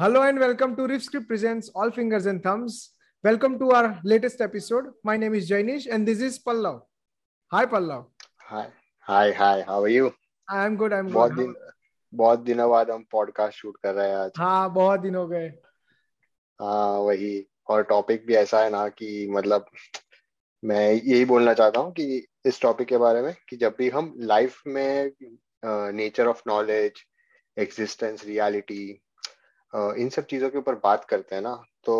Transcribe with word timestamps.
Hello 0.00 0.22
and 0.22 0.38
welcome 0.38 0.74
to 0.76 0.86
Riff 0.86 1.02
Script 1.02 1.28
Presents 1.28 1.68
All 1.74 1.90
Fingers 1.90 2.26
and 2.26 2.42
Thumbs. 2.42 2.92
Welcome 3.24 3.58
to 3.58 3.70
our 3.72 4.00
latest 4.02 4.40
episode. 4.40 4.84
My 5.04 5.16
name 5.16 5.34
is 5.34 5.50
Jainish 5.50 5.86
and 5.90 6.08
this 6.08 6.20
is 6.20 6.38
Pallav. 6.38 6.80
Hi 7.52 7.66
Pallav. 7.66 8.06
Hi. 8.48 8.68
Hi, 9.00 9.32
hi. 9.32 9.62
How 9.66 9.82
are 9.82 9.88
you? 9.88 10.14
I 10.48 10.64
am 10.64 10.76
good. 10.76 10.92
I'm 10.92 11.10
बहुत 11.12 11.32
good. 11.32 11.38
दिन 11.38 11.54
बहुत 12.12 12.40
दिनों 12.44 12.68
बाद 12.70 12.90
हम 12.90 13.04
podcast 13.12 13.58
shoot 13.58 13.76
कर 13.82 13.94
रहे 13.94 14.08
हैं 14.08 14.16
आज 14.16 14.30
हाँ 14.38 14.72
बहुत 14.74 15.00
दिन 15.00 15.14
हो 15.14 15.26
गए 15.28 15.48
हाँ 16.60 16.98
वही 17.08 17.34
और 17.70 17.82
टॉपिक 17.90 18.26
भी 18.26 18.34
ऐसा 18.34 18.62
है 18.64 18.70
ना 18.70 18.86
कि 18.88 19.26
मतलब 19.32 19.66
मैं 20.62 20.92
यही 20.92 21.24
बोलना 21.24 21.54
चाहता 21.60 21.80
हूँ 21.80 21.92
कि 21.92 22.26
इस 22.46 22.60
टॉपिक 22.62 22.88
के 22.88 22.96
बारे 23.04 23.22
में 23.22 23.34
कि 23.48 23.56
जब 23.56 23.74
भी 23.78 23.90
हम 23.90 24.12
लाइफ 24.32 24.62
में 24.66 25.12
nature 25.64 26.26
of 26.26 26.42
knowledge 26.48 27.04
existence 27.56 28.24
reality 28.26 28.82
इन 29.72 30.08
सब 30.08 30.26
चीज़ों 30.26 30.50
के 30.50 30.58
ऊपर 30.58 30.74
बात 30.74 31.04
करते 31.04 31.34
हैं 31.34 31.42
ना 31.42 31.54
तो 31.84 31.96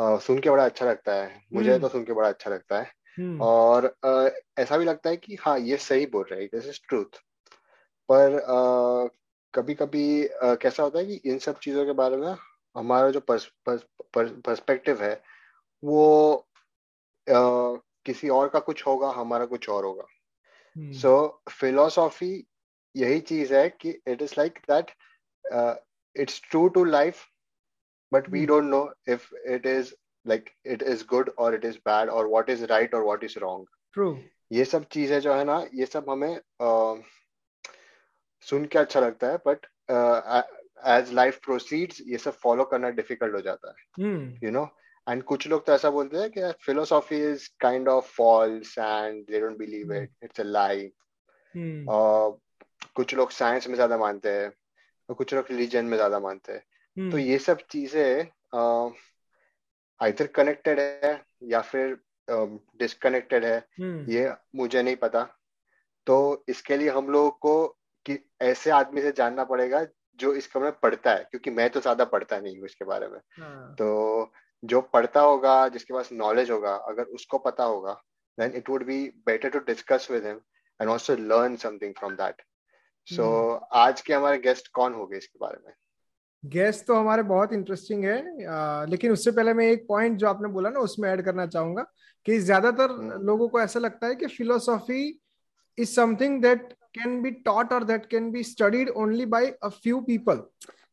सुन 0.00 0.38
के 0.38 0.50
बड़ा 0.50 0.64
अच्छा 0.64 0.86
लगता 0.86 1.14
है। 1.14 1.42
मुझे 1.52 1.70
हम्म। 1.70 1.80
तो 1.82 1.88
सुन 1.88 2.04
के 2.04 2.12
बड़ा 2.12 2.28
अच्छा 2.28 2.50
लगता 2.50 2.80
है। 2.80 2.90
हम्म, 3.18 3.40
और 3.42 3.94
ऐसा 4.58 4.76
भी 4.78 4.84
लगता 4.84 5.10
है 5.10 5.16
कि 5.16 5.36
हाँ 5.40 5.58
ये 5.58 5.76
सही 5.76 6.06
बोल 6.06 6.24
रहे 6.30 6.40
हैं 6.40 6.48
दिस 6.54 6.66
इज़ 6.66 6.78
ट्रूथ 6.88 7.18
पर 8.08 8.38
कभी 9.54 9.74
कभी 9.74 10.28
कैसा 10.34 10.82
होता 10.82 10.98
है 10.98 11.06
कि 11.06 11.20
इन 11.24 11.38
सब 11.38 11.58
चीज़ों 11.58 11.84
के 11.86 11.92
बारे 11.92 12.16
में 12.16 12.34
हमारा 12.76 13.10
जो 13.10 13.20
पर्सपेक्टिव 13.20 15.02
है 15.02 15.22
वो 15.84 16.46
किसी 17.28 18.28
और 18.28 18.48
का 18.48 18.58
कुछ 18.58 18.86
होगा 18.86 19.10
हमारा 19.10 19.46
कुछ 19.46 19.68
और 19.68 19.84
होगा। 19.84 20.04
हम्म, 20.76 20.92
सो 20.92 21.42
फिलोसॉफी 21.50 22.46
यही 22.96 23.20
चीज़ 23.20 23.54
है 23.54 23.68
कि 23.70 23.90
it 24.06 24.22
is 24.22 24.34
like 24.38 24.58
that 24.70 24.90
it's 26.16 26.40
true 26.50 26.66
to 26.68 26.84
life 26.86 27.24
but 28.12 28.28
we 28.28 28.38
Hmm. 28.38 28.48
Don't 28.48 28.64
know 28.64 28.82
if 29.08 29.28
it 29.48 29.66
is 29.66 29.92
like 30.26 30.50
it 30.66 30.82
is 30.84 31.04
good 31.06 31.30
और 31.38 31.54
इट 31.54 31.64
इज़ 31.64 31.76
बैड 31.86 32.10
और 32.10 32.26
व्हाट 32.28 32.50
इज़ 32.50 32.64
राइट 32.66 32.94
और 32.94 33.04
व्हाट 33.04 33.24
इज़ 33.24 33.38
रॉन्ग 33.38 33.66
true. 33.96 34.16
ये 34.50 34.64
सब 34.64 34.84
चीज़ें 34.92 35.18
जो 35.20 35.34
है 35.34 35.44
ना 35.44 35.64
ये 35.74 35.86
सब 35.86 36.10
हमें 36.10 36.34
अ, 36.36 37.02
सुन 38.46 38.64
के 38.66 38.78
अच्छा 38.78 39.00
लगता 39.00 39.26
है 39.26 39.36
बट 39.46 39.66
एज 40.90 41.12
लाइफ 41.12 41.38
प्रोसीड्स 41.44 42.00
ये 42.06 42.18
सब 42.18 42.32
फॉलो 42.38 42.64
करना 42.64 42.88
डिफ़िकल्ट 42.92 43.34
हो 43.34 43.40
जाता 43.40 43.70
है 43.70 44.04
हम्म, 44.04 44.38
यू 44.44 44.50
नो 44.50 44.64
एंड 45.06 45.22
कुछ 45.24 45.46
लोग 45.48 45.64
तो 45.66 45.72
ऐसा 45.72 45.90
बोलते 45.90 46.16
हैं 46.16 46.30
कि 46.30 46.50
philosophy 46.64 47.16
is 47.30 47.48
kind 47.60 47.88
of 47.88 48.10
false 48.16 48.76
and 48.78 49.24
they 49.26 49.40
don't 49.40 49.56
believe 49.58 49.92
it 49.94 50.10
it's 50.24 50.40
a 50.40 50.44
lie 50.44 50.90
hmm, 51.54 51.88
और 51.88 52.38
कुछ 52.96 53.14
लोग 53.14 53.30
साइंस 53.32 53.66
में 53.68 53.74
ज़्यादा 53.74 53.96
मानते 53.98 54.30
हैं 54.32 54.50
और 55.08 55.14
कुछ 55.14 55.34
लोग 55.34 55.46
रिलीजन 55.50 55.84
में 55.84 55.96
ज़्यादा 55.96 56.18
मानते 56.20 56.52
हैं। 56.52 56.60
तो 56.60 57.02
हम्म, 57.02 57.18
ये 57.18 57.38
सब 57.40 57.58
चीज़ें 57.70 58.26
आइदर 60.00 60.26
कनेक्टेड 60.34 60.80
है 60.80 61.20
या 61.44 61.60
फिर 61.62 61.96
डिस्कनेक्टेड 62.28 63.44
है 63.44 63.56
हम्म, 63.80 64.10
ये 64.10 64.32
मुझे 64.56 64.82
नहीं 64.82 64.96
पता। 64.96 65.22
तो 66.06 66.44
इसके 66.48 66.76
लिए 66.76 66.90
हम 66.90 67.08
लोगों 67.08 67.30
को 67.40 67.66
कि 68.06 68.18
ऐसे 68.42 68.70
आदमी 68.72 69.02
से 69.02 69.12
जानना 69.12 69.44
पड़ेगा 69.44 69.84
जो 70.20 70.32
इसके 70.34 70.58
बारे 70.58 70.70
में 70.70 70.78
पढ़ता 70.82 71.10
है 71.10 71.26
क्योंकि 71.30 71.50
मैं 71.50 71.68
तो 71.70 71.80
ज़्यादा 71.80 72.04
पढ़ता 72.06 72.38
नहीं 72.40 72.56
हूँ 72.56 72.64
इसके 72.66 72.84
बारे 72.84 73.08
में। 73.08 73.18
हाँ, 73.38 73.74
तो 73.74 74.32
जो 74.62 74.80
पढ़ता 74.92 75.20
होगा 75.20 75.68
जिसके 75.68 75.94
पास 75.94 76.08
नॉलेज 76.12 76.50
होगा 76.50 76.74
अगर 76.88 77.04
उसको 77.14 77.38
पता 77.40 77.64
होगा 77.64 77.92
then 78.38 78.52
it 78.56 78.68
would 78.70 78.84
be 78.86 78.98
better 79.26 79.48
to 79.48 79.58
discuss 79.66 80.08
with 80.10 80.26
him 80.26 80.40
and 80.80 80.90
also 80.90 81.16
learn 81.16 81.56
something 81.56 81.94
from 81.94 82.14
that 82.16 82.42
so 83.08 83.22
so, 83.22 83.66
आज 83.72 84.00
के 84.00 84.14
हमारे 84.14 84.38
गेस्ट 84.38 84.68
कौन 84.68 84.92
होंगे 84.92 85.16
इसके 85.16 85.38
बारे 85.38 85.58
में? 85.66 85.74
गेस्ट 86.44 86.86
तो 86.86 86.94
हमारे 86.94 87.22
बहुत 87.22 87.52
इंटरेस्टिंग 87.52 88.04
है। 88.04 88.46
आ, 88.46 88.84
लेकिन 88.84 89.12
उससे 89.12 89.30
पहले 89.30 89.54
मैं 89.54 89.66
एक 89.66 89.86
पॉइंट 89.88 90.18
जो 90.18 90.28
आपने 90.28 90.48
बोला 90.48 90.70
ना 90.70 90.80
उसमें 90.80 91.10
ऐड 91.10 91.24
करना 91.24 91.46
चाहूँगा 91.46 91.82
कि 92.26 92.38
ज़्यादातर 92.38 92.90
हम्म। 92.90 93.26
लोगों 93.26 93.48
को 93.48 93.60
ऐसा 93.60 93.80
लगता 93.80 94.06
है 94.06 94.14
कि 94.14 94.26
philosophy 94.26 95.20
is 95.78 95.90
something 95.90 96.42
that 96.42 96.72
can 96.72 97.22
be 97.22 97.30
taught 97.30 97.72
और 97.72 97.84
that 97.84 98.06
can 98.06 98.30
be 98.30 98.42
studied 98.42 98.88
only 98.88 99.26
by 99.26 99.46
a 99.62 99.68
few 99.68 100.00
people 100.00 100.36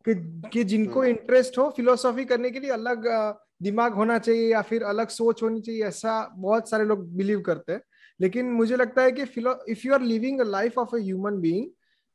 कि 0.07 0.15
कि 0.49 0.63
जिनको। 0.63 1.03
इंटरेस्ट 1.03 1.57
हो 1.57 1.69
फिलोसॉफी 1.69 2.25
करने 2.25 2.51
के 2.51 2.59
लिए 2.59 2.71
अलग 2.71 3.07
दिमाग 3.63 3.93
होना 3.93 4.17
चाहिए 4.17 4.51
या 4.51 4.61
फिर 4.61 4.83
अलग 4.83 5.07
सोच 5.07 5.43
होनी 5.43 5.61
चाहिए 5.61 5.83
ऐसा 5.85 6.21
बहुत 6.37 6.69
सारे 6.69 6.85
लोग 6.85 7.07
बिलीव 7.15 7.41
करते 7.41 7.73
हैं। 7.73 7.81
लेकिन 8.19 8.51
मुझे 8.51 8.75
लगता 8.75 9.01
है 9.01 9.11
कि 9.11 9.21
if 9.21 9.87
you 9.87 9.93
are 9.93 10.01
living 10.01 10.39
a 10.39 10.43
life 10.43 10.77
of 10.77 10.95
a 10.95 10.99
human 10.99 11.41
being 11.41 11.67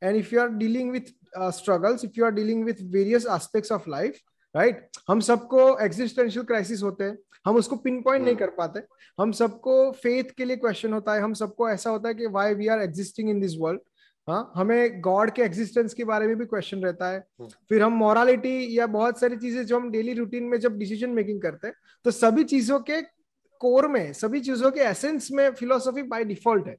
and 0.04 0.16
if 0.16 0.34
you 0.34 0.41
are 0.41 0.48
dealing 0.48 0.91
with 0.92 1.12
uh, 1.41 2.04
if 2.04 2.19
you 2.19 2.25
are 2.25 2.31
dealing 2.31 2.65
with 2.65 2.75
with 2.75 2.92
various 2.92 3.26
aspects 3.37 3.76
of 3.76 3.88
life 3.94 4.19
right? 4.54 4.76
हम 5.09 5.20
सबको 5.20 5.69
existential 5.87 6.47
क्राइसिस 6.47 6.82
होते 6.82 7.04
हैं। 7.04 7.19
हम 7.47 7.56
उसको 7.56 7.76
पिन 7.76 8.00
पॉइंट 8.03 8.25
नहीं। 8.25 8.37
कर 8.37 8.50
पाते। 8.50 8.81
हम 9.20 9.32
सबको 9.32 9.91
फेथ 9.93 10.31
के 10.37 10.44
लिए 10.44 10.56
क्वेश्चन 10.56 10.93
होता 10.93 11.14
है। 11.14 11.20
हम 11.20 11.34
सबको 11.34 11.69
ऐसा 11.70 11.91
होता 11.91 12.09
है 12.09 12.14
कि 12.14 12.26
why 12.26 12.54
we 12.54 12.66
are 12.66 12.82
existing 12.82 13.31
in 13.31 13.41
this 13.41 13.56
world 13.59 13.81
हाँ 14.28 14.53
हमें 14.54 15.00
गॉड 15.00 15.31
के 15.31 15.43
एग्जिस्टेंस 15.43 15.94
के 15.94 16.04
बारे 16.04 16.26
में 16.26 16.37
भी 16.37 16.44
क्वेश्चन 16.44 16.82
रहता 16.82 17.09
है। 17.09 17.19
हम्म। 17.19 17.48
फिर 17.69 17.82
हम 17.82 17.93
मॉरालिटी 17.93 18.78
या 18.78 18.87
बहुत 18.87 19.20
सारी 19.20 19.37
चीज़ें 19.37 19.64
जो 19.66 19.81
हम 19.81 19.91
डेली 19.91 20.14
रूटीन 20.14 20.44
में 20.44 20.59
जब 20.60 20.78
डिसीज़न 20.78 21.10
मेकिंग 21.10 21.43
करते 21.43 21.66
हैं 21.66 21.75
तो 22.04 22.10
सभी 22.10 22.44
चीज़ों 22.44 22.81
के 22.81 23.00
कोर 23.60 23.88
में 23.88 24.12
सभी 24.12 24.41
चीज़ों 24.41 24.70
के 24.70 24.81
एसेंस 24.81 25.28
में 25.32 25.50
फिलोसॉफी 25.50 26.03
बाय 26.03 26.25
डिफ़ॉल्ट 26.25 26.66
है। 26.66 26.76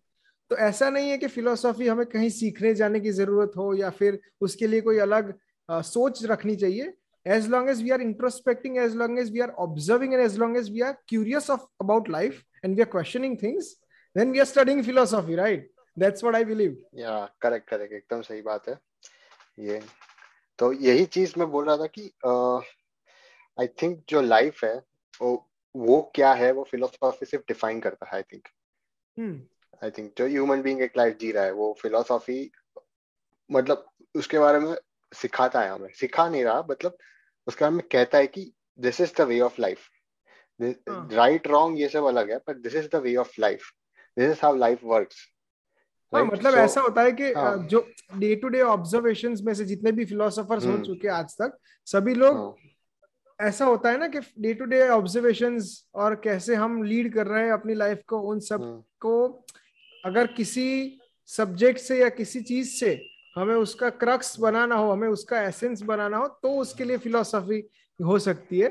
तो 0.52 0.58
ऐसा 0.58 0.90
नहीं 0.90 1.10
है 1.10 1.18
कि 1.18 1.28
फिलोसॉफी 1.28 1.88
हमें 1.88 2.06
कहीं 2.06 2.30
सीखने 2.30 2.74
जाने 2.76 3.00
की 3.00 3.12
ज़रूरत 3.12 3.52
हो 3.58 3.74
या 3.74 3.90
फिर 3.90 4.20
उसके 4.42 4.68
लिए 4.68 4.82
कोई 4.82 4.98
अलग 5.00 5.34
अ, 5.70 5.82
सोच 5.82 6.24
रखनी 6.26 6.56
चाहिए। 6.56 6.94
As 7.26 7.48
long 7.50 7.70
as 7.70 7.82
we 7.84 7.90
are 7.90 8.02
introspecting 8.02 8.78
as 8.78 8.96
long 8.96 9.20
as 9.20 9.32
we 9.32 9.40
are 9.40 9.50
observing 9.60 10.14
and 10.14 10.24
as 10.24 10.38
long 10.40 10.58
as 10.58 10.70
we 10.72 10.82
are 10.82 10.98
curious 11.08 11.50
of 11.50 11.62
about 11.82 12.10
life 12.10 12.44
and 12.66 12.76
we 12.76 12.82
are 12.82 12.90
questioning 12.90 13.38
things 13.44 13.72
then 14.16 14.32
we 14.32 14.40
are 14.40 14.46
studying 14.46 14.84
philosophy 14.84 15.36
right 15.36 15.72
that's 15.98 16.24
what 16.24 16.36
I 16.36 16.46
believe 16.46 16.78
yeah 16.96 17.18
correct 17.42 17.70
correct 17.70 17.94
एकदम 17.94 18.22
सही 18.22 18.42
बात 18.42 18.70
है। 18.70 18.78
ये 19.60 19.82
तो 20.60 20.72
यही 20.74 21.06
चीज़ 21.06 21.34
मैं 21.38 21.50
बोल 21.52 21.66
रहा 21.66 21.78
था 21.78 21.88
कि 21.88 22.02
आई 23.58 23.68
uh, 23.68 23.82
थिंक 23.82 24.04
जो 24.10 24.22
लाइफ 24.22 24.64
है 24.64 24.76
वो 25.22 25.36
वो 25.76 26.02
क्या 26.16 26.34
है 26.34 26.52
वो 26.52 26.64
फिलोसॉफी 26.64 27.26
सिर्फ़ 27.26 27.44
डिफाइन 27.48 27.80
करता 27.80 28.06
है 28.06 28.16
आई 28.16 28.22
थिंक 28.34 28.48
आई 29.82 29.92
थिंक 29.92 30.12
जो 30.18 30.28
ह्यूमन 30.28 30.62
बीइंग 30.62 30.82
एक 30.82 30.98
लाइफ 30.98 31.18
जी 31.18 31.32
रहा 31.32 31.44
है 31.44 31.52
वो 31.54 31.74
फिलोसॉफी 31.82 32.40
मतलब 33.50 33.86
उसके 34.16 34.40
बारे 34.40 34.60
में 34.60 34.76
सिखाता 35.12 35.62
है 35.62 35.70
हमें 35.70 35.90
सिखा 35.96 36.28
नहीं 36.30 36.44
रहा 36.44 36.62
मतलब 36.70 36.98
उसके 37.48 37.66
बारे 37.66 37.76
में 37.76 37.86
कहता 37.92 38.18
है 38.18 38.28
कि 38.28 38.52
this 38.80 39.02
is 39.02 39.14
the 39.18 39.28
way 39.28 39.40
of 39.42 39.62
life 39.62 39.88
हाँ। 40.60 41.08
राइट 41.12 41.48
रॉन्ग 41.48 41.80
ये 41.80 41.88
सब 41.90 42.06
अलग 42.06 42.32
है 42.32 42.38
पर 42.38 42.58
this 42.60 42.76
is 42.76 42.88
the 42.90 43.02
way 43.04 43.16
of 43.16 43.40
life 43.40 43.72
this 44.18 44.30
is 44.32 44.40
how 44.42 44.56
life 44.58 44.84
works 44.84 45.26
हाँ 46.14 46.24
मतलब 46.24 46.54
so, 46.54 46.58
ऐसा 46.58 46.82
होता 46.82 47.02
है 47.02 47.12
कि 47.12 47.32
हाँ। 47.34 47.58
जो 47.68 47.88
डे 48.16 48.36
टू 48.36 48.48
डे 48.48 48.62
ऑब्जर्वेशंस 48.64 49.42
में 49.42 49.54
से 49.54 49.66
जितने 49.66 49.92
भी 49.92 50.06
फिलोसोफर्स 50.06 50.66
हो 50.66 50.72
हम्म। 50.72 50.84
चुके 50.84 51.08
आज 51.08 51.34
तक 51.34 51.58
सभी 51.88 52.14
लोग 52.14 52.58
ऐसा 53.40 53.66
होता 53.66 53.92
है 53.92 53.98
ना 53.98 54.08
कि 54.08 54.20
डे 54.40 54.54
टू 54.54 54.66
डे 54.66 54.88
ऑब्जर्वेशन 54.90 55.60
और 55.96 56.16
कैसे 56.16 56.56
हम 56.56 56.82
लीड 56.84 57.14
कर 57.14 57.28
रहे 57.28 57.44
हैं 57.44 57.52
अपनी 57.52 57.74
लाइफ 57.74 58.04
को 58.08 58.20
उन 58.24 58.40
सब 58.42 58.62
हम्म। 58.62 58.82
को 59.00 59.46
अगर 60.06 60.28
किसी 60.28 61.00
सब्जेक्ट 61.28 61.80
से 61.80 62.00
या 62.00 62.10
किसी 62.10 62.42
चीज़ 62.42 62.70
से 62.70 63.00
हमें 63.38 63.56
उसका 63.56 63.90
क्रक्स 63.90 64.40
बनाना 64.40 64.76
हो 64.76 64.92
हमें 64.92 65.08
उसका 65.08 65.42
एसेंस 65.42 65.82
बनाना 65.82 66.18
हो 66.18 66.28
तो 66.44 66.50
उसके 66.58 66.84
लिए 66.84 66.98
फिलोसफी 66.98 67.64
हो 68.00 68.20
सकती 68.20 68.60
है। 68.60 68.70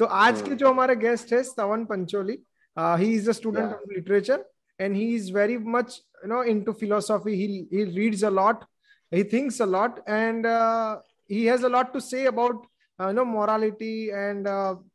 तो 0.00 0.04
आज 0.04 0.42
के 0.42 0.48
हाँ। 0.48 0.56
जो 0.56 0.68
हमारे 0.68 0.96
गेस्ट 0.96 1.32
है 1.32 1.42
Savan 1.42 1.84
Pancholi 1.84 2.38
he 2.76 3.12
is 3.14 3.28
a 3.28 3.32
student 3.32 3.72
of 3.72 3.92
literature 3.92 4.44
and 4.80 4.96
he 4.96 5.14
is 5.14 5.32
very 5.32 5.56
much 5.58 6.00
you 6.24 6.28
know 6.28 6.42
into 6.62 6.72
philosophy 6.72 7.34
reads 7.72 8.24
a 8.24 8.30
lot 8.30 8.64
he 9.12 9.24
thinks 9.24 9.62
a 9.62 9.66
lot 9.66 9.98
and 10.08 10.46
he 11.30 11.44
has 11.44 11.64
a 11.64 11.68
lot 11.68 11.92
to 11.92 12.00
say 12.00 12.24
about 12.26 12.66
you 12.98 13.12
know 13.12 13.24
morality 13.24 14.08
and 14.08 14.48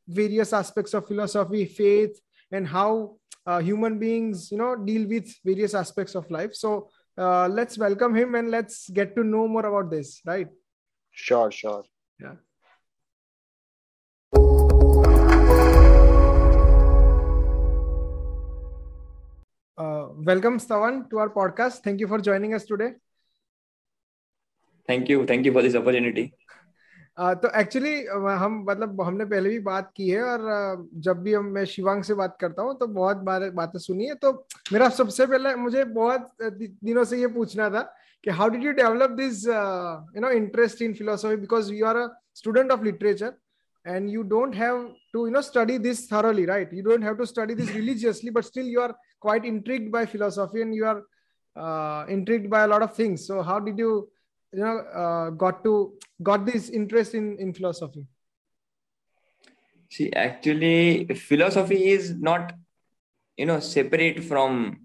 various 0.09 0.53
aspects 0.53 0.95
of 0.95 1.03
philosophy 1.03 1.65
faith 1.65 2.21
and 2.51 2.68
how 2.68 3.06
Uh, 3.45 3.60
human 3.60 4.00
beings 4.00 4.50
you 4.51 4.57
know 4.57 4.74
deal 4.74 5.06
with 5.06 5.28
various 5.44 5.74
aspects 5.74 6.16
of 6.16 6.30
life 6.31 6.54
so 6.56 6.88
uh, 7.18 7.45
let's 7.45 7.78
welcome 7.78 8.16
him 8.16 8.36
and 8.36 8.50
let's 8.50 8.90
get 8.90 9.18
to 9.18 9.24
know 9.24 9.50
more 9.50 9.66
about 9.66 9.92
this 9.92 10.22
right 10.25 10.48
sure 11.12 11.51
sure 11.51 11.84
yeah 12.22 12.36
uh, 19.78 20.07
welcome 20.31 20.57
Stavan 20.57 21.10
to 21.10 21.19
our 21.19 21.30
podcast. 21.30 21.84
Thank 21.84 22.00
you 22.00 22.07
for 22.07 22.19
joining 22.19 22.54
us 22.54 22.63
today. 22.63 22.94
Thank 24.88 25.10
you. 25.10 25.25
Thank 25.25 25.45
you 25.45 25.51
for 25.51 25.62
this 25.62 25.75
opportunity. 25.75 26.34
तो 27.18 27.50
actually 27.60 27.94
हम 28.06 28.63
मतलब 28.69 29.01
हमने 29.01 29.25
पहले 29.25 29.50
भी 29.50 29.60
बात 29.60 29.92
की 29.95 30.10
है 30.10 30.21
और 30.24 30.88
जब 30.98 31.21
भी 31.24 31.33
हम, 31.33 31.45
मैं 31.45 31.65
शिवांग 31.65 32.04
से 32.04 32.13
बात 32.13 32.38
करता 32.42 32.62
हूँ 32.62 32.77
तो 32.80 32.88
बहुत 32.88 33.18
बार, 33.18 33.50
बातें 33.50 33.80
सुनी 33.80 34.06
है। 34.06 34.15
तो 34.15 34.31
मेरा 34.74 34.88
सबसे 34.89 35.25
पहले, 35.25 35.56
मुझे 35.56 35.83
बहुत 35.83 36.31
दिनों 36.42 37.04
से 37.04 37.19
ये 37.19 37.27
पूछना 37.27 37.69
था 37.69 37.81
कि 38.24 38.31
how 38.31 38.50
did 38.50 38.63
you 38.63 38.71
develop 38.71 39.10
this 39.12 39.45
you 39.48 40.21
know 40.21 40.30
interest 40.31 40.81
in 40.81 40.94
philosophy 40.94 41.36
because 41.36 41.71
you 41.74 41.86
are 41.86 41.98
a 41.98 42.07
student 42.36 42.71
of 42.71 42.83
literature 42.83 43.33
and 43.86 44.09
you 44.09 44.24
don't 44.24 44.56
have 44.56 44.83
to 45.13 45.25
you 45.27 45.33
know 45.33 45.42
study 45.42 45.77
this 45.77 46.12
thoroughly 46.12 46.45
right 46.45 46.74
you 46.74 46.83
don't 46.83 47.04
have 47.04 47.16
to 47.16 47.25
study 47.25 47.56
this 47.56 47.74
religiously 47.75 48.31
but 48.31 48.44
still 48.44 48.68
you 48.68 48.81
are 48.81 48.92
quite 49.21 49.45
intrigued 49.45 49.92
by 49.92 50.06
philosophy 50.06 50.62
and 50.62 50.74
you 50.75 50.86
are 50.86 51.04
intrigued 52.12 52.50
by 52.50 52.68
lot 52.68 52.81
of 52.81 53.00
things 53.00 53.27
so 53.27 53.39
how 53.42 53.59
did 53.59 53.80
you 53.80 53.95
you 54.52 54.60
know 54.60 54.78
uh, 55.02 55.31
got 55.31 55.62
to 55.64 55.94
got 56.22 56.46
this 56.46 56.69
interest 56.70 57.14
in 57.14 57.37
in 57.38 57.52
philosophy 57.52 58.06
see 59.90 60.12
actually 60.12 61.06
philosophy 61.14 61.88
is 61.88 62.14
not 62.14 62.52
you 63.37 63.46
know 63.46 63.60
separate 63.60 64.22
from 64.25 64.78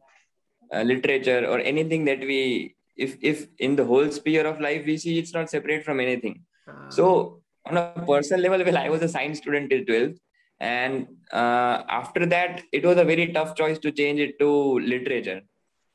uh, 0.73 0.81
literature 0.81 1.45
or 1.45 1.59
anything 1.59 2.05
that 2.05 2.19
we 2.19 2.75
if 2.95 3.17
if 3.21 3.47
in 3.57 3.75
the 3.75 3.85
whole 3.85 4.09
sphere 4.11 4.45
of 4.45 4.59
life 4.59 4.85
we 4.85 4.97
see 4.97 5.17
it's 5.19 5.33
not 5.33 5.49
separate 5.49 5.83
from 5.83 5.99
anything 5.99 6.43
uh, 6.67 6.89
so 6.89 7.41
on 7.65 7.77
a 7.77 8.03
personal 8.07 8.41
level 8.41 8.63
well 8.65 8.77
i 8.77 8.89
was 8.89 9.01
a 9.01 9.07
science 9.07 9.39
student 9.39 9.69
till 9.69 9.83
12th 9.83 10.17
and 10.59 11.07
uh, 11.31 11.83
after 11.89 12.25
that 12.25 12.61
it 12.71 12.85
was 12.85 12.97
a 12.97 13.03
very 13.03 13.27
tough 13.33 13.55
choice 13.55 13.79
to 13.79 13.91
change 13.91 14.19
it 14.19 14.37
to 14.39 14.79
literature 14.79 15.41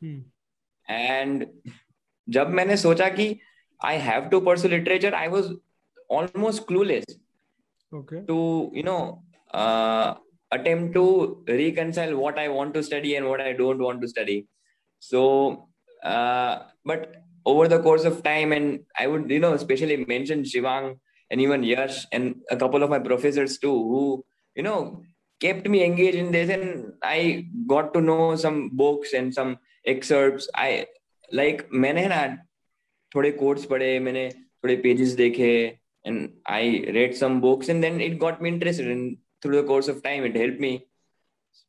hmm. 0.00 0.20
and 0.88 1.46
जब 2.36 2.48
मैंने 2.56 2.76
सोचा 2.76 3.08
कि 3.08 3.26
I 3.82 3.94
have 3.94 4.30
to 4.30 4.40
pursue 4.40 4.68
literature, 4.68 5.14
I 5.14 5.28
was 5.28 5.52
almost 6.08 6.66
clueless 6.66 7.04
okay. 7.92 8.22
to 8.26 8.70
you 8.72 8.82
know 8.82 9.22
uh, 9.52 10.14
attempt 10.50 10.94
to 10.94 11.44
reconcile 11.46 12.16
what 12.16 12.38
I 12.38 12.48
want 12.48 12.74
to 12.74 12.82
study 12.82 13.16
and 13.16 13.28
what 13.28 13.40
I 13.40 13.52
don't 13.52 13.78
want 13.78 14.00
to 14.02 14.08
study. 14.08 14.46
So 14.98 15.68
uh, 16.02 16.60
but 16.84 17.22
over 17.44 17.68
the 17.68 17.80
course 17.80 18.04
of 18.04 18.22
time, 18.22 18.52
and 18.52 18.80
I 18.98 19.06
would, 19.06 19.30
you 19.30 19.40
know, 19.40 19.54
especially 19.54 20.04
mention 20.04 20.42
Shivang 20.42 20.98
and 21.30 21.40
even 21.40 21.62
Yash 21.62 22.06
and 22.12 22.36
a 22.50 22.56
couple 22.56 22.82
of 22.82 22.90
my 22.90 22.98
professors 22.98 23.58
too, 23.58 23.72
who, 23.72 24.24
you 24.54 24.62
know, 24.62 25.02
kept 25.40 25.68
me 25.68 25.84
engaged 25.84 26.16
in 26.18 26.30
this. 26.32 26.50
And 26.50 26.92
I 27.02 27.46
got 27.66 27.94
to 27.94 28.00
know 28.00 28.36
some 28.36 28.70
books 28.70 29.12
and 29.14 29.32
some 29.32 29.58
excerpts. 29.86 30.48
I 30.54 30.86
like, 31.32 31.70
मैंने 31.72 32.08
ना 32.08 32.38
थोड़े 33.15 33.31
courts 33.31 33.65
पढ़े 33.65 33.97
मैंने 33.99 34.29
थोड़े 34.29 34.75
pages 34.83 35.13
देखे 35.15 35.51
and 36.05 36.29
I 36.51 36.77
read 36.89 37.13
some 37.15 37.39
books 37.41 37.69
and 37.69 37.81
then 37.81 38.01
it 38.01 38.17
got 38.19 38.41
me 38.41 38.49
interested 38.49 38.87
in 38.91 39.15
through 39.43 39.61
the 39.61 39.65
course 39.67 39.89
of 39.89 39.99
time 40.03 40.25
it 40.25 40.37
help 40.37 40.57
me 40.61 40.77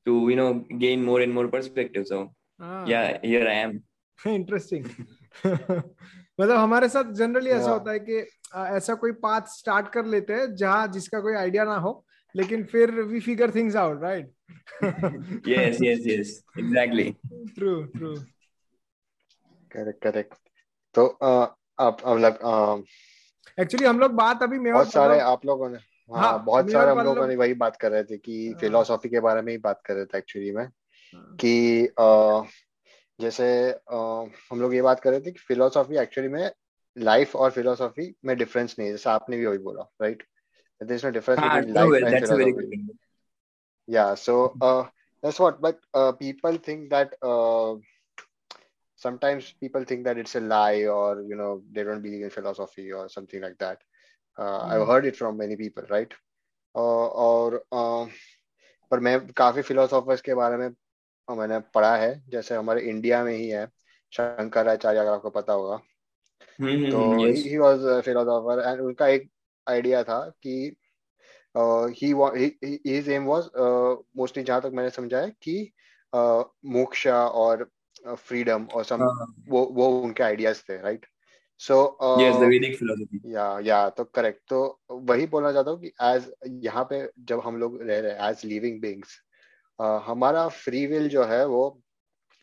to 0.07 0.19
you 0.31 0.37
know 0.37 0.53
gain 0.79 1.05
more 1.05 1.23
and 1.23 1.35
more 1.35 1.47
perspective 1.51 2.05
so 2.05 2.23
yeah 2.89 3.03
here 3.25 3.49
I 3.49 3.57
M 3.57 3.81
interesting 4.19 4.85
मतलब 6.41 6.57
हमारे 6.57 6.89
साथ 6.89 7.13
generally 7.15 7.51
ऐसा 7.51 7.71
होता 7.71 7.93
है 7.93 7.99
कि 7.99 8.25
ऐसा 8.77 8.95
कोई 8.95 9.13
path 9.23 9.49
start 9.49 9.89
कर 9.93 10.05
लेते 10.07 10.33
हैं 10.33 10.55
जहाँ 10.57 10.87
जिसका 10.93 11.21
कोई 11.21 11.35
आइडिया 11.37 11.65
ना 11.65 11.77
हो 11.87 11.93
लेकिन 12.35 12.65
फिर 12.65 12.91
we 13.03 13.21
figure 13.21 13.55
things 13.55 13.77
out 13.77 14.03
right 14.03 14.33
yes 15.49 15.79
yes 15.83 16.07
yes 16.07 16.43
exactly 16.59 17.11
true 17.55 17.83
true 17.89 18.15
correct 19.71 20.03
correct 20.03 20.44
तो 20.95 21.07
आप 21.07 21.97
मतलब 22.07 22.85
एक्चुअली 23.61 23.87
हम 23.87 23.99
लोग 23.99 24.13
बात 24.13 24.43
अभी 24.43 24.59
बहुत 24.59 24.93
सारे 24.93 25.21
आप 25.21 25.47
लोगों 25.47 25.69
ने 25.69 25.79
हाँ, 26.13 26.23
हाँ 26.23 26.45
बहुत 26.45 26.71
सारे 26.71 26.91
हम 26.91 27.01
लोगों 27.01 27.27
ने 27.27 27.37
वही 27.37 27.55
बात 27.55 27.77
कर 27.77 27.91
रहे 27.91 28.05
थे 28.05 28.17
कि 28.19 28.55
फिलोसॉफी 28.61 29.09
हाँ। 29.09 29.11
के 29.11 29.21
बारे 29.21 29.43
में 29.43 29.53
ही 29.53 29.59
बात 29.59 29.83
कर 29.87 29.95
रहे 29.95 30.05
थे 30.05 30.19
एक्चुअली 30.19 30.51
में 30.51 30.65
हाँ। 30.65 31.37
कि 31.41 31.89
जैसे 33.21 33.73
आ, 33.73 33.97
हम 34.51 34.61
लोग 34.61 34.75
ये 34.75 34.83
बात 34.83 35.01
कर 35.01 35.11
रहे 35.11 35.21
थे 35.21 35.31
कि 35.31 35.39
फिलोसॉफी 35.39 35.97
एक्चुअली 35.97 36.29
में 36.29 36.51
लाइफ 36.99 37.37
और 37.37 37.51
फिलोसॉफी 37.51 38.15
में 38.25 38.37
डिफरेंस 38.37 38.77
नहीं 38.79 38.89
है 38.89 38.95
जैसे 38.95 39.11
आपने 39.11 39.37
भी 39.37 39.47
वही 39.47 39.59
बोला 39.59 39.91
right 40.03 40.23
there 40.83 40.95
is 40.95 41.07
no 41.07 41.13
difference 41.13 41.41
between 41.41 41.75
life 41.75 41.95
and 41.95 42.27
philosophy 42.27 42.99
yeah 43.89 44.15
so 44.15 44.57
but 45.63 45.79
uh, 45.95 46.13
people 46.13 46.59
think 46.59 46.91
that 46.91 47.15
uh, 47.23 47.77
sometimes 49.05 49.49
people 49.61 49.85
think 49.85 50.05
that 50.05 50.19
it's 50.19 50.35
a 50.35 50.41
lie 50.41 50.85
or 50.97 51.23
you 51.23 51.37
know 51.37 51.63
they 51.73 51.85
don't 51.85 52.03
believe 52.03 52.23
in 52.23 52.31
philosophy 52.31 52.87
or 52.93 53.09
something 53.09 53.43
like 53.43 53.59
that 53.59 53.83
uh, 54.39 54.61
mm. 54.61 54.71
i've 54.71 54.87
heard 54.89 55.07
it 55.07 55.17
from 55.17 55.37
many 55.37 55.57
people 55.57 55.91
right 55.91 56.15
uh, 56.75 57.09
और 57.27 57.65
uh, 57.73 58.07
पर 58.91 59.01
मैं 59.01 59.19
काफ़ी 59.33 59.63
philosophers 59.63 60.21
के 60.21 60.35
बारे 60.35 60.57
में 60.57 60.69
मैंने 61.29 61.59
पढ़ा 61.75 61.97
है 61.97 62.13
जैसे 62.29 62.55
हमारे 62.55 62.81
इंडिया 62.81 63.23
में 63.25 63.33
ही 63.37 63.49
है 63.49 63.67
शंकराचार्य 64.13 64.99
अगर 64.99 65.11
आपको 65.11 65.31
पता 65.31 65.53
होगा 65.53 65.81
हम्म, 66.61 66.91
तो 66.91 67.27
ही 67.27 67.57
वाज 67.59 68.03
फिलोसोफर 68.05 68.63
एंड 68.69 68.81
उनका 68.81 69.07
एक 69.09 69.31
आइडिया 69.69 70.03
था 70.05 70.19
कि 70.47 70.77
he 71.57 72.81
his 72.87 73.09
aim 73.09 73.25
was 73.25 73.49
mostly 74.17 74.43
जहाँ 74.43 74.61
तक 74.61 74.71
मैंने 74.75 74.91
समझा 74.91 75.21
है 75.21 75.31
कि 75.43 75.73
मोक्ष 76.15 77.07
और 77.07 77.71
फ्रीडम 78.05 78.65
और 78.75 78.85
सम। 78.85 79.03
वो 79.49 79.65
वो 79.73 79.89
उनके 80.01 80.23
आइडियाज़ 80.23 80.63
थे 80.69 80.77
right 80.83 81.07
so 81.61 81.77
yes 82.21 82.37
the 82.37 82.49
Vedic 82.49 82.77
philosophy 82.79 83.21
yeah 83.35 83.47
yeah 83.65 83.89
तो 83.91 84.05
करेक्ट 84.15 84.41
तो 84.49 84.61
वही 84.91 85.27
बोलना 85.27 85.53
चाहता 85.53 85.71
हूँ 85.71 85.81
कि 85.81 85.93
एज 86.03 86.33
यहाँ 86.65 86.85
पे 86.91 87.09
जब 87.29 87.41
हम 87.45 87.57
लोग 87.59 87.81
रह 87.83 88.01
रहे 88.01 88.13
हैं 88.13 88.31
एज 88.31 88.45
लिविंग 88.45 88.81
बीइंग्स 88.81 89.21
हमारा 90.09 90.47
फ्री 90.57 90.87
विल 90.87 91.09
जो 91.09 91.25
है 91.25 91.45
वो 91.47 91.63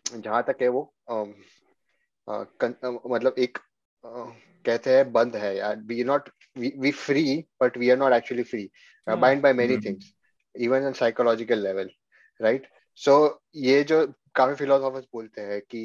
जहाँ 0.05 0.43
तक 0.47 0.61
है 0.61 0.67
वो 0.67 0.81
आ, 1.09 1.15
आ, 1.15 2.43
कन, 2.59 2.75
आ, 2.85 2.89
मतलब 3.07 3.35
एक 3.39 3.57
आ, 4.03 4.23
कहते 4.65 4.95
हैं 4.95 5.11
बंद 5.11 5.35
है 5.35 5.55
यार। 5.57 5.77
We 5.87 6.03
not 6.03 6.29
we 6.57 6.91
free 6.91 7.23
but 7.61 7.77
we 7.77 7.89
are 7.89 7.97
not 7.97 8.13
actually 8.13 8.43
free 8.43 8.69
bind 9.07 9.41
by 9.41 9.53
many 9.53 9.77
things 9.85 10.13
even 10.55 10.87
in 10.87 10.93
psychological 10.93 11.59
level 11.63 11.89
right 12.39 12.67
so 12.99 13.15
ये 13.55 13.83
जो 13.83 14.05
काफ़ी 14.35 14.55
फिलोसोफर्स 14.55 15.05
बोलते 15.13 15.41
हैं 15.41 15.61
कि 15.73 15.83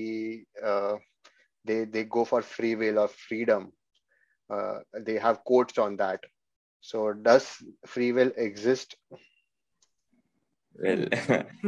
they 1.67 1.85
they 1.95 2.05
go 2.17 2.25
for 2.25 2.43
free 2.57 2.75
will 2.83 2.99
और 2.99 3.09
freedom 3.27 3.71
they 5.07 5.19
have 5.25 5.37
quotes 5.47 5.79
on 5.79 5.97
that 5.97 6.27
so 6.91 7.09
does 7.29 7.57
free 7.89 8.11
will 8.13 8.33
exist 8.49 8.97
well 10.79 11.09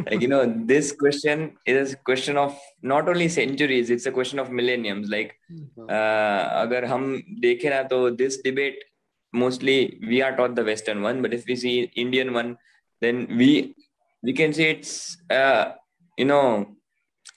like 0.06 0.20
you 0.20 0.28
know 0.28 0.40
this 0.70 0.92
question 0.92 1.56
is 1.64 1.92
a 1.92 1.96
question 2.08 2.36
of 2.36 2.58
not 2.82 3.08
only 3.08 3.28
centuries 3.28 3.90
it's 3.90 4.06
a 4.06 4.12
question 4.12 4.38
of 4.38 4.50
millenniums 4.50 5.08
like 5.08 5.34
mm-hmm. 5.50 5.86
uh, 5.88 6.42
agar 6.62 6.82
hum 6.92 7.06
dekhe 7.44 7.66
na 7.74 7.82
to 7.92 8.00
this 8.22 8.38
debate 8.48 8.84
mostly 9.32 9.78
we 10.10 10.20
are 10.26 10.34
taught 10.36 10.54
the 10.60 10.66
western 10.70 11.02
one 11.08 11.22
but 11.22 11.36
if 11.38 11.46
we 11.50 11.56
see 11.64 11.74
indian 12.04 12.32
one 12.40 12.50
then 13.02 13.26
we 13.40 13.50
we 14.22 14.32
can 14.32 14.52
say 14.52 14.70
it's 14.74 14.94
uh, 15.30 15.64
you 16.18 16.24
know 16.24 16.44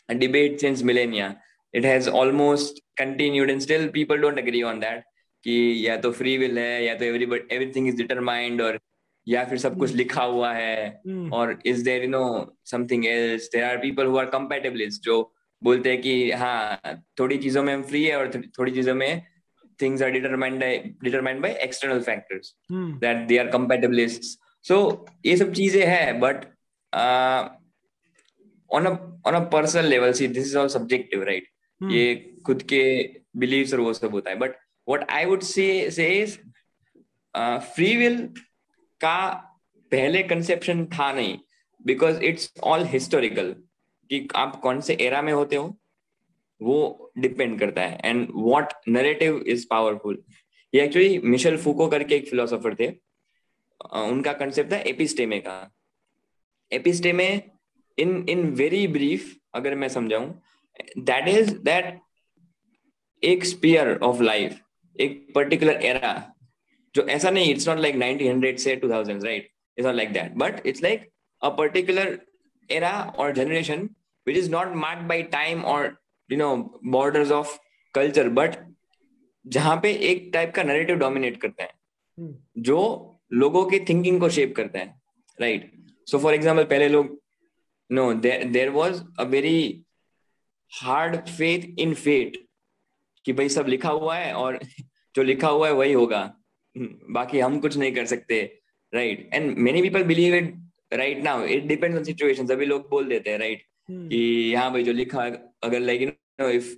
a 0.10 0.16
debate 0.16 0.60
since 0.60 0.84
millennia 0.84 1.30
it 1.74 1.84
has 1.84 2.08
almost 2.22 2.82
continued 2.98 3.50
and 3.50 3.62
still 3.62 3.88
people 3.90 4.18
don't 4.18 4.40
agree 4.40 4.64
on 4.64 4.86
that 4.86 5.08
कि 5.46 5.54
या 5.88 5.96
तो 5.98 6.12
free 6.12 6.38
will 6.38 6.58
है 6.60 6.84
या 6.86 6.94
तो 6.96 7.06
everybody 7.06 7.56
everything 7.56 7.88
is 7.88 7.96
determined 7.98 8.62
और 8.62 8.80
या 9.28 9.44
फिर 9.46 9.58
सब 9.58 9.78
कुछ 9.78 9.90
hmm. 9.90 9.98
लिखा 9.98 10.24
हुआ 10.24 10.52
है 10.54 11.02
hmm. 11.08 11.32
और 11.34 11.58
is 11.66 11.84
there 11.86 12.04
you 12.04 12.10
know 12.10 12.58
something 12.72 13.06
else 13.06 13.50
there 13.54 13.64
are 13.64 13.78
people 13.78 14.06
who 14.06 14.18
are 14.18 14.26
compatibilist 14.26 15.04
जो 15.04 15.18
बोलते 15.62 15.92
हैं 15.92 16.02
कि 16.02 16.32
हाँ 16.32 16.80
थोड़ी 17.20 17.38
चीज़ों 17.38 17.64
में 17.64 17.74
हम 17.74 17.84
फ्री 17.84 18.04
है 18.04 18.16
और 18.18 18.42
थोड़ी 18.60 18.72
चीज़ों 18.72 18.96
में 18.96 19.22
things 19.82 20.02
are 20.02 20.12
determined 20.12 20.64
determined 21.04 21.42
by 21.42 21.52
external 21.64 22.02
factors 22.02 22.54
that 22.72 23.28
they 23.28 23.38
are 23.38 23.48
compatibilist 23.48 24.40
so 24.66 24.80
ये 25.26 25.38
सब 25.38 25.54
चीज़ें 25.54 25.86
हैं 25.86 26.20
but 26.20 26.46
on 28.74 28.88
on 28.88 29.34
a 29.34 29.40
personal 29.50 29.86
level 29.86 30.14
see 30.14 30.28
this 30.28 30.48
is 30.48 30.58
all 30.58 30.68
subjective 30.68 31.24
right 31.24 31.48
ये 31.82 32.16
खुद 32.46 32.62
के 32.64 32.82
बिलीव्स 33.38 33.74
और 33.74 33.80
वो 33.80 33.94
सब 33.94 34.12
होता 34.12 34.30
है। 34.30 34.36
But 34.36 34.56
what 34.88 35.10
I 35.10 35.26
would 35.26 35.42
say 35.44 35.92
say 35.92 36.26
free 37.36 37.96
will 37.98 38.18
का 39.02 39.18
पहले 39.92 40.24
कंसेप्शन 40.24 40.86
था 40.86 41.12
नहीं 41.14 41.38
बिकॉज़ 41.82 42.22
इट्स 42.24 42.52
ऑल 42.64 42.84
हिस्टोरिकल 42.86 43.52
कि 44.10 44.28
आप 44.36 44.60
कौन 44.62 44.82
से 44.82 44.98
एरा 45.02 45.22
में 45.22 45.32
होते 45.34 45.56
हो 45.56 45.78
वो 46.62 47.12
डिपेंड 47.18 47.60
करता 47.60 47.82
है। 47.82 48.00
And 48.06 48.28
what 48.32 48.74
narrative 48.88 49.44
is 49.48 49.66
powerful 49.70 50.24
ये 50.74 50.84
एक्चुअली 50.84 51.18
मिशेल 51.20 51.58
फूको 51.58 51.88
करके 51.88 52.16
एक 52.16 52.30
फिलोसोफर 52.30 52.76
थे। 52.76 52.88
उनका 54.02 54.34
कंसेप्ट 54.34 54.72
था 54.72 54.78
एपिस्टेमे 54.90 55.40
का। 55.40 55.56
Episteme 56.72 57.30
in 58.02 58.26
in 58.30 58.50
very 58.56 58.86
brief 58.90 59.36
अगर 59.56 59.76
मैं 59.76 59.88
समझाऊं 59.90 60.32
दैट 61.02 61.28
इज़ 61.30 61.54
दैट 61.62 61.98
एक 63.24 63.46
स्पीयर 63.46 63.98
ऑफ़ 64.04 64.22
लाइफ 64.24 64.60
एक 64.96 65.26
पर्टिकुलर 65.36 65.86
एरा 65.86 66.14
जो 66.96 67.08
ऐसा 67.10 67.30
नहीं 67.30 67.54
इट्स 67.54 67.68
नॉट 67.68 67.80
लाइक 67.80 67.96
1900 67.96 68.58
से 68.60 68.76
2000 68.78 69.24
right 69.26 69.50
it's 69.78 69.86
not 69.86 69.96
like 69.96 70.12
that 70.14 70.34
but 70.38 70.66
it's 70.68 70.84
like 70.84 71.10
a 71.42 71.50
particular 71.58 72.18
era 72.70 73.14
or 73.16 73.32
generation 73.32 73.90
which 74.28 74.38
is 74.38 74.50
not 74.50 74.76
marked 74.76 75.08
by 75.08 75.22
time 75.24 75.64
or 75.66 75.80
you 76.30 76.38
know 76.38 76.54
borders 76.92 77.32
of 77.32 77.60
culture 77.96 78.28
but 78.32 78.54
जहाँ 79.46 79.76
पे 79.84 79.92
एक 80.10 80.30
type 80.34 80.54
का 80.56 80.64
narrative 80.64 80.96
dominate 80.98 81.40
करता 81.42 81.64
है 81.64 81.70
हम्म। 82.18 82.62
जो 82.64 82.78
लोगों 83.34 83.64
के 83.66 83.80
थिंकिंग 83.90 84.20
को 84.20 84.30
शेप 84.30 84.54
करता 84.56 84.80
है 84.80 84.86
राइट 85.38 85.72
सो 86.08 86.20
फॉर 86.20 86.34
एग्ज़ाम्पल 86.34 86.64
पहले 86.66 86.88
लोग 86.90 87.10
no 87.92 88.14
there 88.14 88.70
was 88.70 89.02
a 89.20 89.24
very 89.24 89.84
hard 90.72 91.16
faith 91.30 91.80
in 91.80 91.94
fate 91.94 92.38
कि 93.26 93.34
भाई 93.34 93.50
सब 93.50 93.68
लिखा 93.68 93.90
हुआ 93.90 94.16
है 94.18 94.34
और 94.34 94.60
जो 95.16 95.24
लिखा 95.24 95.48
हुआ 95.48 95.68
है 95.68 95.74
वही 95.74 95.94
होगा। 95.94 96.22
बाकी 97.12 97.40
हम 97.40 97.60
कुछ 97.60 97.78
नहीं 97.78 97.92
कर 97.92 98.06
सकते 98.06 98.42
right 98.94 99.30
and 99.34 99.58
many 99.58 99.82
people 99.82 100.04
believe 100.04 100.36
it 100.36 100.54
right 100.94 101.24
now 101.24 101.44
it 101.46 101.66
depends 101.66 101.98
on 101.98 102.04
situation 102.04 102.48
अभी 102.48 102.66
लोग 102.66 102.90
बोल 102.90 103.08
देते 103.10 103.30
हैं 103.30 103.38
राइट 103.40 103.64
हम्म। 103.90 104.08
कि 104.10 104.54
हाँ 104.54 104.72
भाई 104.72 104.84
जो 104.84 104.94
लिखा 104.94 105.26
अगर 105.64 105.80
like 105.80 106.02
you 106.02 106.08
know 106.08 106.50
if 106.50 106.74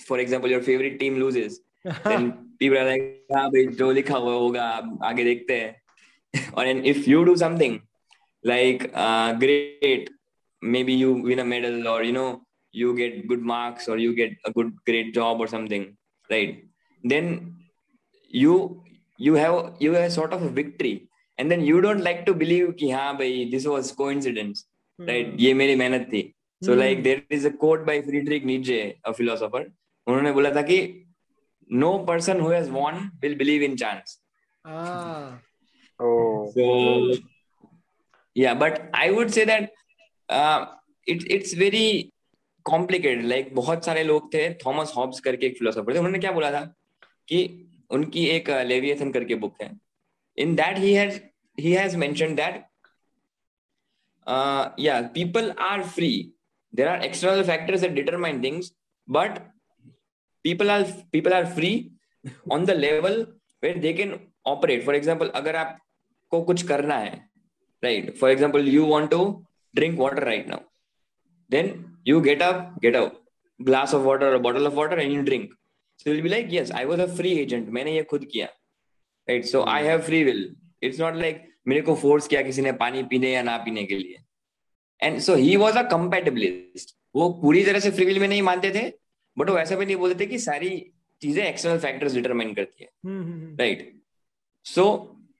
for 0.00 0.20
example 0.20 0.52
your 0.52 0.62
favourite 0.62 0.98
team 0.98 1.16
loses 1.16 1.60
then 1.86 2.30
people 2.58 2.76
are 2.78 2.84
like 2.84 3.26
हाँ 3.34 3.48
भाई 3.50 3.66
जो 3.76 3.90
लिखा 3.92 4.16
हुआ 4.16 4.32
होगा 4.32 4.64
आगे 5.04 5.24
देखते 5.24 5.60
हैं। 5.60 6.52
और 6.54 6.66
and 6.66 6.86
if 6.86 7.08
you 7.10 7.22
do 7.24 7.36
something 7.36 7.78
like 8.44 8.82
great 9.40 10.10
maybe 10.75 10.93
you 10.93 11.11
win 11.27 11.39
a 11.39 11.45
medal 11.53 11.87
or 11.93 11.99
you 12.07 12.13
know 12.19 12.29
you 12.81 12.95
get 13.01 13.27
good 13.29 13.41
marks 13.53 13.87
or 13.91 13.97
you 13.97 14.11
get 14.21 14.31
a 14.49 14.51
good 14.57 14.69
great 14.89 15.13
job 15.19 15.41
or 15.43 15.47
something 15.55 15.85
right 16.33 16.51
then 17.13 17.25
you 18.43 18.53
you 19.27 19.33
have 19.43 19.55
you 19.85 19.93
have 19.93 20.11
sort 20.19 20.33
of 20.37 20.43
a 20.49 20.51
victory 20.59 20.93
and 21.37 21.51
then 21.51 21.61
you 21.69 21.81
don't 21.85 22.03
like 22.09 22.21
to 22.29 22.33
believe 22.43 22.67
ki 22.81 22.91
ha 22.97 23.05
bhai 23.21 23.31
this 23.55 23.65
was 23.73 23.91
coincidence 24.03 24.65
right 25.11 25.29
ye 25.45 25.51
meri 25.61 25.75
mehnat 25.83 26.05
thi 26.15 26.23
so 26.65 26.71
Hmm. 26.73 26.79
like 26.83 26.99
there 27.05 27.21
is 27.37 27.45
a 27.49 27.53
quote 27.61 27.83
by 27.89 27.95
friedrich 28.07 28.43
nietzsche 28.51 28.81
a 29.11 29.13
philosopher 29.19 29.63
उन्होंने 30.07 30.31
बोला 30.37 30.49
था 30.57 30.61
कि 30.71 30.77
no 31.83 31.89
person 32.09 32.39
who 32.43 32.49
has 32.57 32.67
won 32.79 32.95
will 33.23 33.35
believe 33.41 33.63
in 33.69 33.75
chance 33.83 34.17
ah 34.65 35.29
Oh. 36.05 36.51
so 36.55 36.63
yeah 38.41 38.53
but 38.63 38.75
i 39.03 39.11
would 39.15 39.31
say 39.37 39.45
that 39.51 39.69
it's 40.30 41.24
it's 41.30 41.54
very 41.58 42.10
complicated 42.66 43.24
like 43.24 43.54
बहुत 43.54 43.84
सारे 43.84 44.04
लोग 44.04 44.32
थे 44.34 44.48
Thomas 44.66 44.92
Hobbes 44.96 45.20
करके 45.20 45.46
एक 45.46 45.58
फिलोसोफर 45.58 45.94
थे। 45.94 45.98
उन्होंने 45.98 46.18
क्या 46.18 46.32
बोला 46.32 46.50
था 46.52 46.60
कि 47.28 47.38
उनकी 47.90 48.24
एक 48.26 48.48
uh, 48.50 48.62
लेवियथन 48.62 49.10
करके 49.12 49.34
बुक 49.34 49.62
है। 49.62 49.70
In 50.38 50.54
that 50.54 50.78
he 50.78 50.94
has 50.94 51.20
he 51.58 51.72
has 51.72 51.96
that 51.96 52.64
yeah 54.80 55.00
people 55.14 55.50
are 55.60 55.82
free 55.88 56.10
there 56.72 56.88
are 56.88 57.04
external 57.04 57.42
factors 57.44 57.80
that 57.80 57.92
determine 57.92 58.42
things 58.42 58.72
but 59.08 59.38
people 60.44 60.70
are 60.70 60.82
people 61.12 61.32
are 61.32 61.46
free 61.54 61.70
on 62.52 62.64
the 62.64 62.70
level 62.70 63.20
where 63.64 63.78
they 63.78 63.92
can 63.92 64.18
operate 64.46 64.84
for 64.84 64.96
example 64.96 65.28
अगर 65.34 65.56
आपको 65.56 66.42
कुछ 66.42 66.62
करना 66.62 66.96
है 66.96 67.14
right 67.82 68.16
for 68.16 68.30
example 68.30 68.68
you 68.68 68.84
want 68.86 69.10
to 69.10 69.24
drink 69.78 70.02
water 70.04 70.24
right 70.28 70.46
now. 70.54 70.60
Then 71.50 71.70
you 72.04 72.20
get 72.28 72.42
up 72.42 72.60
get 72.82 72.98
a 73.00 73.04
glass 73.60 73.92
of 73.98 74.04
water 74.10 74.28
or 74.30 74.34
a 74.34 74.42
bottle 74.46 74.66
of 74.66 74.74
water 74.82 74.98
and 75.04 75.12
you 75.12 75.22
drink. 75.22 75.50
So 76.00 76.10
you'll 76.10 76.22
be 76.22 76.32
like 76.32 76.50
yes 76.50 76.70
i 76.80 76.84
was 76.84 77.00
a 77.00 77.08
free 77.18 77.34
agent. 77.40 77.68
मैंने 77.70 77.94
ये 77.94 78.02
खुद 78.12 78.24
किया. 78.32 78.48
Right? 79.28 79.46
So 79.52 79.64
i 79.76 79.80
have 79.88 80.04
free 80.10 80.24
will. 80.30 80.42
It's 80.82 81.02
not 81.04 81.20
like 81.24 81.44
मेरे 81.68 81.80
को 81.82 81.94
force 82.00 82.26
किया 82.28 82.42
किसी 82.42 82.62
ने 82.62 82.72
पानी 82.80 83.02
पीने 83.12 83.32
या 83.32 83.42
ना 83.42 83.56
पीने 83.64 83.84
के 83.84 83.96
लिए. 83.98 84.18
And 85.02 85.18
so 85.20 85.34
he 85.34 85.56
was 85.56 85.78
a 85.78 85.82
compatibilist 85.90 86.94
वो 87.16 87.28
पूरी 87.42 87.64
तरह 87.64 87.80
से 87.80 87.90
विल 88.04 88.18
में 88.20 88.26
नहीं 88.28 88.42
मानते 88.42 88.70
थे 88.74 88.82
बट 89.36 89.50
वो 89.50 89.58
ऐसा 89.58 89.76
भी 89.76 89.86
नहीं 89.86 89.96
बोलते 89.96 90.20
थे 90.20 90.26
कि 90.26 90.38
सारी 90.38 90.68
चीज़ें 91.22 91.42
एक्सटर्नल 91.44 91.78
फैक्टर्स 91.78 92.14
डिटरमाइन 92.14 92.54
करती 92.54 92.84
है. 92.84 92.88
Hmm, 93.04 93.22
hmm, 93.22 93.56
right 93.60 93.92
so 94.66 94.84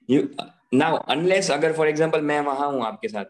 you 0.09 0.29
now 0.75 0.97
unless 1.15 1.51
अगर 1.51 1.73
फॉर 1.77 1.89
एग्जांपल 1.89 2.21
मैं 2.31 2.41
वहाँ 2.49 2.71
हूँ 2.73 2.85
आपके 2.87 3.09
साथ 3.09 3.25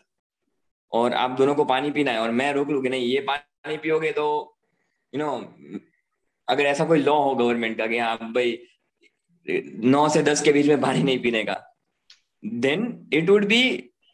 और 0.96 1.14
आप 1.14 1.30
दोनों 1.38 1.54
को 1.54 1.64
पानी 1.64 1.90
पीना 1.90 2.12
है 2.12 2.20
और 2.20 2.30
मैं 2.32 2.52
रुक 2.52 2.70
लू 2.70 2.80
नहीं 2.82 3.06
ये 3.06 3.20
पानी 3.28 3.76
पियोगे 3.76 4.12
तो 4.12 4.26
यू 5.12 5.20
नो 5.20 5.32
अगर 6.48 6.64
ऐसा 6.64 6.84
कोई 6.84 6.98
लॉ 7.00 7.18
हो 7.22 7.34
गवर्नमेंट 7.34 7.76
का 7.78 7.86
कि 7.86 7.98
हाँ 7.98 8.16
भाई 8.32 8.58
नौ 9.86 10.08
से 10.08 10.22
दस 10.22 10.42
के 10.42 10.52
बीच 10.52 10.66
में 10.66 10.80
पानी 10.80 11.02
नहीं 11.02 11.18
पीने 11.22 11.42
का 11.44 11.60
देन 12.62 12.86
इट 13.12 13.30
वुड 13.30 13.44
बी 13.44 13.62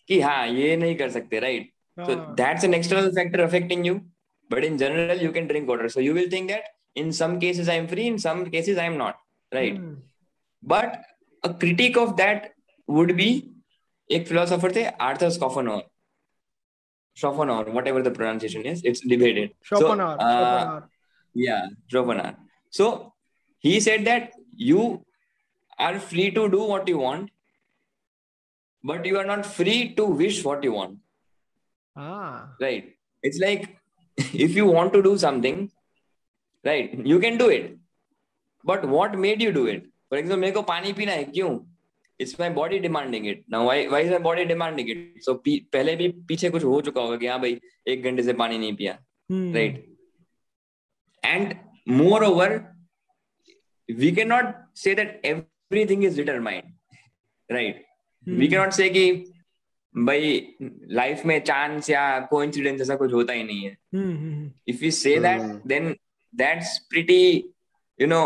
कि 0.09 0.21
हाँ 0.21 0.47
ये 0.49 0.77
नहीं 0.77 0.97
कर 0.97 1.11
सकते 1.11 1.41
right 1.41 1.71
so 1.97 2.15
that's 2.35 2.65
an 2.65 2.75
external 2.75 3.11
factor 3.15 3.41
affecting 3.41 3.87
you 3.87 3.95
but 4.51 4.65
in 4.65 4.77
general 4.77 5.23
you 5.23 5.33
can 5.33 5.47
drink 5.47 5.69
water 5.69 5.89
so 5.89 6.01
you 6.01 6.15
will 6.15 6.33
think 6.33 6.49
that 6.49 6.65
in 6.97 7.11
some 7.13 7.39
cases 7.39 7.69
I 7.69 7.77
am 7.77 7.87
free 7.87 8.07
in 8.07 8.19
some 8.19 8.45
cases 8.51 8.79
I 8.79 8.87
am 8.87 8.93
not 8.95 9.15
right 9.53 9.79
but 10.63 11.01
a 11.45 11.53
critic 11.61 11.99
of 11.99 12.11
that 12.17 12.53
would 12.89 13.13
be 13.13 13.31
एक 14.11 14.27
philosopher 14.29 14.75
थे 14.77 14.85
Arthur 15.03 15.31
Schopenhauer 15.31 15.83
Schopenhauer, 17.16 17.72
whatever 17.72 18.02
the 18.04 18.12
pronunciation 18.12 18.66
is, 18.66 18.82
it's 18.84 19.02
debated. 19.02 19.52
Schopenhauer, 19.64 20.18
so, 20.20 20.26
uh, 20.26 20.60
Schopenhauer. 20.62 20.90
yeah, 21.34 21.68
Schopenhauer. 21.88 22.36
So 22.70 23.14
he 23.60 23.80
said 23.80 24.06
that 24.06 24.32
you 24.56 25.04
are 25.80 26.00
free 26.00 26.30
to 26.32 26.48
do 26.50 26.64
what 26.64 26.88
you 26.88 27.00
want, 27.00 27.32
but 28.84 29.06
you 29.06 29.18
are 29.18 29.26
not 29.26 29.46
free 29.46 29.96
to 29.96 30.06
wish 30.06 30.44
what 30.44 30.64
you 30.64 30.74
want. 30.74 31.00
Ah, 32.00 32.50
right 32.62 32.94
it's 33.24 33.40
like 33.40 33.76
if 34.18 34.56
you 34.56 34.66
want 34.68 34.94
to 34.94 35.02
do 35.02 35.18
something 35.18 35.72
right 36.64 36.94
you 37.12 37.20
can 37.20 37.38
do 37.40 37.50
it 37.50 37.76
but 38.64 38.86
what 38.88 39.18
made 39.18 39.42
you 39.42 39.52
do 39.52 39.66
it 39.66 39.88
for 40.10 40.18
example 40.20 40.42
मेरे 40.44 40.52
को 40.54 40.62
पानी 40.68 40.94
पीना 40.94 41.12
है 41.12 41.24
क्यों 41.24 41.50
it's 42.23 42.41
my 42.41 42.51
body 42.51 42.79
demanding 42.79 43.27
it 43.27 43.45
ना 43.51 43.63
why 43.63 43.87
why 43.87 44.03
is 44.03 44.11
my 44.11 44.19
body 44.27 44.45
demanding 44.45 44.91
it 44.91 45.23
so 45.23 45.35
पहले 45.49 45.97
भी 45.97 46.09
पीछे 46.29 46.51
कुछ 46.51 46.65
हो 46.65 46.81
चुका 46.81 47.01
होगा 47.01 47.17
कि 47.17 47.27
हाँ 47.27 47.39
भाई 47.41 47.59
एक 47.89 48.05
घंटे 48.05 48.23
से 48.23 48.33
पानी 48.33 48.59
नहीं 48.59 48.77
पिया। 48.77 48.99
Right 49.31 49.85
and 51.23 51.55
moreover 52.25 52.61
we 53.89 54.13
can 54.13 54.29
not 54.29 54.55
say 54.77 54.95
that 54.95 55.21
everything 55.25 56.05
is 56.05 56.17
determined 56.17 56.73
right 57.51 57.85
we 58.27 58.49
can 58.49 58.61
not 58.61 58.73
say 58.73 58.89
भाई 59.95 60.55
लाइफ 60.91 61.25
में 61.27 61.39
चांस 61.45 61.89
या 61.91 62.03
कोइंसिडेंस 62.27 62.81
ऐसा 62.81 62.95
कुछ 62.97 63.13
होता 63.13 63.33
ही 63.33 63.43
नहीं 63.45 63.65
है। 63.65 63.77
If 64.69 64.85
you 64.85 64.91
say 64.91 65.19
that 65.21 65.41
then 65.67 65.89
that's 66.35 66.79
pretty 66.91 67.23
you 68.01 68.07
know 68.07 68.23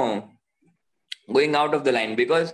going 1.30 1.56
out 1.56 1.74
of 1.74 1.82
the 1.82 1.88
line 1.88 2.14
because 2.16 2.52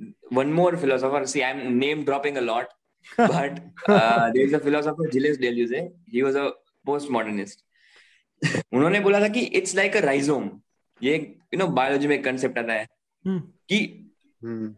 uh, 0.00 0.10
one 0.30 0.52
more 0.52 0.76
philosopher. 0.76 1.26
See 1.26 1.44
i'm 1.44 1.78
name 1.78 2.04
dropping 2.04 2.36
a 2.38 2.40
lot 2.40 2.68
but 3.16 3.60
uh, 3.88 4.30
there's 4.34 4.52
a 4.52 4.58
philosopher 4.60 5.08
Gilles 5.12 5.38
Deleuze. 5.38 5.90
He 6.06 6.22
was 6.22 6.36
a 6.36 6.52
postmodernist. 6.86 7.62
उन्होंने 8.72 9.00
बोला 9.00 9.20
था 9.20 9.28
कि 9.28 9.40
it's 9.58 9.74
like 9.76 9.96
a 9.96 10.00
rhizome 10.00 10.50
ये 11.02 11.14
you 11.54 11.58
know 11.58 11.66
biology 11.78 12.06
में 12.08 12.22
concept 12.22 12.58
आता 12.58 12.72
है 12.72 12.86
हम्म, 13.24 13.40
कि 13.68 14.06
Hmm. 14.42 14.68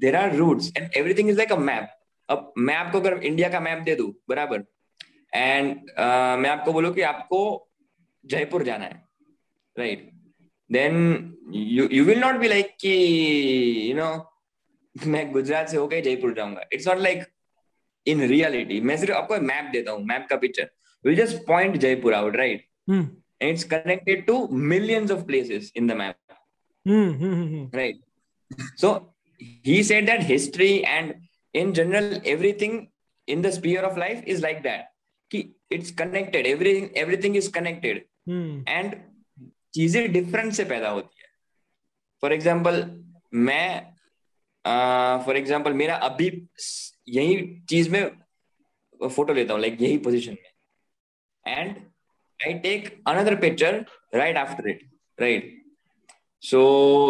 There 0.00 0.16
are 0.16 0.34
roots 0.36 0.72
and 0.76 0.90
everything 0.96 1.28
is 1.30 1.36
like 1.36 1.52
a 1.52 1.56
map 1.56 1.90
अब 2.28 2.52
मैं 2.58 2.74
आपको 2.74 3.00
अगर 3.00 3.18
इंडिया 3.24 3.48
का 3.48 3.60
मैप 3.60 3.82
दे 3.84 3.94
दूँ 3.94 4.12
बराबर. 4.28 4.64
एंड 5.34 5.76
मैं 6.40 6.50
आपको 6.50 6.72
बोलूँ 6.72 6.92
कि 6.94 7.00
आपको 7.00 7.38
जयपुर 8.24 8.62
जाना 8.62 8.84
है 8.84 9.02
right 9.78 10.10
then 10.70 10.96
you 11.54 11.88
you 11.92 12.04
will 12.04 12.20
not 12.20 12.36
be 12.36 12.48
like 12.48 12.74
कि 12.80 12.94
यू 13.90 13.96
नो 13.96 14.08
मैं 15.06 15.30
गुजरात 15.32 15.68
से 15.68 15.76
होकर 15.76 16.00
जयपुर 16.02 16.34
जाऊँगा। 16.34 16.64
It's 16.72 16.88
not 16.88 16.98
like 16.98 17.24
in 18.06 18.22
reality 18.28 18.80
मैं 18.80 18.96
सिर्फ़ 18.96 19.14
आपको 19.14 19.40
मैप 19.42 19.70
देता 19.72 19.92
हूँ 19.92 20.04
मैप 20.06 20.26
का 20.30 20.36
picture 20.36 20.70
will 21.04 21.16
just 21.16 21.46
point 21.46 21.76
Jaipur 21.76 22.14
out 22.14 22.36
right 22.36 22.66
it's 23.42 23.64
connected 23.64 24.24
to 24.26 24.46
millions 24.72 25.10
of 25.10 25.24
places 25.26 25.72
in 25.76 25.86
the 25.88 25.92
map 25.92 26.16
right 27.74 28.00
so 28.80 28.92
he 29.66 29.82
said 29.84 30.06
that 30.06 30.20
history 30.22 30.72
and 30.78 31.14
in 31.54 31.72
general 31.72 32.20
everything 32.26 32.80
in 33.28 33.42
the 33.42 33.50
sphere 33.50 33.84
of 33.84 33.98
life 33.98 34.24
is 34.28 34.42
like 34.42 34.62
that 34.62 34.84
कि 35.30 35.38
it's 35.72 35.90
connected 35.98 36.46
everything 36.46 36.96
everything 36.96 37.36
is 37.36 37.50
connected 37.52 38.04
and 38.68 38.94
चीज़ें 39.74 40.12
different 40.12 40.52
से 40.52 40.64
पैदा 40.64 40.88
होती 40.88 41.20
है। 41.20 41.28
For 42.22 42.32
example 42.32 42.84
मैं 43.34 43.95
for 45.26 45.36
example 45.36 45.72
मेरा 45.72 45.96
अभी 46.08 46.26
यही 47.08 47.36
चीज़ 47.70 47.90
में 47.90 48.04
फ़ोटो 49.08 49.32
लेता 49.32 49.54
हूँ 49.54 49.60
लाइक 49.60 49.82
यही 49.82 49.98
पोजीशन 50.06 50.32
में। 50.32 51.54
And 51.58 51.76
I 52.40 52.54
take 52.60 52.88
another 53.08 53.36
picture 53.40 53.84
right 54.14 54.36
after 54.36 54.68
it 54.70 54.82
right 55.20 55.54
so 56.42 56.60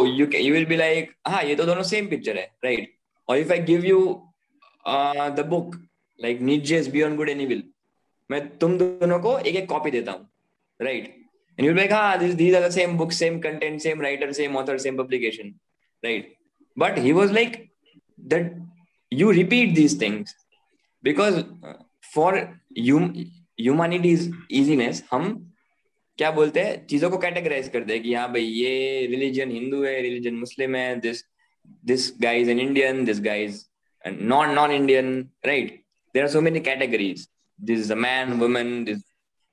you 0.06 0.26
you 0.34 0.52
will 0.54 0.66
be 0.66 0.76
like 0.76 1.12
हाँ 1.28 1.42
ये 1.44 1.54
तो 1.54 1.64
दोनों 1.64 1.82
सेम 1.92 2.08
पिक्चर 2.08 2.38
है 2.38 2.46
राइट 2.64 2.94
और 3.28 3.38
if 3.38 3.52
I 3.52 3.58
give 3.72 3.84
you 3.84 4.00
the 5.36 5.46
book 5.48 5.74
like 6.20 6.40
नीजेस 6.40 6.88
beyond 6.88 7.16
good 7.16 7.28
and 7.28 7.40
evil 7.40 7.62
मैं 8.30 8.46
तुम 8.58 8.78
दोनों 8.78 9.18
को 9.20 9.38
एक 9.38 9.56
एक 9.56 9.68
कॉपी 9.68 9.90
देता 9.90 10.12
हूँ 10.12 10.28
right 10.80 11.14
you'll 11.58 11.76
be 11.76 11.80
like 11.80 11.92
ah 11.96 12.16
these, 12.20 12.34
these 12.38 12.54
are 12.54 12.60
the 12.62 12.72
same 12.72 12.96
books 13.00 13.18
same 13.22 13.36
content 13.44 13.82
same 13.82 14.00
writer 14.04 14.26
same 14.38 14.56
author 14.60 14.74
same 14.78 14.96
publication 14.96 15.52
right? 16.02 16.26
but 16.77 16.97
he 16.97 17.13
was 17.13 17.31
like 17.31 17.69
that 18.17 18.53
you 19.11 19.31
repeat 19.31 19.75
these 19.75 19.95
things 19.95 20.33
because 21.03 21.43
uh, 21.63 21.73
for 22.13 22.31
hum, 22.77 23.13
humanity's 23.57 24.29
easiness 24.49 25.01
हम 25.11 25.25
क्या 26.17 26.31
बोलते 26.31 26.61
हैं 26.63 26.85
चीजों 26.87 27.09
को 27.09 27.17
categorise 27.17 27.67
करते 27.73 27.93
हैं 27.93 28.01
कि 28.03 28.13
हाँ 28.13 28.27
भाई 28.31 28.43
ये 28.43 29.05
रिलीजन 29.11 29.51
हिंदू 29.51 29.83
है 29.83 29.99
रिलीजन 30.01 30.35
मुस्लिम 30.35 30.75
है 30.75 30.99
this 30.99 31.23
this 31.85 32.11
guy 32.21 32.41
is 32.41 32.49
an 32.49 32.59
Indian 32.59 33.03
this 33.05 33.21
guy 33.21 33.43
is 33.43 33.65
non 34.07 34.53
non 34.55 34.71
Indian 34.71 35.19
right 35.45 35.81
there 36.13 36.23
are 36.23 36.29
so 36.29 36.41
many 36.41 36.59
categories 36.69 37.27
this 37.61 37.79
is 37.79 37.89
a 37.91 37.95
man 37.95 38.39
woman 38.39 38.69
this 38.85 39.01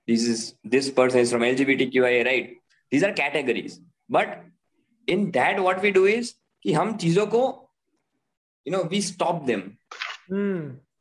this 0.09 0.23
is 0.33 0.43
this 0.75 0.91
person 0.99 1.21
is 1.21 1.33
from 1.33 1.43
lgbtqia 1.49 2.25
right 2.29 2.53
these 2.93 3.05
are 3.09 3.13
categories 3.13 3.81
but 4.09 4.39
in 5.09 5.31
that 5.33 5.61
what 5.67 5.83
we 5.87 5.91
do 5.97 6.05
is 6.07 6.35
कि 6.66 6.74
हम 6.74 6.96
चीज़ों 6.98 7.26
को 7.28 7.42
you 8.66 8.72
know 8.74 8.84
we 8.92 9.02
stop 9.02 9.44
them 9.46 9.62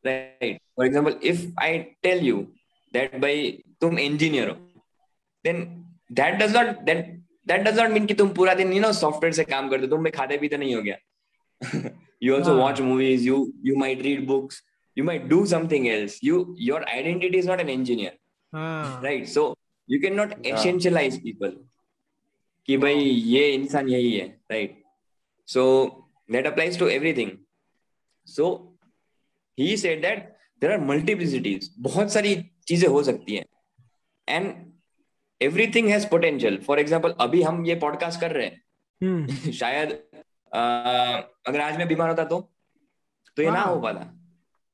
right 0.07 0.61
for 0.77 0.87
example 0.87 1.19
if 1.29 1.47
I 1.63 1.79
tell 2.03 2.25
you 2.27 2.37
that 2.95 3.17
भाई 3.23 3.51
तुम 3.81 3.99
engineer 3.99 4.49
हो 4.49 4.55
then 5.45 5.63
that 6.13 6.35
does 6.43 6.57
not 6.57 6.79
that 6.85 7.07
that 7.47 7.61
does 7.61 7.79
not 7.81 7.91
mean 7.91 8.07
कि 8.07 8.15
तुम 8.15 8.29
पूरा 8.35 8.55
दिन 8.55 8.73
यू 8.73 8.81
नो 8.81 8.93
सॉफ्टवेयर 8.93 9.35
से 9.35 9.45
काम 9.45 9.69
करते 9.69 9.83
हो 9.83 9.91
तुम 9.91 9.99
तुम्हें 9.99 10.15
खाते 10.17 10.39
पीते 10.39 10.57
नहीं 10.57 10.75
हो 10.75 10.83
गया। 10.83 10.97
You 12.23 12.35
also 12.35 12.57
watch 12.57 12.81
movies 12.81 13.27
you 13.27 13.47
you 13.67 13.77
might 13.77 14.03
read 14.03 14.27
books 14.27 14.63
you 14.97 15.05
might 15.05 15.25
do 15.27 15.45
something 15.47 15.87
else 15.89 16.19
you 16.25 16.45
your 16.61 16.85
identity 16.85 17.39
is 17.39 17.49
not 17.51 17.61
an 17.61 17.69
engineer 17.69 18.19
right 19.05 19.27
so 19.29 19.55
you 19.89 20.01
can 20.01 20.15
not 20.15 20.35
essentialise 20.47 21.23
people 21.23 21.57
कि 22.69 22.77
भाई 22.77 22.95
ये 22.95 23.49
इंसान 23.55 23.89
यही 23.89 24.13
है 24.13 24.27
right? 24.51 24.82
So 25.49 25.65
that 26.33 26.47
applies 26.47 26.79
to 26.79 26.89
everything 26.89 27.31
so 28.27 28.49
he 29.59 29.77
said 29.77 30.03
that 30.03 30.29
there 30.63 30.73
are 30.73 30.81
multiplicities 30.81 31.71
बहुत 31.89 32.13
सारी 32.13 32.35
चीज़ें 32.69 32.89
हो 32.89 33.03
सकती 33.03 33.37
हैं 33.37 33.45
and 34.29 34.55
everything 35.41 35.89
has 35.89 36.07
potential 36.09 36.59
for 36.67 36.81
example 36.81 37.15
अभी 37.21 37.43
हम 37.43 37.65
ये 37.67 37.75
पॉडकास्ट 37.85 38.21
कर 38.21 38.33
रहे 38.33 38.47
हैं 38.47 38.63
hmm. 39.01 39.53
शायद 39.61 39.99
आ, 40.53 40.63
अगर 41.47 41.61
आज 41.61 41.79
मैं 41.79 41.89
बीमार 41.89 42.09
होता 42.09 42.25
तो 42.25 42.41
तो 43.37 43.43
ये 43.43 43.51
ना 43.51 43.61
हो 43.61 43.81
पाता 43.81 44.11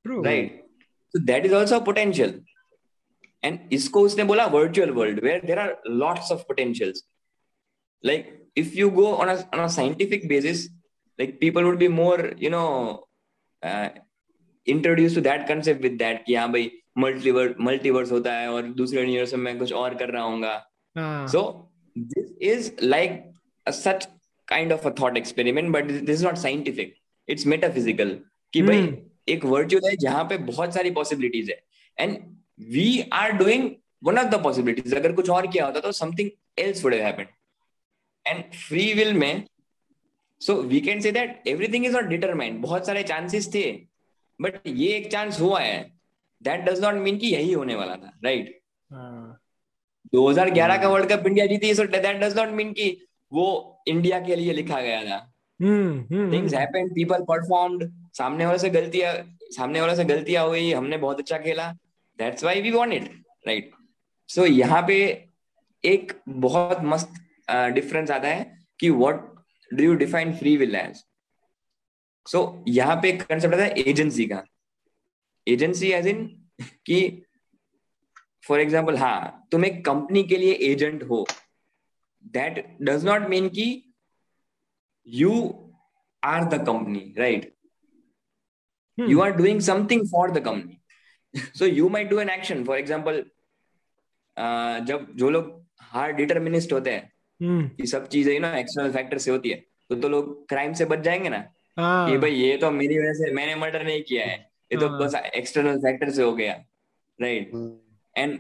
True. 0.04 0.22
Right. 0.22 0.64
So 1.14 1.20
that 1.26 1.44
is 1.44 1.52
also 1.52 1.78
a 1.78 1.84
potential. 1.84 2.32
And 3.42 3.72
इसको 3.72 4.00
उसने 4.00 4.24
बोला 4.24 4.46
virtual 4.52 4.92
world 4.92 5.22
where 5.22 5.40
there 5.40 5.58
are 5.58 5.76
lots 6.02 6.30
of 6.30 6.46
potentials. 6.48 7.02
Like 8.04 8.30
if 8.56 8.76
you 8.76 8.90
go 8.90 9.16
on 9.16 9.28
a 9.28 9.48
on 9.52 9.60
a 9.60 9.68
scientific 9.68 10.28
basis, 10.28 10.68
like 11.18 11.40
people 11.40 11.62
would 11.64 11.78
be 11.78 11.88
more, 11.88 12.32
you 12.36 12.50
know, 12.50 13.04
uh, 13.62 13.88
introduced 14.66 15.14
to 15.14 15.20
that 15.20 15.46
concept 15.46 15.82
with 15.82 15.98
that 15.98 16.24
कि 16.26 16.34
हाँ 16.34 16.52
भाई 16.52 16.70
multiverse 16.98 17.54
multiverse 17.60 18.10
होता 18.10 18.32
है 18.32 18.48
और 18.48 18.62
दूसरे 18.62 19.00
universe 19.00 19.34
में 19.34 19.40
मैं 19.40 19.58
कुछ 19.58 19.72
और 19.72 19.94
कर 19.94 20.08
रहा. 20.10 20.62
So 21.26 21.68
this 21.96 22.30
is 22.40 22.72
like 22.82 23.24
a, 23.66 23.72
such 23.72 24.06
kind 24.46 24.72
of 24.72 24.86
a 24.86 24.90
thought 24.90 25.16
experiment, 25.16 25.72
but 25.72 25.88
this 25.88 26.20
is 26.20 26.22
not 26.22 26.38
scientific. 26.38 26.96
It's 27.26 27.46
metaphysical. 27.46 28.16
कि 28.52 28.62
भाई 28.62 28.98
एक 29.28 29.44
वर्चुअल 29.44 29.88
है 29.90 29.96
जहाँ 29.96 30.24
पे 30.24 30.36
बहुत 30.36 30.74
सारी 30.74 30.90
पॉसिबिलिटीज 30.90 31.50
है 31.50 31.62
and 32.00 32.18
we 32.60 33.08
are 33.12 33.32
doing 33.32 33.70
one 34.04 34.18
of 34.18 34.26
the 34.26 34.34
possibilities 34.34 34.94
अगर 34.94 35.12
कुछ 35.12 35.30
और 35.30 35.46
किया 35.46 35.66
होता 35.66 35.80
तो 35.80 35.92
something 35.92 36.30
else 36.58 36.84
would 36.84 36.94
have 36.94 37.26
and 38.28 38.44
free 38.54 38.92
will 38.94 39.12
में 39.14 39.44
so 40.40 40.54
we 40.62 40.80
can 40.80 41.00
say 41.00 41.12
that 41.12 41.42
everything 41.48 41.86
is 41.86 41.96
not 41.96 42.04
determined 42.06 42.60
बहुत 42.62 42.86
सारे 42.86 43.02
चांसेस 43.02 43.52
थे 43.54 43.70
बट 44.40 44.66
ये 44.66 44.88
एक 44.96 45.10
चांस 45.12 45.40
हुआ 45.40 45.60
है। 45.60 45.80
दैट 46.42 46.60
डज 46.60 46.80
नॉट 46.82 46.94
मीन 46.94 47.18
कि 47.18 47.26
यही 47.26 47.52
होने 47.52 47.74
वाला 47.74 47.96
था 47.96 48.12
राइट 48.24 48.44
right? 48.44 48.54
2011 50.14 50.80
का 50.82 50.88
वर्ल्ड 50.88 51.08
कप 51.12 51.26
इंडिया 51.26 51.46
जीती 51.46 51.74
so 51.74 51.84
that 51.86 52.16
does 52.16 52.36
not 52.38 52.48
mean 52.56 52.72
कि 52.72 52.90
वो 53.32 53.46
इंडिया 53.88 54.20
के 54.20 54.36
लिए 54.36 54.52
लिखा 54.52 54.80
गया 54.80 55.02
था। 55.04 55.18
थिंग्स 55.60 56.54
हैपेंड 56.54 56.90
पीपल 56.94 57.22
परफॉर्म्ड 57.28 57.82
सामने 58.18 58.46
वाले 58.46 58.58
से 58.58 58.70
गलतियाँ 58.70 59.12
सामने 59.56 59.80
वाले 59.80 59.96
से 59.96 60.04
गलतियाँ 60.04 60.46
हुई 60.46 60.70
हमने 60.72 60.96
बहुत 60.98 61.20
अच्छा 61.20 61.38
खेला। 61.38 61.70
That's 62.18 62.44
why 62.44 62.60
we 62.62 62.70
won 62.70 62.94
it 62.94 63.10
right 63.46 63.70
so 64.28 64.46
यहाँ 64.46 64.82
पे 64.88 64.96
एक 65.84 66.12
बहुत 66.28 66.78
मस्त 66.84 67.12
डिफरेंस 67.50 68.10
आता 68.10 68.28
है 68.28 68.44
कि 68.80 68.90
what 68.90 69.20
do 69.70 69.84
you 69.84 69.94
define 70.04 70.36
free 70.36 70.56
will 70.56 70.74
as 70.74 71.04
so 72.26 72.42
यहाँ 72.68 72.96
पे 73.02 73.12
कंसेप्ट 73.12 73.54
आता 73.54 73.64
है 73.64 73.80
एजेंसी 73.80 74.26
का। 74.26 74.42
एजेंसी 75.46 75.90
एज 75.92 76.06
इन 76.06 76.24
कि 76.86 77.00
फॉर 78.48 78.60
एग्ज़ाम्पल 78.60 78.96
हाँ 78.96 79.48
तुम 79.52 79.64
एक 79.64 79.84
कंपनी 79.84 80.22
के 80.24 80.36
लिए 80.36 80.52
एजेंट 80.72 81.02
हो। 81.10 81.26
दैट 82.34 82.66
डज 82.82 83.04
नॉट 83.04 83.28
मीन 83.28 83.48
कि 83.48 83.68
you 85.06 85.32
are 86.22 86.44
the 86.44 86.64
company 86.66 87.14
right 87.18 87.54
you 88.98 89.20
are 89.22 89.32
doing 89.32 89.58
something 89.64 90.00
for 90.12 90.22
the 90.36 90.40
company. 90.44 90.76
So 91.58 91.66
you 91.66 91.88
might 91.88 92.08
do 92.12 92.16
an 92.22 92.30
action. 92.30 92.62
For 92.68 92.78
example 92.78 93.18
uh, 94.36 94.80
जब 94.86 95.06
जो 95.16 95.28
लोग 95.30 95.52
हार्ड 95.90 96.16
डिटर्मिनिस्ट 96.16 96.72
होते 96.72 96.94
हैं. 96.94 97.12
ये 97.40 97.86
सब 97.86 98.06
चीज़ें 98.08 98.38
ना 98.40 98.56
एक्सटर्नल 98.58 98.92
फैक्टर 98.92 99.18
से 99.18 99.30
होती 99.30 99.48
है। 99.48 99.56
तो 99.90 99.94
तो 99.94 100.08
लोग 100.08 100.48
क्राइम 100.48 100.72
से 100.72 100.84
बच 100.84 100.98
जाएँगे 100.98 101.28
ना? 101.28 101.44
हाँ. 101.76 102.10
कि 102.10 102.16
भाई 102.18 102.30
ये 102.30 102.56
तो 102.56 102.70
मेरी 102.70 102.98
वजह 102.98 103.12
से 103.14 103.32
मैंने 103.32 103.54
मर्डर 103.54 103.84
नहीं 103.84 104.02
किया 104.02 104.26
है। 104.26 104.36
ये 104.70 104.78
तो 104.78 104.88
हाँ. 104.88 104.98
बस 105.00 105.14
एक्सटर्नल 105.14 105.78
फैक्टर 105.78 106.10
से 106.10 106.22
हो 106.22 106.32
गया 106.32 106.52
राइट 107.18 107.50
एंड 108.16 108.38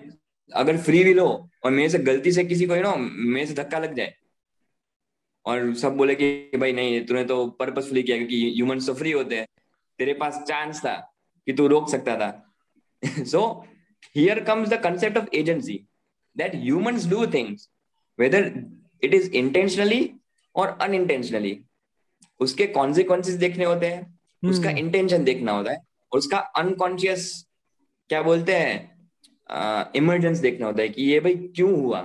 अगर 0.52 0.76
फ्री 0.78 1.02
विल 1.04 1.18
हो 1.18 1.28
और 1.64 1.70
मेरे 1.70 1.88
से 1.88 1.98
गलती 1.98 2.32
से 2.32 2.44
किसी 2.44 2.66
को 2.66 2.76
नो 2.76 2.96
मेरे 2.96 3.46
से 3.46 3.54
धक्का 3.54 3.78
लग 3.78 3.94
जाए 3.94 4.14
और 5.46 5.74
सब 5.74 5.96
बोले 5.96 6.14
कि 6.14 6.58
भाई 6.58 6.72
नहीं 6.72 7.04
तूने 7.06 7.24
तो 7.24 7.46
पर्पसफुली 7.58 8.02
किया 8.02 8.16
क्योंकि 8.16 8.40
ह्यूमंस 8.54 8.86
तो 8.86 8.94
फ्री 8.94 9.12
होते 9.12 9.36
हैं। 9.36 9.46
तेरे 9.98 10.12
पास 10.14 10.42
चांस 10.48 10.80
था 10.80 10.94
कि 11.46 11.52
तू 11.52 11.66
रोक 11.66 11.88
सकता 11.90 12.16
था। 12.16 13.24
So 13.24 13.42
here 14.16 14.40
comes 14.44 14.68
the 14.68 14.80
concept 14.82 15.18
of 15.18 15.28
agency 15.34 15.80
that 16.36 16.54
humans 16.54 17.06
do 17.06 17.26
things 17.26 17.68
whether 18.18 18.48
it 19.04 19.14
is 19.14 19.30
intentionally 19.30 20.12
और 20.56 20.78
अनइंटेंशनली 20.80 21.60
उसके 22.40 22.66
कॉन्सिक्वेंसेस 22.66 23.34
देखने 23.34 23.64
होते 23.64 23.86
हैं। 23.86 24.18
Hmm. 24.44 24.50
उसका 24.50 24.70
इंटेंशन 24.70 25.24
देखना 25.24 25.52
होता 25.52 25.72
है। 25.72 25.78
और 26.12 26.18
उसका 26.18 26.38
अनकॉन्शियस 26.38 27.46
क्या 28.08 28.22
बोलते 28.22 28.54
हैं 28.54 29.08
इमरजेंस 29.96 30.36
uh, 30.36 30.42
देखना 30.42 30.66
होता 30.66 30.82
है 30.82 30.88
कि 30.88 31.02
ये 31.02 31.20
भाई 31.20 31.34
क्यों 31.34 31.80
हुआ? 31.80 32.00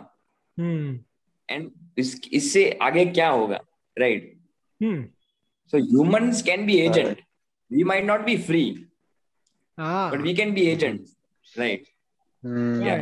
एंड 0.60 1.64
hmm. 1.64 1.74
इस, 1.98 2.22
इससे 2.34 2.80
आगे 2.82 3.06
क्या 3.06 3.30
होगा? 3.30 3.60
Right 4.00 4.40
so 4.84 5.78
humans 5.78 6.42
can 6.42 6.66
be 6.66 6.78
agent 6.78 7.22
we 7.72 7.84
might 7.84 8.04
not 8.04 8.22
be 8.22 8.38
free 8.38 8.86
ah. 9.80 10.12
but 10.14 10.22
we 10.22 10.34
can 10.36 10.54
be 10.54 10.70
agents. 10.70 11.16
Right? 11.58 11.88
Mm. 12.44 12.84
yeah. 12.86 13.02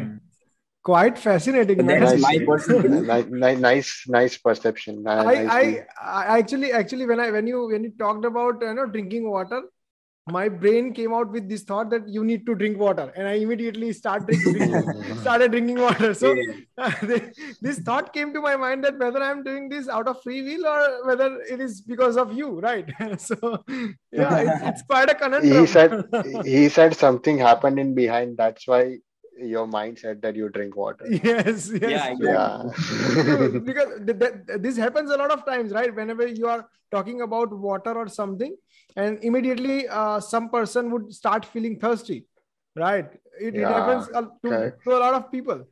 Quite 0.84 1.18
fascinating 1.18 1.86
that's 1.86 2.14
nice, 2.14 2.22
my 2.22 2.46
perception 2.46 3.08
nice, 3.40 3.60
nice 3.60 4.04
nice 4.08 4.38
perception. 4.38 5.08
I, 5.08 5.46
I, 5.46 5.86
I 6.02 6.40
actually 6.40 6.72
actually 6.72 7.06
when 7.06 7.20
i 7.20 7.30
when 7.30 7.46
you 7.46 7.68
when 7.68 7.84
you 7.84 7.92
talked 8.00 8.26
about 8.26 8.62
you 8.62 8.74
know 8.74 8.88
drinking 8.88 9.30
water 9.30 9.62
my 10.28 10.48
brain 10.48 10.94
came 10.94 11.14
out 11.14 11.32
with 11.32 11.50
this 11.50 11.64
thought 11.64 11.90
that 11.90 12.08
you 12.08 12.24
need 12.24 12.46
to 12.46 12.54
drink 12.54 12.78
water. 12.78 13.12
And 13.16 13.28
i 13.28 13.34
immediately 13.34 13.92
start 13.92 14.28
drinking, 14.28 15.18
started 15.22 15.52
drinking 15.52 15.80
water. 15.80 16.14
So 16.14 16.36
uh, 16.78 16.92
this 17.62 17.80
thought 17.80 18.14
came 18.14 18.34
to 18.34 18.42
my 18.42 18.56
mind 18.56 18.84
that 18.84 19.00
whether 19.00 19.22
i'm 19.22 19.44
doing 19.44 19.68
this 19.70 19.90
out 19.90 20.08
of 20.08 20.22
free 20.22 20.42
will 20.44 20.66
or 20.66 21.08
whether 21.08 21.42
it 21.42 21.60
is 21.60 21.82
because 21.82 22.18
of 22.18 22.34
you 22.34 22.60
right? 22.60 22.86
So 23.18 23.64
yeah 24.12 24.38
it's, 24.38 24.62
it's 24.70 24.82
quite 24.84 25.10
a 25.10 25.16
conundrum. 25.16 25.62
He 25.62 25.68
said 25.68 26.06
he 26.46 26.70
said 26.70 26.96
something 26.96 27.38
happened 27.38 27.80
in 27.80 27.96
behind. 27.96 28.38
That's 28.38 28.68
why 28.68 29.00
your 29.42 29.68
mindset 29.68 30.22
that 30.22 30.36
you 30.36 30.50
drink 30.50 30.76
water. 30.76 31.06
Yes, 31.24 31.72
yes. 31.74 31.92
Yeah 31.92 32.14
yeah. 32.20 32.64
Because 33.60 34.00
th- 34.06 34.20
th- 34.20 34.60
this 34.60 34.78
happens 34.78 35.12
a 35.12 35.18
lot 35.18 35.32
of 35.32 35.46
times 35.46 35.72
right? 35.72 35.94
Whenever 35.94 36.28
you 36.28 36.48
are 36.48 36.68
talking 36.92 37.22
about 37.22 37.52
water 37.58 37.94
or 37.94 38.08
something 38.08 38.56
and 38.96 39.24
immediately 39.24 39.88
uh, 39.88 40.20
some 40.20 40.50
person 40.50 40.92
would 40.92 41.14
start 41.14 41.46
feeling 41.46 41.80
thirsty 41.80 42.26
right? 42.76 43.10
It, 43.40 43.56
yeah, 43.56 43.62
it 43.62 43.74
happens 43.74 44.08
to, 44.08 44.32
okay. 44.46 44.76
to, 44.84 44.98
a 44.98 45.00
lot 45.00 45.14
of 45.14 45.32
people. 45.32 45.66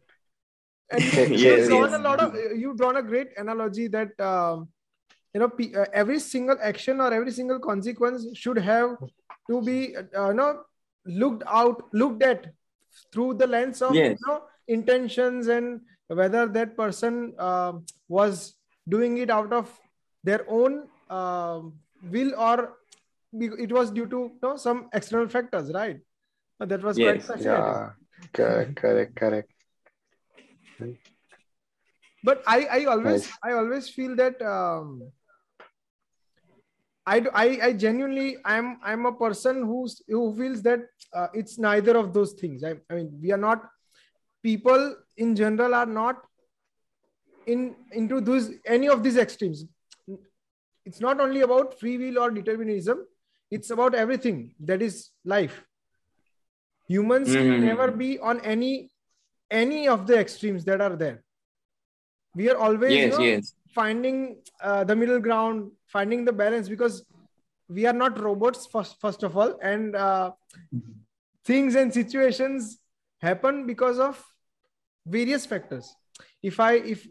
And 0.92 1.02
yes, 1.14 1.30
yes. 1.30 1.68
drawn 1.68 1.94
a 1.94 2.00
lot 2.00 2.20
of 2.20 2.36
you've 2.56 2.78
drawn 2.78 2.98
a 2.98 3.04
great 3.04 3.30
analogy 3.38 3.88
that 3.88 4.20
um, 4.20 4.70
you 5.34 5.40
know 5.40 5.52
uh, 5.80 5.86
every 5.94 6.20
single 6.20 6.58
action 6.62 7.00
or 7.00 7.14
every 7.14 7.32
single 7.32 7.60
consequence 7.60 8.26
should 8.34 8.58
have 8.58 8.98
to 9.50 9.62
be 9.62 9.96
uh, 9.96 10.30
you 10.30 10.34
know 10.34 10.62
looked 11.06 11.44
out 11.48 11.84
looked 11.94 12.24
at 12.24 12.48
through 13.12 13.34
the 13.34 13.48
lens 13.48 13.82
of 13.82 13.96
yes. 13.96 14.18
you 14.20 14.28
know 14.28 14.42
intentions 14.68 15.48
and 15.48 15.82
whether 16.08 16.46
that 16.48 16.76
person 16.78 17.34
uh, 17.38 17.74
was 18.08 18.56
doing 18.88 19.18
it 19.18 19.30
out 19.30 19.54
of 19.54 19.80
their 20.24 20.46
own 20.50 20.88
uh, 21.10 21.62
will 22.04 22.34
or 22.36 22.78
it 23.34 23.72
was 23.72 23.92
due 23.92 24.08
to 24.08 24.18
you 24.18 24.40
know, 24.42 24.56
some 24.56 24.90
external 24.94 25.28
factors 25.28 25.72
right 25.74 26.00
that 26.60 26.82
was 26.84 26.98
Yes. 26.98 27.26
quite 27.28 27.42
Yeah, 27.42 27.92
correct, 28.34 28.76
correct, 28.76 29.16
correct. 29.16 29.52
but 32.24 32.44
i 32.48 32.58
i 32.78 32.86
always 32.86 33.22
Nice. 33.26 33.38
i 33.44 33.52
always 33.54 33.90
feel 33.90 34.16
that 34.16 34.42
um 34.42 34.88
I, 37.12 37.18
I 37.42 37.46
i 37.68 37.74
genuinely 37.74 38.38
i'm 38.54 38.68
i'm 38.84 39.06
a 39.10 39.14
person 39.20 39.62
who's 39.70 40.02
who 40.08 40.24
feels 40.40 40.62
that 40.68 40.82
uh, 41.14 41.28
it's 41.34 41.58
neither 41.58 41.98
of 41.98 42.14
those 42.14 42.34
things. 42.34 42.64
I, 42.64 42.74
I 42.90 42.96
mean 42.96 43.20
we 43.22 43.32
are 43.32 43.44
not 43.46 43.70
people 44.44 44.96
in 45.18 45.36
general 45.36 45.74
are 45.74 45.86
not 45.86 46.26
in 47.48 47.76
into 47.92 48.22
those 48.22 48.52
any 48.66 48.90
of 48.90 49.04
these 49.04 49.18
extremes. 49.18 49.66
It's 50.86 51.02
not 51.02 51.20
only 51.20 51.42
about 51.42 51.80
free 51.80 51.98
will 51.98 52.20
or 52.20 52.30
determinism. 52.32 53.06
It's 53.52 53.72
about 53.72 53.96
everything 53.96 54.56
that 54.72 54.82
is 54.82 55.10
life. 55.26 55.58
Humans 56.88 57.36
can 57.36 57.60
Mhm. 57.60 57.66
never 57.70 57.92
be 57.92 58.10
on 58.20 58.42
any 58.42 58.74
any 59.52 59.88
of 59.88 60.06
the 60.08 60.20
extremes 60.20 60.66
that 60.66 60.82
are 60.88 60.96
there. 60.96 61.24
We 62.36 62.50
are 62.50 62.58
always 62.58 62.94
you 62.94 63.10
yes 63.10 63.18
know, 63.18 63.26
yes 63.32 63.54
finding 63.80 64.18
uh, 64.70 64.84
the 64.90 64.96
middle 65.02 65.20
ground 65.28 65.72
finding 65.96 66.26
the 66.30 66.36
balance 66.42 66.68
because 66.76 66.96
we 67.78 67.86
are 67.90 67.98
not 68.02 68.20
robots 68.28 68.68
first, 68.74 69.00
first 69.04 69.24
of 69.28 69.38
all. 69.38 69.52
And 69.72 69.96
uh, 69.96 70.32
things 71.50 71.76
and 71.82 71.94
situations 71.94 72.80
happen 73.22 73.66
because 73.72 74.00
of 74.10 74.24
various 75.18 75.46
factors. 75.54 75.96
If 76.50 76.60
i 76.66 76.72
if 76.94 77.04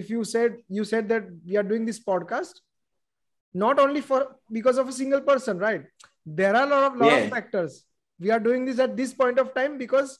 if 0.00 0.10
you 0.14 0.24
said 0.32 0.56
you 0.78 0.84
said 0.92 1.08
that 1.12 1.24
we 1.48 1.56
are 1.60 1.66
doing 1.72 1.84
this 1.90 2.00
podcast 2.08 2.62
not 3.62 3.78
only 3.84 4.00
for 4.08 4.18
because 4.56 4.78
of 4.82 4.88
a 4.92 4.94
single 5.00 5.20
person 5.28 5.58
right? 5.66 5.84
There 6.40 6.54
are 6.56 6.64
a 6.66 6.70
lot 6.74 6.84
of 6.88 6.96
lot 7.02 7.12
Yes. 7.12 7.24
of 7.26 7.30
factors. 7.36 7.76
We 8.24 8.30
are 8.36 8.40
doing 8.48 8.64
this 8.68 8.78
at 8.86 8.96
this 9.00 9.12
point 9.22 9.38
of 9.44 9.54
time 9.54 9.78
because 9.78 10.18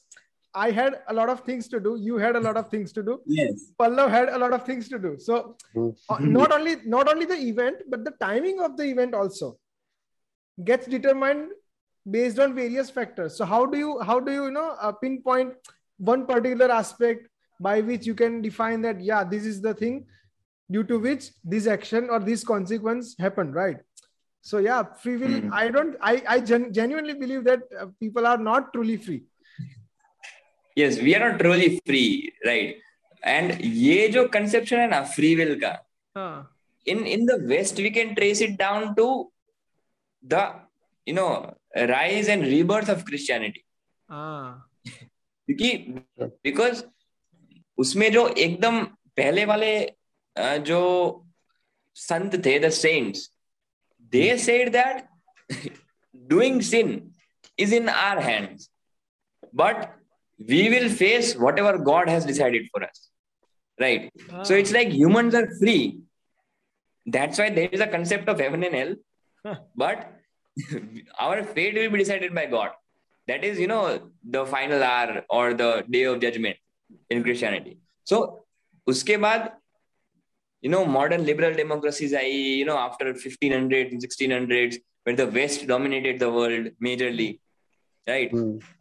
i 0.65 0.67
had 0.79 0.93
a 1.11 1.13
lot 1.19 1.29
of 1.33 1.39
things 1.47 1.67
to 1.73 1.79
do 1.87 1.91
you 2.07 2.17
had 2.25 2.35
a 2.39 2.43
lot 2.47 2.57
of 2.61 2.67
things 2.73 2.93
to 2.97 3.03
do 3.09 3.15
yes 3.39 3.63
Pallav 3.81 4.09
had 4.17 4.29
a 4.37 4.39
lot 4.43 4.53
of 4.57 4.65
things 4.69 4.89
to 4.93 4.97
do. 5.05 5.11
So 5.27 5.35
uh, 6.09 6.17
not 6.37 6.51
only 6.57 6.73
not 6.97 7.09
only 7.13 7.25
the 7.31 7.39
event, 7.51 7.83
but 7.93 8.03
the 8.09 8.13
timing 8.25 8.59
of 8.67 8.77
the 8.81 8.85
event 8.93 9.13
also 9.21 9.49
gets 10.63 10.87
determined 10.87 11.49
based 12.17 12.39
on 12.39 12.55
various 12.55 12.89
factors. 12.89 13.35
So 13.37 13.45
how 13.45 13.65
do 13.65 13.77
you 13.77 13.99
how 14.09 14.19
do 14.19 14.31
you 14.37 14.45
you 14.45 14.51
know 14.51 14.69
uh, 14.81 14.91
pinpoint 14.91 15.53
one 15.97 16.25
particular 16.31 16.71
aspect 16.71 17.27
by 17.59 17.75
which 17.81 18.05
you 18.05 18.15
can 18.15 18.41
define 18.41 18.81
that 18.87 18.99
yeah 19.11 19.23
this 19.35 19.45
is 19.45 19.61
the 19.61 19.73
thing 19.83 20.05
due 20.71 20.83
to 20.83 20.99
which 20.99 21.29
this 21.43 21.67
action 21.67 22.09
or 22.09 22.19
this 22.19 22.43
consequence 22.43 23.15
happened 23.19 23.55
right 23.55 23.77
so 24.41 24.59
yeah 24.65 24.83
free 25.03 25.15
will 25.21 25.37
Hmm. 25.39 25.53
i 25.61 25.63
don't 25.77 25.95
i 26.09 26.11
i 26.33 26.39
gen- 26.51 26.67
genuinely 26.79 27.15
believe 27.23 27.43
that 27.47 27.61
uh, 27.81 27.87
people 28.03 28.27
are 28.31 28.37
not 28.49 28.69
truly 28.75 28.97
free 29.07 29.17
yes 30.77 30.99
we 31.01 31.13
are 31.13 31.29
not 31.29 31.41
really 31.41 31.69
free 31.77 32.03
right 32.45 32.81
and 33.23 33.57
ये 33.61 34.07
जो 34.07 34.27
conception 34.33 34.79
है 34.79 34.87
ना 34.89 35.01
free 35.15 35.33
will 35.35 35.59
का 35.63 35.73
in 36.87 37.05
in 37.07 37.25
the 37.25 37.39
West 37.47 37.79
we 37.79 37.89
can 37.91 38.13
trace 38.13 38.41
it 38.41 38.57
down 38.59 38.93
to 38.93 39.07
the 40.23 40.43
you 41.07 41.15
know 41.15 41.29
rise 41.85 42.29
and 42.29 42.43
rebirth 42.45 42.89
of 42.89 43.03
Christianity 43.05 43.63
क्योंकि 45.47 45.71
because 46.19 46.83
उसमें 47.77 48.11
जो 48.11 48.27
एकदम 48.27 48.83
पहले 49.17 49.45
वाले 49.45 49.73
जो 50.65 50.81
संत 51.97 52.45
थे 52.45 52.57
the 52.59 52.69
saints 52.69 53.29
they 54.13 54.37
said 54.37 54.71
that 54.71 55.05
doing 56.15 56.61
sin 56.61 56.89
is 57.59 57.75
in 57.75 57.89
our 57.89 58.19
hands 58.19 58.69
but 59.55 59.85
we 60.39 60.69
will 60.69 60.89
face 60.89 61.35
whatever 61.35 61.77
God 61.77 62.09
has 62.09 62.25
decided 62.25 62.67
for 62.71 62.83
us. 62.83 63.09
Right? 63.79 64.11
Ah. 64.31 64.43
So 64.43 64.55
it's 64.55 64.71
like 64.71 64.89
humans 64.89 65.35
are 65.35 65.47
free. 65.59 65.99
That's 67.05 67.37
why 67.39 67.49
there 67.49 67.69
is 67.71 67.79
a 67.79 67.87
concept 67.87 68.27
of 68.27 68.39
heaven 68.39 68.63
and 68.63 68.75
hell. 68.75 68.95
Huh. 69.45 69.55
But 69.75 70.13
our 71.19 71.43
fate 71.43 71.75
will 71.75 71.89
be 71.91 71.99
decided 71.99 72.33
by 72.33 72.47
God. 72.47 72.71
That 73.27 73.43
is, 73.43 73.59
you 73.59 73.67
know, 73.67 74.11
the 74.23 74.45
final 74.45 74.83
hour 74.83 75.23
or 75.29 75.53
the 75.53 75.85
day 75.89 76.03
of 76.03 76.21
judgment 76.21 76.57
in 77.09 77.23
Christianity. 77.23 77.77
So, 78.05 78.45
uske 78.87 79.15
baad, 79.25 79.51
you 80.61 80.69
know, 80.69 80.85
modern 80.85 81.25
liberal 81.25 81.53
democracies, 81.53 82.13
I, 82.13 82.21
you 82.21 82.65
know, 82.65 82.77
after 82.77 83.13
1500s 83.13 83.91
and 83.91 84.01
1600s, 84.01 84.77
when 85.03 85.15
the 85.15 85.27
West 85.27 85.67
dominated 85.67 86.19
the 86.19 86.31
world 86.31 86.69
majorly, 86.83 87.39
right? 88.07 88.33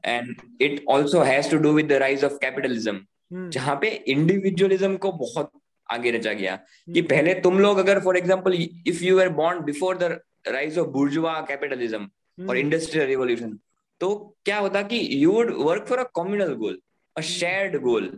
And 0.05 0.35
it 0.62 0.85
also 0.89 1.21
has 1.21 1.37
has 1.37 1.53
to 1.53 1.62
do 1.67 1.73
with 1.79 1.89
the 1.93 2.01
rise 2.03 2.25
of 2.29 2.39
capitalism. 2.45 3.01
Hmm. 3.33 3.51
जहाँ 3.51 3.79
पे 3.83 3.89
individualism 4.15 4.97
को 4.97 5.12
बहुत 5.23 5.51
आगे 5.89 6.11
रचा 6.11 6.33
गया 6.33 6.57
कि 6.57 7.01
Hmm. 7.01 7.09
पहले 7.11 7.35
तुम 7.41 7.59
लोग 7.61 7.79
अगर 7.79 8.01
for 8.05 8.17
example 8.17 8.55
if 8.87 9.03
you 9.05 9.19
are 9.21 9.29
born 9.41 9.65
before 9.65 9.97
the 9.99 10.19
rise 10.49 10.79
of 10.79 10.89
bourgeois 10.91 11.41
capitalism 11.49 12.09
और. 12.49 12.57
इंडस्ट्रियल 12.57 13.07
रिवॉल्यूशन 13.09 13.59
तो 14.01 14.09
क्या 14.45 14.59
होता 14.59 14.83
कि 14.91 14.99
you 15.23 15.33
would 15.33 15.51
work 15.59 15.87
for 15.89 15.99
a 15.99 16.05
communal 16.17 16.53
goal 16.62 16.79
a 17.17 17.21
shared 17.29 17.77
goal 17.83 18.09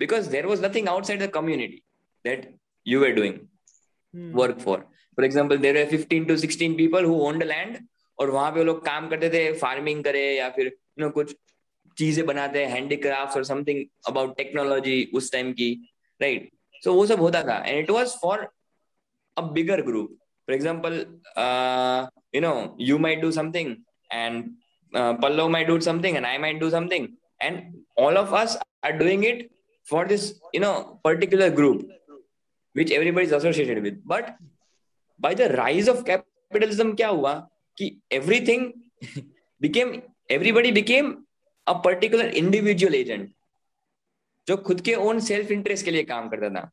because 0.00 0.30
there 0.30 0.46
was 0.46 0.64
nothing 0.66 0.88
outside 0.88 1.22
the 1.22 1.30
community 1.34 1.82
that 2.24 2.48
you 2.86 3.04
are 3.04 3.10
doing. 3.12 3.34
Work 4.14 4.58
for 4.64 4.78
for 5.18 5.24
example 5.24 5.58
there 5.58 5.78
are 5.78 5.86
fifteen 5.90 6.24
to 6.24 6.36
sixteen 6.36 6.76
people 6.76 7.04
who 7.04 7.14
own 7.28 7.38
the 7.38 7.42
land 7.52 7.76
और 8.18 8.30
वहाँ 8.30 8.50
पे 8.52 8.64
लोग 8.64 8.84
काम 8.84 9.08
करते 9.08 9.30
थे 9.30 9.52
farming 9.58 10.02
करे 10.04 10.24
या 10.36 10.48
फिर 10.56 10.66
यू 10.66 11.04
नो 11.04 11.10
कुछ 11.10 11.34
चीज़ें 11.96 12.24
बनाते 12.26 12.64
हैं 12.64 12.72
हैंडीक्राफ्ट 12.72 13.36
और 13.36 13.44
समथिंग 13.44 13.84
अबाउट 14.08 14.36
टेक्नोलॉजी 14.36 15.02
उस 15.14 15.32
टाइम 15.32 15.52
की 15.60 15.70
राइट 16.20 16.50
सो 16.84 16.92
वो 16.94 17.06
सब 17.06 17.20
होता 17.20 17.42
था 17.44 17.56
and 17.66 17.78
it 17.78 17.90
was 17.90 18.16
for 18.22 18.48
a 19.36 19.42
bigger 19.52 19.82
group 19.82 20.16
for 20.48 20.54
example 20.54 20.94
you 22.34 22.40
know 22.40 22.54
you 22.80 22.98
might 22.98 23.20
do 23.20 23.30
something 23.32 23.74
and 24.12 24.44
Pallav 25.22 25.48
might 25.48 25.66
do 25.68 25.78
something 25.90 26.16
and 26.16 26.26
I 26.26 26.38
might 26.38 26.58
do 26.60 26.70
something 26.70 27.08
and 27.42 27.62
all 27.98 28.18
of 28.18 28.34
us 28.36 28.58
are 28.84 28.92
doing 28.98 29.24
it 29.24 29.48
for 29.86 30.06
this 30.06 30.30
you 30.54 30.60
know 30.60 30.74
particular 31.04 31.50
group 31.60 31.88
which 32.74 32.90
everybody 32.92 33.26
is 33.26 33.32
associated 33.32 33.82
with. 33.82 33.94
But 34.06 34.36
by 35.20 35.34
the 35.34 35.48
rise 35.50 35.88
of 35.88 36.04
capitalism, 36.04 36.94
क्या 36.96 37.08
हुआ? 37.08 37.32
कि 37.78 38.00
everything 38.12 38.72
became 39.60 40.00
everybody 40.30 40.72
became 40.72 41.24
a 41.66 41.72
particular 41.72 42.28
individual 42.28 42.94
agent 42.94 43.34
जो 44.48 44.56
खुद 44.56 44.80
के 44.80 44.94
own 44.94 45.20
self 45.20 45.50
interest 45.50 45.84
के 45.84 45.90
लिए 45.90 46.02
काम 46.02 46.28
करता 46.28 46.48
था। 46.50 46.70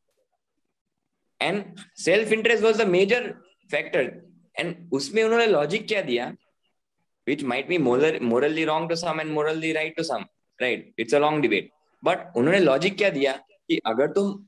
And 1.41 1.75
self 1.95 2.31
interest 2.31 2.63
was 2.63 2.83
the 2.83 2.87
major 2.87 3.31
factor 3.71 4.11
and 4.59 4.89
उसमें 4.93 5.23
उन्होंने 5.23 5.47
लॉजिक 5.47 5.87
क्या 5.87 6.01
दिया? 6.01 6.35
Which 7.27 7.43
might 7.43 7.67
be 7.67 7.77
more 7.77 8.19
morally 8.21 8.65
wrong 8.65 8.89
to 8.89 8.95
some 8.95 9.21
and 9.21 9.31
morally 9.31 9.71
right 9.71 9.95
to 9.97 10.03
some 10.03 10.25
right 10.61 10.93
it's 10.99 11.15
a 11.15 11.19
long 11.19 11.41
debate 11.41 11.69
but 12.03 12.17
उन्होंने 12.37 12.59
लॉजिक 12.59 12.97
क्या 12.97 13.09
दिया? 13.09 13.33
कि 13.67 13.81
अगर 13.85 14.07
तुम 14.07 14.47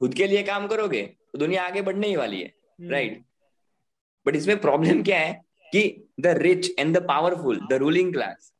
खुद 0.00 0.14
के 0.14 0.26
लिए 0.26 0.42
काम 0.42 0.66
करोगे 0.66 1.02
तो 1.02 1.38
दुनिया 1.38 1.66
आगे 1.66 1.82
बढ़ने 1.82 2.08
ही 2.08 2.16
वाली 2.16 2.40
है 2.42 2.54
राइट 2.80 3.12
hmm. 3.12 3.22
But 3.22 4.32
right? 4.32 4.42
इसमें 4.42 4.60
प्रॉब्लम 4.60 5.02
क्या 5.02 5.18
है? 5.18 5.47
कि 5.72 6.08
the 6.20 6.26
rich 6.26 6.70
and 6.78 6.96
the 6.98 7.06
powerful 7.08 7.60
the 7.70 7.72
ruling 7.72 8.12
class 8.12 8.52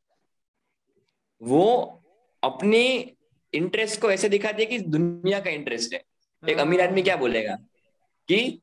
वो 1.42 1.66
अपने 2.42 2.85
इंटरेस्ट 3.55 4.01
को 4.01 4.11
ऐसे 4.11 4.29
दिखाती 4.29 4.62
है 4.62 4.66
कि 4.66 4.79
दुनिया 4.79 5.40
का 5.40 5.51
इंटरेस्ट 5.51 5.94
है। 5.94 6.03
एक 6.42 6.59
अमीर 6.59 6.81
आदमी 6.81 7.03
क्या 7.03 7.16
बोलेगा? 7.16 7.55
कि 8.29 8.61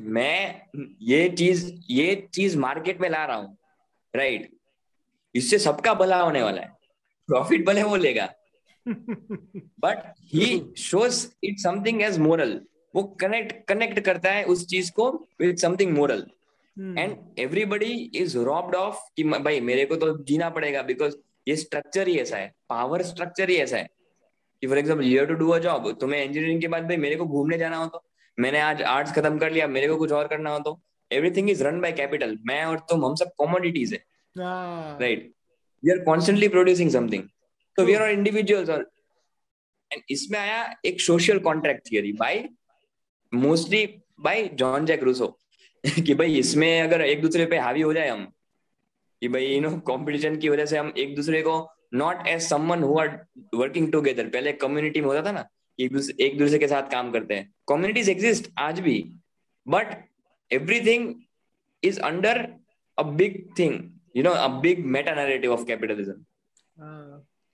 मैं 0.00 0.66
ये 1.02 1.28
चीज़ 1.28 1.72
ये 1.90 2.28
चीज़ 2.34 2.56
मार्केट 2.58 3.00
में 3.00 3.08
ला 3.10 3.24
रहा 3.26 3.36
हूँ 3.36 3.56
राइट 4.16 4.50
इससे 5.34 5.58
सबका 5.58 5.94
भला 5.94 6.20
होने 6.20 6.42
वाला 6.42 6.62
है। 6.62 6.72
प्रॉफिट 7.28 7.66
भले 7.66 7.82
वो 7.82 7.96
लेगा। 7.96 8.32
But 8.88 10.12
he 10.24 10.74
shows 10.78 11.26
it 11.44 11.58
something 11.58 12.02
as 12.02 12.18
moral 12.18 12.60
वो 12.94 13.02
कनेक्ट 13.20 13.66
कनेक्ट 13.68 14.00
करता 14.00 14.32
है 14.32 14.44
उस 14.44 14.66
चीज़ 14.66 14.92
को 14.92 15.10
with 15.40 15.56
something 15.56 15.92
moral. 15.92 16.26
And 16.78 17.16
everybody 17.38 17.92
is 18.16 18.36
robbed 18.38 18.74
of 18.76 18.98
कि 19.16 19.24
भाई 19.24 19.60
मेरे 19.60 19.84
को 19.86 19.96
तो 19.96 20.16
जीना 20.24 20.50
पड़ेगा 20.50 20.82
बिकॉज़ 20.82 21.14
ये 21.48 21.56
स्ट्रक्चर 21.56 22.08
ही 22.08 22.16
ऐसा 22.18 22.36
है। 22.36 22.52
पावर 22.68 23.02
स्ट्रक्चर 23.02 23.50
ही 23.50 23.56
ऐसा 23.56 23.76
है। 23.76 23.88
कि 24.62 24.66
for 24.66 24.78
example 24.78 25.04
you 25.06 25.24
to 25.26 25.34
do 25.34 25.48
a 25.50 25.58
job 25.58 25.90
तुम्हें 26.00 26.22
इंजीनियरिंग 26.24 26.60
के 26.60 26.68
बाद 26.68 26.84
भाई 26.84 26.96
मेरे 26.96 27.16
को 27.16 27.24
घूमने 27.26 27.58
जाना 27.58 27.76
हो 27.76 27.86
तो 27.86 28.02
मैंने 28.38 28.60
आज 28.60 28.82
आर्ट्स 28.82 29.12
खत्म 29.12 29.38
कर 29.38 29.52
लिया 29.52 29.66
मेरे 29.68 29.88
को 29.88 29.96
कुछ 29.96 30.12
और 30.12 30.26
करना 30.28 30.50
हो 30.50 30.58
तो 30.60 30.80
everything 31.10 31.50
is 31.50 31.62
run 31.64 31.80
by 31.80 31.92
capital 31.92 32.38
मैं 32.46 32.64
और 32.64 32.78
तुम 32.90 33.04
हम 33.04 33.14
सब 33.14 33.32
कॉमोडिटीज 33.38 33.92
है। 33.92 34.04
Right 34.36 35.32
we 35.82 35.90
are 35.90 36.04
constantly 36.04 36.48
producing 36.48 36.90
producing 36.90 36.96
something 36.96 37.26
so 37.78 37.84
we 37.88 37.94
are 37.96 38.04
not 38.04 38.14
individuals 38.18 38.70
or 38.74 38.80
and 39.90 40.02
इसमें 40.10 40.38
आया 40.38 40.62
एक 40.84 41.00
social 41.00 41.38
contract 41.38 41.90
theory 41.90 42.12
by 42.12 42.48
mostly 43.32 43.84
by 44.20 44.48
John 44.54 44.86
Jacques 44.86 45.02
Rousseau 45.02 45.26
कि 46.06 46.14
भाई 46.14 46.38
इसमें 46.38 46.80
अगर 46.82 47.00
एक 47.02 47.20
दूसरे 47.22 47.46
पे 47.46 47.58
हावी 47.58 47.80
हो 47.80 47.92
जाए 47.92 48.08
हम 48.08 48.24
कि 49.22 49.28
भाई 49.28 49.46
यू 49.46 49.60
नो 49.60 49.70
कंपटीशन 49.86 50.36
की 50.36 50.48
वजह 50.48 50.66
से 50.66 50.78
हम 50.78 50.92
एक 50.98 51.14
दूसरे 51.16 51.42
को 51.42 51.54
not 51.94 52.26
as 52.26 52.40
someone 52.42 52.82
who 52.82 52.98
are 52.98 53.08
working 53.54 53.90
together 53.92 54.28
पहले 54.28 54.52
कम्युनिटी 54.54 55.00
में 55.00 55.06
होता 55.08 55.22
था 55.22 55.32
ना 55.32 55.48
एक 55.78 55.92
दूसरे 55.92 56.24
एक 56.26 56.38
दूसरे 56.38 56.58
के 56.58 56.68
साथ 56.68 56.90
काम 56.90 57.10
करते 57.12 57.34
हैं। 57.34 57.52
कम्युनिटीज 57.68 58.08
एग्जिस्ट 58.08 58.50
आज 58.58 58.80
भी 58.80 58.96
but 59.66 59.94
everything 60.50 61.14
is 61.82 62.00
under 62.00 62.46
a 62.98 63.02
big 63.12 63.38
thing 63.58 63.78
you 64.16 64.22
know 64.22 64.30
a 64.30 64.48
big 64.60 64.84
meta 64.86 65.14
narrative 65.14 65.52
of 65.52 65.64
capitalism 65.64 66.24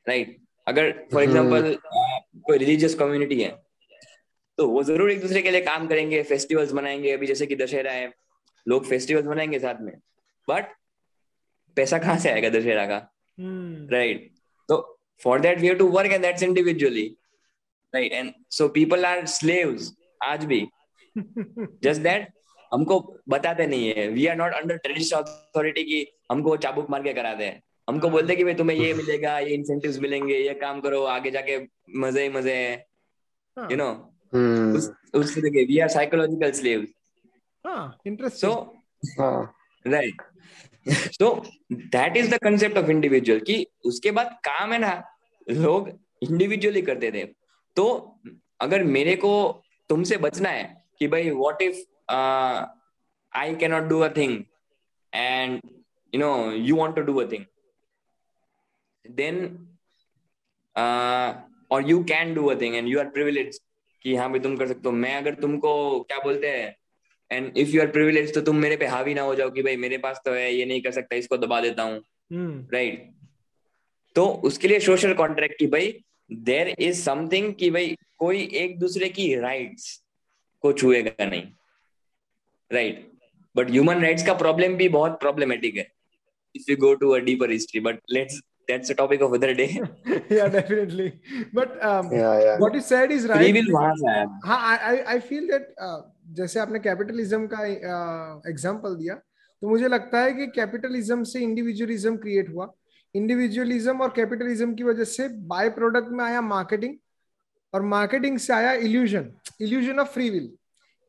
right 0.06 0.36
अगर 0.66 0.92
फॉर 1.12 1.22
एग्जांपल 1.22 1.64
हम्म। 1.64 2.40
कोई 2.40 2.58
रिलीजियस 2.58 2.94
कम्युनिटी 2.94 3.40
है 3.42 3.50
तो 4.58 4.68
वो 4.68 4.82
ज़रूर 4.82 5.10
एक 5.10 5.20
दूसरे 5.20 5.42
के 5.42 5.50
लिए 5.50 5.60
काम 5.60 5.86
करेंगे 5.86 6.22
फेस्टिवल्स 6.22 6.72
मनाएँगे 6.72 7.12
अभी 7.12 7.26
जैसे 7.26 7.46
कि 7.46 7.56
दशहरा 7.56 7.92
है 7.92 8.12
लोग 8.66 8.86
फेस्टिवल्स 8.86 9.26
मनाएँगे 9.26 9.58
साथ 9.58 9.80
में। 9.80 9.92
बट 10.48 10.74
पैसा 11.76 11.98
कहाँ 11.98 12.18
से 12.18 12.30
आएगा 12.30 12.48
दशहरा 12.48 12.86
का? 12.86 12.98
Right 13.38 14.20
hmm. 14.20 14.38
तो 14.68 14.98
for 15.20 15.40
that 15.40 15.58
we 15.60 15.66
have 15.66 15.76
to 15.76 15.88
work 15.88 16.12
and 16.12 16.22
that's 16.22 16.42
individually 16.42 17.06
right 17.94 18.12
and 18.12 18.32
so 18.50 18.68
people 18.68 19.04
are 19.06 19.26
slaves 19.26 19.92
आज 20.24 20.44
भी। 20.44 20.60
जस्ट 21.16 22.02
दैट 22.02 22.28
हमको 22.72 22.98
बताते 23.28 23.66
नहीं 23.66 23.92
है। 23.92 24.08
We 24.08 24.26
are 24.26 24.36
not 24.36 24.52
under 24.52 24.76
traditional 24.76 25.20
authority 25.20 25.84
की 25.84 26.06
हमको 26.30 26.56
चाबुक 26.56 26.90
मार 26.90 27.02
के 27.02 27.12
कराते 27.12 27.44
हैं 27.44 27.62
हमको। 27.88 28.08
बोलते 28.10 28.28
हैं 28.28 28.36
कि 28.36 28.44
भाई 28.44 28.54
तुम्हें 28.54 28.76
ये 28.78 28.94
मिलेगा 28.94 29.38
ये 29.38 29.54
इंसेंटिव्स 29.54 29.98
मिलेंगे 30.00 30.38
ये 30.38 30.54
काम 30.54 30.80
करो 30.80 31.02
आगे 31.10 31.30
जाके 31.30 31.58
मज़े 31.98 32.22
ही 32.22 32.28
मज़े 32.28 32.54
है। 32.54 32.72
यू 33.56 33.76
नो 33.76 33.92
उस 34.32 34.90
उस 35.14 35.34
तरह 35.34 35.50
के 35.50 35.64
वी 35.64 35.78
आर 35.78 35.88
साइकोलॉजिकल 35.88 36.52
स्लेव्स 36.52 36.88
हाँ 37.66 37.98
interesting 38.06 38.52
so 38.52 39.52
right 39.84 40.22
so 40.88 41.34
that 41.72 42.16
is 42.16 42.30
the 42.30 42.38
concept 42.44 42.78
of 42.78 42.90
individual 42.90 43.40
कि 43.40 43.66
उसके 43.84 44.10
बाद 44.10 44.36
काम 44.44 44.72
है 44.72 44.78
ना 44.78 44.92
लोग 45.50 45.88
इंडिविजुअली 46.22 46.82
करते 46.82 47.10
थे। 47.12 47.24
तो 47.76 47.84
अगर 48.60 48.82
मेरे 48.84 49.16
को 49.16 49.62
तुमसे 49.90 50.16
बचना 50.16 50.48
है 50.48 50.64
कि 50.98 51.08
भाई 51.08 51.30
what 51.30 51.62
if 51.62 51.76
I 53.32 53.54
can 53.54 53.70
not 53.70 53.82
do 53.82 54.00
a 54.00 54.08
thing 54.08 54.42
and 55.12 55.60
you 56.12 56.20
know 56.20 56.52
you 56.52 56.76
want 56.76 56.96
to 56.96 57.02
do 57.02 57.16
a 57.16 57.26
thing 57.32 57.44
then 59.04 59.44
और 61.70 61.88
you 61.90 62.02
can 62.04 62.34
do 62.34 62.46
a 62.46 62.54
thing 62.60 62.74
and 62.74 62.88
you 62.88 62.98
are 62.98 63.08
privilege 63.08 63.60
कि 64.04 64.14
हाँ 64.16 64.28
भाई 64.30 64.40
तुम 64.40 64.56
कर 64.56 64.68
सकते 64.68 64.88
हो। 64.88 64.92
मैं 64.92 65.14
अगर 65.16 65.34
तुमको 65.34 66.00
क्या 66.00 66.18
बोलते 66.18 66.48
हैं 66.48 66.76
and 67.30 67.58
if 67.58 67.68
you 67.68 67.80
are 67.80 67.90
privilege 67.90 68.34
तो 68.34 68.40
तुम 68.40 68.56
मेरे 68.56 68.76
पे 68.76 68.86
हावी 68.86 69.14
ना 69.14 69.22
हो 69.22 69.34
जाओ 69.34 69.50
कि 69.50 69.62
भाई 69.62 69.76
मेरे 69.76 69.98
पास 69.98 70.20
तो 70.24 70.32
है 70.32 70.54
ये 70.54 70.64
नहीं 70.64 70.80
कर 70.82 70.92
सकता 70.92 71.16
इसको 71.16 71.36
दबा 71.36 71.60
देता 71.60 71.82
हूँ। 71.82 72.02
Right 72.32 72.64
hmm. 72.64 72.72
right. 72.72 73.12
तो 74.16 74.26
उसके 74.44 74.68
लिए 74.68 74.80
सोशल 74.80 75.14
कॉन्ट्रैक्ट 75.14 75.58
की 75.58 75.66
भाई 75.66 75.94
देर 76.32 76.68
इज़ 76.68 77.02
समथिंग 77.02 77.52
कि 77.54 77.70
भाई 77.70 77.96
कोई 78.18 78.42
एक 78.54 78.78
दूसरे 78.78 79.08
की 79.08 79.34
राइट्स 79.34 80.02
को 80.64 80.72
छुएगा 80.72 81.24
नहीं। 81.24 81.42
राइट 82.70 83.10
बट 83.56 83.70
ह्यूमन 83.70 84.02
राइट्स 84.02 84.26
का 84.26 84.34
प्रॉब्लम 84.34 84.74
भी 84.74 84.88
बहुत 84.88 85.18
प्रॉब्लमेटिक 85.20 85.76
है। 85.76 85.90
If 86.54 86.70
you 86.70 86.76
go 86.76 86.94
to 86.94 87.10
a 87.10 87.18
deeper 87.18 87.50
history 87.50 87.80
but 87.80 87.98
let's 88.10 88.40
that's 88.68 88.90
a 88.90 88.94
topic 88.94 89.20
of 89.20 89.32
other 89.32 89.54
day. 89.54 89.80
Yeah 90.30 90.48
definitely. 90.48 91.20
But 91.52 91.84
um, 91.84 92.12
yeah, 92.12 92.40
yeah. 92.44 92.58
what 92.58 92.74
you 92.74 92.80
said 92.80 93.10
is 93.10 93.26
right. 93.26 93.54
Will 93.54 93.76
हाँ 94.44 94.78
I 94.78 95.16
I 95.16 95.20
feel 95.30 95.46
that 95.52 95.72
uh, 95.88 96.00
जैसे 96.32 96.60
आपने 96.60 96.78
capitalism 96.78 97.46
का 97.46 97.66
example 98.50 98.92
uh, 98.92 98.98
दिया 98.98 99.14
तो 99.62 99.68
मुझे 99.68 99.88
लगता 99.88 100.20
है 100.20 100.32
कि 100.32 100.46
कैपिटलिज्म 100.46 101.24
से 101.24 101.40
इंडिविजुअलिज्म 101.40 102.16
क्रिएट 102.16 102.48
हुआ। 102.48 102.72
इंडिविजुअलिज्म 103.14 104.00
और 104.00 104.12
कैपिटलिज्म 104.16 104.74
की 104.74 104.84
वजह 104.84 105.04
से 105.04 105.28
बाय 105.28 105.68
प्रोडक्ट 105.68 106.08
में 106.08 106.24
आया 106.24 106.40
मार्केटिंग 106.40 106.94
और 107.74 107.82
मार्केटिंग 107.82 108.38
से 108.38 108.52
आया 108.52 108.72
illusion 108.72 109.30
illusion 109.60 109.98
of 109.98 110.08
free 110.08 110.30
will 110.30 110.52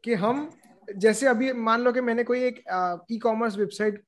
कि 0.03 0.13
हम 0.13 0.49
जैसे 0.95 1.27
अभी 1.27 1.53
मान 1.53 1.81
लो 1.81 1.91
कि 1.91 2.01
मैंने 2.01 2.23
कोई 2.23 2.43
एक 2.43 2.63
ई 3.11 3.17
कॉमर्स 3.17 3.57
वेबसाइट 3.57 4.03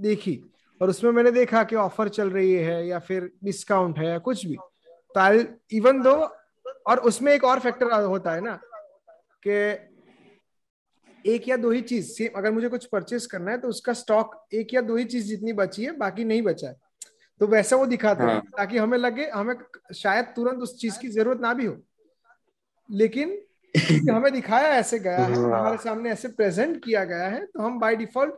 देखी 0.00 0.44
और 0.80 0.90
उसमें 0.90 1.10
मैंने 1.12 1.30
देखा 1.30 1.62
कि 1.64 1.76
ऑफ़र 1.76 2.08
चल 2.08 2.30
रही 2.30 2.52
है 2.52 2.86
या 2.86 2.98
फिर 2.98 3.30
डिस्काउंट 3.44 3.98
है 3.98 4.06
या 4.06 4.18
कुछ 4.18 4.46
भी 4.46 4.56
तो 5.14 5.20
आई 5.20 5.44
इवन 5.72 6.02
दो 6.02 6.14
और 6.86 6.98
उसमें 7.00 7.32
एक 7.32 7.44
और 7.44 7.60
फैक्टर 7.60 7.92
होता 7.92 8.32
है 8.32 8.40
ना 8.40 8.58
कि 9.46 9.52
एक 11.24 11.48
या 11.48 11.56
दो 11.56 11.70
ही 11.70 11.80
चीज़ 11.80 12.10
सेम 12.12 12.38
अगर 12.38 12.50
मुझे 12.52 12.68
कुछ 12.68 12.84
परचेस 12.86 13.26
करना 13.26 13.50
है 13.50 13.58
तो 13.58 13.68
उसका 13.68 13.92
स्टॉक 13.92 14.36
एक 14.54 14.74
या 14.74 14.80
दो 14.80 14.96
ही 14.96 15.04
चीज़ 15.04 15.26
जितनी 15.26 15.52
बची 15.52 15.84
है 15.84 15.92
बाकी 15.96 16.24
नहीं 16.24 16.42
बचा 16.42 16.68
है 16.68 16.76
तो 17.40 17.46
वैसा 17.46 17.76
वो 17.76 17.86
दिखाते 17.86 18.24
हाँ. 18.24 18.34
हैं 18.34 18.40
ताकि 18.56 18.78
हमें 18.78 18.98
लगे 18.98 19.28
हमें 19.28 19.54
शायद 19.94 20.26
तुरंत 20.26 20.62
उस 20.62 20.78
चीज़ 20.80 20.98
की 20.98 21.08
ज़रूरत 21.08 21.40
ना 21.40 21.52
भी 21.54 21.66
हो 21.66 21.76
लेकिन 22.90 23.36
हमें 24.10 24.32
दिखाया 24.32 24.68
ऐसे 24.68 24.98
गया 24.98 25.24
है 25.24 25.34
हाँ। 25.34 25.58
हमारे 25.58 25.76
सामने 25.76 26.10
ऐसे 26.10 26.28
प्रेजेंट 26.28 26.84
किया 26.84 27.04
गया 27.04 27.26
है 27.26 27.44
तो 27.46 27.62
हम 27.62 27.78
बाय 27.78 27.96
डिफ़ॉल्ट 27.96 28.34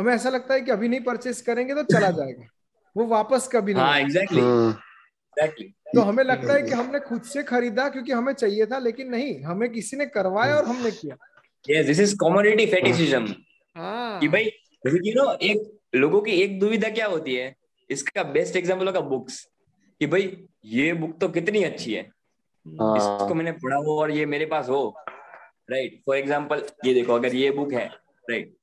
हमें 0.00 0.12
ऐसा 0.14 0.30
लगता 0.30 0.54
है 0.54 0.60
कि 0.60 0.70
अभी 0.70 0.88
नहीं 0.88 1.00
परचेस 1.00 1.40
करेंगे 1.42 1.74
तो 1.74 1.82
चला 1.84 2.10
जाएगा। 2.10 2.44
वो 2.96 3.06
वापस 3.06 3.48
कभी 3.52 3.74
नहीं 3.74 3.84
हाँ, 3.84 4.00
exactly. 4.00 4.42
exactly. 5.36 5.66
तो 5.94 6.00
हमें 6.00 6.22
लगता 6.24 6.52
है 6.52 6.62
कि 6.62 6.70
हमने 6.70 7.00
खुद 7.00 7.22
से 7.22 7.42
खरीदा 7.42 7.88
क्योंकि 7.88 8.12
हमें 8.12 8.32
चाहिए 8.32 8.66
था 8.66 8.78
लेकिन 8.78 9.08
नहीं 9.10 9.42
हमें 9.42 9.68
किसी 9.72 9.96
ने 9.96 10.06
करवाया 10.06 10.56
और 10.56 10.64
हमने 10.64 10.90
किया। 10.90 11.16
Yes 11.64 11.88
this 11.88 12.00
is 12.04 12.14
commodity 12.22 12.66
fetishism 12.72 13.26
हाँ। 13.76 14.18
कि 14.20 14.28
भाई 14.28 14.50
यू 14.86 15.12
नो 15.14 15.32
एक 15.42 15.80
लोगों 15.94 16.20
की 16.20 16.32
एक 16.42 16.58
दुविधा 16.60 16.88
क्या 16.90 17.06
होती 17.06 17.34
है? 17.34 17.54
इसका 17.90 18.22
बेस्ट 18.32 18.56
एग्जांपल 18.56 18.86
होगा 18.86 19.00
बुक्स 19.08 19.42
कि 20.00 20.06
भाई 20.06 20.36
ये 20.64 20.92
बुक 20.94 21.18
तो 21.20 21.28
कितनी 21.28 21.62
अच्छी 21.64 21.94
है। 21.94 22.02
हाँ। 22.02 22.96
इसको 22.96 23.34
मैंने 23.34 23.52
पढ़ा 23.64 23.76
हो 23.76 23.98
और 24.00 24.10
ये 24.10 24.26
मेरे 24.26 24.46
पास 24.46 24.68
हो। 24.68 24.82
राइट 25.70 26.00
फॉर 26.06 26.16
एग्जांपल 26.16 26.62
ये 26.86 26.94
देखो 26.94 27.14
अगर 27.14 27.34
ये 27.34 27.50
बुक 27.50 27.72
है 27.72 27.86
राइट 28.30 28.54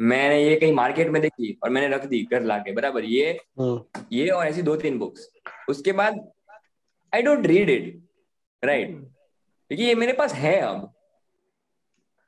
मैंने 0.00 0.42
ये 0.44 0.56
कहीं 0.56 0.72
मार्केट 0.72 1.08
में 1.08 1.22
देखी 1.22 1.58
और 1.64 1.70
मैंने 1.70 1.88
रख 1.88 2.04
दी 2.06 2.22
घर 2.32 2.42
लाके 2.42 2.72
बराबर 2.72 3.04
ये 3.04 3.30
हाँ। 3.60 4.06
ये 4.12 4.28
और 4.28 4.46
ऐसी 4.46 4.62
दो 4.62 4.76
तीन 4.76 4.98
बुक्स 4.98 5.28
उसके 5.68 5.92
बाद 5.92 6.32
I 7.14 7.22
don't 7.22 7.46
read 7.46 7.70
it 7.70 8.02
right 8.64 8.90
क्योंकि 8.90 9.84
ये 9.84 9.94
मेरे 9.94 10.12
पास 10.12 10.34
है 10.34 10.60
अब। 10.60 10.92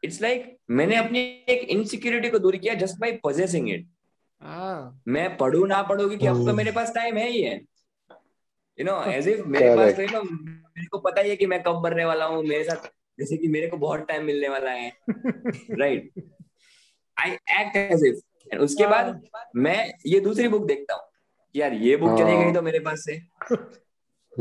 इट्स 0.04 0.22
लाइक 0.22 0.42
like, 0.42 0.56
मैंने 0.70 0.96
अपनी 0.96 1.18
एक 1.48 1.68
इनसिक्योरिटी 1.68 2.30
को 2.30 2.38
दूर 2.38 2.56
किया 2.56 2.74
जस्ट 2.74 2.98
बाई 2.98 3.12
पोजेसिंग 3.12 3.70
इट 3.70 3.86
मैं 5.08 5.36
पढ़ू 5.36 5.64
ना 5.66 5.82
पढ़ू 5.82 6.08
क्योंकि 6.08 6.26
अब 6.26 6.46
तो 6.46 6.54
मेरे 6.54 6.72
पास 6.72 6.94
टाइम 6.94 7.16
है 7.16 7.28
ही 7.30 7.42
है। 7.42 7.54
यू 8.78 8.84
नो 8.84 9.02
एज 9.10 9.28
इफ़ 9.28 9.46
मेरे 9.46 9.76
पास 9.76 9.94
तो 9.94 10.02
ना 10.02 10.20
मेरे 10.22 10.86
को 10.86 10.98
पता 10.98 11.20
ही 11.20 11.30
है 11.30 11.36
कि 11.36 11.46
मैं 11.46 11.62
कब 11.62 11.82
मरने 11.84 12.04
वाला 12.04 12.24
हूँ 12.24 12.42
मेरे 12.42 12.64
साथ 12.64 12.88
जैसे 13.18 13.36
कि 13.36 13.48
मेरे 13.48 13.66
को 13.66 13.76
बहुत 13.76 14.06
टाइम 14.08 14.24
मिलने 14.24 14.48
वाला 14.48 14.70
है। 14.70 14.92
Right 15.80 16.10
I 17.18 17.30
act 17.60 17.76
as 17.76 18.04
if 18.06 18.56
उसके 18.56 18.86
बाद 18.86 19.06
हाँ। 19.06 19.44
मैं 19.56 19.92
ये 20.06 20.20
दूसरी 20.20 20.48
बुक 20.48 20.66
देखता 20.66 20.94
हूँ। 20.94 21.02
यार 21.54 21.72
ये 21.74 21.96
बुक 21.96 22.18
चली 22.18 22.36
गई 22.36 22.44
हाँ। 22.44 22.52
तो 22.54 22.62
मेरे 22.62 22.78
पास 22.80 23.04
से। 23.04 23.20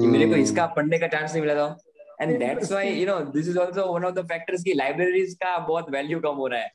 मेरे 0.08 0.30
को 0.30 0.36
इसका 0.36 0.66
पढ़ने 0.76 1.00
का 1.00 1.08
चांस 1.08 1.32
नहीं 1.32 1.42
मिला 1.42 1.56
था। 1.56 1.78
And 2.22 2.38
that's 2.40 2.72
why 2.72 2.90
you 2.90 3.06
know 3.08 3.20
this 3.32 3.48
is 3.50 3.60
also 3.60 3.86
one 3.94 4.06
of 4.06 4.14
the 4.16 4.26
factors 4.28 4.64
की 4.64 4.74
लाइब्रेरीज 4.74 5.34
का 5.34 5.58
बहुत 5.58 5.90
वैल्यू 5.92 6.20
कम 6.20 6.36
हो 6.36 6.48
रहा 6.48 6.62
है। 6.62 6.72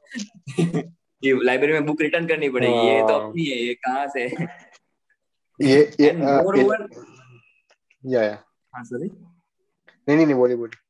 ये 1.24 1.38
लाइब्रेरी 1.44 1.72
में 1.72 1.86
बुक 1.86 2.00
रिटर्न 2.02 2.26
करनी 2.26 2.48
पड़ेगी। 2.48 2.88
ये 2.88 3.00
तो 3.08 3.14
अपनी 3.14 3.44
है 3.44 3.58
ये 3.58 3.74
कहाँ 3.86 4.06
से? 4.08 4.26
ये 5.60 5.80
ये 6.00 6.08
या 8.04 8.22
या 8.22 8.38
हाँ 8.74 8.84
सॉरी 8.84 9.06
नहीं 9.06 10.16
नहीं 10.16 10.26
नहीं 10.26 10.36
बोलिए 10.36 10.56
बोलिए। 10.56 10.80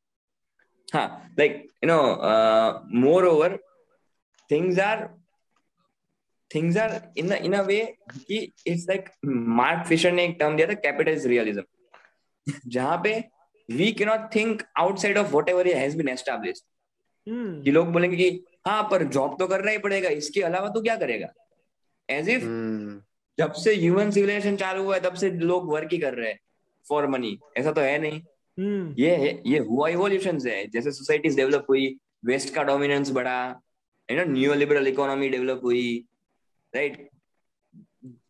हाँ 0.89 1.35
like 1.39 1.53
you 1.85 1.89
know 1.89 1.97
moreover 3.27 3.59
things 4.53 4.79
are 4.79 5.09
things 6.55 6.77
are 6.77 7.13
in 7.17 7.33
in 7.33 7.53
a 7.53 7.63
way 7.63 7.95
कि 8.17 8.53
इट्स 8.67 8.87
लाइक 8.89 9.09
मार्क 9.27 9.87
फिशर 9.87 10.13
ने 10.13 10.25
एक 10.25 10.37
टर्म 10.41 10.57
दिया 10.57 10.69
था 10.69 10.75
कैपिटलिस्ट 10.75 11.27
रियलिज्म 11.27 11.63
जहाँ 12.67 13.01
पे 13.05 13.25
we 13.71 13.93
can 13.93 14.05
not 14.05 14.35
think 14.35 14.63
outside 14.79 15.19
of 15.19 15.37
whatever 15.49 15.69
has 15.69 15.97
been 15.97 16.17
कि 17.63 17.71
लोग 17.71 17.93
बोलेंगे 17.93 18.17
कि 18.17 18.45
हाँ 18.67 18.89
पर 18.91 19.03
जॉब 19.03 19.37
तो 19.39 19.47
करना 19.47 19.71
ही 19.71 19.79
पड़ेगा 19.79 20.09
इसके 20.09 20.43
अलावा 20.43 20.69
तो 20.69 20.83
क्या 20.83 20.97
करेगा? 20.97 21.29
As 22.11 22.29
if 22.29 22.43
hmm. 22.43 23.07
जब 23.39 23.53
से 23.53 23.75
ह्यूमन 23.75 24.11
सिविलाइजेशन 24.11 24.57
चालू 24.57 24.83
हुआ 24.83 24.95
है 24.95 25.01
तब 25.01 25.15
से 25.15 25.31
लोग 25.31 25.73
वर्क 25.73 25.89
ही 25.93 25.99
कर 25.99 26.15
रहे 26.15 26.29
हैं 26.29 26.41
फॉर 26.89 27.07
मनी 27.07 27.39
ऐसा 27.57 27.73
तो 27.73 27.81
है 27.81 27.99
नहीं। 27.99 28.21
Hmm. 28.21 29.01
ये 29.01 29.43
ये 29.47 29.59
हुआ 29.59 29.89
इवोल्यूशन 29.89 30.39
है। 30.47 30.67
जैसे 30.67 30.93
सोसाइटीज 30.93 31.37
डेवलप 31.37 31.67
हुई 31.69 31.99
वेस्ट 32.25 32.55
का 32.55 32.63
डोमिनेंस 32.63 33.11
बढ़ा 33.11 33.61
you 34.09 34.17
know 34.17 34.25
new 34.33 34.55
liberal 34.55 34.87
economy 34.89 35.29
develop 35.29 35.61
हुई 35.65 36.05
right 36.75 37.09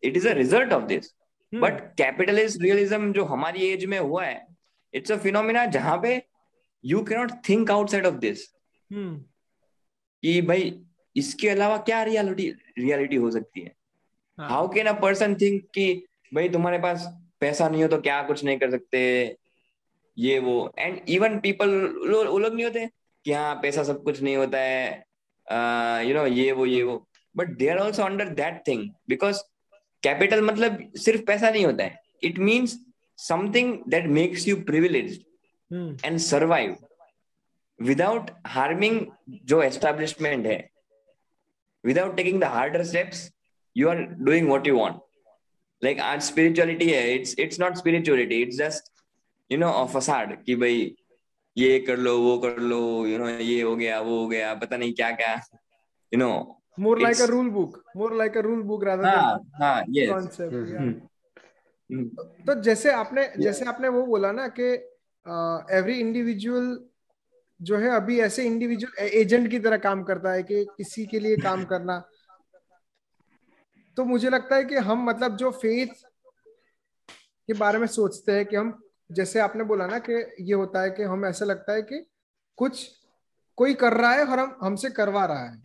it 0.03 0.17
is 0.17 0.27
a 0.27 0.31
result 0.33 0.73
of 0.73 0.83
this 0.83 1.13
but 1.53 1.81
capitalist 1.97 2.61
realism 2.61 3.11
जो 3.13 3.23
हमारी 3.25 3.65
एज 3.67 3.85
में 3.85 3.99
हुआ 3.99 4.25
है 4.25 4.45
इट्स 4.93 5.11
अ 5.11 5.17
फिनोमिना 5.17 5.65
जहाँ 5.65 5.97
पे 5.97 6.21
you 6.85 7.03
cannot 7.03 7.31
think 7.49 7.71
outside 7.71 8.05
of 8.05 8.15
this 8.15 8.47
कि 10.23 10.41
भाई 10.41 10.79
इसके 11.15 11.49
अलावा 11.49 11.77
क्या 11.77 12.03
रियलिटी 12.03 12.49
रियलिटी 12.77 13.15
हो 13.15 13.31
सकती 13.31 13.61
है? 13.61 13.75
How 14.37 14.67
can 14.67 14.85
a 14.85 14.93
person 14.99 15.35
think 15.35 15.63
कि 15.73 16.05
भाई 16.33 16.49
तुम्हारे 16.49 16.79
पास 16.79 17.05
पैसा 17.39 17.67
नहीं 17.69 17.81
हो 17.83 17.87
तो 17.87 17.97
क्या 18.01 18.21
कुछ 18.23 18.43
नहीं 18.43 18.57
कर 18.57 18.71
सकते? 18.71 18.99
ये 20.17 20.39
वो। 20.39 20.73
एंड 20.79 21.09
इवन 21.09 21.39
पीपल 21.39 21.69
वो 22.09 22.37
लोग 22.39 22.53
नहीं 22.53 22.65
होते 22.65 22.89
कि 23.25 23.31
हाँ 23.31 23.55
पैसा 23.55 23.83
सब 23.83 24.03
कुछ 24.03 24.21
नहीं 24.21 24.35
होता 24.35 24.59
है। 24.59 25.05
यू 25.47 26.13
नो 26.13 26.25
ये 26.27 26.51
वो 26.51 26.65
ये 26.65 26.83
वो। 26.83 26.95
But 27.35 27.57
they 27.57 27.67
are 27.69 27.77
also 27.79 28.03
under 28.03 28.29
that 28.35 28.61
thing 28.67 28.89
because 29.09 29.41
capital 30.03 30.41
मतलब 30.41 30.91
सिर्फ़ 30.97 31.21
पैसा 31.25 31.49
नहीं 31.49 31.65
होता 31.65 31.83
है। 31.83 32.01
It 32.23 32.39
means 32.39 32.77
something 33.19 33.77
that 33.89 34.05
makes 34.11 34.47
you 34.47 34.55
privilege 34.63 35.19
and 35.71 36.17
survive 36.19 36.75
without 37.79 38.29
harming 38.47 38.99
जो 39.45 39.61
एस्टेब्लिशमेंट 39.63 40.45
है। 40.47 40.57
Without 41.83 42.15
taking 42.17 42.39
the 42.41 42.43
harder 42.53 42.83
steps 42.85 43.29
you 43.75 43.89
are 43.89 43.97
doing 43.97 44.49
what 44.49 44.67
you 44.67 44.77
want 44.77 45.01
like 45.81 45.99
आज 46.01 46.21
spirituality 46.21 46.89
है। 46.89 47.13
It's 47.13 47.35
it's 47.39 47.59
not 47.59 47.75
spirituality 47.77 48.41
it's 48.41 48.57
just 48.57 48.91
you 49.51 49.57
know 49.57 49.71
facade 49.93 50.35
कि 50.43 50.55
भाई 50.55 50.95
ये 51.57 51.79
कर 51.79 51.97
लो 51.97 52.17
वो 52.19 52.37
कर 52.39 52.57
लो 52.59 52.81
यू 53.07 53.17
नो 53.17 53.29
ये 53.29 53.61
हो 53.61 53.75
गया 53.75 53.99
वो 54.01 54.19
हो 54.19 54.27
गया 54.27 54.53
पता 54.53 54.77
नहीं 54.77 54.93
क्या 54.93 55.11
क्या 55.11 55.33
you 56.11 56.19
know 56.19 56.33
more 56.77 56.97
like 56.97 57.19
a 57.19 57.27
rule 57.27 57.49
book 57.51 57.83
more 57.95 58.11
like 58.11 58.35
a 58.35 58.41
rule 58.41 58.63
book 58.63 58.83
rather 58.83 59.05
हाँ, 59.05 59.39
than 59.39 59.61
हाँ, 59.61 59.83
yes. 59.87 60.09
concept 60.09 60.53
hmm. 60.53 60.69
yeah. 60.69 60.93
hmm. 61.89 62.07
तो 62.47 62.61
जैसे 62.61 62.91
आपने 62.91 63.21
yeah. 63.21 63.41
जैसे 63.41 63.65
आपने 63.65 63.87
वो 63.87 64.05
बोला 64.05 64.31
ना 64.31 64.47
कि 64.59 64.69
एवरी 65.77 65.99
इंडिविजुअल 65.99 66.77
जो 67.59 67.77
है 67.77 67.89
अभी 67.95 68.19
ऐसे 68.19 68.45
इंडिविजुअल 68.45 69.07
एजेंट 69.07 69.49
की 69.51 69.59
तरह 69.59 69.77
काम 69.77 70.03
करता 70.03 70.31
है 70.31 70.43
कि 70.43 70.63
किसी 70.77 71.05
के 71.05 71.19
लिए 71.19 71.37
काम 71.37 71.63
करना 71.73 72.01
तो 73.97 74.05
मुझे 74.05 74.29
लगता 74.29 74.55
है 74.55 74.63
कि 74.63 74.75
हम 74.75 75.05
मतलब 75.05 75.35
जो 75.37 75.51
फेथ 75.51 75.93
के 77.49 77.53
बारे 77.53 77.79
में 77.79 77.87
सोचते 77.87 78.31
हैं 78.31 78.45
कि 78.45 78.55
हम 78.55 78.82
जैसे 79.11 79.39
आपने 79.39 79.63
बोला 79.63 79.87
ना 79.87 79.99
कि 79.99 80.13
ये 80.39 80.53
होता 80.53 80.81
है 80.81 80.89
कि 80.89 81.03
हम 81.03 81.25
ऐसा 81.25 81.45
लगता 81.45 81.73
है 81.73 81.81
कि 81.81 82.05
कुछ 82.57 82.89
कोई 83.57 83.73
कर 83.73 83.93
रहा 83.93 84.11
है 84.11 84.25
और 84.25 84.39
हम 84.39 84.57
हमसे 84.61 84.89
करवा 84.89 85.25
रहा 85.25 85.45
है। 85.45 85.61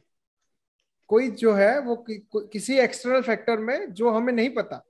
कोई 1.07 1.31
जो 1.31 1.53
है 1.53 1.79
वो 1.81 1.97
कि, 1.97 2.29
किसी 2.35 2.79
एक्सटर्नल 2.79 3.23
फैक्टर 3.23 3.59
में 3.59 3.93
जो 3.93 4.11
हमें 4.11 4.33
नहीं 4.33 4.51
पता। 4.51 4.85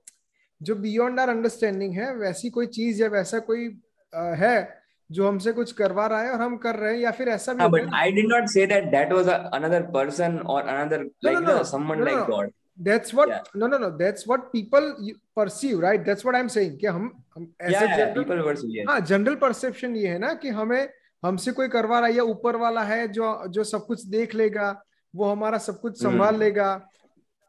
जो 0.61 0.75
बियॉन्ड 0.75 1.19
आर 1.19 1.29
अंडरस्टैंडिंग 1.29 1.93
है 1.93 2.15
वैसी 2.15 2.49
कोई 2.49 2.67
चीज़ 2.67 3.01
या 3.03 3.09
वैसा 3.09 3.39
कोई 3.39 3.81
आ, 4.15 4.23
है 4.23 4.79
जो 5.11 5.27
हमसे 5.27 5.51
कुछ 5.51 5.71
करवा 5.71 6.07
रहा 6.07 6.21
है 6.21 6.31
और 6.31 6.41
हम 6.41 6.57
कर 6.57 6.75
रहे 6.75 6.93
हैं 6.93 6.99
या 6.99 7.11
फिर 7.11 7.29
ऐसा 7.29 7.53
भी 7.53 7.67
but 7.67 7.93
I 7.93 8.11
did 8.11 8.25
not 8.27 8.47
say 8.47 8.65
that 8.67 8.83
that 8.83 9.11
was 9.11 9.29
another 9.29 9.81
person 9.81 10.37
और 10.37 10.67
another 10.67 11.03
like 11.23 11.65
someone 11.65 12.03
like 12.03 12.17
God 12.17 12.51
that's 12.83 13.13
what 13.13 13.27
yeah. 13.27 13.43
no 13.55 13.67
no 13.67 13.77
no 13.77 13.89
that's 13.97 14.25
what 14.27 14.51
people 14.53 14.95
perceive 15.35 15.79
right 15.79 16.05
that's 16.05 16.23
what 16.23 16.35
i'm 16.35 16.49
saying 16.49 16.77
कि 16.77 16.87
हम 16.87 17.23
हम 17.37 17.53
ऐसे 17.61 17.79
yeah, 17.79 17.97
general, 17.97 18.23
people 18.23 18.43
perceive 18.43 18.71
yeah. 18.71 18.89
हाँ 18.89 18.99
general 18.99 19.35
perception 19.35 19.95
ये 19.95 20.07
है 20.07 20.19
ना 20.19 20.33
कि 20.33 20.49
हमें 20.49 20.89
हमसे 21.25 21.51
कोई 21.51 21.67
करवा 21.67 21.99
रहा 21.99 22.09
है 22.09 22.15
या 22.15 22.23
ऊपर 22.23 22.55
वाला 22.55 22.83
है 22.83 23.07
जो 23.07 23.47
जो 23.47 23.63
सब 23.63 23.85
कुछ 23.85 24.05
देख 24.05 24.35
लेगा 24.35 24.83
वो 25.15 25.25
हमारा 25.25 25.57
सब 25.57 25.81
कुछ 25.81 26.03
संभाल 26.03 26.29
hmm. 26.29 26.39
लेगा 26.39 26.87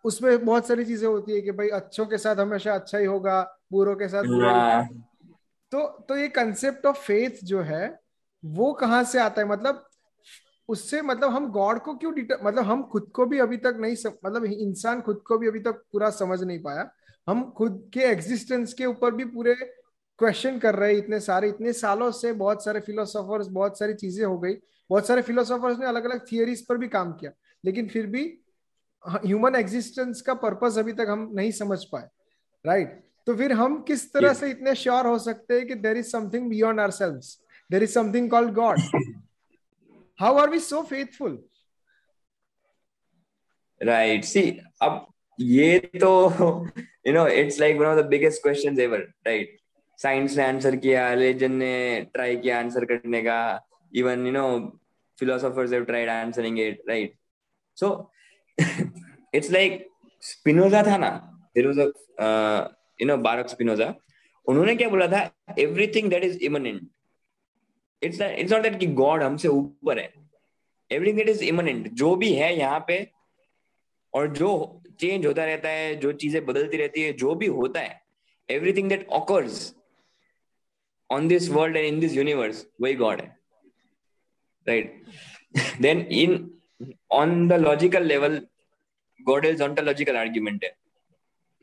उसमें 0.05 0.45
बहुत 0.45 0.69
सारी 0.69 0.85
चीज़ें 0.85 1.09
होती 1.09 1.33
है 1.33 1.41
कि 1.41 1.51
भाई 1.51 1.69
अच्छों 1.69 2.07
के 2.07 2.19
साथ 2.19 2.37
हमेशा 2.37 2.75
अच्छा 2.75 2.99
ही 2.99 3.07
होगा 3.07 3.59
बुरों 3.73 3.97
के 3.97 4.09
साथ 4.09 4.25
बुरा. 4.25 4.89
तो 5.71 6.05
तो 6.09 6.17
ये 6.17 6.29
कंसेप्ट 6.29 6.87
ऑफ़ 6.87 6.97
फेथ 6.97 7.45
जो 7.45 7.61
है 7.61 8.01
वो 8.45 8.73
कहाँ 8.73 9.05
से 9.05 9.19
आता 9.19 9.43
है 9.43 9.49
मतलब 9.49 9.87
उससे 10.71 11.03
मतलब 11.03 11.31
हम 11.31 11.47
गॉड 11.47 11.79
को 11.79 11.95
क्यों 11.95 12.13
मतलब 12.45 12.65
हम 12.65 12.83
खुद 12.83 13.11
को 13.15 13.27
भी 13.27 13.39
अभी 13.39 13.57
तक 13.57 13.77
नहीं 13.81 13.95
सम, 13.95 14.13
मतलब 14.27 14.45
इंसान 14.45 15.01
खुद 15.01 15.23
को 15.27 15.39
भी 15.39 15.49
अभी 15.49 15.61
तक 15.61 15.83
पूरा 15.93 16.11
समझ 16.11 16.43
नहीं 16.43 16.63
पाया। 16.63 16.91
हम 17.29 17.51
खुद 17.51 17.91
के 17.95 18.01
एग्जिस्टेंस 18.01 18.73
के 18.75 18.87
ऊपर 18.87 19.15
भी 19.15 19.25
पूरे 19.25 19.55
क्वेश्चन 20.19 20.59
कर 20.59 20.75
रहे 20.75 20.93
हैं 20.93 20.99
इतने 20.99 21.21
सारे। 21.21 21.49
इतने 21.49 21.73
सालों 21.73 22.11
से 22.11 22.33
बहुत 22.33 22.65
सारे 22.65 22.81
फिलोसोफर्स 22.81 23.47
बहुत 23.47 23.79
सारी 23.79 23.95
चीज़ें 23.95 24.27
हो 24.27 24.39
गई। 24.39 24.55
बहुत 24.91 25.07
सारे 25.07 25.23
फिलोसोफर्स 25.23 25.79
ने 25.79 25.87
अलग 25.87 26.05
अलग 26.05 26.25
थियरीज 26.33 26.67
पर 26.67 26.77
भी 26.77 26.89
काम 26.89 27.13
किया। 27.13 27.31
लेकिन 27.65 27.89
फिर 27.89 28.07
भी 28.07 28.25
ह्यूमन 29.09 29.55
एग्जिस्टेंस 29.55 30.21
का 30.21 30.35
पर्पस 30.35 30.79
अभी 30.79 30.93
तक 30.93 31.07
हम 31.09 31.31
नहीं 31.35 31.53
समझ 31.53 31.85
पाए। 31.85 32.09
Right 32.67 32.89
right? 32.89 33.05
तो 33.27 33.35
फिर 33.35 33.53
हम 33.53 33.83
किस 33.83 34.13
तरह 34.13 34.33
से 34.33 34.51
इतने 34.51 34.75
श्योर 34.75 35.07
हो 35.07 35.19
सकते 35.19 35.55
हैं 35.55 35.67
कि 35.67 35.75
there 35.75 35.97
is 35.97 36.07
something 36.07 36.49
beyond 36.51 36.81
ourselves 36.91 37.21
there 37.71 37.83
is 37.83 37.91
something 37.91 38.31
called 38.31 38.55
God 38.55 38.79
how 40.21 40.37
are 40.39 40.51
we 40.51 40.59
so 40.61 40.83
faithful 40.83 41.39
right 43.81 44.25
see 44.25 44.43
अब 44.83 45.07
ये 45.39 45.79
तो 45.95 46.11
you 47.07 47.13
know 47.13 47.27
it's 47.27 47.61
like 47.61 47.77
one 47.77 47.87
of 47.87 47.99
the 47.99 48.05
biggest 48.07 48.43
questions 48.43 48.79
ever 48.79 49.01
right 49.27 49.57
science 49.99 50.37
ने 50.37 50.45
आंसर 50.45 50.77
किया 50.77 51.15
religion 51.15 51.53
ने 51.53 51.75
try 52.15 52.37
किया 52.37 52.59
answer 52.59 52.85
करने 52.85 53.23
का. 53.23 53.39
Even 53.93 54.27
you 54.27 54.33
know 54.33 54.45
philosophers 55.19 55.73
tried 55.87 56.09
answering 56.09 56.59
it 56.61 56.83
right 56.89 57.15
so 57.79 57.89
it's 58.59 59.51
like 59.51 59.87
Spinoza 60.23 60.83
था 60.87 60.97
ना? 60.97 61.11
There 61.55 61.67
was 61.67 61.79
a 61.79 62.77
you 63.01 63.07
know 63.07 63.17
Baruch 63.27 63.49
Spinoza 63.49 63.95
उन्होंने 64.47 64.77
क्या 64.77 64.89
बोला 64.89 65.07
था? 65.09 65.29
Everything 65.59 66.11
that 66.11 66.25
is 66.25 66.39
immanent 66.39 66.89
it's 68.03 68.21
it's 68.21 68.53
not 68.53 68.63
that 68.63 68.79
कि 68.81 68.87
गॉड 68.99 69.23
हमसे 69.23 69.49
ऊपर 69.49 69.99
है। 69.99 70.13
एवरीथिंग 70.91 71.19
दैट 71.19 71.29
इज़ 71.29 71.43
इमनेंट 71.45 71.89
जो 71.95 72.15
भी 72.17 72.33
है 72.35 72.57
यहाँ 72.59 72.85
पे 72.89 73.07
और 74.15 74.27
जो 74.37 74.51
चेंज 75.01 75.27
होता 75.27 75.45
रहता 75.45 75.69
है 75.69 75.95
जो 75.97 76.13
चीज़ें 76.13 76.45
बदलती 76.47 76.77
रहती 76.77 77.03
है 77.03 77.13
जो 77.15 77.35
भी 77.35 77.47
होता 77.59 77.81
है 77.81 78.01
everything 78.49 78.89
that 78.89 79.07
occurs 79.19 79.75
on 81.11 81.29
this 81.29 81.49
world 81.51 81.77
and 81.77 81.87
in 81.87 82.01
this 82.01 82.17
universe 82.17 82.67
वही 82.81 82.95
गॉड 82.95 83.21
है। 83.21 83.37
Right 84.67 85.03
then 85.81 86.01
in 86.13 86.51
on 87.13 87.49
the 87.49 87.53
logical 87.61 88.05
level 88.07 88.41
God 89.21 89.45
is 89.47 89.63
ontological 89.63 90.17
argument 90.17 90.65
है। 90.65 90.73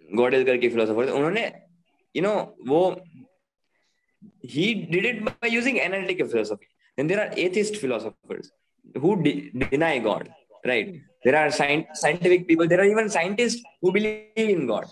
गॉड 0.09 0.33
इज़ 0.33 0.45
करके 0.45 0.69
फिलोसोफर 0.69 1.09
उन्होंने 1.11 1.45
यू 1.45 2.21
you 2.21 2.23
नो 2.23 2.33
know, 2.33 2.69
वो 2.69 2.89
he 4.41 4.73
did 4.75 5.05
it 5.05 5.25
by 5.25 5.47
using 5.47 5.79
analytic 5.81 6.25
philosophy. 6.29 6.67
Then 6.97 7.07
there 7.07 7.19
are 7.19 7.31
atheist 7.35 7.77
philosophers 7.77 8.51
who 8.95 9.21
de- 9.21 9.51
deny 9.71 9.99
God, 9.99 10.29
right? 10.65 10.95
There 11.23 11.35
are 11.35 11.49
sci- 11.49 11.87
scientific 11.93 12.47
people, 12.47 12.67
there 12.67 12.79
are 12.79 12.85
even 12.85 13.09
scientists 13.09 13.61
who 13.81 13.91
believe 13.91 14.49
in 14.55 14.65
God. 14.67 14.85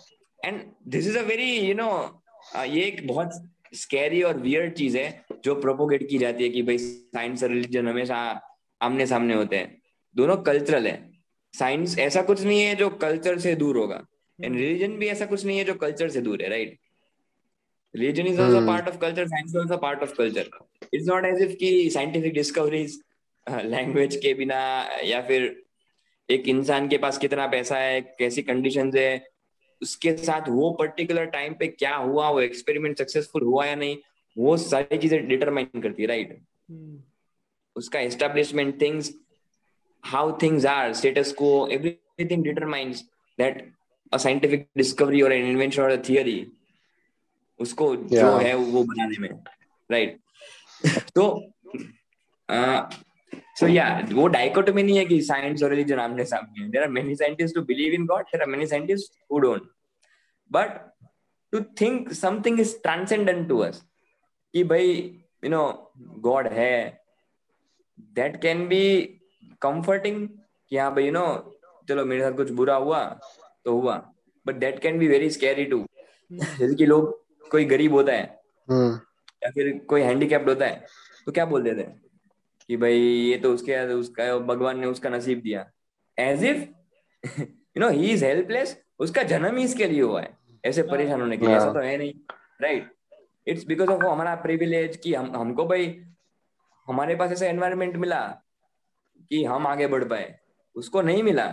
And 0.43 0.65
this 0.85 1.07
is 1.07 1.15
a 1.15 1.23
very, 1.23 1.51
you 1.69 1.75
know, 1.75 2.21
ये 2.55 2.83
एक 2.85 3.07
बहुत 3.07 3.31
scary 3.75 4.21
और 4.23 4.37
weird 4.37 4.73
चीज़ 4.73 4.97
है 4.97 5.25
जो 5.45 5.55
propagate 5.61 6.07
की 6.09 6.17
जाती 6.17 6.43
है 6.43 6.49
कि 6.49 6.61
भाई 6.63 6.77
साइंस 6.77 7.43
और 7.43 7.49
रिलीजन 7.49 7.87
हमेशा 7.87 8.17
आमने 8.81 9.05
सामने 9.07 9.33
होते 9.33 9.57
हैं 9.57 9.81
दोनों 10.15 10.35
कल्चरल 10.49 10.87
है 10.87 10.97
साइंस 11.53 11.97
ऐसा 11.99 12.21
कुछ 12.29 12.41
नहीं 12.43 12.61
है 12.61 12.75
जो 12.75 12.89
कल्चर 13.03 13.39
से 13.39 13.55
दूर 13.55 13.77
होगा 13.77 14.01
एंड 14.43 14.55
रिलीजन 14.55 14.97
भी 14.97 15.07
ऐसा 15.07 15.25
कुछ 15.25 15.45
नहीं 15.45 15.57
है 15.57 15.63
जो 15.63 15.73
कल्चर 15.83 16.09
से 16.09 16.21
दूर 16.21 16.41
है 16.41 16.49
right 16.49 16.77
religion 17.95 18.27
is 18.27 18.39
also 18.39 18.59
hmm. 18.59 18.67
part 18.67 18.87
of 18.87 18.99
culture 18.99 19.27
science 19.27 19.51
is 19.51 19.59
also 19.61 19.77
part 19.77 20.01
of 20.03 20.15
culture 20.15 20.45
it's 20.91 21.07
not 21.07 21.25
as 21.25 21.41
if 21.41 21.57
कि 21.59 21.73
scientific 21.97 22.39
discoveries 22.41 23.01
लैंग्वेज 23.47 24.15
के 24.15 24.33
बिना 24.33 24.59
या 25.05 25.21
फिर 25.21 25.43
एक 26.29 26.47
इंसान 26.47 26.87
के 26.87 26.97
पास 26.97 27.17
कितना 27.17 27.45
पैसा 27.47 27.77
है 27.77 27.99
कैसी 28.19 28.41
कंडीशन 28.41 28.91
है 28.95 29.11
उसके 29.81 30.15
साथ 30.17 30.49
वो 30.49 30.69
पर्टिकुलर 30.79 31.25
टाइम 31.35 31.53
पे 31.59 31.67
क्या 31.67 31.95
हुआ 31.95 32.29
वो 32.29 32.41
एक्सपेरिमेंट 32.41 32.97
सक्सेसफुल 32.97 33.43
हुआ 33.43 33.65
या 33.65 33.75
नहीं 33.75 33.97
वो 34.37 34.55
सारी 34.57 34.97
चीज़ें 34.97 35.27
डिटरमाइन 35.27 35.81
करती 35.81 36.03
है 36.03 36.07
राइट 36.07 36.33
hmm. 36.71 36.95
उसका 37.75 37.99
establishment 37.99 38.81
things 38.81 39.13
how 40.03 40.37
things 40.41 40.65
are 40.65 40.93
status 40.93 41.31
quo 41.31 41.51
everything 41.71 42.43
determines 42.43 43.03
that 43.39 43.63
a 44.13 44.17
scientific 44.17 44.67
discovery 44.77 45.21
और 45.21 45.33
एन 45.33 45.49
इन्वेंशन 45.49 45.81
और 45.81 46.03
थियरी 46.09 46.39
उसको 47.59 47.95
yeah. 47.95 48.09
जो 48.09 48.37
है 48.37 48.55
वो 48.55 48.83
बनाने 48.83 49.17
में 49.19 49.29
राइट 49.91 50.19
तो 51.15 51.51
सो 53.59 53.67
या 53.67 54.07
वो 54.11 54.27
डाइकोटोमी 54.27 54.83
नहीं 54.83 54.97
है 54.97 55.05
कि 55.05 55.21
साइंस 55.21 55.63
और 55.63 55.69
रिलीजन 55.69 55.99
आमने 55.99 56.25
सामने 56.25 56.69
there 56.69 56.83
are 56.83 56.89
many 56.89 57.15
scientist 57.15 57.57
who 57.57 57.63
believe 57.63 57.93
in 57.93 58.05
God 58.05 58.21
there 58.21 58.41
are 58.41 58.47
many 58.47 58.67
scientist 58.67 59.13
who 59.31 59.39
don't 59.39 59.61
but 60.51 60.93
to 61.51 61.61
think 61.61 62.13
something 62.13 62.59
is 62.59 62.81
transcendent 62.81 63.49
to 63.49 63.57
us 63.57 63.83
कि 64.53 64.63
भाई 64.63 64.89
यू 65.43 65.49
नो 65.49 65.91
गॉड 65.97 66.47
है 66.47 67.03
दैट 67.99 68.41
कैन 68.41 68.67
बी 68.67 69.01
कंफर्टिंग 69.61 70.29
कि 70.69 70.77
हाँ 70.77 70.95
भाई 70.95 71.05
you 71.05 71.11
no 71.11 71.57
चलो 71.89 72.05
मेरे 72.05 72.21
साथ 72.21 72.31
कुछ 72.31 72.51
बुरा 72.51 72.75
हुआ 72.75 73.19
तो 73.65 73.81
हुआ। 73.81 74.11
But 74.47 74.55
that 74.55 74.79
can 74.79 74.99
be 74.99 75.07
very 75.07 75.29
scary 75.29 75.65
too 75.65 75.87
जैसे 76.31 76.75
कि 76.75 76.85
लोग 76.85 77.24
कोई 77.51 77.65
गरीब 77.65 77.93
होता 77.93 78.13
है 78.13 78.23
हम्म। 78.67 78.93
या 79.43 79.49
फिर 79.51 79.77
कोई 79.89 80.01
हैंडीकैप्ड 80.01 80.49
होता 80.49 80.65
है 80.65 80.85
तो 81.25 81.31
क्या 81.31 81.45
बोल 81.45 81.63
देते 81.63 81.81
हैं? 81.81 82.01
कि 82.69 82.77
भाई 82.77 82.97
ये 82.97 83.37
तो 83.37 83.53
उसके 83.53 83.77
उसका 83.93 84.37
भगवान 84.39 84.79
ने 84.79 84.87
उसका 84.87 85.09
नसीब 85.09 85.41
दिया। 85.41 85.65
As 86.17 86.43
if 86.43 87.39
you 87.41 87.79
know 87.79 87.89
he 87.89 88.09
is 88.11 88.25
helpless 88.25 88.77
उसका 88.99 89.23
जन्म 89.23 89.57
ही 89.57 89.63
इसके 89.63 89.85
लिए 89.85 90.01
हुआ 90.01 90.21
है। 90.21 90.37
ऐसे 90.63 90.81
हाँ। 90.81 90.89
परेशान 90.91 91.21
होने 91.21 91.37
के 91.37 91.45
लिए 91.45 91.55
ऐसा 91.55 91.71
तो 91.73 91.79
है। 91.79 91.97
नहीं 91.97 92.13
राइट 92.61 92.91
इट्स 93.47 93.65
बिकॉज़ 93.67 93.89
ऑफ़ 93.89 94.03
हमारा 94.03 94.35
प्रिविलेज 94.43 94.95
कि 94.97 95.13
हम 95.13 95.35
हमको 95.35 95.65
भाई 95.65 95.85
हमारे 96.87 97.15
पास 97.15 97.31
ऐसा 97.31 97.45
एनवायरमेंट 97.45 97.95
मिला 97.97 98.21
कि 99.29 99.43
हम 99.45 99.67
आगे 99.67 99.87
बढ़ 99.87 100.03
पाए। 100.03 100.33
उसको 100.75 101.01
नहीं 101.01 101.23
मिला 101.23 101.45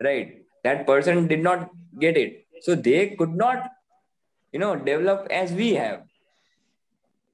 right 0.00 0.38
that 0.64 0.86
person 0.86 1.26
did 1.26 1.42
not 1.42 1.68
get 1.98 2.16
it 2.16 2.62
so 2.64 2.74
they 2.82 3.04
could 3.18 3.36
not 3.36 3.68
no 4.58 4.74
develop 4.84 5.28
as 5.30 5.52
we 5.56 5.70
have 5.74 6.02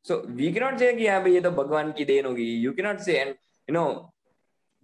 so 0.05 0.23
we 0.27 0.53
can 0.53 0.61
not 0.61 0.79
say 0.79 0.93
कि 0.93 1.07
हाँ 1.07 1.21
भाई 1.23 1.33
ये 1.33 1.41
तो 1.41 1.51
भगवान 1.51 1.93
की 1.93 2.05
देन 2.05 2.27
होगी 2.27 2.73
के 2.77 2.83
नॉट 2.83 2.99
से 3.07 3.19
एंड 3.19 3.29
यू 3.29 3.73
नो 3.75 3.87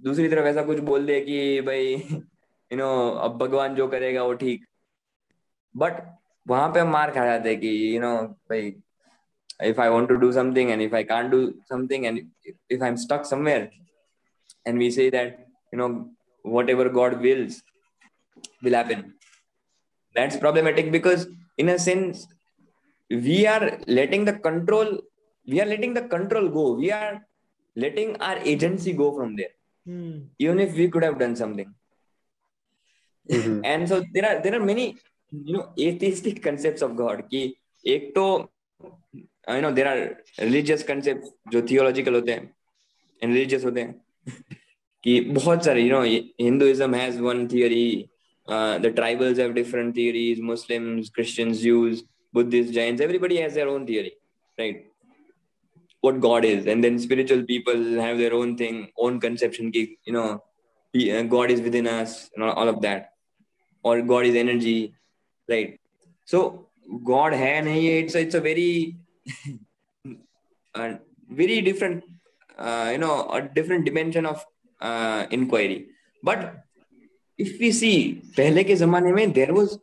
दूसरी 0.00 0.28
तरफ़ 0.28 0.46
ऐसा 0.46 0.62
कुछ 0.62 0.78
बोल 0.90 1.06
दे 1.06 1.20
कि 1.20 1.60
भाई 1.66 1.92
यू 1.92 2.76
नो 2.78 2.88
अब 3.10 3.36
भगवान 3.38 3.74
जो 3.74 3.88
करेगा 3.88 4.22
वो 4.24 4.34
ठीक 4.44 4.64
बट 5.76 6.02
वहाँ 6.48 6.68
पे 6.72 6.80
हम 6.80 6.88
मार 6.92 7.10
खा 7.10 7.24
जाते 7.24 7.48
हैं 7.48 7.60
कि 7.60 7.94
यू 7.94 8.00
नो 8.00 8.16
भाई 8.50 8.74
if 9.60 9.78
I 9.78 9.88
want 9.90 10.08
to 10.08 10.18
do 10.18 10.32
something 10.32 10.70
and 10.72 10.82
if 10.82 10.92
I 10.92 11.02
can't 11.02 11.30
do 11.30 11.54
something 11.68 12.06
and 12.06 12.30
if 12.68 12.82
I'm 12.82 12.96
stuck 12.96 13.26
somewhere 13.26 13.70
and 14.66 14.78
we 14.78 14.90
say 14.90 15.10
that 15.10 15.46
you 15.72 15.78
know 15.78 16.10
whatever 16.44 16.88
God 16.88 17.20
wills 17.20 17.62
will 18.62 18.74
happen 18.74 19.14
that's 20.16 20.36
problematic 20.36 20.90
because 20.90 21.26
in 21.58 21.68
a 21.68 21.78
sense 21.78 22.26
we 23.10 23.46
are 23.46 23.78
letting 23.86 24.24
the 24.24 24.36
control 24.48 24.88
we 25.46 25.60
are 25.60 25.66
letting 25.66 25.92
the 25.94 26.02
control 26.14 26.48
go 26.48 26.72
we 26.72 26.90
are 26.90 27.14
letting 27.76 28.16
our 28.16 28.38
agency 28.52 28.92
go 28.92 29.14
from 29.16 29.36
there 29.36 29.54
hmm. 29.86 30.18
even 30.38 30.58
if 30.60 30.74
we 30.74 30.88
could 30.88 31.02
have 31.02 31.18
done 31.18 31.34
something 31.36 31.72
mm-hmm. 33.30 33.60
and 33.64 33.88
so 33.88 34.02
there 34.12 34.26
are 34.30 34.42
there 34.42 34.54
are 34.58 34.64
many 34.64 34.96
you 35.32 35.54
know 35.56 35.72
atheistic 35.78 36.42
concepts 36.42 36.82
of 36.82 36.96
god 36.96 37.24
ki 37.30 37.42
ek 37.94 38.14
to 38.16 38.26
you 39.56 39.62
know 39.64 39.72
there 39.72 39.88
are 39.92 40.00
religious 40.46 40.82
concepts 40.90 41.28
जो 41.52 41.62
theological 41.70 42.14
होते 42.14 42.32
हैं 42.32 42.44
and 43.22 43.34
religious 43.34 43.64
होते 43.64 43.80
हैं 43.80 43.94
कि 45.04 45.20
बहुत 45.34 45.64
सारे 45.64 45.82
you 45.82 45.92
know 45.92 46.04
Hinduism 46.38 46.92
has 46.92 47.20
one 47.20 47.48
theory 47.48 48.10
uh, 48.52 48.78
the 48.84 48.90
tribals 48.98 49.38
have 49.42 49.54
different 49.60 49.94
theories 49.98 50.40
Muslims 50.52 51.10
Christians 51.10 51.60
Jews 51.66 52.04
Buddhists 52.32 52.72
Jains 52.78 53.00
everybody 53.00 53.38
has 53.44 53.54
their 53.54 53.68
own 53.74 53.86
theory 53.86 54.14
right? 54.58 54.86
What 56.00 56.20
God 56.20 56.44
is. 56.44 56.66
And 56.66 56.82
then 56.82 56.98
spiritual 56.98 57.44
people 57.44 57.76
have 58.06 58.18
their 58.18 58.34
own 58.34 58.56
thing 58.56 58.90
own 58.98 59.20
conception 59.20 59.72
you 59.74 60.12
know 60.12 60.42
God 61.34 61.50
is 61.50 61.60
within 61.60 61.86
us 61.86 62.30
and 62.34 62.44
all 62.44 62.68
of 62.68 62.80
that. 62.82 63.12
Or 63.82 64.02
God 64.02 64.26
is 64.26 64.34
energy 64.34 64.94
right? 65.48 65.78
So 66.24 66.68
god 67.04 67.32
hai 67.32 67.60
it's 68.00 68.14
it's 68.14 68.34
a 68.34 68.40
very 68.40 68.96
a 70.74 70.98
very 71.30 71.60
different 71.60 72.04
uh, 72.58 72.88
you 72.92 72.98
know 72.98 73.28
a 73.30 73.40
different 73.42 73.84
dimension 73.84 74.26
of 74.26 74.44
uh, 74.80 75.26
inquiry. 75.30 75.86
But 76.22 76.64
if 77.38 77.58
we 77.58 77.72
see 77.72 77.92
पहले 78.36 78.64
के 78.64 78.74
जमाने 78.74 79.12
में 79.12 79.32
there 79.32 79.52
was 79.52 79.76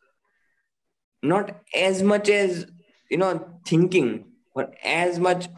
not 1.26 1.52
as 1.76 2.04
much 2.04 2.30
as 2.30 2.66
you 3.12 3.18
know 3.18 3.34
thinking 3.72 4.20
और 4.56 4.76
as 4.86 5.20
much 5.20 5.50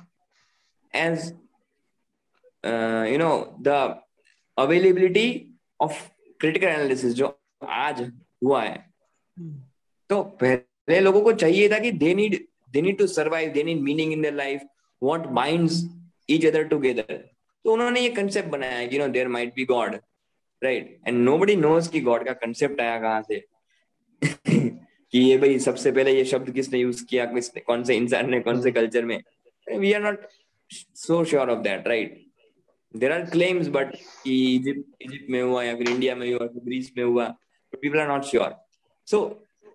as 0.96 1.34
you 3.12 3.18
know 3.18 3.58
the 3.62 4.02
availability 4.58 5.28
of 5.82 6.10
critical 6.40 6.68
analysis 6.68 7.14
जो 7.14 7.42
आज 7.64 8.02
हुआ 8.44 8.64
है। 8.64 8.94
hmm. 9.38 9.56
तो 10.10 10.24
पहले 10.24 11.00
लोगों 11.00 11.22
को 11.22 11.34
चाहिए 11.34 11.70
था 11.70 11.80
कि 11.80 11.92
they 11.92 12.14
need 12.16 12.48
they 12.72 12.82
need 12.82 12.98
to 12.98 13.08
survive 13.08 13.52
they 13.52 13.64
need 13.64 13.82
meaning 13.82 14.14
in 14.14 14.22
their 14.22 14.34
life 14.34 14.62
what 15.04 15.28
mind 15.32 15.70
each 16.30 16.46
other 16.46 16.64
together 16.64 17.14
तो 17.66 17.74
उन्होंने 17.74 18.02
ये 18.02 18.10
कंसेप्ट 18.10 18.50
बनाया 18.50 18.88
कि 18.88 19.00
no 19.00 19.08
there 19.08 19.28
might 19.28 19.54
be 19.56 19.66
God 19.66 19.96
right 20.62 20.98
and 21.08 21.18
nobody 21.18 21.56
knows 21.56 21.90
कि 21.92 22.00
गॉड 22.02 22.26
का 22.26 22.34
कंसेप्ट 22.34 22.82
आया 22.82 23.00
कहाँ 23.02 23.22
से? 23.22 23.44
कि 25.14 25.20
ये 25.20 25.38
भाई 25.38 25.60
सबसे 25.60 25.92
पहले 25.92 26.16
ये 26.16 26.26
शब्द 26.26 26.52
किसने 26.54 26.80
यूज़ 26.80 27.04
किया? 27.06 27.26
किसने 27.26 27.62
कौन 27.62 27.84
से 27.84 27.96
इंसान 27.96 28.30
ने 28.32 28.40
कौन 28.40 28.62
से 28.62 28.72
कल्चर 28.72 29.06
में? 29.06 29.22
We 29.70 29.94
are 29.94 30.02
not 30.02 30.28
so 30.72 31.24
sure 31.26 31.50
of 31.50 31.60
that 31.60 31.88
right 31.88 32.20
there 32.94 33.12
are 33.12 33.26
claims 33.26 33.68
but 33.68 33.96
Egypt 34.28 35.04
Egypt 35.04 35.30
में 35.30 35.42
हुआ 35.42 35.64
या 35.64 35.76
फिर 35.76 35.90
इंडिया 35.90 36.16
में 36.16 36.28
हुआ 36.34 36.48
फिर 36.48 36.62
ग्रीस 36.66 36.92
में 36.98 37.04
हुआ 37.04 37.26
people 37.74 38.00
are 38.00 38.08
not 38.08 38.24
sure 38.26 38.56
so 39.08 39.26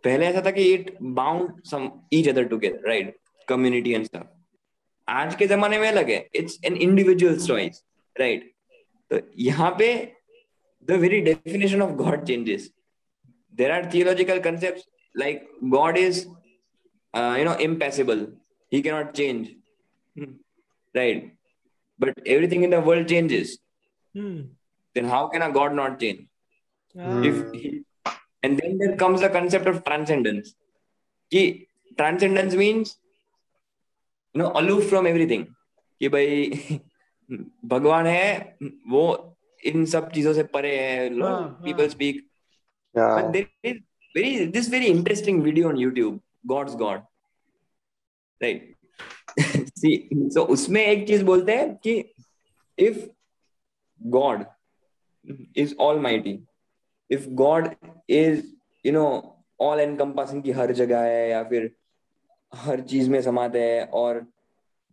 पहले 0.04 0.26
ऐसा 0.26 0.42
था 0.46 0.50
कि 0.50 0.62
it 0.72 0.96
bound 1.02 1.62
some 1.64 1.90
each 2.12 2.28
other 2.28 2.44
together 2.48 2.88
right 2.88 3.16
community 3.48 3.92
and 3.92 4.04
stuff 4.04 4.34
आज 5.08 5.34
के 5.34 5.46
जमाने 5.46 5.78
में 5.78 5.88
अलग 5.88 6.10
है. 6.10 6.26
It's 6.34 6.58
an 6.64 6.76
individual 6.76 7.36
choice 7.46 7.82
right 8.16 8.52
तो 9.10 9.20
यहाँ 9.38 9.74
पे 9.78 10.15
The 10.89 10.99
very 11.01 11.19
definition 11.21 11.81
of 11.81 11.95
God 12.03 12.25
changes 12.27 12.69
there 13.61 13.71
are 13.71 13.89
theological 13.93 14.39
concept 14.49 14.87
like 15.17 15.49
God 15.75 15.97
is 15.97 16.25
you 17.15 17.45
know 17.45 17.55
impassible 17.69 18.27
he 18.73 18.79
cannot 18.83 19.09
change 19.17 19.47
hmm. 20.17 20.27
right 20.97 21.23
but 22.03 22.19
everything 22.35 22.61
in 22.67 22.73
the 22.73 22.79
world 22.85 23.09
changes 23.13 23.49
hmm. 24.15 24.37
then 24.95 25.09
how 25.13 25.19
can 25.33 25.43
a 25.47 25.49
god 25.57 25.75
not 25.79 25.97
change 26.03 26.21
ah. 27.07 27.17
if 27.29 27.41
he 27.55 27.71
And 28.43 28.57
then 28.57 28.77
there 28.77 28.95
comes 28.95 29.21
the 29.21 29.29
concept 29.29 29.67
of 29.67 29.83
transcendence. 29.83 30.55
कि 31.31 31.67
transcendence 31.97 32.55
means 32.55 32.97
you 34.35 34.41
know 34.41 34.51
aloof 34.55 34.89
from 34.89 35.07
everything. 35.07 35.45
कि 36.01 36.09
भाई 36.09 36.79
भगवान 37.65 38.07
है 38.07 38.57
वो 38.87 39.03
इन 39.64 39.84
सब 39.86 40.10
चीज़ों 40.12 40.32
से 40.34 40.42
परे 40.54 40.76
है 40.78 41.08
people 41.64 41.88
speak 41.88 42.24
but 42.94 43.32
there 43.32 43.46
is 43.62 43.80
very 44.14 44.46
this 44.46 44.68
very 44.68 44.86
interesting 44.86 45.42
video 45.42 45.68
on 45.68 45.76
YouTube 45.76 46.20
God's 46.46 46.74
God 46.74 47.02
right? 48.40 48.62
See 49.76 50.08
so 50.30 50.44
उसमें 50.46 50.80
एक 50.86 51.06
चीज़ 51.08 51.24
बोलते 51.24 51.56
हैं 51.56 51.74
कि 51.76 52.04
if 52.78 53.02
God 54.00 54.46
is 55.56 55.74
almighty 55.80 56.36
if 57.10 57.28
God 57.30 57.68
is 58.10 58.42
you 58.84 58.92
know 58.92 59.04
all 59.60 59.80
encompassing 59.80 60.42
की 60.42 60.50
हर 60.50 60.72
जगह 60.72 61.00
है 61.00 61.28
या 61.30 61.42
फिर 61.42 61.70
हर 62.52 62.80
चीज़ 62.80 63.10
में 63.10 63.20
समाते 63.22 63.60
है 63.62 63.84
और 63.94 64.24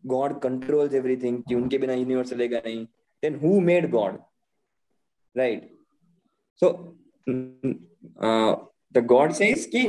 गॉड 0.03 0.39
कंट्रोल्स 0.41 0.93
एवरीथिंग 0.93 1.41
कि 1.43 1.55
उनके 1.55 1.77
बिना 1.77 1.93
यूनिवर्स 1.93 2.29
चलेगा 2.29 2.61
नहीं 2.65 2.85
then 3.23 3.35
who 3.35 3.59
made 3.61 3.89
God 3.91 4.19
Right 5.36 5.70
so 6.60 6.70
the 8.92 9.04
God 9.14 9.32
says 9.42 9.70
कि 9.74 9.86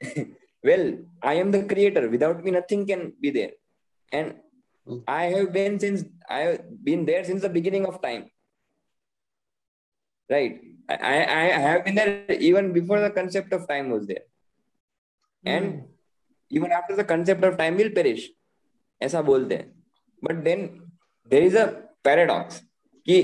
well 0.67 0.81
i 1.29 1.33
am 1.41 1.51
the 1.53 1.59
creator 1.69 2.01
without 2.13 2.39
me 2.45 2.51
nothing 2.53 2.81
can 2.87 3.03
be 3.25 3.29
there 3.35 3.51
and 4.11 5.03
i 5.13 5.19
have 5.33 5.45
been 5.57 5.77
since 5.83 6.01
i 6.37 6.39
have 6.39 6.57
been 6.87 7.05
there 7.09 7.21
since 7.27 7.45
the 7.45 7.51
beginning 7.57 7.85
of 7.89 7.99
time 8.05 8.25
right 10.33 10.57
I, 10.89 11.25
I 11.25 11.59
have 11.59 11.85
been 11.85 11.95
there 11.95 12.25
even 12.31 12.71
before 12.71 12.99
the 13.01 13.09
concept 13.09 13.51
of 13.51 13.67
time 13.67 13.89
was 13.89 14.07
there. 14.07 14.23
And 15.45 15.65
mm. 15.65 15.85
even 16.49 16.71
after 16.71 16.95
the 16.95 17.03
concept 17.03 17.43
of 17.43 17.57
time 17.57 17.77
will 17.77 17.91
perish. 17.91 18.29
ऐसा 19.01 19.21
बोलते 19.21 19.55
हैं 19.55 19.83
but 20.23 20.35
then 20.43 20.65
there 21.29 21.43
is 21.43 21.55
a 21.55 21.65
paradox 22.03 22.59
कि 23.05 23.17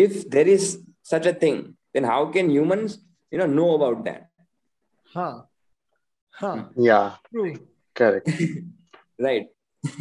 if 0.00 0.28
there 0.28 0.48
is 0.48 0.66
such 1.10 1.26
a 1.26 1.32
thing 1.42 1.62
then 1.94 2.04
how 2.04 2.32
can 2.32 2.50
humans 2.50 2.98
you 3.34 3.38
know 3.40 3.46
know 3.46 3.72
about 3.74 4.04
that 4.04 4.26
हाँ 5.16 5.32
हाँ 6.32 6.72
या 6.78 7.00
correct 7.96 8.28
right 9.20 9.50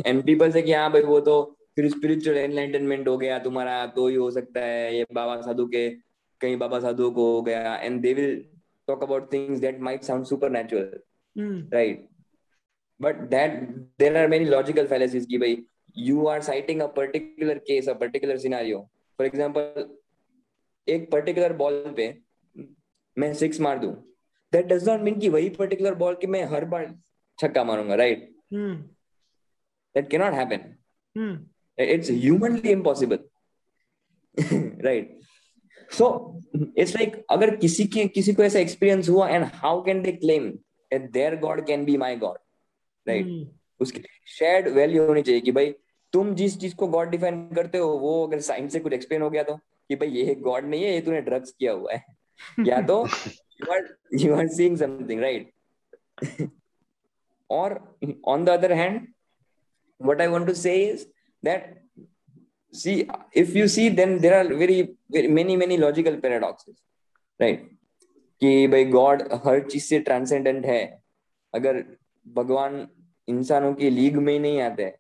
and 0.06 0.26
people 0.26 0.52
से 0.52 0.62
कि 0.62 0.74
हाँ 0.74 0.92
भाई 0.92 1.02
वो 1.02 1.20
तो 1.22 1.42
फिर 1.76 1.90
स्पिरिचुअल 1.90 2.38
एनलाइटनमेंट 2.38 3.08
हो 3.08 3.18
गया 3.18 3.40
तुम्हारा 3.40 3.86
तो 3.88 4.08
ही 4.08 4.16
हो 4.16 4.30
सकता 4.32 4.62
है 4.62 4.96
ये 4.98 5.06
बाबा 5.14 5.42
साधु 5.42 5.66
के 5.66 5.90
कहीं 6.42 6.58
बाबा 6.58 6.80
साधु 6.80 7.10
को 7.12 7.34
हो 7.36 7.42
गया 7.42 7.76
and 7.76 8.02
they 8.02 8.14
will 8.14 8.46
talk 8.88 9.04
about 9.04 9.30
things 9.32 9.62
that 9.62 9.80
might 9.80 10.04
sound 10.04 10.28
supernatural 10.28 10.88
mm. 11.36 11.58
right 11.72 12.06
but 13.00 13.30
that 13.32 13.60
there 13.98 14.16
are 14.22 14.28
many 14.28 14.46
logical 14.54 14.90
fallacies 14.94 15.28
ki 15.34 15.42
bhai 15.44 15.52
you 16.08 16.28
are 16.34 16.40
citing 16.50 16.82
a 16.86 16.90
particular 17.00 17.58
case 17.70 17.92
a 17.94 17.98
particular 18.04 18.38
for 19.20 19.26
example 19.28 19.90
एक 20.88 21.10
particular 21.12 21.54
ball 21.54 21.84
पे 21.98 22.08
मैं 23.18 23.34
six 23.34 23.60
मार 23.62 23.80
दू। 23.80 23.88
That 24.54 24.66
does 24.66 24.88
not 24.90 25.02
mean 25.02 25.20
की 25.20 25.30
वही 25.30 25.50
particular 25.58 25.96
ball 25.96 26.16
की 26.22 26.28
मैं 26.28 26.44
हर 26.52 26.66
बार 26.66 26.94
छक्का 27.40 27.64
मारूँगा 27.64 27.96
right 27.96 28.30
that 28.54 30.10
can 30.10 30.18
not 30.18 30.34
happen 30.34 31.44
it's 31.78 32.12
humanly 32.12 32.72
impossible 32.72 33.20
right 34.86 35.18
so 35.90 36.08
it's 36.56 36.96
like 36.96 37.24
अगर 37.32 37.56
किसी 37.56 37.86
के 37.96 38.08
किसी 38.08 38.34
को 38.34 38.44
ऐसा 38.44 38.60
एक्सपीरियंस 38.60 39.10
हुआ 39.10 39.30
and 39.30 39.46
how 39.54 39.84
can 39.86 40.02
they 40.02 40.12
claim 40.14 40.52
their 40.92 41.36
God 41.40 41.66
can 41.68 41.86
be 41.86 41.98
my 41.98 42.16
God 42.16 42.38
right 43.08 43.82
उसकी 43.82 44.02
शेयर्ड 44.38 44.68
वैल्यू 44.74 45.06
होनी 45.08 45.22
चाहिए 45.22 45.42
कि 45.42 45.52
भाई 45.52 45.74
तुम 46.14 46.36
जिस 46.36 46.60
चीज़ 46.60 46.76
को 46.76 46.88
गॉड 46.88 47.10
डिफाइन 47.10 47.50
करते 47.56 47.78
हो 47.78 47.88
वो 47.88 48.28
अगर 48.28 48.40
साइंस 48.40 48.74
से 48.74 48.80
कुछ 48.80 48.94
एक्सप्लेन 48.94 49.22
हो 49.22 49.30
गया 49.30 49.44
तो 49.44 49.56
कि 49.56 49.96
भाई 49.96 50.10
ये 50.10 50.36
गॉड 50.36 50.66
नहीं 50.66 50.84
है 50.84 50.94
ये 50.94 51.02
तूने 51.02 51.22
ड्रग्स 51.22 51.52
किया 51.52 51.72
हुआ 51.72 51.94
है। 51.94 52.04
या 52.68 52.82
तो 52.82 53.08
you 53.62 53.74
are 53.74 53.98
you 54.14 54.36
are 54.36 54.48
seeing 54.48 54.78
something 54.78 55.22
right 55.22 55.52
और 57.50 57.98
on 58.26 58.46
the 58.46 58.50
other 58.50 58.72
hand 58.72 59.08
what 60.08 60.22
i 60.22 60.28
want 60.28 60.48
to 60.48 60.54
say 60.56 60.74
is 60.92 61.02
that 61.46 61.64
see 62.74 62.94
if 63.36 63.50
you 63.56 63.66
see 63.68 63.88
then 63.90 64.18
there 64.18 64.36
are 64.36 64.46
very, 64.56 64.76
very 65.12 65.28
many 65.28 65.58
many 65.58 65.78
logical 65.78 66.16
right? 67.40 67.58
कि 68.42 68.68
भाई 68.68 68.86
God 68.86 69.24
हर 69.46 69.70
चीज़ 69.70 69.84
से 69.84 70.00
transcendent 70.00 70.66
है। 70.66 71.04
अगर 71.54 71.84
भगवान 72.28 72.88
इंसानों 73.28 73.74
की 73.74 73.90
league 73.90 74.16
में 74.16 74.34
ही 74.34 74.40
नहीं 74.40 74.62
आते 74.62 74.99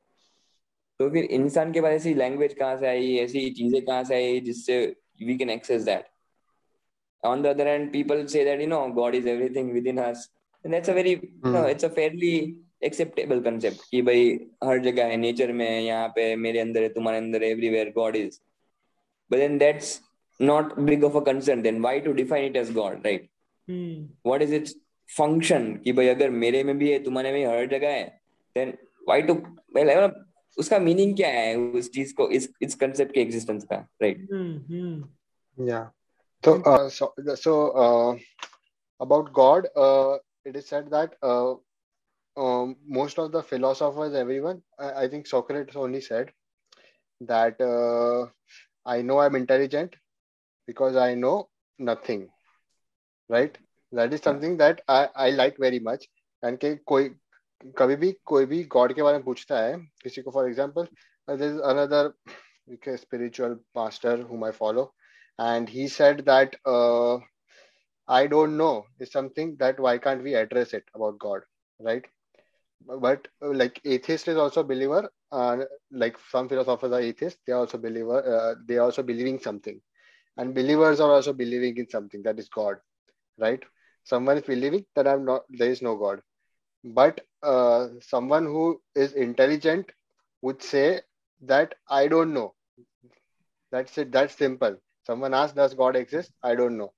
तो 1.00 1.10
फिर 1.10 1.26
इंसान 1.32 1.72
के 1.72 1.82
पास 1.82 1.92
ऐसी 1.92 2.14
लैंग्वेज 2.14 2.54
कहाँ 2.54 2.78
से 2.78 2.88
आई 2.88 3.16
ऐसी 3.18 3.50
चीज़ें 3.50 3.82
कहाँ 3.82 4.04
से 4.04 4.16
आई 4.16 4.40
जिससे 4.42 4.80
we 5.24 5.38
can 5.38 5.50
access 5.50 5.84
that 5.84 6.06
on 7.24 7.42
the 7.42 7.48
other 7.48 7.68
hand 7.68 7.92
people 7.94 8.26
say 8.26 8.44
that 8.46 8.62
you 8.62 8.68
know 8.68 8.88
God 8.96 9.16
is 9.16 9.30
everything 9.30 9.72
within 9.88 10.00
hers 10.00 10.30
and 10.66 10.74
that's 10.74 10.90
a 10.90 10.94
very 10.94 11.16
no 11.46 11.68
it's 11.70 11.86
a 11.86 11.88
fairly 11.90 12.36
acceptable 12.84 13.40
concept 13.42 13.90
कि 13.92 14.02
भाई 14.02 14.28
हर 14.64 14.80
जगह 14.82 15.06
है 15.06 15.18
नेचर 15.18 15.52
में 15.54 15.80
यहाँ 15.80 16.08
पे 16.16 16.36
मेरे 16.38 16.60
अंदर 16.60 16.84
है 16.84 16.90
तुम्हारे 16.90 17.18
अंदर 17.18 17.44
everywhere 17.44 17.92
God 17.96 18.16
is 18.16 18.40
but 19.32 19.38
then 19.38 19.58
that's 19.58 20.00
not 20.40 20.80
big 20.82 21.04
of 21.04 21.18
a 21.18 21.24
concern 21.24 21.62
then 21.62 21.82
why 21.82 22.00
to 22.00 22.14
define 22.14 22.46
it 22.46 22.56
as 22.58 22.72
God 22.74 23.06
right 23.06 23.30
what 24.26 24.42
is 24.42 24.56
its 24.56 24.76
function 25.10 25.74
कि 25.84 25.92
भाई 25.92 26.08
अगर 26.08 26.30
मेरे 26.40 26.64
में 26.64 26.78
भी 26.78 26.92
है 26.92 27.04
तुम्हारे 27.04 27.32
में 27.34 27.46
हर 27.46 27.66
जगह 27.70 27.90
है 27.90 28.08
देन 28.56 28.74
वाई 29.08 29.22
टू 29.22 29.34
उसका 30.58 30.80
मीनिंग 30.80 31.16
क्या 31.16 31.30
है? 31.30 31.56
उस 31.56 31.90
चीज़ 31.92 32.14
को 32.14 32.30
इस 32.30 32.50
इस 32.62 32.76
कंसेप्ट 32.76 33.14
के 33.14 33.22
एग्जिस्टेंस 33.22 33.64
का 33.64 33.76
राइट 34.02 34.18
या 34.18 34.38
हम्म, 34.38 34.58
हम्म। 34.70 35.04
तो 36.44 37.36
so 37.36 37.56
about 39.02 39.32
God 39.32 39.68
it 40.48 40.56
is 40.56 40.66
said 40.66 40.86
that 40.86 41.16
most 42.92 43.20
of 43.20 43.32
the 43.32 43.42
philosophers 43.42 44.16
everyone 44.16 44.62
I 44.82 45.08
think 45.08 45.28
Socrates 45.28 45.76
only 45.76 46.02
said 46.02 46.32
that 47.22 47.62
I 48.88 49.04
know 49.04 49.18
I 49.18 49.28
am 49.28 49.38
intelligent 49.38 49.96
because 50.68 50.98
I 50.98 51.16
know 51.16 51.34
nothing 51.80 52.28
right 53.30 53.58
that 53.94 54.14
is 54.14 54.22
something 54.22 54.58
that 54.58 54.82
I 54.90 55.06
I 55.16 55.32
like 55.32 55.60
very 55.62 55.80
much 55.80 56.10
कोई 56.44 57.10
कभी 57.79 57.97
भी 57.97 58.13
कोई 58.27 58.47
भी 58.47 58.63
God 58.73 58.93
के 58.95 59.03
बारे 59.03 59.17
में 59.19 59.25
पूछता 59.25 59.59
है 59.61 59.77
किसी 60.03 60.23
को 60.23 60.31
for 60.31 60.49
example 60.49 60.89
another 61.29 62.13
spiritual 63.01 63.57
master 63.75 64.17
whom 64.29 64.45
I 64.45 64.51
follow, 64.51 64.93
and 65.39 65.69
he 65.69 65.87
said 65.87 66.25
that 66.27 66.57
uh, 66.65 67.19
I 68.09 68.27
don't 68.27 68.57
know 68.57 68.87
is 68.99 69.13
something 69.13 69.57
that 69.57 69.79
why 69.79 69.99
can't 69.99 70.23
we 70.23 70.35
address 70.35 70.73
it 70.73 70.85
about 70.95 71.19
God, 71.19 71.43
right? 71.79 72.07
But 72.87 73.29
uh, 73.43 73.53
like 73.53 73.81
atheist 73.85 74.29
is 74.29 74.39
also 74.39 74.63
believer. 74.63 75.11
Uh, 75.31 75.65
like 75.91 76.17
some 76.31 76.49
philosophers 76.49 76.93
are 76.93 77.01
atheists, 77.01 77.41
they 77.47 77.53
are 77.53 77.61
also 77.61 77.77
believer. 77.77 78.25
Uh, 78.37 78.55
they 78.67 78.79
are 78.79 78.85
also 78.85 79.03
believing 79.03 79.39
something, 79.39 79.81
and 80.39 80.55
believers 80.55 81.01
are 81.01 81.13
also 81.13 81.35
believing 81.35 81.77
in 81.77 81.89
something 81.91 82.23
that 82.23 82.39
is 82.39 82.49
God, 82.49 82.77
right? 83.39 83.63
Someone 84.05 84.39
is 84.39 84.45
believing 84.45 84.87
that 84.97 85.07
I'm 85.07 85.27
not. 85.27 85.43
There 85.51 85.71
is 85.71 85.83
no 85.83 85.97
God 85.97 86.21
but 86.85 87.21
uh, 87.44 87.88
someone 88.00 88.46
who 88.46 88.82
is 88.96 89.14
intelligent 89.14 89.92
would 90.42 90.62
say 90.62 91.02
that 91.42 91.76
i 91.90 92.08
don't 92.08 92.34
know. 92.34 92.54
That's 93.72 93.98
it. 93.98 94.12
That's 94.12 94.36
simple. 94.36 94.78
Someone 95.04 95.34
asks 95.34 95.56
does 95.56 95.74
god 95.74 95.96
exist? 95.96 96.32
I 96.44 96.56
don't 96.56 96.78
know. 96.78 96.94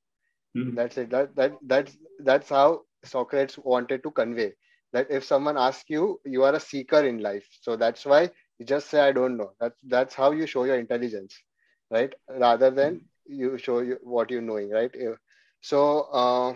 Mm-hmm. 0.57 0.75
that's 0.75 0.97
it. 0.97 1.09
That, 1.09 1.35
that 1.35 1.57
that's 1.61 1.97
that's 2.19 2.49
how 2.49 2.81
socrates 3.03 3.57
wanted 3.57 4.03
to 4.03 4.11
convey 4.11 4.53
that 4.93 5.07
if 5.09 5.23
someone 5.23 5.57
asks 5.57 5.89
you 5.89 6.19
you 6.25 6.43
are 6.43 6.53
a 6.55 6.59
seeker 6.59 6.99
in 6.99 7.19
life. 7.19 7.47
So 7.61 7.75
that's 7.75 8.05
why 8.05 8.29
you 8.59 8.65
just 8.65 8.89
say 8.89 8.99
i 9.01 9.11
don't 9.11 9.37
know. 9.37 9.51
That's 9.59 9.75
that's 9.87 10.15
how 10.15 10.31
you 10.31 10.47
show 10.47 10.63
your 10.65 10.79
intelligence 10.79 11.41
right? 11.91 12.13
Rather 12.29 12.71
than 12.71 13.01
you 13.25 13.57
show 13.57 13.79
you 13.79 13.97
what 14.03 14.29
you're 14.31 14.41
knowing 14.41 14.69
right? 14.69 14.91
So 15.61 16.01
uh, 16.21 16.53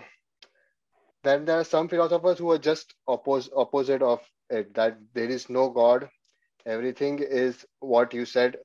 then 1.25 1.45
there 1.45 1.59
are 1.59 1.65
some 1.65 1.87
philosophers 1.89 2.39
who 2.39 2.51
are 2.51 2.59
just 2.59 2.95
oppose, 3.07 3.49
opposite 3.55 4.01
of 4.01 4.21
it 4.49 4.73
that 4.75 4.97
there 5.13 5.29
is 5.29 5.49
no 5.49 5.69
god. 5.69 6.09
Everything 6.65 7.19
is 7.19 7.65
what 7.79 8.13
you 8.13 8.25
said 8.25 8.57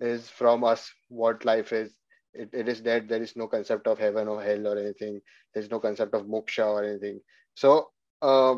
is 0.00 0.28
from 0.28 0.64
us 0.64 0.92
what 1.08 1.44
life 1.44 1.72
is. 1.72 1.96
It, 2.34 2.50
it 2.52 2.68
is 2.68 2.80
dead 2.80 3.08
there 3.08 3.22
is 3.22 3.36
no 3.36 3.48
concept 3.48 3.86
of 3.86 3.98
heaven 3.98 4.28
or 4.28 4.42
hell 4.42 4.66
or 4.68 4.78
anything. 4.78 5.20
There's 5.54 5.70
no 5.70 5.80
concept 5.80 6.14
of 6.14 6.26
moksha 6.26 6.66
or 6.66 6.84
anything. 6.84 7.20
So 7.54 7.90
uh, 8.22 8.56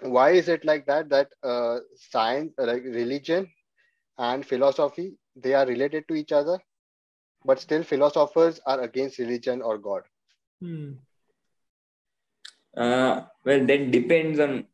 why 0.00 0.30
is 0.30 0.48
it 0.48 0.64
like 0.64 0.86
that 0.86 1.08
that 1.10 1.28
uh, 1.42 1.80
science 1.96 2.52
like 2.58 2.84
religion 2.84 3.48
and 4.18 4.44
philosophy 4.46 5.16
they 5.36 5.54
are 5.54 5.66
related 5.66 6.06
to 6.08 6.14
each 6.14 6.32
other 6.32 6.58
but 7.44 7.60
still 7.60 7.82
philosophers 7.82 8.60
are 8.66 8.80
against 8.82 9.18
religion 9.18 9.62
or 9.62 9.78
god? 9.78 10.02
Hmm 10.60 10.92
Uh, 12.77 13.21
well, 13.45 13.65
that 13.65 13.91
depends 13.91 14.39
on 14.39 14.65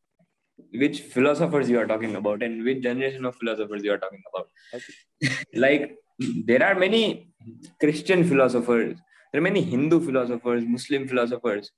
which 0.72 1.02
philosophers 1.02 1.70
you 1.70 1.80
are 1.80 1.88
talking 1.88 2.16
about 2.16 2.44
and 2.44 2.64
which 2.64 2.82
generation 2.82 3.26
of 3.26 3.36
philosophers 3.36 3.84
you 3.84 3.92
are 3.92 3.98
talking 3.98 4.24
about. 4.34 4.50
like, 5.54 5.98
there 6.46 6.64
are 6.64 6.76
many 6.76 7.34
Christian 7.80 8.24
philosophers, 8.24 8.98
there 9.32 9.40
are 9.40 9.44
many 9.44 9.62
Hindu 9.62 10.00
philosophers, 10.06 10.64
Muslim 10.66 11.08
philosophers 11.08 11.72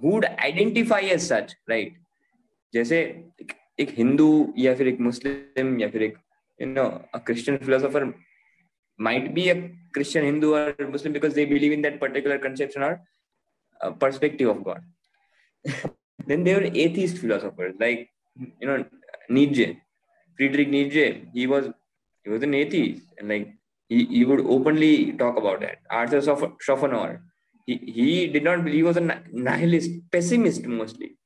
who 0.00 0.08
would 0.10 0.24
identify 0.24 1.00
as 1.00 1.26
such, 1.26 1.54
right? 1.68 1.92
जैसे 2.74 2.98
एक 3.80 3.90
हिंदू 3.98 4.54
या 4.58 4.74
फिर 4.74 4.88
एक 4.88 5.00
मुस्लिम 5.00 5.78
या 5.80 5.88
फिर 5.90 6.02
एक 6.02 6.16
you 6.60 6.66
know 6.66 6.86
a 7.16 7.20
Christian 7.26 7.58
philosopher 7.58 8.00
might 9.06 9.26
be 9.34 9.48
a 9.50 9.54
Christian 9.96 10.24
Hindu 10.24 10.54
or 10.54 10.88
Muslim 10.94 11.12
because 11.12 11.34
they 11.34 11.44
believe 11.44 11.72
in 11.72 11.82
that 11.82 12.00
particular 12.00 12.38
conception 12.38 12.82
or 12.82 13.00
perspective 13.90 14.48
of 14.48 14.64
God. 14.64 14.82
then 16.26 16.44
there 16.44 16.60
were 16.60 16.70
atheist 16.84 17.18
philosophers 17.18 17.74
like 17.80 18.10
you 18.60 18.66
know 18.66 18.84
Nietzsche, 19.28 19.80
Friedrich 20.36 20.68
Nietzsche. 20.68 21.28
He 21.32 21.46
was 21.46 21.70
he 22.24 22.30
was 22.30 22.42
an 22.42 22.54
atheist 22.54 23.02
and 23.18 23.28
like 23.28 23.54
he, 23.88 24.04
he 24.04 24.24
would 24.24 24.40
openly 24.40 25.12
talk 25.12 25.36
about 25.38 25.60
that. 25.60 25.78
Arthur 25.90 26.20
Schopenhauer, 26.60 27.22
he, 27.66 27.76
he 27.76 28.26
did 28.26 28.44
not 28.44 28.64
believe 28.64 28.76
he 28.76 28.82
was 28.82 28.96
a 28.96 29.22
nihilist, 29.32 29.90
pessimist 30.12 30.64
mostly, 30.66 31.16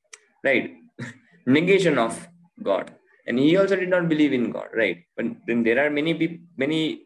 right? 0.45 0.75
Negation 1.47 1.99
of 1.99 2.29
God, 2.63 2.93
and 3.27 3.39
he 3.39 3.57
also 3.57 3.77
did 3.77 3.89
not 3.89 4.09
believe 4.09 4.33
in 4.33 4.53
God, 4.53 4.69
right? 4.75 4.99
But 5.17 5.27
then 5.47 5.65
there 5.65 5.85
are 5.85 5.91
many 5.91 6.15
people, 6.15 6.39
many 6.57 7.05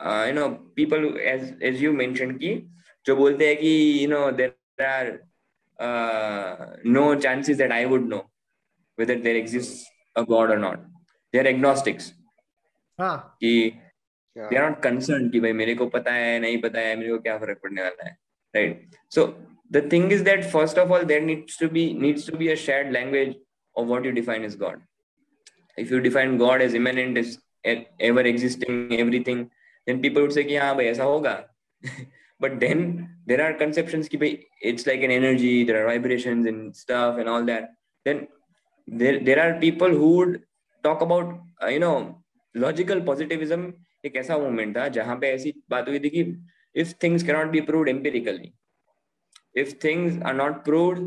uh, 0.00 0.24
you 0.28 0.34
know 0.34 0.60
people 0.76 1.18
as 1.18 1.52
as 1.60 1.80
you 1.80 1.92
mentioned 1.92 2.40
ki 2.40 2.68
जो 3.06 3.16
बोलते 3.16 3.46
हैं 3.46 3.56
कि 3.56 4.00
you 4.00 4.08
know 4.08 4.30
there 4.30 4.36
there 4.38 4.54
are 4.78 5.20
uh, 5.78 6.66
no 6.84 7.14
chances 7.16 7.58
that 7.58 7.72
I 7.72 7.84
would 7.86 8.08
know 8.08 8.30
whether 8.96 9.18
there 9.18 9.36
exists 9.36 9.86
a 10.16 10.24
God 10.24 10.50
or 10.50 10.58
not. 10.58 10.80
They 11.32 11.40
are 11.40 11.48
agnostics. 11.48 12.12
हाँ. 12.98 13.36
कि 13.42 13.72
yeah. 14.36 14.48
they 14.50 14.56
are 14.56 14.70
not 14.70 14.82
concerned 14.82 15.32
कि 15.32 15.40
भाई 15.40 15.52
मेरे 15.52 15.74
को 15.74 15.86
पता 15.90 16.12
है 16.12 16.38
नहीं 16.40 16.60
पता 16.62 16.80
है 16.80 16.96
मेरे 16.96 17.10
को 17.12 17.18
क्या 17.22 17.36
फर्क 17.38 17.58
पड़ने 17.62 17.82
वाला 17.82 18.08
है 18.08 18.16
right 18.56 18.96
so 19.08 19.34
the 19.70 19.82
thing 19.92 20.10
is 20.16 20.22
that 20.24 20.44
first 20.54 20.78
of 20.82 20.92
all 20.92 21.04
there 21.12 21.24
needs 21.28 21.56
to 21.56 21.68
be 21.76 21.84
needs 21.94 22.24
to 22.24 22.36
be 22.42 22.50
a 22.54 22.56
shared 22.64 22.92
language 22.92 23.34
of 23.76 23.92
what 23.92 24.08
you 24.08 24.12
define 24.18 24.44
as 24.48 24.56
god 24.64 24.82
if 25.84 25.90
you 25.94 26.00
define 26.06 26.36
god 26.42 26.64
as 26.66 26.74
immanent 26.80 27.20
as 27.22 27.38
ever 28.10 28.24
existing 28.32 28.92
everything 28.98 29.40
then 29.86 30.02
people 30.02 30.26
would 30.26 30.34
say 30.38 30.44
कि 30.44 30.56
हाँ 30.56 30.74
भाई 30.76 30.86
ऐसा 30.86 31.04
होगा 31.04 31.34
but 32.39 32.59
then 32.59 33.09
there 33.25 33.41
are 33.45 33.53
conceptions 33.53 34.07
ki 34.07 34.47
it's 34.61 34.85
like 34.89 35.03
an 35.07 35.11
energy 35.11 35.63
there 35.63 35.79
are 35.81 35.87
vibrations 35.93 36.45
and 36.51 36.75
stuff 36.75 37.17
and 37.17 37.29
all 37.29 37.43
that 37.51 37.69
then 38.05 38.27
there 38.87 39.19
there 39.19 39.39
are 39.45 39.59
people 39.59 39.89
who 39.89 40.09
would 40.17 40.35
talk 40.83 41.01
about 41.01 41.27
uh, 41.63 41.67
you 41.75 41.79
know 41.79 41.97
logical 42.53 43.01
positivism 43.11 43.73
एक 44.05 44.15
ऐसा 44.15 44.37
movement 44.37 44.75
था 44.77 44.87
जहाँ 44.95 45.15
पे 45.21 45.27
ऐसी 45.33 45.53
बात 45.69 45.87
हुई 45.89 45.99
थी 45.99 46.09
कि 46.09 46.23
if 46.81 46.91
things 47.03 47.23
cannot 47.27 47.51
be 47.53 47.61
proved 47.69 47.89
empirically 47.93 48.53
if 49.63 49.71
things 49.85 50.19
are 50.29 50.35
not 50.39 50.63
proved 50.67 51.01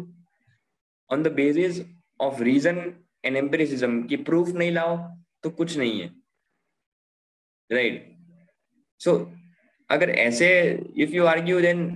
on 1.14 1.22
the 1.26 1.30
basis 1.30 1.80
of 2.26 2.40
reason 2.48 2.80
and 3.24 3.40
empiricism 3.42 3.94
कि 4.08 4.16
proof 4.28 4.52
नहीं 4.54 4.72
लाओ 4.72 4.96
तो 5.42 5.50
कुछ 5.60 5.76
नहीं 5.76 6.00
है 6.00 6.08
राइट 7.72 8.16
सो 9.04 9.14
अगर 9.90 10.10
ऐसे 10.10 10.48
if 10.98 11.10
you 11.12 11.24
argue 11.26 11.60
then 11.60 11.86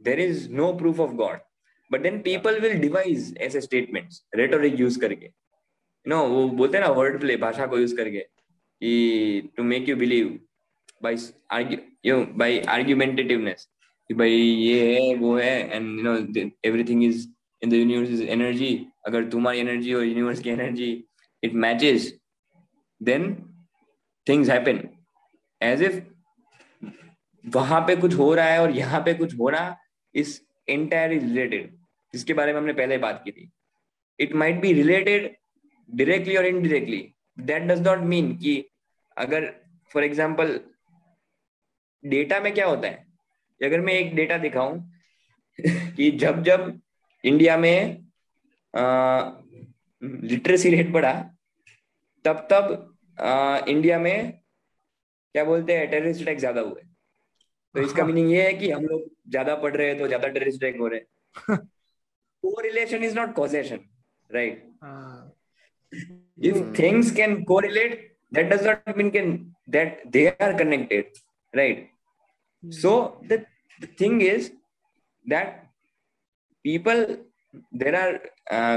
there 0.00 0.20
is 0.20 0.48
no 0.52 0.72
proof 0.78 1.00
of 1.00 1.12
God 1.16 1.38
but 1.90 2.02
then 2.02 2.18
people 2.22 2.58
will 2.60 2.78
devise 2.80 3.34
ऐसे 3.40 3.60
स्टेटमेंट्स 3.60 4.22
रेटोरिक 4.36 4.80
यूज़ 4.80 4.98
करके. 5.00 5.30
नो 6.06 6.22
वो 6.28 6.48
बोलते 6.50 6.78
हैं 6.78 6.84
ना 6.84 6.90
वर्ड 6.92 7.20
प्ले 7.20 7.36
भाषा 7.36 7.66
को 7.66 7.78
यूज़ 7.78 7.96
करके, 7.96 8.18
कि 8.18 9.52
to 9.56 9.62
make 9.62 9.88
you 9.88 9.96
believe 9.96 10.38
by 11.02 11.16
argue 11.52 12.16
by 12.34 12.58
argumentativeness 12.68 13.68
भाई 14.10 14.30
ये 14.30 14.94
है, 14.94 15.14
वो 15.14 15.36
है 15.36 15.76
and 15.76 15.98
you 15.98 16.04
know 16.04 16.50
everything 16.64 17.04
is 17.04 17.26
in 17.62 17.70
the 17.70 17.74
universe 17.74 18.10
is 18.10 18.22
energy 18.22 18.74
अगर 19.06 19.24
तुम्हारी 19.30 19.58
एनर्जी 19.60 19.94
और 19.94 20.04
यूनिवर्स 20.04 20.40
की 20.40 20.50
energy 20.50 20.90
it 21.42 21.54
matches 21.64 22.12
then 23.00 23.34
things 24.26 24.50
happen 24.50 24.80
as 25.60 25.82
if 25.82 26.00
वहाँ 27.46 27.80
पे 27.86 27.96
कुछ 27.96 28.14
हो 28.14 28.32
रहा 28.34 28.46
है 28.46 28.60
और 28.60 28.70
यहाँ 28.76 29.00
पे 29.00 29.14
कुछ 29.14 29.38
हो 29.38 29.48
रहा 29.48 29.76
इस 30.14 30.40
एंटायरली 30.68 31.18
रिलेटेड 31.18 31.74
जिसके 32.14 32.34
बारे 32.34 32.52
में 32.52 32.58
हमने 32.60 32.72
पहले 32.72 32.98
बात 32.98 33.20
की 33.24 33.30
थी। 33.32 33.50
It 34.18 34.34
might 34.34 34.60
be 34.60 34.72
related 34.72 35.34
directly 35.88 36.36
और 36.36 36.46
indirectly 36.46 37.00
that 37.38 37.62
does 37.62 37.86
not 37.86 37.98
mean 38.12 38.36
कि 38.36 38.62
अगर 39.16 39.46
फॉर 39.90 40.04
एग्ज़ाम्पल 40.04 40.58
डेटा 42.04 42.40
में 42.40 42.52
क्या 42.54 42.66
होता 42.66 42.88
है? 42.88 43.04
अगर 43.60 43.80
मैं 43.80 43.92
एक 43.94 44.14
डेटा 44.16 44.38
दिखाऊँ 44.38 44.78
कि 45.96 46.10
जब 46.20 46.42
जब 46.42 46.80
इंडिया 47.24 47.56
में 47.56 48.06
लिटरेसी 50.02 50.70
रेट 50.70 50.90
बढ़ा 50.92 51.12
तब 52.24 52.46
तब 52.50 52.96
आ, 53.18 53.58
इंडिया 53.58 53.98
में 53.98 54.32
क्या 55.34 55.44
बोलते 55.44 55.76
हैं 55.76 55.88
टेररिस्ट 55.90 56.22
अटैक 56.22 56.38
ज़्यादा 56.38 56.60
हुए। 56.60 56.82
तो 57.76 57.82
इसका 57.82 58.02
हाँ। 58.02 58.06
मीनिंग 58.06 58.30
ये 58.32 58.42
है 58.42 58.52
कि 58.54 58.70
हम 58.70 58.84
लोग 58.84 59.02
ज़्यादा 59.30 59.54
पढ़ 59.62 59.74
रहे 59.76 59.86
हैं 59.86 59.98
तो 59.98 60.06
ज़्यादा 60.06 60.28
टेरिस्ट 60.28 60.58
ब्रेक 60.60 60.76
हो 60.80 60.86
रहे 60.88 61.56
correlation 62.44 63.02
is 63.04 63.16
not 63.16 63.34
causation 63.34 63.80
right 64.30 64.62
if 66.42 66.62
things 66.78 67.10
can 67.16 67.42
correlate 67.44 67.98
that 68.34 68.48
does 68.52 68.66
not 68.66 68.96
mean 68.96 69.10
can 69.10 69.36
that 69.70 70.02
they 70.08 70.26
are 70.28 70.56
connected 70.58 71.12
right 71.54 71.90
so 72.62 72.94
the 73.24 73.44
is 74.02 74.50
that 75.26 75.62
people 76.64 77.04
there 77.74 77.94
are 77.96 78.18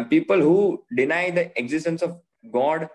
people 0.10 0.42
who 0.42 0.58
deny 0.96 1.32
the 1.32 1.50
existence 1.58 2.04
of 2.04 2.20
God 2.50 2.88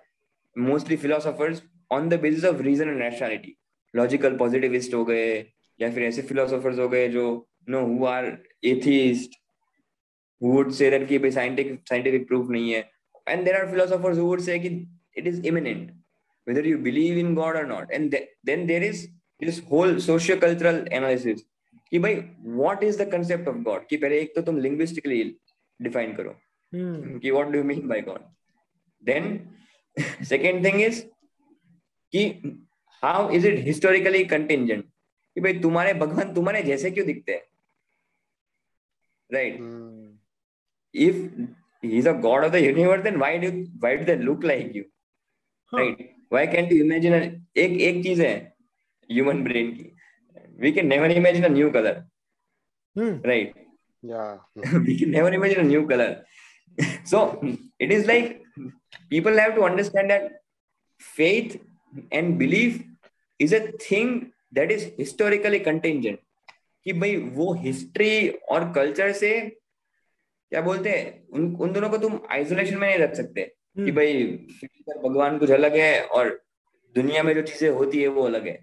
mostly 0.57 0.97
philosophers 0.99 1.63
on 1.91 2.09
the 2.09 2.21
basis 2.21 2.45
of 2.45 2.63
reason 2.63 2.89
and 2.89 2.99
nationality 2.99 3.57
logical 3.95 4.37
positivist 4.37 4.95
हो 4.95 5.05
गए 5.05 5.45
या 5.81 5.91
फिर 5.93 6.03
ऐसे 6.05 6.23
philosophers 6.33 6.79
हो 6.79 6.89
गए 6.89 7.09
जो 7.09 7.25
no 7.71 7.81
who 7.87 8.05
are 8.07 8.27
atheist 8.73 9.41
who 10.43 10.53
would 10.57 10.73
say 10.79 10.89
that 10.95 11.07
कि 11.09 11.19
भाई 11.25 11.31
scientific 11.39 11.81
scientific 11.91 12.27
proof 12.31 12.51
नहीं 12.57 12.73
है 12.73 12.83
and 13.33 13.47
there 13.49 13.59
are 13.61 13.67
philosophers 13.73 14.19
who 14.23 14.27
would 14.31 14.43
say 14.47 14.59
कि 14.65 14.71
it 15.23 15.29
is 15.33 15.39
imminent 15.51 15.91
whether 16.47 16.65
you 16.71 16.79
believe 16.87 17.19
in 17.25 17.35
god 17.41 17.57
or 17.61 17.67
not 17.73 17.93
and 17.99 18.11
th- 18.15 18.27
then 18.51 18.67
there 18.71 18.83
is 18.91 19.03
this 19.41 19.61
whole 19.71 19.95
socio-cultural 20.07 20.81
analysis 20.99 21.45
कि 21.93 21.99
भाई 22.07 22.17
what 22.63 22.83
is 22.89 22.99
the 23.03 23.07
concept 23.15 23.49
of 23.53 23.63
god 23.69 23.87
कि 23.91 23.97
पहले 24.05 24.19
एक 24.21 24.35
तो 24.37 24.43
तुम 24.51 24.61
linguistically 24.69 25.21
define 25.89 26.17
करो 26.21 26.35
Hmm. 26.73 27.19
कि 27.23 27.31
what 27.35 27.51
do 27.53 27.59
you 27.59 27.65
mean 27.71 27.83
by 27.91 27.97
god 28.11 28.23
then 29.03 29.27
second 30.31 30.65
thing 30.67 30.81
is 30.87 30.97
कि 32.13 32.23
how 33.03 33.19
is 33.39 33.45
it 33.51 33.59
historically 33.69 34.23
contingent 34.33 34.87
कि 35.37 35.41
भाई 35.41 35.59
तुम्हारे 35.61 35.93
भगवान 35.95 36.33
तुम्हारे 36.35 36.63
जैसे 36.63 36.91
क्यों 36.91 37.07
दिखते 37.07 37.33
हैं? 37.33 37.43
Right 39.31 39.59
if 40.95 41.17
he 41.83 41.99
is 41.99 42.09
a 42.09 42.13
God 42.21 42.45
of 42.45 42.53
the 42.53 42.57
universe 42.57 43.03
then 43.03 43.17
why 43.19 43.39
do 43.39 43.51
why 43.81 43.97
do 43.97 44.05
they 44.05 44.15
look 44.17 44.45
like 44.45 44.77
you 44.77 44.83
right 45.73 46.11
why 46.33 46.47
can 46.47 46.73
you 46.73 46.85
imagine 46.85 47.15
एक 47.15 47.81
एक 47.81 48.03
चीज़ 48.05 48.23
है 48.23 48.35
ह्यूमन 49.11 49.43
ब्रेन 49.45 49.73
की। 49.73 49.91
We 50.61 50.73
can 50.73 50.87
never 50.87 51.11
imagine 51.11 51.45
a 51.45 51.49
new 51.49 51.71
colour 51.71 52.03
right 53.27 53.53
या। 54.05 54.25
We 54.57 54.97
can 54.99 55.11
never 55.11 55.35
imagine 55.35 55.59
a 55.59 55.63
new 55.69 55.87
colour 55.89 56.25
so 57.11 57.21
it 57.81 57.93
is 57.93 58.07
like 58.07 58.43
people 59.11 59.41
have 59.41 59.53
to 59.55 59.63
understand 59.63 60.09
that 60.09 60.31
faith 61.01 61.59
and 62.13 62.37
belief 62.39 62.83
is 63.41 63.55
a 63.55 63.61
thing 63.91 64.21
that 64.59 64.73
is 64.73 64.85
historically 65.01 65.61
contingent. 65.65 66.19
कि 66.87 66.93
भाई 66.93 67.17
वो 67.17 67.53
history 67.55 68.29
और 68.29 68.73
culture 68.73 69.13
से 69.13 69.39
क्या 70.53 70.61
बोलते 70.61 70.91
हैं 70.91 71.29
उन 71.29 71.55
उन 71.57 71.73
दोनों 71.73 71.89
को 71.91 71.99
तुम 71.99 72.19
आइसोलेशन 72.31 72.79
में 72.79 72.89
नहीं 72.89 72.99
रख 72.99 73.15
सकते। 73.15 73.43
कि 73.43 73.83
Hmm. 73.83 73.97
भाई 73.97 74.25
भगवान 75.03 75.39
कुछ 75.39 75.51
अलग 75.51 75.77
है 75.77 76.05
और 76.07 76.29
दुनिया 76.95 77.23
में 77.23 77.35
जो 77.35 77.43
चीज़ें 77.43 77.71
होती 77.71 78.03
है 78.03 78.09
वो 78.09 78.23
अलग 78.23 78.47
है। 78.47 78.55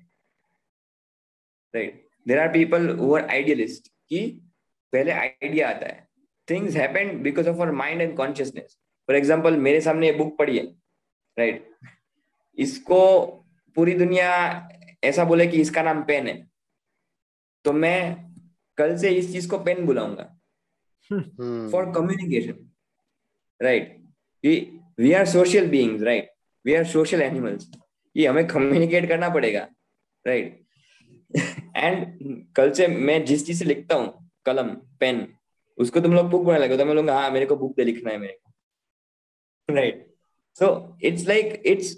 Right 1.73 2.05
there 2.27 2.39
are 2.39 2.47
people 2.47 2.89
who 2.89 3.15
are 3.15 3.25
idealist 3.27 3.87
कि 4.09 4.19
पहले 4.93 5.11
आइडिया 5.11 5.69
आता 5.69 5.87
है। 5.87 6.07
Things 6.47 6.75
happen 6.75 7.17
because 7.23 7.49
of 7.49 7.55
our 7.55 7.71
mind 7.71 8.01
and 8.01 8.15
consciousness 8.17 8.77
for 9.07 9.15
example 9.15 9.57
मेरे 9.57 9.81
सामने 9.81 10.07
ये 10.07 10.13
बुक 10.13 10.37
पढ़ी 10.37 10.57
है। 10.57 10.65
Right 11.37 11.55
right? 11.55 11.89
इसको 12.57 13.25
पूरी 13.75 13.93
दुनिया 13.93 14.29
ऐसा 15.03 15.23
बोले 15.25 15.47
कि 15.47 15.61
इसका 15.61 15.81
नाम 15.83 16.03
पेन 16.03 16.27
है। 16.27 16.35
तो 17.65 17.73
मैं 17.73 18.33
कल 18.77 18.97
से 18.97 19.09
इस 19.09 19.31
चीज़ 19.31 19.49
को 19.49 19.59
पेन 19.63 19.85
बुलाऊँगा। 19.85 20.37
for 21.71 21.81
communication 21.93 22.57
right? 23.59 23.87
we 24.43 24.51
we 24.97 25.09
are 25.19 25.25
social 25.25 25.65
beings 25.71 26.03
right? 26.07 26.27
We 26.65 26.75
are 26.79 26.85
social 26.91 27.23
animals. 27.25 27.65
ये 28.15 28.27
हमें 28.27 28.47
कम्युनिकेट 28.47 29.07
करना 29.09 29.29
पड़ेगा 29.29 29.67
right? 30.25 30.51
एंड 31.77 32.45
कल 32.55 32.71
से 32.71 32.87
मैं 32.87 33.23
जिस 33.25 33.45
चीज़ 33.47 33.59
से 33.59 33.65
लिखता 33.65 33.95
हूँ 33.95 34.29
कलम 34.45 34.69
पेन 34.99 35.27
उसको 35.77 35.99
तुम 36.01 36.13
लोग 36.13 36.29
बुक 36.29 36.45
बनाने 36.45 36.63
लगे 36.63 36.77
तो 36.77 36.85
मैं 36.85 36.93
लोग 36.93 37.09
हाँ 37.09 37.29
मेरे 37.31 37.45
को 37.45 37.55
बुक 37.55 37.75
पे 37.75 37.83
लिखना 37.83 38.11
है 38.11 38.17
मेरे 38.17 38.33
को। 38.33 39.73
Right 39.75 40.05
so 40.59 40.97
it's 41.03 41.27
like 41.27 41.61
it's 41.65 41.95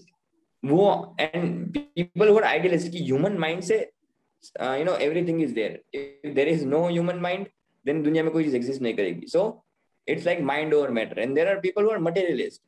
वो 0.66 1.16
and 1.20 1.78
people 1.78 2.30
who 2.30 2.38
are 2.38 2.44
idealist 2.44 2.92
कि 2.92 3.04
ह्यूमन 3.04 3.38
माइंड 3.46 3.62
से 3.64 3.78
you 3.80 4.84
know 4.86 4.96
everything 5.08 5.42
is 5.44 5.54
there 5.56 5.82
if 5.96 6.34
there 6.34 6.48
is 6.50 6.66
no 6.66 6.86
human 6.88 7.20
mind 7.22 7.48
then 7.86 8.04
दुनिया 8.04 8.24
में 8.24 8.32
कोई 8.34 8.44
चीज़ 8.44 8.56
एग्जिस्ट 8.56 8.82
नहीं 8.82 8.94
करेगी. 8.94 9.28
So 9.28 9.66
it's 10.08 10.26
like 10.26 10.40
mind 10.52 10.74
over 10.74 10.92
matter 11.00 11.20
and 11.20 11.36
there 11.36 11.48
are 11.48 11.60
people 11.60 11.84
who 11.84 11.90
are 11.92 12.00
materialist 12.10 12.62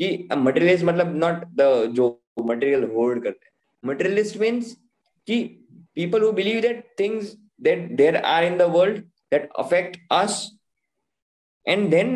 कि 0.00 0.28
materialist 0.36 0.84
मतलब 0.84 1.16
नॉट 1.24 1.44
द 1.60 1.72
जो 1.94 2.06
मटेरियल 2.46 2.84
होल्ड 2.94 3.22
करते 3.24 3.46
हैं. 3.46 3.52
मटेरियलिस्ट 3.84 4.36
मींस 4.40 4.76
कि 5.28 5.58
people 5.98 6.22
who 6.24 6.28
believe 6.36 6.58
that 6.64 6.78
things, 6.98 7.32
that 7.64 7.80
there 7.96 8.20
are 8.26 8.44
in 8.44 8.54
the 8.58 8.66
world 8.74 9.00
that 9.32 9.42
affect 9.62 9.96
us, 10.10 10.36
and 11.66 11.92
then 11.94 12.12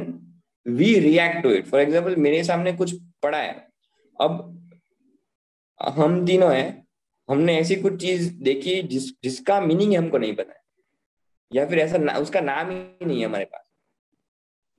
we 0.66 0.88
react 1.06 1.42
to 1.42 1.50
it. 1.56 1.66
For 1.72 1.80
example, 1.80 2.16
मेरे 2.26 2.42
सामने 2.44 2.72
कुछ 2.78 2.94
पड़ा 3.22 3.38
है. 3.38 3.52
अब 4.16 4.55
हम 5.80 6.24
तीनों 6.26 6.54
हैं 6.54 6.86
हमने 7.28 7.58
ऐसी 7.58 7.76
कुछ 7.76 8.00
चीज़ 8.00 8.32
देखी 8.44 8.80
जिस 8.82 9.10
जिसका 9.22 9.60
मीनिंग 9.60 9.94
हमको 9.94 10.18
नहीं 10.18 10.34
पता 10.36 10.52
है। 10.52 10.60
या 11.50 11.66
फिर 11.68 11.78
ऐसा 11.78 11.98
ना, 11.98 12.12
उसका 12.18 12.40
नाम 12.40 12.70
ही 12.70 13.06
नहीं 13.06 13.20
है 13.20 13.26
हमारे 13.26 13.44
पास। 13.44 13.62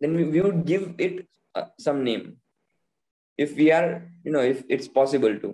We 0.01 0.41
would 0.41 0.65
give 0.65 0.83
it 1.03 1.13
uh, 1.55 1.67
some 1.83 2.03
name. 2.07 2.25
If 3.39 3.55
we 3.59 3.69
are 3.71 3.87
you 4.25 4.33
know 4.33 4.43
if 4.49 4.59
it's 4.69 4.89
possible 4.97 5.39
to. 5.43 5.53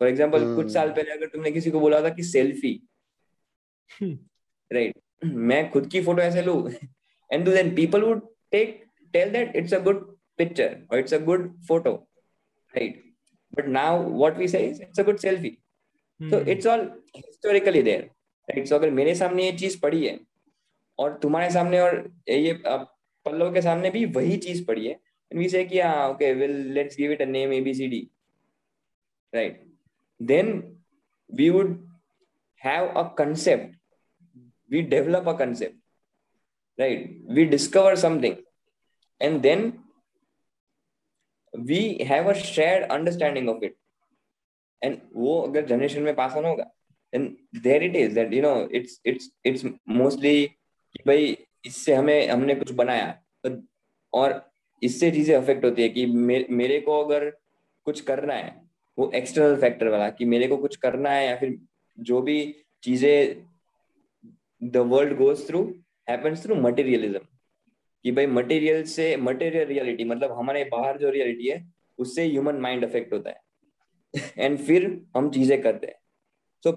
For 0.00 0.08
example 0.08 0.42
Hmm. 0.42 0.54
कुछ 0.56 0.72
साल 0.72 0.90
पहले 0.92 1.10
अगर 1.10 1.26
तुमने 1.26 1.50
किसी 1.52 1.70
को 1.70 1.80
बोला 1.80 2.00
था 2.02 2.08
कि 2.14 2.22
सेल्फी 2.22 2.72
राइट 4.00 4.92
right. 4.92 5.34
मैं 5.34 5.70
खुद 5.70 5.86
की 5.92 6.02
फ़ोटो 6.04 6.22
ऐसे 6.22 6.42
लू। 6.42 6.56
And 7.30 7.48
then 7.48 7.74
people 7.74 8.02
would 8.02 8.20
take 8.50 8.84
tell 9.12 9.30
that 9.32 9.56
it's 9.56 9.74
a 9.74 9.78
good 9.82 10.04
picture 10.38 10.76
और 10.92 10.98
it's 10.98 11.14
a 11.14 11.18
good 11.24 11.50
photo 11.68 11.92
right 12.74 13.02
but 13.52 13.66
now 13.68 14.02
what 14.18 14.36
we 14.38 14.48
say 14.48 14.58
it's 14.68 15.00
a 15.00 15.02
good 15.02 15.18
selfie 15.18 15.50
तो 16.20 16.36
Hmm. 16.38 16.48
It's 16.48 16.66
all 16.66 16.80
historically 17.16 17.82
there 17.82 18.00
right 18.48 18.66
so 18.66 18.74
अगर 18.74 18.90
मेरे 18.98 19.14
सामने 19.14 19.44
ये 19.44 19.52
चीज़ 19.58 19.78
पड़ी 19.80 20.06
है 20.06 20.18
और 20.98 21.18
तुम्हारे 21.22 21.50
सामने 21.50 21.80
और 21.80 21.96
ये 22.28 22.52
अ, 22.66 22.76
पल्लव 23.26 23.52
के 23.54 23.62
सामने 23.62 23.90
भी 23.90 24.04
वही 24.14 24.36
चीज़ 24.46 24.64
पड़ी 24.66 24.86
है 24.86 24.92
एंड 24.92 25.38
वी 25.38 25.48
से 25.48 25.64
कि 25.64 25.80
हाँ 25.80 26.08
okay 26.10 26.32
will 26.34 26.56
let's 26.74 26.96
give 26.96 27.12
it 27.12 27.22
a 27.22 27.24
name 27.24 27.52
ABCD 27.52 28.00
right 29.32 29.62
then 30.20 30.46
we 31.30 31.46
would 31.54 31.72
have 32.62 32.84
a 32.96 33.02
concept. 33.16 33.72
We 34.70 34.80
develop 34.92 35.26
a 35.26 35.34
concept. 35.40 35.74
Right? 36.78 37.02
We 37.38 37.44
discover 37.46 37.96
something. 37.96 38.36
And 39.20 39.42
then 39.42 39.64
we 41.56 41.82
have 42.02 42.30
a 42.30 42.32
shared 42.32 42.84
understanding 42.84 43.48
of 43.48 43.64
it 43.64 43.76
and 44.82 44.98
वो 45.14 45.40
अगर 45.40 45.66
generation 45.66 46.02
में 46.02 46.14
pass 46.14 46.32
on 46.32 46.44
होगा 46.44 46.70
and 47.14 47.36
there 47.62 47.82
it 47.82 47.96
is 47.96 48.14
that 48.14 48.32
you 48.32 48.42
know 48.42 48.68
it's 48.72 49.00
it's 49.06 49.30
it's 49.46 49.64
mostly 49.88 50.46
भाई 51.06 51.36
इससे 51.66 51.94
हमें 51.94 52.28
हमने 52.28 52.54
कुछ 52.54 52.70
बनाया। 52.72 53.22
और 54.12 54.50
इससे 54.82 55.10
चीज़ें 55.10 55.36
अफेक्ट 55.36 55.64
होती 55.64 55.82
है 55.82 55.88
कि 55.88 56.06
मे, 56.06 56.46
मेरे 56.50 56.80
को 56.80 57.04
अगर 57.04 57.30
कुछ 57.84 58.00
करना 58.00 58.34
है 58.34 58.62
वो 58.98 59.10
एक्सटर्नल 59.14 59.60
फैक्टर 59.60 59.88
वाला 59.88 60.08
कि 60.10 60.24
मेरे 60.24 60.48
को 60.48 60.56
कुछ 60.56 60.76
करना 60.76 61.10
है 61.10 61.26
या 61.26 61.36
फिर 61.36 61.58
जो 61.98 62.20
भी 62.22 62.54
चीज़ें 62.82 63.44
the 64.62 64.76
world 64.76 65.16
goes 65.16 65.48
through 65.48 65.62
happens 66.08 66.42
through 66.42 66.54
materialism 66.54 67.20
कि 68.06 68.12
भाई 68.12 68.26
मटेरियल 68.28 68.82
से 68.86 69.04
मटेरियल 69.18 69.66
रियलिटी 69.68 70.04
मतलब 70.04 70.32
हमारे 70.32 70.62
बाहर 70.72 70.98
जो 70.98 71.10
रियलिटी 71.10 71.48
है, 71.48 71.56
उससे 71.98 72.24
ह्यूमन 72.24 72.56
माइंड 72.62 72.84
अफेक्ट 72.84 73.12
होता 73.12 73.30
है। 73.30 73.40
एंड 74.38 74.58
फिर 74.58 74.84
हम 75.16 75.30
चीज़ें 75.30 75.60
करते 75.62 75.86
हैं। 75.86 75.98
सो 76.64 76.72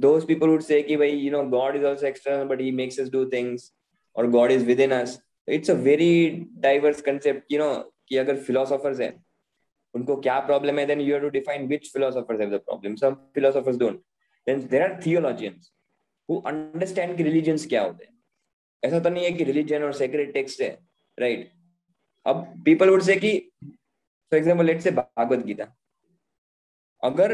दोस 0.00 0.24
पीपल 0.24 0.48
वुड 0.48 0.62
से 0.62 0.80
कि 0.82 0.96
भाई 0.96 1.10
you 1.10 1.30
know 1.32 1.42
God 1.50 1.76
is 1.76 1.86
also 1.86 2.06
external 2.06 2.44
but 2.48 2.60
he 2.60 2.70
makes 2.72 3.00
us 3.00 3.10
do 3.12 3.24
things 3.30 3.72
और 4.16 4.26
God 4.30 4.52
is 4.52 4.64
within 4.80 4.90
us 4.92 5.18
it's 5.48 5.70
a 5.70 5.74
very 5.84 6.30
diverse 6.60 7.00
concept 7.02 7.52
you 7.52 7.58
know 7.58 7.72
कि 8.08 8.16
अगर 8.16 8.36
फिलोसोफर्स 8.40 9.00
हैं, 9.00 9.12
उनको 9.94 10.16
क्या 10.20 10.38
प्रॉब्लम 10.40 10.78
है 10.78 10.86
then 10.86 11.00
you 11.00 11.14
have 11.14 11.22
to 11.22 11.28
define 11.30 11.66
which 11.68 11.92
philosophers 11.92 12.40
have 12.40 12.50
the 12.50 12.60
problem 12.60 12.94
some 12.96 13.14
philosophers 13.34 13.76
don't 13.78 14.00
then 14.46 14.66
there 14.66 14.82
are 14.82 15.00
theologians 15.06 15.72
who 16.28 16.40
understand 16.46 17.16
कि 17.16 17.22
religions 17.22 17.66
क्या 17.66 17.82
होते 17.82 18.04
हैं। 18.04 18.14
ऐसा 18.82 19.00
तो 19.00 19.08
नहीं 19.08 19.24
है 19.24 19.30
कि 19.32 19.44
रिलीजन 19.44 19.82
और 19.82 19.92
सेक्रेट 19.92 20.32
टेक्स्ट 20.32 20.60
है 20.62 20.68
राइट 21.18 21.50
अब 22.26 22.62
पीपल 22.64 22.90
वुड 22.90 23.02
से 23.02 23.16
कि 23.16 23.38
for 23.64 24.36
example 24.38 24.66
let's 24.66 24.84
say 24.84 24.90
Bhagavad 24.90 25.44
Gita 25.46 25.74
अगर 27.02 27.32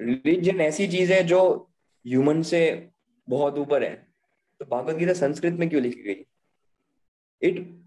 रिलीजन 0.00 0.60
ऐसी 0.60 0.88
चीज़ 0.88 1.12
है 1.12 1.22
जो 1.24 1.40
ह्यूमन 2.04 2.42
से 2.42 2.62
बहुत 3.28 3.58
ऊपर 3.58 3.84
है 3.84 3.94
तो 4.60 4.64
भागवत 4.64 4.96
गीता 4.96 5.12
संस्कृत 5.12 5.52
में 5.52 5.68
क्यों 5.68 5.82
लिखी 5.82 6.02
गई? 6.02 6.24
इट 7.42 7.82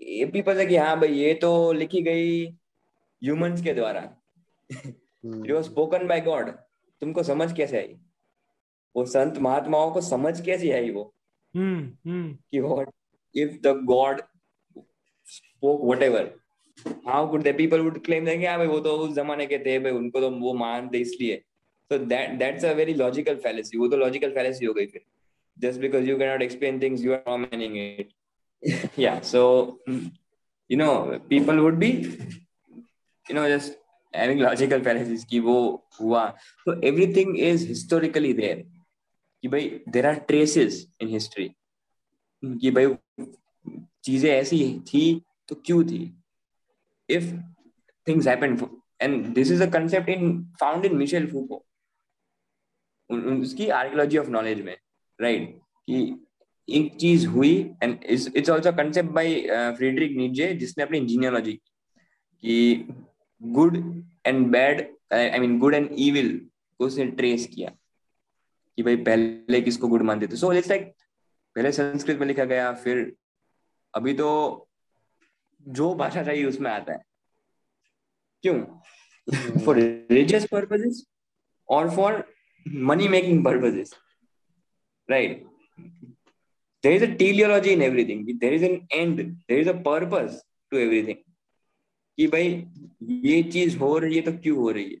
ये 0.00 0.26
पीपल 0.26 0.58
है 0.58 0.66
कि 0.66 0.76
हाँ 0.76 0.98
भाई 1.00 1.12
ये 1.12 1.32
तो 1.34 1.72
लिखी 1.72 2.02
गई 2.02 2.46
ह्यूमंस 2.46 3.62
के 3.64 3.74
द्वारा। 3.74 4.00
It 4.70 5.50
was 5.50 5.64
spoken 5.64 6.06
by 6.08 6.20
God 6.20 6.50
तुमको 7.02 7.22
समझ 7.22 7.52
कैसे 7.56 7.78
आई? 7.78 7.96
वो 8.94 9.04
संत 9.06 9.38
महात्माओं 9.38 9.90
को 9.92 10.00
समझ 10.00 10.40
कैसे 10.46 10.72
आई 10.72 10.90
वो? 10.90 11.14
Hmm, 11.54 11.80
hmm. 12.06 12.28
कि 12.50 12.60
what 12.60 12.88
if 13.34 13.56
the 13.62 13.74
God 13.86 14.20
spoke 15.26 15.84
whatever 15.84 16.30
how 17.08 17.30
could 17.30 17.42
the 17.42 17.54
people 17.56 17.80
would 17.80 17.98
claim 18.04 18.24
देंगे 18.24 18.46
आ 18.46 18.56
भाई, 18.58 18.66
वो 18.66 18.78
तो 18.80 18.96
उस 18.96 19.14
जमाने 19.14 19.46
के 19.46 19.58
थे, 19.58 19.78
भाई, 19.78 19.92
उनको 19.92 20.20
तो 20.20 20.30
वो 20.30 20.52
मानते 20.54 20.98
इसलिए. 20.98 21.36
So 21.90 21.98
that 21.98 22.30
that's 22.38 22.64
a 22.64 22.72
very 22.74 22.94
logical 22.94 23.36
fallacy 23.36 23.78
वो 23.78 23.88
तो 23.88 23.96
लॉजिकल 23.96 24.30
फैलेसी 24.34 24.66
हो 24.66 24.72
गई 24.74 24.86
फिर। 24.86 25.02
Just 25.56 25.80
because 25.80 26.08
you 26.10 26.16
can 26.18 26.30
not 26.30 26.42
explain 26.42 26.80
things 26.82 27.04
you 27.04 27.12
are 27.12 27.38
not 27.38 27.54
it 27.54 28.08
या 28.98 29.18
so 29.20 29.42
you 29.88 30.76
know 30.78 30.92
people 31.28 31.58
would 31.58 31.78
be 31.78 31.90
you 31.90 33.34
know 33.34 33.48
just 33.48 33.78
having 34.14 34.40
logical 34.40 34.82
fallacies 34.82 35.24
की 35.24 35.40
वो 35.40 35.58
हुआ। 36.00 36.28
So 36.58 36.80
everything 36.88 37.38
is 37.40 37.66
historically 37.68 38.32
there 38.32 38.64
कि 39.42 39.48
भाई 39.48 39.68
there 39.88 40.06
are 40.06 40.18
traces 40.28 40.86
in 41.00 41.08
history 41.08 41.48
कि 42.42 42.70
भाई, 42.70 42.94
चीज़ें 44.04 44.30
ऐसी 44.30 44.58
थी 44.88 45.22
तो 45.48 45.54
क्यों 45.66 45.82
थी? 45.84 46.02
If 47.08 47.32
things 48.06 48.26
happen 48.26 48.56
and 49.02 49.26
this 49.34 49.50
is 49.52 49.62
a 49.62 49.70
concept 49.72 50.08
in 50.08 50.42
found 50.60 50.84
in 50.84 50.96
Michel 50.96 51.30
Foucault 51.30 51.64
उसकी 53.10 53.68
आर्कियोलॉजी 53.70 54.18
ऑफ़ 54.18 54.28
नॉलेज 54.30 54.60
में 54.62 54.76
राइट? 55.18 55.58
कि 55.88 56.26
एक 56.68 56.94
चीज़ 56.96 57.26
हुई 57.26 57.54
and 57.82 57.98
it's 58.04 58.50
also 58.50 58.72
concept 58.72 59.10
by 59.10 59.34
Friedrich 59.76 60.16
Nietzsche 60.16 60.52
जिसने 60.54 60.84
अपनी 60.84 61.00
जीनियोलॉजी 61.06 61.52
की। 61.52 62.74
Good 63.40 63.76
and 64.26 64.46
bad 64.52 64.80
I 65.12 65.38
mean 65.38 65.58
good 65.58 65.74
and 65.74 65.88
evil 65.98 66.38
को 66.80 66.86
उसने 66.86 67.06
ट्रेस 67.06 67.46
किया। 67.54 67.72
कि 68.76 68.82
भाई 68.82 68.96
पहले 68.96 69.60
किसको 69.60 69.88
गुड 69.88 70.02
मानते 70.02 70.26
थे? 70.26 70.36
सो 70.36 70.52
इट्स 70.52 70.68
लाइक 70.68 70.92
पहले 71.56 71.72
संस्कृत 71.72 72.18
में 72.18 72.26
लिखा 72.26 72.44
गया 72.44 72.72
फिर 72.72 73.14
अभी 73.94 74.14
तो 74.14 74.28
जो 75.62 75.94
भाषा 75.94 76.22
चाहिए 76.22 76.44
उसमें 76.44 76.70
आता 76.70 76.92
है। 76.92 77.02
क्यों? 78.42 78.60
फॉर 79.64 79.76
रिलीजियस 79.76 80.46
पर्पजेस 80.52 81.04
और 81.68 81.90
for 81.96 82.24
money 82.68 83.08
making 83.08 83.44
purposes 83.44 83.94
right 85.10 85.44
there 86.84 86.94
is 86.96 87.02
a 87.02 87.08
teleology 87.18 87.72
in 87.72 87.82
everything. 87.82 88.22
There 88.40 88.54
is 88.54 88.62
an 88.68 88.72
end. 88.90 89.20
There 89.48 89.60
is 89.60 89.68
a 89.68 89.74
purpose 89.82 90.38
to 90.72 90.78
everything. 90.78 91.18
कि 92.18 92.26
भाई 92.26 92.48
ये 93.26 93.42
चीज़ 93.42 93.76
हो 93.78 93.98
रही 93.98 94.16
है 94.16 94.22
तो 94.22 94.32
क्यों 94.32 94.56
हो 94.58 94.70
रही 94.70 94.84
है? 94.84 94.96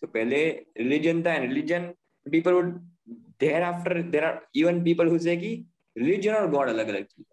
तो 0.00 0.06
पहले 0.06 0.44
रिलीजन 0.78 1.22
था 1.22 1.34
and 1.34 1.48
religion 1.48 1.86
people 2.26 2.52
would 2.52 2.93
thereafter 3.38 4.02
there 4.10 4.24
are 4.24 4.42
even 4.54 4.82
people 4.84 5.08
who 5.08 5.18
say 5.18 5.36
कि 5.36 5.52
religion 5.96 6.34
और 6.34 6.50
God 6.50 6.68
अलग 6.68 6.88
अलग 6.88 7.04
चीज़ 7.04 7.26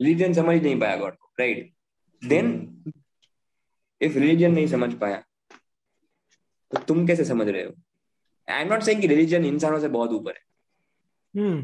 religion 0.00 0.34
समझ 0.34 0.62
नहीं 0.62 0.78
पाया 0.80 0.96
God 0.98 1.16
को 1.20 1.32
right? 1.40 1.70
Then 2.22 2.52
if 4.00 4.16
religion 4.16 4.54
नहीं 4.54 4.66
समझ 4.66 4.92
पाया 4.98 5.22
तो 6.70 6.80
तुम 6.88 7.06
कैसे 7.06 7.24
समझ 7.24 7.48
रहे 7.48 7.64
हो 7.64 7.72
आई 8.48 8.62
एम 8.62 8.68
नॉट 8.68 8.82
सेइंग 8.82 9.00
कि 9.00 9.06
रिलीजन 9.06 9.44
इंसानों 9.44 9.80
से 9.80 9.88
बहुत 9.88 10.10
ऊपर 10.10 10.34
है 10.34 10.42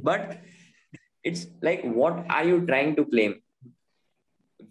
but 0.04 0.36
it's 1.26 1.46
like 1.64 1.84
what 1.86 2.26
are 2.30 2.46
you 2.48 2.60
trying 2.66 2.94
to 2.96 3.04
claim 3.04 3.34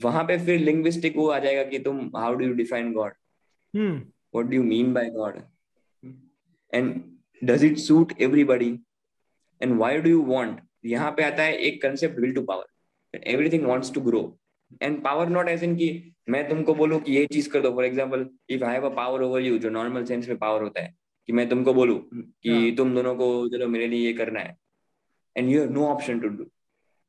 वहाँ 0.03 0.23
पे 0.23 0.37
फिर 0.45 0.59
लिंग्विस्टिक 0.59 1.15
वो 1.17 1.27
आ 1.29 1.39
जाएगा 1.39 1.63
कि 1.69 1.79
तुम 1.79 1.99
how 2.15 2.35
do 2.35 2.45
you 2.45 2.53
define 2.53 2.91
God 2.93 3.13
what 3.73 4.45
do 4.45 4.55
you 4.55 4.63
mean 4.63 4.93
by 4.93 5.09
God 5.09 5.41
and 6.73 6.93
does 7.41 7.63
it 7.65 7.77
suit 7.77 8.13
everybody 8.21 8.77
and 9.61 9.77
why 9.79 9.97
do 9.97 10.09
you 10.09 10.21
want 10.23 10.59
यहाँ 10.85 11.11
पे 11.11 11.23
आता 11.23 11.43
है 11.43 11.55
एक 11.57 11.81
concept 11.81 12.19
will 12.19 12.33
to 12.33 12.41
power 12.41 13.19
everything 13.27 13.65
wants 13.65 13.93
to 13.93 14.01
grow 14.01 14.21
and 14.81 15.03
power 15.03 15.29
not 15.29 15.49
as 15.49 15.63
in 15.63 15.75
की 15.75 15.89
मैं 16.29 16.47
तुमको 16.49 16.73
बोलूँ 16.75 16.99
कि 16.99 17.13
ये 17.13 17.25
चीज़ 17.25 17.49
कर 17.49 17.61
दो. 17.61 17.71
For 17.71 17.85
example 17.85 18.25
if 18.49 18.63
I 18.63 18.73
have 18.73 18.85
a 18.85 18.93
power 18.95 19.21
over 19.21 19.41
you 19.41 19.57
जो 19.57 19.69
नॉर्मल 19.69 20.03
सेंस 20.05 20.27
में 20.27 20.37
पावर 20.37 20.61
होता 20.61 20.81
है 20.81 20.93
कि 21.29 21.33
मैं 21.33 21.47
तुमको 21.49 21.73
बोलूँ 21.73 21.99
कि 21.99 22.49
yeah. 22.49 22.61
हाँ। 22.61 22.75
तुम 22.75 22.93
दोनों 22.95 23.15
को 23.15 23.47
चलो 23.49 23.67
मेरे 23.67 23.87
लिए 23.87 24.05
ये 24.05 24.13
करना 24.13 24.39
है. 24.39 24.55
And 25.35 25.49
you 25.49 25.61
have 25.61 25.71
no 25.71 25.85
option 25.85 26.19
to 26.19 26.27
do 26.27 26.43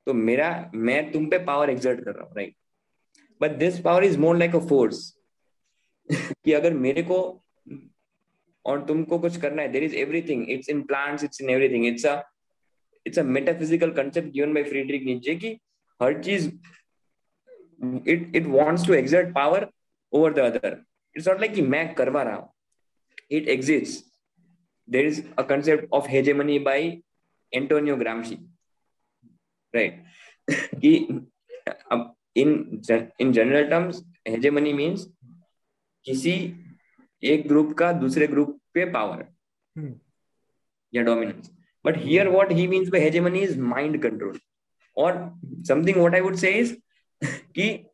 तो 0.06 0.14
मेरा 0.14 0.70
मैं 0.74 1.10
तुम 1.12 1.26
पे 1.30 1.38
पावर 1.44 1.70
एग्जर्ट 1.70 2.04
कर 2.04 2.14
रहा 2.14 2.24
हूँ 2.24 2.36
right 2.36 2.54
but 3.40 3.56
this 3.58 3.80
power 3.80 4.04
is 4.04 4.18
more 4.18 4.36
like 4.38 4.56
a 4.56 4.58
force 4.68 5.10
कि 6.08 6.52
अगर 6.52 6.74
मेरे 6.74 7.02
को 7.02 7.20
और 8.64 8.84
तुमको 8.86 9.18
कुछ 9.18 9.40
करना 9.40 9.62
है. 9.62 9.68
There 9.68 9.84
is 9.84 9.94
everything 9.96 10.50
it's 10.50 10.68
in 10.68 10.82
plants 10.82 11.24
it's 11.24 11.40
in 11.40 11.50
everything 11.50 11.86
it's 11.86 12.06
a 12.06 12.20
it's 13.06 13.18
a 13.18 13.22
metaphysical 13.22 13.90
concept 13.92 14.28
given 14.28 14.54
by 14.54 14.62
Friedrich 14.64 15.04
Nietzsche 15.04 15.34
कि 15.34 15.52
हर 16.00 16.22
चीज़ 16.22 16.48
it 18.10 18.36
it 18.36 18.46
wants 18.46 18.86
to 18.86 18.94
exert 18.94 19.34
power 19.34 19.68
over 20.12 20.32
the 20.32 20.38
other 20.38 20.76
it's 21.16 21.28
not 21.28 21.40
like 21.40 21.54
कि 21.54 21.62
मैं 21.62 21.94
करवा 21.94 22.22
रहा 22.22 22.36
हूँ. 22.36 22.52
It 23.30 23.48
exist 23.48 24.04
there 24.88 25.06
is 25.06 25.22
a 25.38 25.42
concept 25.48 25.92
of 25.92 26.08
hegemony 26.08 26.58
by 26.58 26.86
Antonio 27.52 27.96
Gramsci 27.96 28.34
right 29.74 30.04
कि, 30.80 30.96
अब 31.92 32.14
in 32.36 32.82
in 33.20 33.32
general 33.32 33.68
terms 33.70 34.02
hegemony 34.28 34.72
means 34.72 35.04
किसी 36.06 36.32
एक 37.22 37.48
ग्रुप 37.48 37.72
का 37.72 37.92
दूसरे 37.92 38.26
ग्रुप 38.26 38.60
पे 38.74 38.84
पावर 38.84 39.26
hmm. 39.78 39.94
या 40.94 41.02
dominance 41.02 41.50
but 41.84 41.98
here 41.98 42.28
what 42.28 42.52
he 42.52 42.66
means 42.66 42.88
by 42.88 43.00
hegemony 43.00 43.38
is 43.38 43.60
mind 43.60 44.02
control 44.02 44.40
और 44.96 45.40
something 45.46 45.96
what 45.96 46.14
I 46.14 46.20
would 46.20 46.34
say 46.34 46.50
is 46.50 46.76
कि 47.24 47.86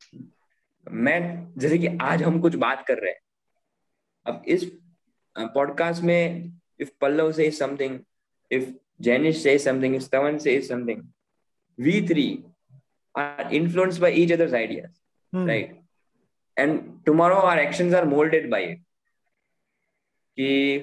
मैं 0.90 1.54
जैसे 1.58 1.78
कि 1.78 1.86
आज 1.86 2.22
हम 2.22 2.40
कुछ 2.40 2.54
बात 2.54 2.86
कर 2.86 2.98
रहे 2.98 3.12
हैं। 3.12 3.20
अब 4.26 4.42
इस 4.46 4.72
पॉडकास्ट 5.38 6.02
में 6.02 6.52
if 6.80 6.90
Pallav 7.00 7.32
say 7.32 7.50
something 7.50 8.00
if 8.52 8.70
Jainish 9.00 9.42
say 9.42 9.58
something 9.58 9.96
if 9.96 10.08
तवन 10.12 10.38
say 10.38 10.60
something 10.62 11.02
we 11.80 12.08
three 12.08 12.44
are 13.16 13.54
influenced 13.54 14.00
by 14.00 14.12
each 14.14 14.32
others 14.32 14.54
ideas 14.54 15.00
right 15.46 15.80
and 16.58 17.04
tomorrow 17.04 17.34
our 17.34 17.58
actions 17.58 17.94
are 17.94 18.04
moulded 18.04 18.50
by 18.50 18.64
it 18.64 18.85
कि 20.38 20.78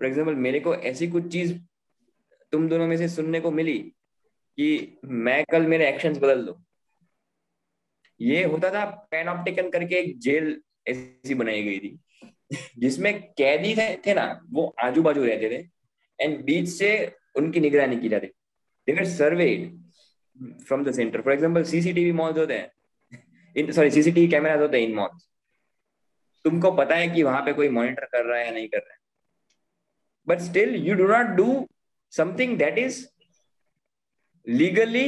फॉर 0.00 0.06
एग्ज़ाम्पल 0.06 0.34
मेरे 0.36 0.60
को 0.60 0.74
ऐसी 0.74 1.08
कुछ 1.08 1.32
चीज़ 1.32 1.54
तुम 2.52 2.68
दोनों 2.68 2.86
में 2.86 2.96
से 2.96 3.08
सुनने 3.08 3.40
को 3.40 3.50
मिली 3.50 3.78
कि 3.78 4.98
मैं 5.04 5.44
कल 5.44 5.66
मेरे 5.66 5.88
एक्शंस 5.88 6.18
बदल 6.18 6.44
दो। 6.44 6.58
ये 8.20 8.42
होता 8.44 8.70
था 8.70 8.84
पैनॉप्टिकन 9.10 9.70
करके 9.70 9.94
एक 9.96 10.18
जेल 10.18 10.56
ऐसी 10.88 11.34
बनाई 11.34 11.62
गई 11.62 11.78
थी 11.78 11.98
जिसमें 12.78 13.12
कैदी 13.32 13.74
थे, 13.76 13.94
थे 13.96 14.14
ना 14.14 14.40
वो 14.50 14.74
आजू 14.82 15.02
बाजू 15.02 15.24
रहते 15.24 15.50
थे 15.50 16.24
एंड 16.24 16.44
बीच 16.44 16.68
से 16.68 16.90
उनकी 17.36 17.60
निगरानी 17.60 17.96
की 17.96 18.08
जाती 18.08 18.26
they 18.88 19.04
surveyed 19.06 19.70
from 20.62 20.84
the 20.84 20.92
centre 20.92 21.20
for 21.20 21.32
example 21.32 21.64
CCTV 21.64 22.12
malls 22.12 22.38
होते 22.38 22.54
हैं। 22.54 22.70
इन 23.56 23.72
सॉरी 23.72 23.90
सीसीटीवी 23.90 24.28
कैमरास 24.28 24.60
होते 24.60 24.80
हैं 24.80 24.88
इन 24.88 24.94
मॉल्स 24.94 25.28
तुमको 26.44 26.70
पता 26.76 26.94
है 26.96 27.08
कि 27.08 27.22
वहाँ 27.22 27.42
पे 27.44 27.52
कोई 27.52 27.68
मॉनिटर 27.68 28.04
कर 28.04 28.24
रहा 28.24 28.38
है 28.38 28.44
या 28.46 28.50
नहीं 28.52 28.68
कर 28.68 28.78
रहा 28.78 28.92
है। 28.92 28.98
But 30.26 30.40
still 30.40 30.74
you 30.86 30.94
do 30.94 31.06
not 31.08 31.26
do 31.36 31.46
something 32.12 32.56
that 32.58 32.78
is 32.78 33.04
legally 34.46 35.06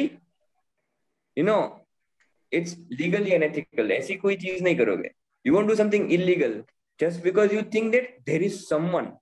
you 1.37 1.45
know 1.45 1.59
it's 2.53 2.77
legally 2.93 3.33
unethical 3.35 3.93
ऐसी 3.93 4.15
कोई 4.17 4.37
चीज़ 4.37 4.63
नहीं 4.65 4.77
करोगे। 4.77 5.11
You 5.45 5.55
won't 5.55 5.69
do 5.69 5.75
something 5.75 6.13
illegal 6.13 6.63
just 7.01 7.23
because 7.23 7.55
you 7.55 7.63
think 7.75 7.91
that 7.93 8.17
there 8.27 8.43
is 8.43 8.57
someone 8.65 9.13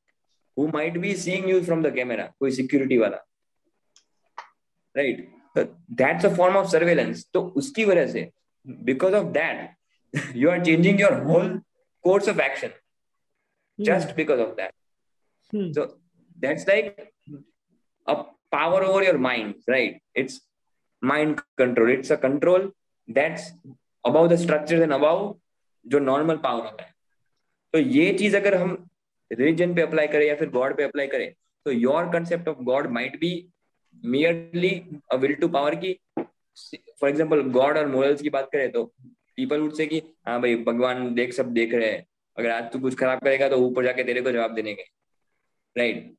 who 0.57 0.67
might 0.75 0.99
be 0.99 1.15
seeing 1.17 1.49
you 1.51 1.63
from 1.65 1.83
the 1.83 1.95
camera 1.95 2.33
कोई 2.41 2.51
security 2.53 2.99
वाला। 2.99 3.17
Right 4.95 5.31
that's 5.59 6.27
a 6.27 6.35
form 6.37 6.57
of 6.57 6.69
surveillance 6.71 7.27
तो 7.35 7.41
उसकी 7.57 7.85
वजह 7.85 8.07
से 8.07 8.31
because 8.67 9.15
of 9.15 9.27
that 9.33 10.37
you 10.37 10.51
are 10.51 10.65
changing 10.65 11.01
your 11.01 11.13
whole 11.23 11.61
course 12.05 12.27
of 12.27 12.41
action 12.41 12.73
just 13.79 14.11
hmm. 14.11 14.17
because 14.17 14.41
of 14.41 14.57
that 14.57 14.73
hmm. 15.53 15.71
so 15.73 15.83
that's 16.39 16.67
like 16.67 17.13
a 18.07 18.17
power 18.53 18.83
over 18.83 19.03
your 19.03 19.19
mind 19.19 19.55
right 19.69 19.95
it's 20.15 20.41
mind 21.03 21.41
control 21.57 21.91
it's 21.91 22.11
a 22.11 22.17
control 22.19 22.71
that's 23.09 23.47
above 24.05 24.29
the 24.29 24.39
structures 24.39 24.85
and 24.89 25.01
above 25.01 25.25
जो 25.87 25.99
normal 25.99 26.37
power 26.45 26.65
होता 26.65 26.85
है 26.85 26.93
तो 27.75 27.79
ये 27.79 28.13
चीज़ 28.19 28.37
अगर 28.37 28.55
हम 28.55 28.71
religion 29.31 29.75
पे 29.75 29.83
apply 29.83 30.07
करें 30.07 30.27
या 30.27 30.35
फिर 30.37 30.49
गॉड 30.51 30.77
पे 30.77 30.83
अप्लाई 30.83 31.07
करें 31.07 31.33
तो 31.67 31.73
your 31.73 32.05
concept 32.13 32.49
of 32.49 32.59
God 32.69 32.87
might 32.93 33.19
be 33.21 33.33
merely 34.05 34.71
a 35.13 35.17
will 35.25 35.35
to 35.41 35.49
power 35.57 35.75
की 35.85 35.93
फॉर 36.19 37.09
एग्ज़ाम्पल 37.09 37.43
गॉड 37.59 37.79
और 37.79 37.87
मोरल्स 37.87 38.23
की 38.23 38.31
बात 38.31 38.49
करें 38.53 38.71
तो 38.73 38.93
पीपल 39.37 39.61
वुड 39.61 39.73
से 39.75 39.87
कि 39.87 39.99
हाँ 40.27 40.41
भाई, 40.41 40.57
भगवान 40.57 41.15
देख, 41.15 41.33
सब 41.33 41.53
देख 41.55 41.75
रहे 41.75 41.91
हैं। 41.91 42.07
अगर 42.37 42.51
आज 42.51 42.73
तू 42.73 42.79
कुछ 42.81 42.95
खराब 42.99 43.21
करेगा 43.21 43.49
तो 43.49 43.57
ऊपर 43.67 43.85
जाके 43.85 44.05
तेरे 44.05 44.23
को 44.23 44.31
जवाब 44.33 44.55
देने 44.55 44.75
के। 44.75 44.83
Right 45.77 46.15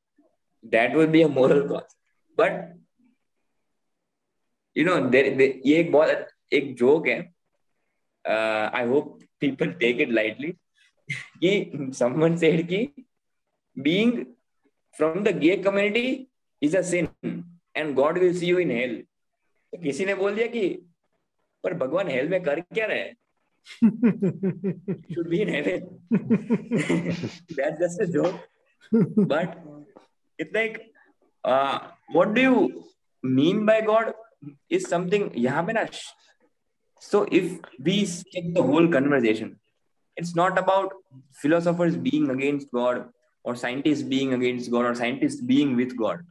that 0.66 0.96
would 0.96 1.10
be 1.10 1.22
a 1.22 1.28
moral 1.28 1.68
cause 1.68 1.96
but 2.38 2.52
you 4.76 4.86
know 4.86 4.96
ये 5.16 5.80
एक 5.80 5.92
बहुत, 5.92 6.28
एक 6.54 6.74
जोक 6.76 7.08
है। 7.08 7.20
I 8.26 8.86
hope 8.88 9.20
people 9.40 9.72
take 9.80 10.02
it 10.02 10.10
lightly 10.12 10.52
कि 11.42 11.90
someone 11.98 12.38
said 12.44 12.68
कि 12.72 12.80
from 14.98 15.24
the 15.24 15.34
gay 15.34 15.56
community 15.64 16.28
is 16.62 16.76
a 16.76 16.84
sin 16.90 17.08
and 17.76 17.96
God 17.96 18.18
will 18.18 18.34
see 18.34 18.50
you 18.52 18.60
in 18.60 18.70
hell. 18.72 18.94
तो 19.74 19.78
किसी 19.84 20.06
ने 20.06 20.16
बोल 20.16 20.36
दिया 20.36 20.48
कि 20.48 20.62
पर 21.66 21.74
भगवान 21.78 22.10
हेल 22.10 22.30
में 22.30 22.42
कर 22.44 22.60
क्या 22.74 22.86
रहे 22.86 23.14
should 25.14 25.30
be 25.30 25.38
in 25.38 25.54
just 27.80 28.02
a 28.02 28.06
joke 28.06 28.36
but 29.32 29.56
इतना 30.40 30.62
एक 30.62 30.78
what 31.44 32.28
do 32.28 32.42
you 32.42 32.68
mean 33.24 33.66
by 33.66 33.82
God 33.82 34.14
is 34.72 34.88
something 34.88 35.30
यहाँ 35.38 35.64
पे 35.64 35.74
ना 35.74 35.86
so 37.02 37.26
if 37.34 37.82
we 37.82 38.06
stick 38.06 38.54
the 38.54 38.66
whole 38.68 38.92
conversation 38.94 39.56
it's 40.18 40.36
not 40.38 40.58
about 40.58 40.94
philosophers 41.42 41.96
being 42.06 42.30
against 42.30 42.68
God 42.74 43.04
और 43.46 43.56
साइंटिस्ट 43.56 44.06
बीइंग 44.06 44.34
अगेंस्ट 44.34 44.72
गॉड 44.72 44.86
और 44.86 44.96
scientist 44.96 45.44
being 45.44 45.76
with 45.78 45.94
God 45.96 46.26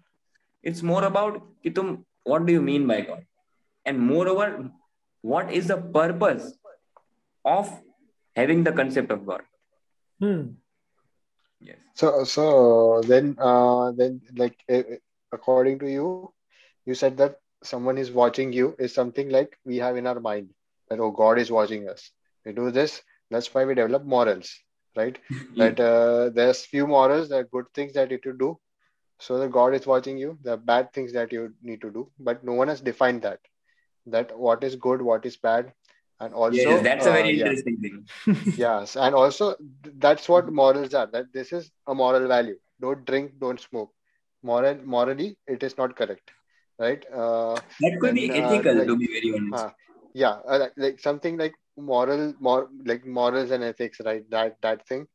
it's 0.64 0.82
more 0.85 1.03
about 1.03 1.39
कि 1.62 1.70
तुम 1.70 1.93
what 2.28 2.43
do 2.43 2.53
you 2.53 2.62
mean 2.62 2.87
by 2.87 3.03
God 3.03 3.24
and 3.87 3.99
more 3.99 4.28
over 4.28 4.57
what 5.33 5.53
is 5.53 5.68
the 5.68 5.77
purpose 5.97 6.53
of 7.45 7.70
having 8.37 8.62
the 8.64 8.72
concept 8.72 9.11
of 9.11 9.27
god? 9.27 9.43
Hmm. 10.20 10.43
yes. 11.61 11.79
So 11.95 12.25
so 12.25 13.01
then 13.12 13.37
uh 13.39 13.93
then 13.93 14.20
like 14.37 14.59
uh, 14.70 14.83
according 15.33 15.79
to 15.81 15.91
you 15.91 16.33
you 16.87 16.95
said 16.95 17.16
that 17.22 17.39
someone 17.62 17.97
is 17.97 18.11
watching 18.11 18.53
you 18.53 18.75
is 18.79 18.95
something 18.95 19.31
like 19.31 19.57
we 19.64 19.79
have 19.79 19.97
in 19.97 20.07
our 20.07 20.20
mind 20.20 20.51
that 20.91 21.01
oh 21.01 21.11
god 21.22 21.39
is 21.39 21.51
watching 21.51 21.89
us. 21.89 22.11
We 22.45 22.53
do 22.53 22.70
this 22.70 23.01
that's 23.31 23.55
why 23.55 23.64
we 23.64 23.75
develop 23.75 24.05
morals 24.05 24.55
right? 24.97 25.18
That 25.57 25.81
uh, 25.81 26.29
there's 26.35 26.66
few 26.66 26.87
morals 26.87 27.29
there 27.31 27.41
are 27.41 27.51
good 27.57 27.66
things 27.75 27.95
that 27.95 28.11
you 28.11 28.18
to 28.18 28.33
do. 28.45 28.59
So 29.20 29.39
the 29.39 29.49
god 29.49 29.75
is 29.75 29.87
watching 29.87 30.18
you 30.18 30.39
there 30.43 30.55
are 30.55 30.64
bad 30.75 30.93
things 30.93 31.12
that 31.14 31.33
you 31.33 31.55
need 31.62 31.81
to 31.81 31.91
do 31.91 32.11
but 32.18 32.45
no 32.45 32.53
one 32.53 32.68
has 32.68 32.81
defined 32.93 33.22
that 33.22 33.41
that 34.07 34.37
what 34.39 34.63
is 34.65 34.77
good 34.77 35.03
what 35.03 35.25
is 35.27 35.37
bad 35.37 35.73
and 36.21 36.35
also 36.35 36.57
yes, 36.57 36.83
that's 36.83 37.07
a 37.07 37.13
very 37.13 37.29
uh, 37.29 37.33
interesting 37.33 37.79
yeah. 37.83 37.91
thing. 37.91 38.55
Yes 38.57 38.97
and 38.97 39.15
also 39.15 39.57
that's 39.97 40.29
what 40.29 40.53
morals 40.53 40.95
are 40.95 41.07
that 41.07 41.33
this 41.33 41.53
is 41.53 41.71
a 41.87 41.95
moral 41.95 42.29
value. 42.29 42.59
Don't 42.81 43.05
drink 43.05 43.33
don't 43.41 43.61
smoke. 43.61 43.91
Moral 44.43 44.77
morally 44.85 45.37
it 45.47 45.63
is 45.63 45.77
not 45.79 45.97
correct 45.97 46.31
right? 46.79 47.05
Uh, 47.13 47.55
that 47.81 47.99
could 48.01 48.15
be 48.15 48.31
uh, 48.31 48.35
ethical 48.35 48.75
like, 48.77 48.87
to 48.87 48.97
be 48.97 49.07
very 49.07 49.33
honest. 49.37 49.65
uh, 49.65 49.71
yeah 50.13 50.37
uh, 50.49 50.59
like, 50.59 50.73
like 50.77 51.01
something 51.01 51.37
like 51.37 51.55
moral 51.77 52.35
more 52.41 52.69
like 52.85 53.05
morals 53.07 53.51
and 53.51 53.65
ethics 53.65 54.01
right? 54.05 54.29
That 54.31 54.57
that 54.63 54.87
thing. 54.87 55.07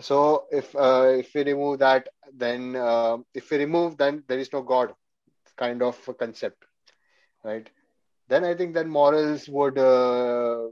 So 0.00 0.46
if 0.50 0.74
uh, 0.74 1.14
if 1.18 1.34
we 1.34 1.44
remove 1.44 1.78
that 1.80 2.08
then 2.32 2.74
uh, 2.76 3.18
if 3.34 3.50
we 3.50 3.58
remove 3.58 3.96
then 3.96 4.24
there 4.28 4.38
is 4.38 4.52
no 4.52 4.62
god 4.62 4.92
kind 5.56 5.82
of 5.82 5.96
a 6.08 6.14
concept 6.14 6.64
right 7.44 7.68
then 8.28 8.44
i 8.44 8.54
think 8.54 8.74
that 8.74 8.86
morals 8.86 9.48
would 9.48 9.78
uh, 9.78 10.68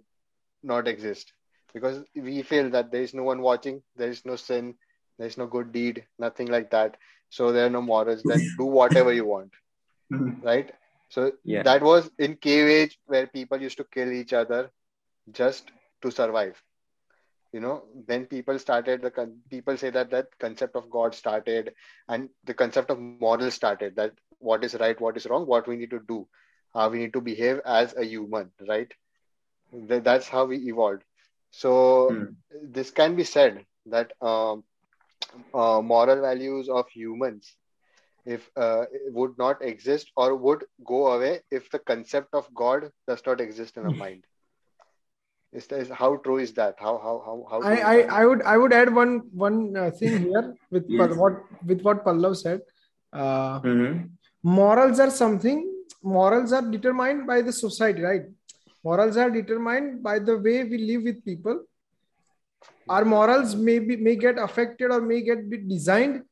not 0.63 0.89
exist. 0.89 1.33
Because 1.75 2.05
we 2.15 2.43
feel 2.43 2.69
that 2.71 2.93
there 2.93 3.03
is 3.03 3.15
no 3.15 3.23
one 3.23 3.41
watching 3.41 3.83
there 3.97 4.11
is 4.11 4.25
no 4.27 4.37
sin 4.37 4.75
there 5.19 5.27
is 5.27 5.39
no 5.39 5.47
good 5.47 5.73
deed 5.73 6.05
nothing 6.19 6.49
like 6.49 6.71
that. 6.71 6.97
So 7.31 7.51
there 7.53 7.67
are 7.67 7.71
no 7.71 7.81
morals. 7.81 8.23
Then 8.23 8.41
do 8.59 8.65
whatever 8.65 9.13
you 9.13 9.25
want. 9.25 9.53
Right? 10.43 10.71
So 11.09 11.33
yeah. 11.45 11.63
that 11.63 11.83
was 11.83 12.11
in 12.19 12.37
cave 12.37 12.69
age 12.69 12.99
where 13.07 13.27
people 13.27 13.61
used 13.61 13.79
to 13.79 13.85
kill 13.85 14.13
each 14.13 14.33
other 14.33 14.71
just 15.31 15.71
to 16.03 16.11
survive. 16.11 16.61
You 17.53 17.61
know 17.61 17.85
then 18.07 18.27
people 18.27 18.59
started 18.59 19.03
the 19.03 19.33
people 19.51 19.77
say 19.77 19.91
that 19.91 20.11
that 20.11 20.29
concept 20.39 20.75
of 20.75 20.91
god 20.91 21.15
started 21.15 21.75
and 22.09 22.31
the 22.45 22.55
concept 22.55 22.91
of 22.91 22.99
moral 22.99 23.51
started 23.51 23.95
that 23.97 24.13
what 24.39 24.65
is 24.65 24.75
right 24.75 24.99
what 24.99 25.19
is 25.19 25.27
wrong 25.27 25.47
what 25.47 25.69
we 25.69 25.77
need 25.77 25.91
to 25.91 26.01
do 26.09 26.27
how 26.75 26.89
we 26.89 26.99
need 26.99 27.13
to 27.13 27.21
behave 27.21 27.61
as 27.65 27.95
a 27.97 28.05
human 28.05 28.51
right? 28.69 28.93
That's 29.73 30.29
how 30.29 30.45
we 30.47 30.59
evolved. 30.69 31.03
So 31.51 32.11
hmm. 32.11 32.25
this 32.63 32.91
can 32.91 33.15
be 33.17 33.25
said 33.25 33.65
that 33.87 34.13
um, 34.21 34.65
uh, 35.55 35.81
moral 35.83 36.21
values 36.21 36.69
of 36.69 36.89
humans 36.89 37.55
if 38.25 38.49
uh, 38.57 38.85
would 39.09 39.37
not 39.37 39.63
exist 39.63 40.11
or 40.17 40.35
would 40.37 40.65
go 40.85 41.09
away 41.09 41.41
if 41.51 41.71
the 41.71 41.79
concept 41.79 42.35
of 42.35 42.49
god 42.55 42.91
does 43.09 43.23
not 43.27 43.41
exist 43.41 43.77
in 43.77 43.85
our 43.85 43.91
mind. 43.91 44.25
Is, 45.53 45.67
is 45.67 45.91
how 45.91 46.17
true 46.17 46.39
is 46.39 46.53
that? 46.55 46.77
How 46.79 46.99
how 46.99 47.23
how, 47.27 47.47
how 47.51 47.63
I, 47.63 47.75
I, 47.77 47.97
I 48.21 48.25
would 48.25 48.43
i 48.43 48.57
would 48.57 48.73
add 48.73 48.95
one 48.95 49.23
one 49.33 49.77
uh, 49.77 49.91
thing 49.91 50.23
here 50.23 50.55
with 50.71 50.87
yes. 50.89 51.17
what 51.17 51.43
with 51.67 51.83
what 51.83 52.05
pallav 52.05 52.37
said. 52.37 52.63
Uh, 53.13 53.61
mm-hmm. 53.61 54.07
morals 54.43 54.99
are 54.99 55.11
something 55.11 55.72
morals 56.03 56.53
are 56.53 56.63
determined 56.63 57.27
by 57.27 57.41
the 57.43 57.53
society 57.53 58.03
right 58.03 58.23
morals 58.85 59.17
are 59.17 59.31
determined 59.31 60.03
by 60.03 60.19
the 60.19 60.37
way 60.37 60.65
we 60.65 60.79
live 60.79 61.03
with 61.03 61.25
people 61.25 61.63
our 62.89 63.05
morals 63.05 63.55
may 63.55 63.79
be 63.79 63.97
may 63.97 64.17
get 64.17 64.39
affected 64.39 64.91
or 64.91 65.01
may 65.01 65.21
get 65.21 65.49
be 65.51 65.59
designed 65.59 66.23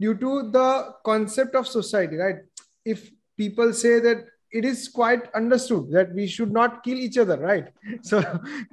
due 0.00 0.14
to 0.14 0.50
the 0.50 0.94
concept 1.04 1.54
of 1.54 1.66
society 1.66 2.16
right 2.16 2.36
if 2.84 3.10
people 3.36 3.72
say 3.72 4.00
that 4.00 4.26
it 4.50 4.64
is 4.64 4.88
quite 4.88 5.30
understood 5.34 5.90
that 5.90 6.12
we 6.14 6.26
should 6.26 6.52
not 6.52 6.82
kill 6.82 6.98
each 6.98 7.18
other 7.18 7.36
right 7.36 7.68
so 8.02 8.20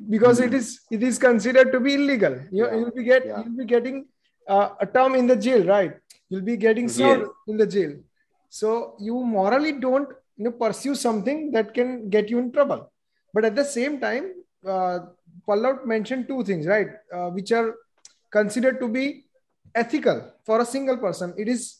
because 0.10 0.40
mm-hmm. 0.40 0.54
it 0.54 0.60
is 0.60 0.80
it 0.92 1.04
is 1.04 1.18
considered 1.18 1.72
to 1.72 1.80
be 1.80 1.96
illegal 1.96 2.36
you 2.52 2.66
yeah. 2.66 2.76
you'll 2.76 2.92
be 2.92 3.04
get 3.04 3.26
yeah. 3.26 3.44
you'll 3.44 3.58
be 3.58 3.66
getting 3.66 4.06
uh, 4.48 4.70
a 4.80 4.86
term 4.86 5.16
in 5.16 5.28
the 5.28 5.36
jail 5.36 5.64
right 5.66 5.98
you'll 6.30 6.50
be 6.54 6.58
getting 6.58 6.88
served 6.88 7.24
yeah. 7.24 7.52
in 7.52 7.58
the 7.58 7.68
jail 7.68 7.94
so 8.60 8.96
you 9.08 9.16
morally 9.36 9.74
don't 9.86 10.10
you 10.38 10.46
know 10.46 10.56
pursue 10.64 10.96
something 10.96 11.40
that 11.56 11.74
can 11.74 12.10
get 12.10 12.30
you 12.30 12.40
in 12.40 12.52
trouble. 12.52 12.92
But 13.34 13.46
at 13.46 13.56
the 13.56 13.66
same 13.66 14.00
time 14.00 14.32
uh, 14.66 15.00
Pallav 15.48 15.86
mentioned 15.86 16.28
two 16.28 16.44
things 16.44 16.66
right 16.66 16.88
uh, 17.14 17.30
which 17.30 17.52
are 17.52 17.76
considered 18.32 18.80
to 18.80 18.88
be 18.88 19.26
ethical 19.74 20.32
for 20.46 20.62
a 20.62 20.66
single 20.66 20.98
person. 20.98 21.34
It 21.38 21.50
is 21.50 21.80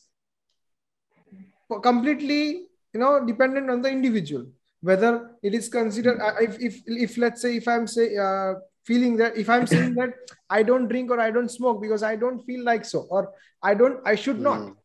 completely 1.82 2.66
you 2.92 3.00
know 3.00 3.24
dependent 3.24 3.70
on 3.70 3.82
the 3.82 3.90
individual 3.90 4.46
whether 4.80 5.30
it 5.42 5.54
is 5.54 5.68
considered 5.68 6.20
uh, 6.20 6.34
if, 6.40 6.58
if 6.60 6.82
if 6.86 7.16
let's 7.18 7.42
say 7.42 7.56
if 7.56 7.66
i'm 7.66 7.86
say 7.86 8.16
uh, 8.16 8.54
feeling 8.84 9.16
that 9.16 9.36
if 9.36 9.50
i'm 9.50 9.66
saying 9.66 9.94
that 9.94 10.10
i 10.48 10.62
don't 10.62 10.88
drink 10.88 11.10
or 11.10 11.18
i 11.20 11.30
don't 11.30 11.50
smoke 11.50 11.80
because 11.82 12.02
i 12.02 12.14
don't 12.14 12.44
feel 12.46 12.62
like 12.64 12.84
so 12.84 13.00
or 13.10 13.32
i 13.62 13.74
don't 13.74 13.98
i 14.06 14.14
should 14.14 14.40
not. 14.40 14.60
Mm. 14.60 14.76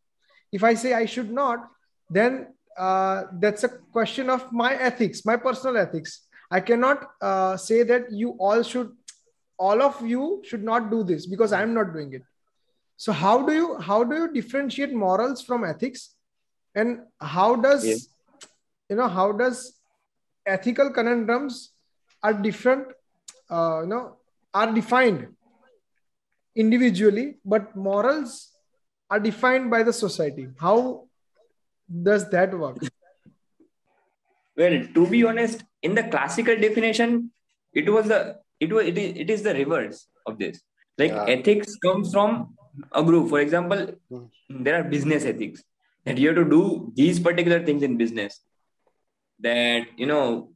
if 0.51 0.63
i 0.63 0.73
say 0.73 0.93
i 0.93 1.05
should 1.05 1.31
not 1.31 1.69
then 2.11 2.47
uh, 2.77 3.23
that's 3.39 3.63
a 3.63 3.69
question 3.69 4.29
of 4.29 4.51
my 4.51 4.73
ethics 4.73 5.25
my 5.25 5.37
personal 5.37 5.77
ethics. 5.77 6.27
I 6.51 6.59
cannot 6.59 7.09
uh, 7.21 7.55
say 7.55 7.83
that 7.83 8.11
you 8.11 8.31
all 8.37 8.61
should 8.61 8.91
all 9.57 9.81
of 9.81 10.05
you 10.05 10.41
should 10.43 10.63
not 10.63 10.89
do 10.91 11.03
this 11.03 11.25
because 11.25 11.53
i'm 11.53 11.73
not 11.73 11.93
doing 11.93 12.13
it. 12.13 12.23
So 12.97 13.11
how 13.11 13.35
do 13.45 13.53
you 13.53 13.77
how 13.89 14.03
do 14.03 14.15
you 14.15 14.31
differentiate 14.33 14.93
morals 14.93 15.41
from 15.41 15.63
ethics? 15.63 16.15
And 16.75 16.99
how 17.19 17.55
does 17.55 17.85
yeah. 17.85 17.95
you 18.89 18.95
know 18.97 19.07
how 19.07 19.31
does 19.31 19.61
ethical 20.45 20.91
conundrums 20.91 21.71
are 22.23 22.33
different 22.33 22.87
uh, 23.49 23.81
you 23.81 23.87
know 23.87 24.17
are 24.53 24.71
defined 24.73 25.27
individually 26.55 27.37
but 27.45 27.75
morals 27.75 28.49
are 29.09 29.19
defined 29.19 29.71
by 29.71 29.83
the 29.83 29.93
society? 29.93 30.47
How 30.59 31.07
does 32.08 32.28
that 32.30 32.56
work 32.58 32.78
well 34.56 34.76
to 34.94 35.06
be 35.06 35.24
honest 35.24 35.64
in 35.82 35.94
the 35.94 36.04
classical 36.14 36.56
definition 36.56 37.30
it 37.72 37.88
was 37.90 38.06
the 38.08 38.20
it 38.60 38.72
was 38.72 38.86
it 38.86 38.98
is, 38.98 39.16
it 39.16 39.30
is 39.30 39.42
the 39.42 39.54
reverse 39.54 40.06
of 40.26 40.38
this 40.38 40.60
like 40.98 41.10
yeah. 41.12 41.24
ethics 41.36 41.76
comes 41.76 42.12
from 42.12 42.54
a 42.92 43.02
group 43.02 43.28
for 43.28 43.40
example 43.40 43.86
hmm. 44.10 44.24
there 44.64 44.80
are 44.80 44.84
business 44.84 45.24
ethics 45.24 45.62
that 46.04 46.18
you 46.18 46.28
have 46.28 46.36
to 46.36 46.48
do 46.48 46.92
these 46.94 47.18
particular 47.20 47.64
things 47.64 47.82
in 47.82 47.96
business 47.96 48.40
that 49.40 49.86
you 49.96 50.06
know 50.06 50.52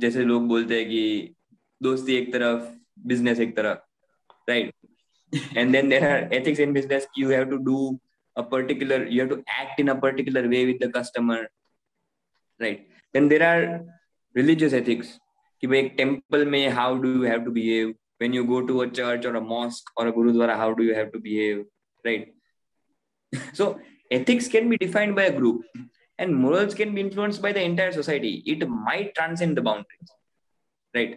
जैसे 0.00 0.22
लोग 0.24 0.46
बोलते 0.48 0.78
हैं 0.78 0.88
कि 0.88 1.34
दोस्ती 1.82 2.14
एक 2.16 2.32
तरफ 2.32 2.68
business 3.06 3.40
एक 3.40 3.56
तरफ 3.56 3.82
right 4.48 4.72
and 5.60 5.74
then 5.74 5.88
there 5.88 6.06
are 6.12 6.28
ethics 6.38 6.58
in 6.58 6.72
business 6.76 7.06
you 7.16 7.28
have 7.28 7.50
to 7.50 7.58
do 7.58 7.76
a 8.36 8.42
particular 8.42 9.04
you 9.06 9.20
have 9.20 9.30
to 9.30 9.42
act 9.62 9.80
in 9.80 9.88
a 9.88 9.98
particular 10.04 10.48
way 10.48 10.66
with 10.66 10.78
the 10.84 10.90
customer 10.98 11.40
right 12.60 12.86
then 13.12 13.28
there 13.28 13.44
are 13.50 13.64
religious 14.34 14.72
ethics 14.82 15.18
कि 15.60 15.68
भाई 15.68 15.78
एक 15.78 15.92
temple 15.96 16.44
में 16.52 16.68
how 16.76 16.96
do 17.02 17.08
you 17.08 17.24
have 17.24 17.44
to 17.44 17.50
behave 17.58 17.94
when 18.22 18.34
you 18.36 18.42
go 18.48 18.58
to 18.66 18.74
a 18.82 18.86
church 18.96 19.24
or 19.28 19.30
a 19.36 19.40
mosque 19.52 19.88
or 20.00 20.02
a 20.08 20.12
gurudwara 20.16 20.56
how 20.58 20.66
do 20.80 20.84
you 20.88 20.94
have 20.98 21.08
to 21.14 21.20
behave 21.22 21.62
right 22.08 22.28
so 23.60 23.66
ethics 24.16 24.48
can 24.52 24.68
be 24.72 24.76
defined 24.82 25.16
by 25.16 25.24
a 25.30 25.32
group 25.38 25.80
and 26.24 26.36
morals 26.42 26.76
can 26.80 26.94
be 26.96 27.02
influenced 27.04 27.42
by 27.46 27.52
the 27.56 27.64
entire 27.70 27.94
society 27.96 28.32
it 28.52 28.62
might 28.88 29.10
transcend 29.16 29.60
the 29.60 29.64
boundaries 29.68 30.12
right 30.98 31.16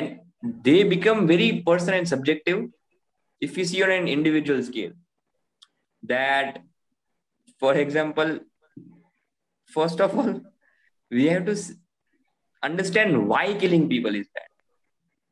and 0.00 0.20
they 0.68 0.76
become 0.94 1.26
very 1.32 1.48
personal 1.70 1.98
and 2.00 2.12
subjective 2.14 2.60
if 3.48 3.56
you 3.60 3.66
see 3.72 3.82
on 3.86 3.94
an 3.96 4.12
individual 4.16 4.62
scale 4.70 4.92
that 6.07 6.61
for 7.59 7.73
example 7.85 8.39
first 9.77 9.99
of 10.01 10.17
all 10.17 10.31
we 11.11 11.25
have 11.27 11.45
to 11.45 11.55
understand 12.63 13.27
why 13.27 13.45
killing 13.53 13.87
people 13.89 14.15
is 14.21 14.27
bad 14.37 14.51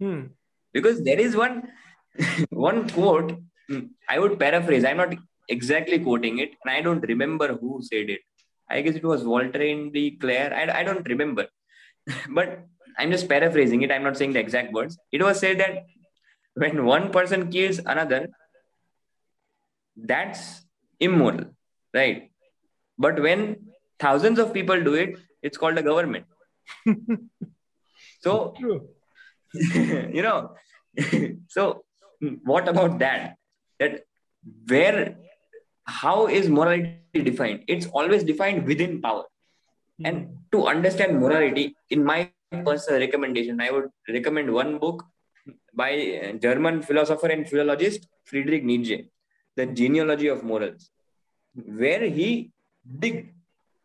hmm. 0.05 0.21
because 0.73 1.03
there 1.03 1.19
is 1.19 1.36
one 1.36 1.63
one 2.49 2.88
quote 2.89 3.32
i 4.09 4.19
would 4.19 4.38
paraphrase 4.43 4.86
i'm 4.86 5.01
not 5.03 5.15
exactly 5.47 5.99
quoting 5.99 6.39
it, 6.39 6.51
and 6.63 6.76
I 6.76 6.82
don't 6.82 7.01
remember 7.07 7.55
who 7.55 7.82
said 7.82 8.09
it. 8.09 8.21
I 8.69 8.82
guess 8.82 8.95
it 8.95 9.03
was 9.03 9.23
Walter 9.23 9.59
de 9.59 10.17
Cler. 10.19 10.53
I, 10.53 10.80
I 10.80 10.84
don't 10.84 11.07
remember, 11.07 11.47
but 12.30 12.65
I'm 12.97 13.11
just 13.11 13.30
paraphrasing 13.30 13.82
it. 13.84 13.91
I'm 13.91 14.03
not 14.03 14.17
saying 14.17 14.34
the 14.34 14.39
exact 14.39 14.73
words. 14.73 14.97
It 15.11 15.21
was 15.21 15.39
said 15.39 15.59
that 15.59 15.86
when 16.55 16.86
one 16.86 17.11
person 17.11 17.51
kills 17.51 17.80
another, 17.80 18.30
that's 19.95 20.64
immoral, 21.06 21.45
right? 21.93 22.32
But 22.97 23.22
when 23.22 23.41
thousands 23.99 24.39
of 24.39 24.53
people 24.53 24.82
do 24.84 24.93
it, 24.93 25.18
it's 25.41 25.58
called 25.58 25.78
a 25.78 25.84
government. 25.84 26.26
so, 28.22 28.53
you 29.74 30.22
know, 30.22 30.56
so 31.47 31.84
what 32.43 32.68
about 32.68 32.99
that? 32.99 33.38
That 33.80 34.03
where 34.68 35.18
how 35.86 36.28
is 36.28 36.49
morality 36.49 37.22
defined? 37.24 37.64
It's 37.68 37.88
always 37.88 38.24
defined 38.24 38.66
within 38.66 39.01
power. 39.01 39.26
Hmm. 39.99 40.06
And 40.06 40.38
to 40.51 40.68
understand 40.68 41.20
morality, 41.20 41.76
in 41.89 42.03
my 42.03 42.32
personal 42.64 42.99
recommendation, 42.99 43.62
I 43.62 43.72
would 43.72 43.89
recommend 44.08 44.51
one 44.51 44.78
book 44.80 45.06
by 45.74 46.38
German 46.41 46.82
philosopher 46.82 47.28
and 47.28 47.47
philologist 47.47 48.08
Friedrich 48.26 48.64
Nietzsche, 48.64 49.10
The 49.56 49.66
Genealogy 49.68 50.28
of 50.28 50.43
Morals, 50.43 50.89
where 51.55 52.05
he 52.05 52.51
dig 52.99 53.34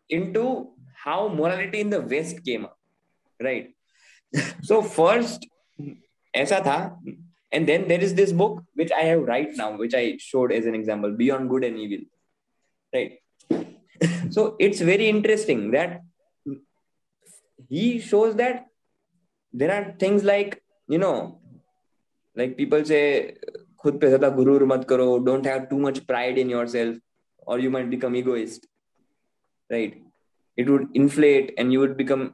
into 0.09 0.69
how 1.03 1.27
morality 1.27 1.79
in 1.81 1.89
the 1.89 2.01
West 2.01 2.43
came 2.45 2.65
up. 2.65 2.77
Right. 3.41 3.73
so 4.63 4.81
first, 4.81 5.45
ऐसा 6.35 6.59
था 6.65 6.99
and 7.51 7.67
then 7.67 7.87
there 7.87 8.01
is 8.01 8.13
this 8.15 8.31
book 8.31 8.63
which 8.73 8.91
I 8.91 9.03
have 9.03 9.21
right 9.23 9.49
now, 9.55 9.77
which 9.77 9.93
I 9.93 10.17
showed 10.17 10.51
as 10.51 10.65
an 10.65 10.75
example, 10.75 11.11
Beyond 11.11 11.49
Good 11.49 11.63
and 11.63 11.77
Evil. 11.77 12.05
Right. 12.93 13.19
so 14.29 14.55
it's 14.59 14.81
very 14.81 15.07
interesting 15.07 15.71
that 15.71 16.01
he 17.69 17.99
shows 17.99 18.35
that 18.35 18.65
there 19.53 19.71
are 19.71 19.95
things 19.97 20.23
like, 20.23 20.61
you 20.87 20.97
know, 20.97 21.39
like 22.35 22.57
people 22.57 22.83
say, 22.83 23.37
खुद 23.83 23.99
पे 24.01 24.09
ज्यादा 24.09 24.29
गुरूर 24.35 24.63
मत 24.65 24.85
करो 24.89 25.23
don't 25.25 25.45
have 25.45 25.69
too 25.69 25.77
much 25.79 26.05
pride 26.07 26.37
in 26.43 26.49
yourself 26.49 26.95
or 27.39 27.59
you 27.59 27.69
might 27.69 27.89
become 27.89 28.15
egoist 28.15 28.67
right 29.69 30.01
it 30.57 30.69
would 30.69 30.87
inflate 30.93 31.53
and 31.57 31.71
you 31.73 31.79
would 31.79 31.95
become 31.97 32.25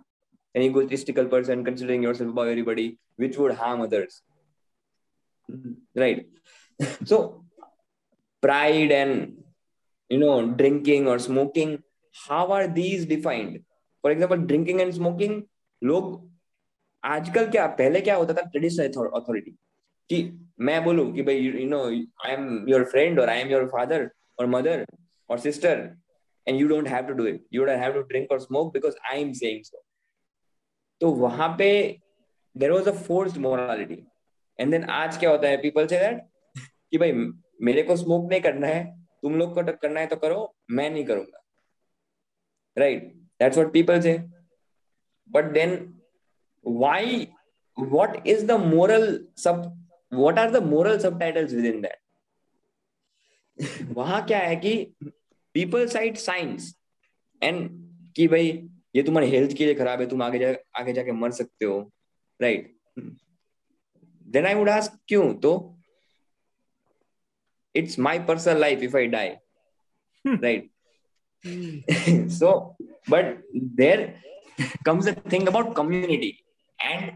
an 0.55 0.61
egotistical 0.61 1.25
person 1.25 1.63
considering 1.63 2.03
yourself 2.03 2.29
above 2.29 2.47
everybody 2.47 2.87
which 3.17 3.37
would 3.37 3.53
harm 3.53 3.81
others 3.81 4.21
right 5.95 6.27
so 7.05 7.43
pride 8.43 8.91
and 8.91 9.43
you 10.09 10.19
know 10.19 10.35
drinking 10.61 11.07
or 11.07 11.17
smoking 11.19 11.71
how 12.27 12.51
are 12.51 12.67
these 12.67 13.05
defined 13.05 13.59
for 14.03 14.11
example 14.11 14.37
drinking 14.51 14.81
and 14.81 14.93
smoking 14.93 15.41
लोग 15.81 16.09
आजकल 17.03 17.49
क्या 17.51 17.65
पहले 17.77 17.99
क्या 18.01 18.15
होता 18.15 18.33
था 18.33 18.41
traditional 18.49 19.09
authority 19.19 19.51
कि 20.09 20.17
मैं 20.67 20.83
बोलूं 20.83 21.11
कि 21.13 21.21
भाई 21.29 21.37
you 21.37 21.67
know 21.69 21.83
I 22.25 22.33
am 22.33 22.69
your 22.69 22.83
friend 22.91 23.19
और 23.19 23.29
आई 23.29 23.39
एम 23.39 23.49
योर 23.51 23.65
फादर 23.67 24.09
और 24.38 24.46
मदर 24.46 24.84
और 25.30 25.38
sister 25.38 25.90
and 26.46 26.60
you 26.60 26.68
don't 26.68 26.88
have 26.88 27.06
to 27.06 27.14
do 27.14 27.26
it 27.26 27.46
you 27.54 27.64
don't 27.64 27.78
have 27.78 27.92
to 27.92 28.00
drink 28.08 28.32
और 28.32 28.40
smoke 28.40 28.72
because 28.72 28.96
I 29.12 29.22
am 29.22 29.32
saying 29.32 29.62
so 29.64 29.82
तो 31.00 31.10
वहाँ 31.14 31.48
पे 31.58 31.70
there 32.56 32.70
was 32.72 32.88
a 32.88 32.92
forced 33.06 33.36
morality 33.38 34.02
and 34.58 34.70
then 34.70 34.84
आज 34.90 35.16
क्या 35.18 35.30
होता 35.30 35.48
है? 35.48 35.56
पीपल 35.62 35.86
से 35.86 35.98
दैट 35.98 36.20
कि 36.90 36.98
भाई, 36.98 37.12
मेरे 37.62 37.82
को 37.82 37.96
स्मोक 37.96 38.30
नहीं 38.30 38.40
करना 38.40 38.66
है, 38.66 38.84
तुम 39.22 39.34
लोग 39.38 39.54
को 39.54 39.62
करना 39.72 40.00
है 40.00 40.06
तो 40.06 40.16
करो, 40.16 40.54
मैं 40.70 40.88
नहीं 40.90 41.04
करूँगा। 41.04 41.42
Right 42.76 43.12
that's 43.40 43.58
what 43.58 43.72
people 43.72 44.00
say 44.00 44.16
but 45.30 45.52
then 45.52 45.74
why 46.64 47.26
is 48.26 48.44
the 48.46 48.52
moral 48.64 49.06
sub 49.38 49.62
what 50.12 50.38
are 50.38 50.50
the 50.50 50.62
moral 50.64 50.98
subtitles 50.98 51.52
within 51.64 51.80
that 51.80 51.98
वहाँ 53.92 54.26
क्या 54.26 54.38
है 54.38 54.56
कि 54.56 54.94
पीपल 55.54 55.86
साइड 55.86 56.16
साइंस 56.16 56.76
एंड 57.42 57.68
कि 58.16 58.28
भाई 58.28 58.68
ये 58.96 59.02
तुम्हारी 59.02 59.30
हेल्थ 59.30 59.56
के 59.56 59.64
लिए 59.64 59.74
खराब 59.74 60.00
है 60.00 60.08
तुम 60.08 60.22
आगे 60.22 60.38
जा 60.38 60.54
आगे 60.80 60.92
जाके 60.92 61.12
मर 61.12 61.30
सकते 61.30 61.64
हो 61.64 61.92
right 62.42 62.76
then 64.26 64.46
I 64.46 64.54
would 64.54 64.68
ask 64.68 64.98
क्यों? 65.08 65.34
तो 65.34 65.78
it's 67.76 67.98
my 67.98 68.18
personal 68.18 68.60
life 68.60 68.82
if 68.82 68.96
I 68.96 69.06
die 69.06 69.28
right 70.26 70.70
so 72.30 72.76
but 73.10 73.44
there 73.56 74.22
comes 74.86 75.08
a 75.08 75.12
thing 75.32 75.48
about 75.48 75.76
community 75.76 76.44
and 76.80 77.12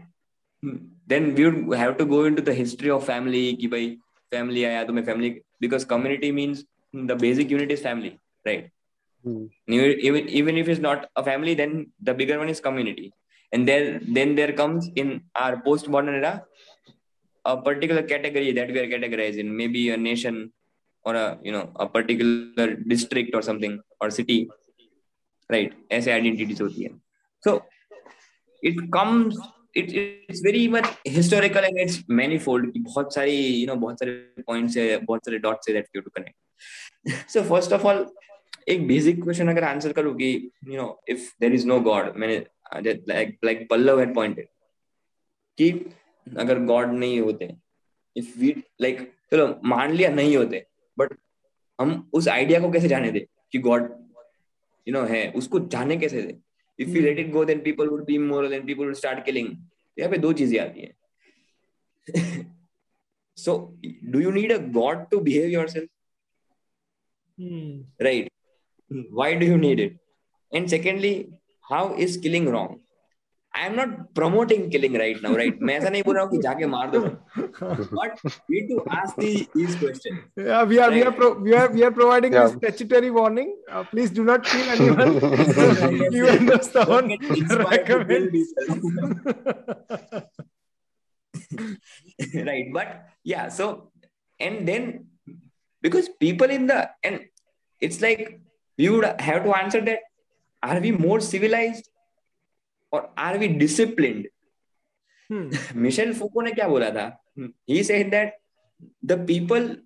then 1.07 1.31
we 1.31 1.45
would 1.45 1.75
have 1.75 1.93
to 1.93 2.05
go 2.05 2.27
into 2.27 2.41
the 2.41 2.49
history 2.49 2.89
of 2.89 3.03
family 3.03 3.53
कि 3.53 3.67
भाई 3.67 3.97
family 4.31 4.63
आया 4.63 4.83
तो 4.83 4.93
मैं 4.93 5.03
family 5.03 5.41
because 5.60 5.84
community 5.84 6.30
means 6.32 6.64
the 7.10 7.16
basic 7.24 7.50
unit 7.50 7.70
is 7.76 7.80
family 7.88 8.12
right 8.48 8.70
hmm. 9.24 9.44
even 9.76 10.28
even 10.40 10.56
if 10.62 10.68
it's 10.68 10.84
not 10.88 11.08
a 11.16 11.24
family 11.30 11.54
then 11.54 11.72
the 12.08 12.14
bigger 12.20 12.38
one 12.42 12.52
is 12.54 12.60
community 12.68 13.12
and 13.52 13.68
then 13.70 13.84
then 14.16 14.34
there 14.38 14.52
comes 14.52 14.88
in 15.02 15.08
our 15.42 15.56
post 15.68 15.88
modern 15.88 16.16
era 16.20 16.34
a 17.46 17.56
particular 17.68 18.02
category 18.02 18.52
that 18.52 18.68
we 18.72 18.78
are 18.82 18.90
categorized 18.94 19.38
in, 19.38 19.56
maybe 19.56 19.90
a 19.90 19.96
nation 19.96 20.52
or 21.04 21.14
a 21.14 21.38
you 21.42 21.52
know 21.52 21.64
a 21.76 21.86
particular 21.96 22.68
district 22.92 23.34
or 23.34 23.42
something 23.48 23.80
or 24.00 24.10
city, 24.10 24.38
right? 25.54 25.72
ऐसे 25.90 26.12
identities 26.12 26.60
होती 26.60 26.82
है. 26.84 26.90
So 27.44 27.62
it 28.62 28.76
comes 28.96 29.38
it 29.73 29.91
it's 29.95 30.41
very 30.41 30.67
much 30.67 30.87
historical 31.05 31.63
and 31.63 31.77
it's 31.77 31.97
manifold 32.07 32.65
बहुत 32.77 33.13
सारी 33.13 33.37
you 33.59 33.67
know 33.67 33.75
बहुत 33.75 33.99
सारे 33.99 34.43
points 34.49 34.77
है 34.77 34.97
बहुत 35.05 35.25
सारे 35.25 35.39
dots 35.39 35.69
है 35.69 35.75
you 35.75 35.83
have 35.83 36.05
to 36.07 36.13
connect 36.17 37.33
so 37.35 37.43
first 37.51 37.77
of 37.77 37.85
all 37.85 38.05
एक 38.69 38.87
basic 38.87 39.21
question 39.25 39.49
अगर 39.49 39.63
answer 39.63 39.93
करूँ 39.93 40.13
कि 40.15 40.31
you 40.67 40.77
know 40.79 40.89
if 41.07 41.29
there 41.39 41.53
is 41.59 41.65
no 41.65 41.79
God 41.89 42.17
मैंने 42.17 42.43
like 43.11 43.37
like 43.43 43.67
Pallav 43.69 43.99
had 43.99 44.13
pointed 44.19 44.47
कि 45.57 45.71
अगर 46.27 46.59
God 46.65 46.93
नहीं 46.99 47.19
होते 47.19 47.49
if 48.15 48.37
we 48.41 48.53
like 48.85 49.01
चलो 49.31 49.47
मान 49.65 49.91
लिया 49.91 50.09
नहीं 50.09 50.35
होते 50.37 50.65
बट 50.99 51.17
हम 51.79 52.09
उस 52.13 52.27
आइडिया 52.27 52.59
को 52.59 52.71
कैसे 52.71 52.87
जाने 52.87 53.11
दे 53.11 53.27
कि 53.51 53.59
गॉड 53.59 53.89
यू 54.87 54.93
नो 54.93 55.03
है 55.05 55.31
उसको 55.35 55.59
जाने 55.59 55.97
कैसे 55.97 56.21
दे 56.21 56.37
if 56.81 56.89
you 56.89 57.01
let 57.01 57.19
it 57.19 57.31
go 57.31 57.45
then 57.45 57.59
people 57.61 57.87
would 57.89 58.05
be 58.05 58.17
more 58.17 58.47
then 58.49 58.65
people 58.65 58.85
would 58.85 58.95
start 58.95 59.25
killing 59.25 59.49
यहाँ 59.97 60.11
पे 60.11 60.17
दो 60.17 60.33
चीज़ें 60.33 60.59
आती 60.59 60.81
है 60.81 60.93
so 63.37 63.73
do 64.13 64.19
you 64.19 64.31
need 64.31 64.51
a 64.51 64.59
god 64.59 65.09
to 65.11 65.19
behave 65.21 65.49
yourself 65.49 65.85
hmm. 67.37 67.81
right 67.99 68.31
why 69.19 69.33
do 69.35 69.45
you 69.45 69.57
need 69.57 69.79
it 69.79 69.93
and 70.51 70.69
secondly 70.69 71.13
how 71.71 71.83
is 72.05 72.17
killing 72.17 72.47
wrong 73.55 73.61
I 73.61 73.65
am 73.67 73.75
not 73.75 74.13
promoting 74.13 74.69
killing 74.69 74.93
right 74.93 75.21
now, 75.21 75.35
right? 75.35 75.59
मैं 75.61 75.77
ऐसा 75.77 75.89
नहीं 75.89 76.03
बोल 76.03 76.15
रहा 76.15 76.23
हूँ 76.23 76.31
कि 76.31 76.37
जाके 76.37 76.65
मार 76.65 76.91
दो 76.91 76.99
but 77.91 78.19
we 78.49 78.61
need 78.61 78.67
to 78.69 78.85
ask 78.89 79.15
the, 79.15 79.47
these 79.55 79.75
questions. 79.75 80.19
Yeah, 80.37 80.63
we 80.63 80.79
are 80.79 80.89
right? 80.89 80.95
we 80.95 81.03
are 81.03 81.11
pro, 81.11 81.33
we 81.33 81.53
are 81.53 81.71
we 81.71 81.83
are 81.83 81.91
providing 81.91 82.33
yeah. 82.33 82.47
this 82.47 82.53
statutory 82.57 83.11
warning. 83.11 83.55
Uh, 83.71 83.83
please 83.83 84.09
do 84.09 84.23
not 84.23 84.45
kill 84.45 84.69
anyone. 84.69 85.15
Even 86.13 86.45
though 86.45 86.59
someone 86.59 87.17
recommends. 87.49 88.53
right, 92.35 92.73
but 92.73 93.05
yeah, 93.23 93.49
so 93.49 93.91
and 94.39 94.67
then 94.67 95.05
because 95.81 96.09
people 96.09 96.49
in 96.49 96.67
the 96.67 96.89
and 97.03 97.19
it's 97.79 98.01
like 98.01 98.41
you 98.77 98.93
would 98.93 99.05
have 99.19 99.43
to 99.43 99.53
answer 99.53 99.81
that: 99.81 99.99
Are 100.63 100.79
we 100.79 100.91
more 100.91 101.19
civilized? 101.19 101.90
और 102.93 103.15
are 103.17 103.37
we 103.37 103.47
discipline 103.47 104.27
hmm. 105.31 105.73
Michel 105.75 106.13
Foucault 106.13 106.41
ने 106.41 106.51
क्या 106.51 106.67
बोला 106.67 106.89
था? 106.89 107.23
He 107.39 107.83
said 107.83 108.11
that 108.11 108.37
the 109.05 109.11
people 109.11 109.77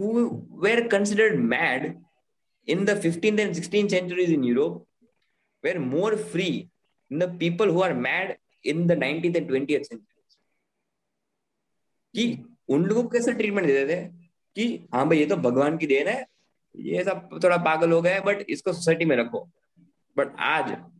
who 0.00 0.28
were 0.50 0.88
considered 0.88 1.34
mad 1.34 2.02
in 2.68 2.84
the 2.84 3.00
fifteenth 3.00 3.38
and 3.38 3.52
sixteen 3.52 3.88
centuries 3.88 4.30
in 4.30 4.44
Europe 4.44 4.88
were 5.64 5.78
more 5.78 6.22
free 6.22 6.70
in 7.12 7.18
the 7.18 7.38
people 7.38 7.68
who 7.68 7.82
are 7.82 7.94
mad 7.94 8.36
in 8.64 8.86
the 8.86 8.92
nineteen 8.92 9.36
and 9.36 9.48
twenty 9.48 9.78
कि 12.14 12.56
उन 12.68 12.84
लोगों 12.84 13.02
को 13.02 13.08
कैसे 13.08 13.32
treatment 13.32 13.66
देते 13.66 13.96
थे? 13.96 14.08
कि 14.54 14.88
हाँ 14.94 15.08
भाई 15.08 15.18
ये 15.18 15.26
तो 15.26 15.36
भगवान 15.36 15.76
की 15.76 15.86
देन 15.86 16.08
है 16.08 16.26
ये 16.76 17.04
सब 17.04 17.40
थोड़ा 17.44 17.56
पागल 17.56 17.92
हो 17.92 18.02
गए 18.02 18.20
बट 18.20 18.44
इसको 18.48 18.72
सोसाइटी 18.72 19.04
में 19.04 19.16
रखो। 19.16 19.50
बट 20.16 20.36
आज 20.38 20.91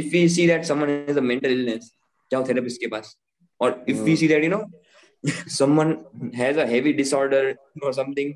if 0.00 0.14
we 0.14 0.22
see 0.28 0.46
that 0.48 0.66
someone 0.70 0.90
has 1.08 1.16
a 1.16 1.26
mental 1.32 1.52
illness 1.56 1.90
जाओ 2.32 2.46
therapist 2.46 2.80
के 2.80 2.86
पास। 2.94 3.16
Or 3.60 3.70
if 3.86 4.00
we 4.06 4.16
see 4.22 4.28
that 4.32 4.42
you 4.44 4.50
know 4.52 4.62
someone 5.56 5.92
has 6.38 6.56
a 6.56 6.66
heavy 6.66 6.92
disorder 7.02 7.44
or 7.82 7.92
something 8.00 8.32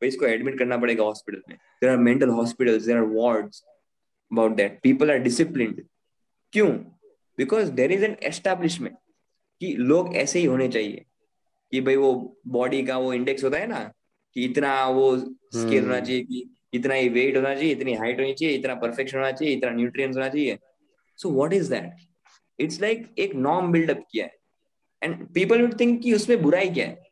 तो 0.00 0.06
इसको 0.06 0.26
एडमिट 0.26 0.58
करना 0.58 0.76
पड़ेगा 0.76 1.04
हॉस्पिटल 1.04 1.42
में। 1.48 1.56
There 1.56 1.90
are 1.90 1.96
mental 1.96 2.28
hospitals 2.28 2.86
there 2.86 2.96
are 2.96 3.02
wards 3.02 3.62
about 4.32 4.56
that 4.56 4.78
people 4.82 5.10
are 5.10 5.18
disciplined 5.18 5.80
क्यों? 6.52 6.68
Because 7.38 7.70
there 7.72 7.92
is 7.92 8.04
an 8.04 8.16
establishment 8.22 8.96
कि 9.60 9.74
लोग 9.78 10.14
ऐसे 10.16 10.38
ही 10.38 10.44
होने 10.44 10.68
चाहिए 10.68 11.04
कि 11.72 11.80
भाई 11.80 11.96
वो 11.96 12.12
बॉडी 12.56 12.82
का 12.86 12.98
वो 12.98 13.12
इंडेक्स 13.12 13.44
होता 13.44 13.58
है 13.58 13.66
ना 13.66 13.80
कि 14.36 14.44
इतना 14.44 14.86
वो 14.88 15.16
स्केल 15.18 15.84
होना 15.84 16.00
चाहिए 16.00 16.22
कि 16.22 16.44
इतना 16.74 16.94
ही 16.94 17.08
वेट 17.08 17.36
होना 17.36 17.54
चाहिए 17.54 17.72
इतनी 17.72 17.94
हाइट 17.94 18.20
होनी 18.20 18.34
चाहिए 18.34 18.56
इतना 18.56 18.74
परफेक्शन 18.84 19.18
होना 19.18 19.30
चाहिए 19.32 19.54
इतना 19.56 19.70
न्यूट्रिएंट्स 19.70 20.16
होना 20.16 20.28
चाहिए। 20.28 20.58
So 21.16 21.30
what 21.30 21.52
is 21.52 21.74
that 21.74 21.92
it's 22.60 22.80
like 22.80 23.14
एक 23.18 23.34
नॉर्म 23.34 23.72
बिल्डअप 23.72 24.04
किया 24.12 24.26
है। 24.26 24.36
एंड 25.02 25.28
पीपल 25.34 25.62
वुड 25.62 25.80
थिंक 25.80 26.02
कि 26.02 26.14
उसमें 26.14 26.42
बुराई 26.42 26.70
क्या 26.70 26.86
है। 26.86 27.10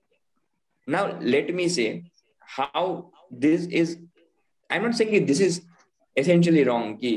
Now 0.89 1.21
let 1.21 1.51
me 1.51 1.69
say 1.69 2.03
how 2.41 3.11
this 3.33 3.69
is 3.73 3.97
I 4.73 4.79
not 4.79 4.93
saying 4.93 5.27
this 5.27 5.41
is 5.41 5.61
essentially 6.21 6.63
wrong 6.67 6.91
ki 6.99 7.09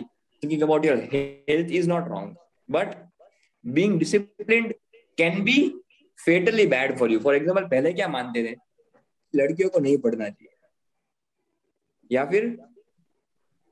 thinking 0.44 0.62
about 0.66 0.86
your 0.86 0.96
health 1.10 1.74
is 1.80 1.88
not 1.88 2.08
wrong, 2.12 2.30
but 2.70 2.96
being 3.76 3.92
disciplined 4.00 4.74
can 5.18 5.44
be 5.46 5.58
fatally 6.28 6.66
bad 6.66 6.94
for 7.00 7.10
you 7.10 7.20
for 7.20 7.34
example, 7.36 7.70
पहले 7.70 7.94
क्या 7.94 8.08
मानते 8.08 8.44
थे? 8.48 8.56
लड़कियों 9.36 9.70
को 9.70 9.80
नहीं 9.80 9.98
पढ़ना 9.98 10.30
चाहिए। 10.30 10.56
या 12.12 12.26
फिर 12.26 12.58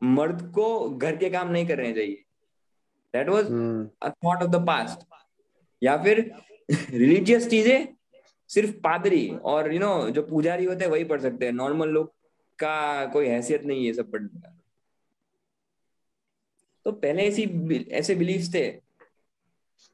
मर्द 0.04 0.52
को 0.56 0.90
घर 0.90 1.16
के 1.16 1.30
काम 1.30 1.52
नहीं 1.52 1.68
करने 1.68 1.94
चाहिए। 1.94 2.25
That 3.16 3.30
was 3.30 3.46
a 4.02 4.10
thought 4.10 4.44
of 4.44 4.52
the 4.52 4.66
past 4.68 5.06
या 5.82 5.98
फिर 6.04 6.32
रिलीजियस 6.72 7.50
चीज़ें 7.50 7.88
सिर्फ़ 8.50 8.72
पादरी 8.84 9.28
और 9.44 9.68
यू 9.68 9.80
you 9.80 9.82
नो 9.82 9.94
know, 9.96 10.10
जो 10.12 10.24
पुजारी 10.24 10.66
होते 10.66 10.84
हैं 10.84 10.92
वही 10.92 11.04
पढ़ 11.04 11.22
सकते 11.22 11.46
हैं। 11.46 11.54
नॉर्मल 11.54 11.90
लोग 11.90 12.14
का 12.60 13.06
कोई 13.06 13.28
हैसियत 13.28 13.64
नहीं 13.64 13.86
है 13.86 13.94
सब 13.94 14.12
पढ़ने 14.12 14.40
का। 14.40 14.52
तो 16.86 16.92
पहले 16.92 17.24
ऐसी 17.24 17.44
ऐसे 17.92 18.16
बिलीफ 18.16 18.54
थे। 18.54 18.68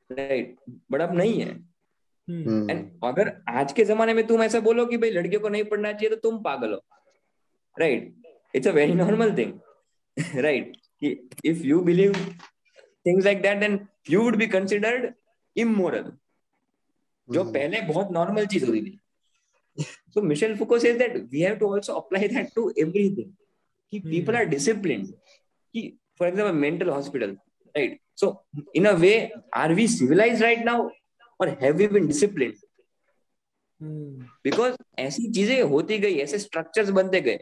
राइट 0.10 0.56
बट 0.92 1.02
अब 1.02 1.14
नहीं 1.16 1.42
है। 1.42 1.50
And 2.28 2.80
hmm. 2.80 3.08
अगर 3.08 3.32
आज 3.50 3.72
के 3.74 3.84
जमाने 3.86 4.14
में 4.14 4.26
तुम 4.28 4.44
ऐसा 4.44 4.60
बोलो 4.60 4.86
कि 4.86 4.98
भाई 4.98 5.12
लड़कियों 5.12 5.42
को 5.42 5.50
नहीं 5.50 5.64
पढ़ना 5.64 5.92
चाहिए 5.94 6.10
तो 6.10 6.16
तुम 6.16 6.42
पागल 6.44 6.74
हो। 6.74 6.82
Right 7.78 8.14
it's 8.56 8.68
a 8.68 8.72
very 8.72 8.94
normal 8.94 9.36
thing 9.38 9.54
right 10.36 10.78
if 11.46 11.64
you 11.64 11.80
believe 11.82 12.14
things 13.06 13.26
like 13.26 13.42
that 13.44 13.60
then 13.60 13.88
you 14.06 14.24
would 14.24 14.38
be 14.38 14.48
considered 14.48 15.14
immoral 15.56 16.12
जो 17.30 17.44
hmm. 17.44 17.54
पहले 17.54 17.82
बहुत 17.88 18.12
नॉर्मल 18.12 18.46
चीज़ 18.54 18.66
होती 18.66 18.82
थी 18.86 18.98
so 20.14 20.22
michel 20.32 20.56
foucault 20.62 20.86
says 20.86 20.98
that 21.02 21.14
we 21.34 21.42
have 21.42 21.60
to 21.60 21.68
also 21.74 21.98
apply 22.00 22.28
that 22.34 22.50
to 22.56 22.64
everything 22.86 23.30
कि 23.92 24.02
hmm. 24.02 24.10
people 24.10 24.40
are 24.40 24.48
disciplined 24.56 25.14
कि 25.76 25.84
for 26.18 26.28
example 26.28 26.60
mental 26.64 26.94
hospital 26.94 27.36
right 27.76 28.00
so 28.24 28.32
in 28.74 28.90
a 28.94 28.96
way 29.06 29.16
are 29.54 29.74
we 29.80 29.88
civilized 29.88 30.42
right 30.48 30.66
now 30.66 30.80
or 31.40 31.50
have 31.64 31.78
we 31.84 31.88
been 31.98 32.12
disciplined 32.14 32.68
because 33.82 34.74
hmm. 34.74 35.00
ऐसी 35.00 35.32
चीज़ें 35.32 35.62
होती 35.70 35.98
गई 35.98 36.18
ऐसे 36.24 36.40
structures 36.40 36.90
बनते 36.98 37.22
गए 37.22 37.40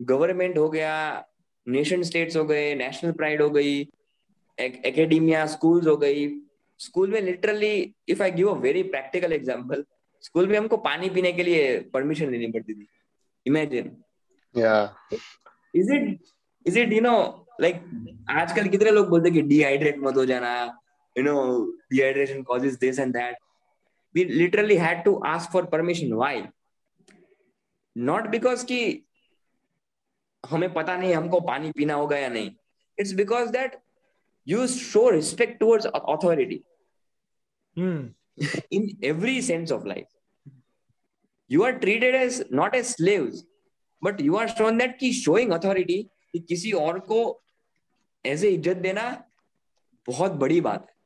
government 0.00 0.58
हो 0.58 0.68
गया 0.70 0.92
नेशन 1.68 2.02
स्टेट्स 2.02 2.36
हो 2.36 2.44
गए 2.44 2.74
नेशनल 2.74 3.12
प्राइड 3.12 3.42
हो 3.42 3.48
गई 3.50 3.84
एकेडमिया 4.58 5.46
स्कूल्स 5.46 5.86
हो 5.86 5.96
गई। 5.96 6.28
स्कूल 6.80 7.10
में 7.10 7.20
literally 7.20 7.94
if 8.08 8.22
I 8.22 8.30
give 8.30 8.48
a 8.50 8.54
very 8.60 8.82
practical 8.90 9.32
example 9.32 9.84
school 10.24 10.46
में 10.48 10.56
हमको 10.58 10.76
पानी 10.84 11.08
पीने 11.10 11.32
के 11.32 11.42
लिए 11.42 11.78
परमिशन 11.94 12.30
लेनी 12.30 12.46
पड़ती 12.52 12.74
थी। 12.74 12.86
Imagine 13.46 13.96
is 15.74 15.92
it 15.94 16.18
is 16.66 16.78
it 16.78 16.92
you 16.92 17.00
know 17.00 17.16
like 17.60 17.82
आजकल 18.30 18.68
कितने 18.68 18.90
लोग 18.90 19.08
बोलते 19.08 19.30
कि 19.30 19.42
डिहाइड्रेट 19.42 19.98
मत 19.98 20.16
हो 20.16 20.24
जाना 20.26 20.52
you 21.16 21.24
know 21.24 21.34
dehydration 21.92 22.42
causes 22.42 22.78
this 22.78 22.98
and 22.98 23.12
that 23.14 23.36
we 24.14 24.24
literally 24.24 24.76
had 24.76 25.02
to 25.04 25.14
ask 25.26 25.52
for 25.52 25.64
permission 25.72 26.12
why 26.12 26.42
not 27.96 28.26
because 28.30 28.64
कि 28.66 28.80
हमें 30.44 30.72
पता 30.74 30.96
नहीं 30.96 31.14
हमको 31.14 31.40
पानी 31.42 31.70
पीना 31.76 31.94
होगा 31.94 32.16
या 32.18 32.28
नहीं। 32.28 32.50
It's 32.98 33.12
because 33.14 33.50
that 33.52 33.74
you 34.48 34.66
show 34.66 35.06
respect 35.10 35.58
towards 35.60 35.86
authority 35.94 36.62
hmm. 37.76 37.98
in 38.70 38.86
every 39.02 39.40
sense 39.42 39.70
of 39.70 39.84
life 39.84 40.10
you 41.50 41.64
are 41.64 41.74
treated 41.84 42.14
as 42.14 42.42
not 42.50 42.74
as 42.74 42.94
slaves 42.96 43.44
but 44.02 44.20
you 44.20 44.36
are 44.36 44.48
shown 44.48 44.78
that 44.78 44.98
ki 44.98 45.12
showing 45.24 45.58
authority 45.58 46.00
कि 46.32 46.38
किसी 46.48 46.72
और 46.72 46.98
को 47.00 47.18
ऐसे 48.24 48.48
इज़्ज़त 48.48 48.76
देना 48.76 49.04
बहुत 50.08 50.32
बड़ी 50.40 50.60
बात 50.60 50.86
है 50.88 50.96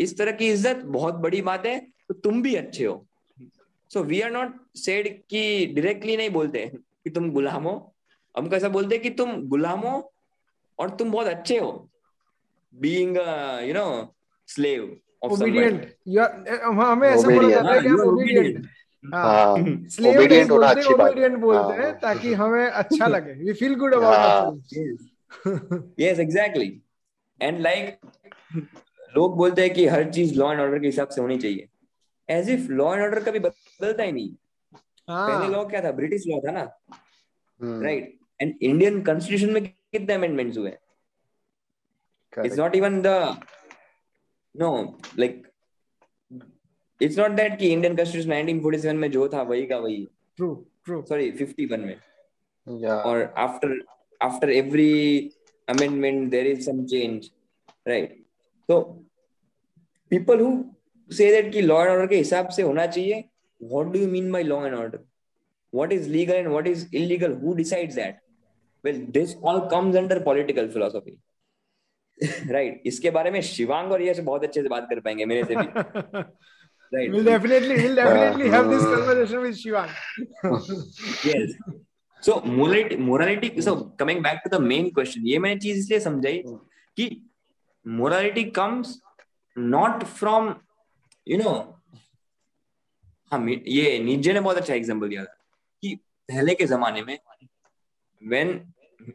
इस 0.00 0.16
तरह 0.18 0.32
की 0.32 0.48
इज़्ज़त 0.52 0.82
बहुत 0.96 1.14
बड़ी 1.24 1.42
बात 1.42 1.66
है 1.66 1.78
तो 2.08 2.14
तुम 2.14 2.42
भी 2.42 2.54
अच्छे 2.54 2.84
हो 2.84 2.94
so 3.90 4.02
we 4.04 4.20
are 4.20 4.30
not 4.30 4.54
said 4.76 5.08
कि 5.30 5.42
डायरेक्टली 5.76 6.16
नहीं 6.16 6.30
बोलते 6.30 6.66
कि 6.74 7.10
तुम 7.10 7.30
गुलाम 7.32 7.64
हो 7.64 7.74
हम 8.34 8.48
कैसा 8.50 8.68
बोलते 8.68 8.98
कि 8.98 9.10
तुम 9.20 9.36
गुलाम 9.48 9.80
हो 9.86 9.94
और 10.78 10.90
तुम 10.96 11.10
बहुत 11.12 11.26
अच्छे 11.26 11.58
हो 11.58 11.89
being 12.74 13.16
a 13.16 13.62
you 13.66 13.74
know 13.74 14.14
slave 14.46 14.84
of 15.22 15.32
obedient. 15.32 15.88
You 16.06 16.20
are 16.20 16.32
हमें 16.80 17.08
ऐसा 17.08 17.28
बोला 17.28 17.48
जाता 17.50 17.72
है 17.72 17.80
कि 17.80 17.88
आप 17.88 17.98
obedient. 18.06 18.66
स्लेव 19.94 20.20
obedient 20.20 20.50
होना 20.50 20.66
अच्छी 20.66 20.94
बात 20.94 21.12
obedient 21.12 21.38
बोलते 21.40 21.82
हैं। 21.82 21.98
ताकि 22.00 22.32
हमें 22.34 22.66
अच्छा 22.66 23.06
लगे। 23.16 23.34
We 23.44 23.56
feel 23.62 23.74
good 23.82 23.94
about 23.98 24.18
ourselves. 24.26 25.02
Yes 25.98 26.18
exactly. 26.18 26.70
And 27.40 27.60
like 27.60 27.96
लोग 29.16 29.36
बोलते 29.36 29.62
हैं 29.62 29.74
कि 29.74 29.86
हर 29.86 30.10
चीज़ 30.10 30.34
लॉ 30.38 30.52
एंड 30.52 30.60
ऑर्डर 30.60 30.78
के 30.78 30.86
हिसाब 30.86 31.08
से 31.08 31.20
होनी 31.20 31.38
चाहिए। 31.38 31.68
As 32.28 32.50
if 32.50 32.70
law 32.72 32.94
and 32.94 33.02
order 33.02 33.20
कभी 33.20 33.38
बदलता 33.38 34.02
ही 34.02 34.12
नहीं। 34.12 34.34
हाँ। 35.08 35.28
पहले 35.30 35.52
लॉ 35.52 35.64
क्या 35.64 35.84
था? 35.84 35.92
ब्रिटिश 35.92 36.22
लॉ 36.26 36.40
था 36.40 36.52
ना। 36.52 36.62
राइट 37.62 38.18
एंड 38.42 38.54
इंडियन 38.62 39.02
कॉन्स्टिट्यूशन 39.02 39.52
में 39.52 39.62
कितने 39.66 40.14
अमेंडमेंट्स 40.14 40.58
हुए? 40.58 40.72
It's 42.38 42.58
not 42.58 42.76
even 42.76 43.00
the 43.02 43.14
no 44.54 44.70
like 45.18 45.42
it's 47.00 47.18
not 47.18 47.30
that 47.40 47.58
कि 47.58 47.72
इंडियन 47.72 47.96
कॉन्स्टिट्यूशन 47.96 48.60
1947 48.60 48.94
में 48.94 49.10
जो 49.10 49.28
था 49.34 49.42
वही 49.42 49.66
का 49.66 49.78
वही 49.78 50.04
ट्रू 50.36 50.54
ट्रू 50.84 51.02
सॉरी 51.08 51.30
51 51.32 51.84
में 51.86 51.96
yeah 52.66 53.02
or 53.02 53.32
after 53.36 53.68
after 54.20 54.48
every 54.50 55.32
amendment 55.68 56.30
there 56.30 56.46
is 56.46 56.64
some 56.64 56.86
change 56.86 57.30
right 57.86 58.10
so 58.68 58.76
people 60.10 60.42
who 60.44 60.50
say 61.10 61.30
that 61.34 61.52
कि 61.52 61.62
law 61.62 61.80
and 61.82 61.92
order 61.92 62.08
के 62.08 62.16
हिसाब 62.16 62.48
से 62.56 62.62
होना 62.62 62.86
चाहिए 62.86 63.24
what 63.60 63.92
do 63.94 64.02
you 64.02 64.10
mean 64.16 64.30
by 64.36 64.42
law 64.42 64.60
and 64.64 64.78
order 64.82 65.00
what 65.72 65.92
is 65.92 66.08
legal 66.08 66.36
and 66.36 66.52
what 66.56 66.68
is 66.74 66.86
illegal 66.92 67.34
who 67.42 67.54
decides 67.62 67.98
that 68.02 68.20
well 68.84 69.00
this 69.18 69.34
all 69.42 69.60
comes 69.74 69.96
under 70.02 70.20
political 70.28 70.70
philosophy 70.76 71.18
right 72.22 72.72
right. 72.72 72.86
इसके 72.86 73.10
बारे 73.10 73.30
में 73.30 73.40
शिवांग 73.42 73.92
और 73.92 74.02
यश 74.02 74.18
बहुत 74.20 74.44
अच्छे 74.44 74.62
से 74.62 74.68
बात 74.68 74.86
कर 74.90 75.00
पाएँगे 75.00 75.24
मेरे 75.24 75.44
से 75.44 75.56
भी। 75.56 76.22
Right 76.92 77.10
will 77.10 77.24
definitely 77.24 77.74
will 77.74 77.96
definitely 77.96 78.48
have 78.48 78.70
this 78.70 78.82
conversation 78.84 79.38
with 79.38 79.54
Shivang 79.54 79.88
yes 81.26 81.56
so 82.22 82.40
morality 82.46 82.96
morality 82.96 83.62
so 83.62 83.74
coming 84.00 84.22
back 84.22 84.40
to 84.44 84.56
the 84.56 84.60
main 84.62 84.90
question 84.90 85.26
ये 85.26 85.38
मैंने 85.38 85.60
चीज़ 85.60 85.78
इसलिए 85.78 86.00
समझाई 86.00 86.42
कि 86.96 87.08
morality 87.86 88.44
comes 88.50 88.98
not 89.56 90.04
from 90.04 90.54
you 91.26 91.38
know 91.38 91.52
हम 93.32 93.48
ये 93.48 93.98
निजे 93.98 94.32
ने 94.32 94.40
बहुत 94.40 94.56
अच्छा 94.56 94.74
एग्जांपल 94.74 95.08
दिया 95.08 95.24
था 95.24 95.36
कि 95.82 95.94
पहले 96.28 96.54
के 96.54 96.66
जमाने 96.66 97.02
में 97.02 97.18
when 98.22 98.60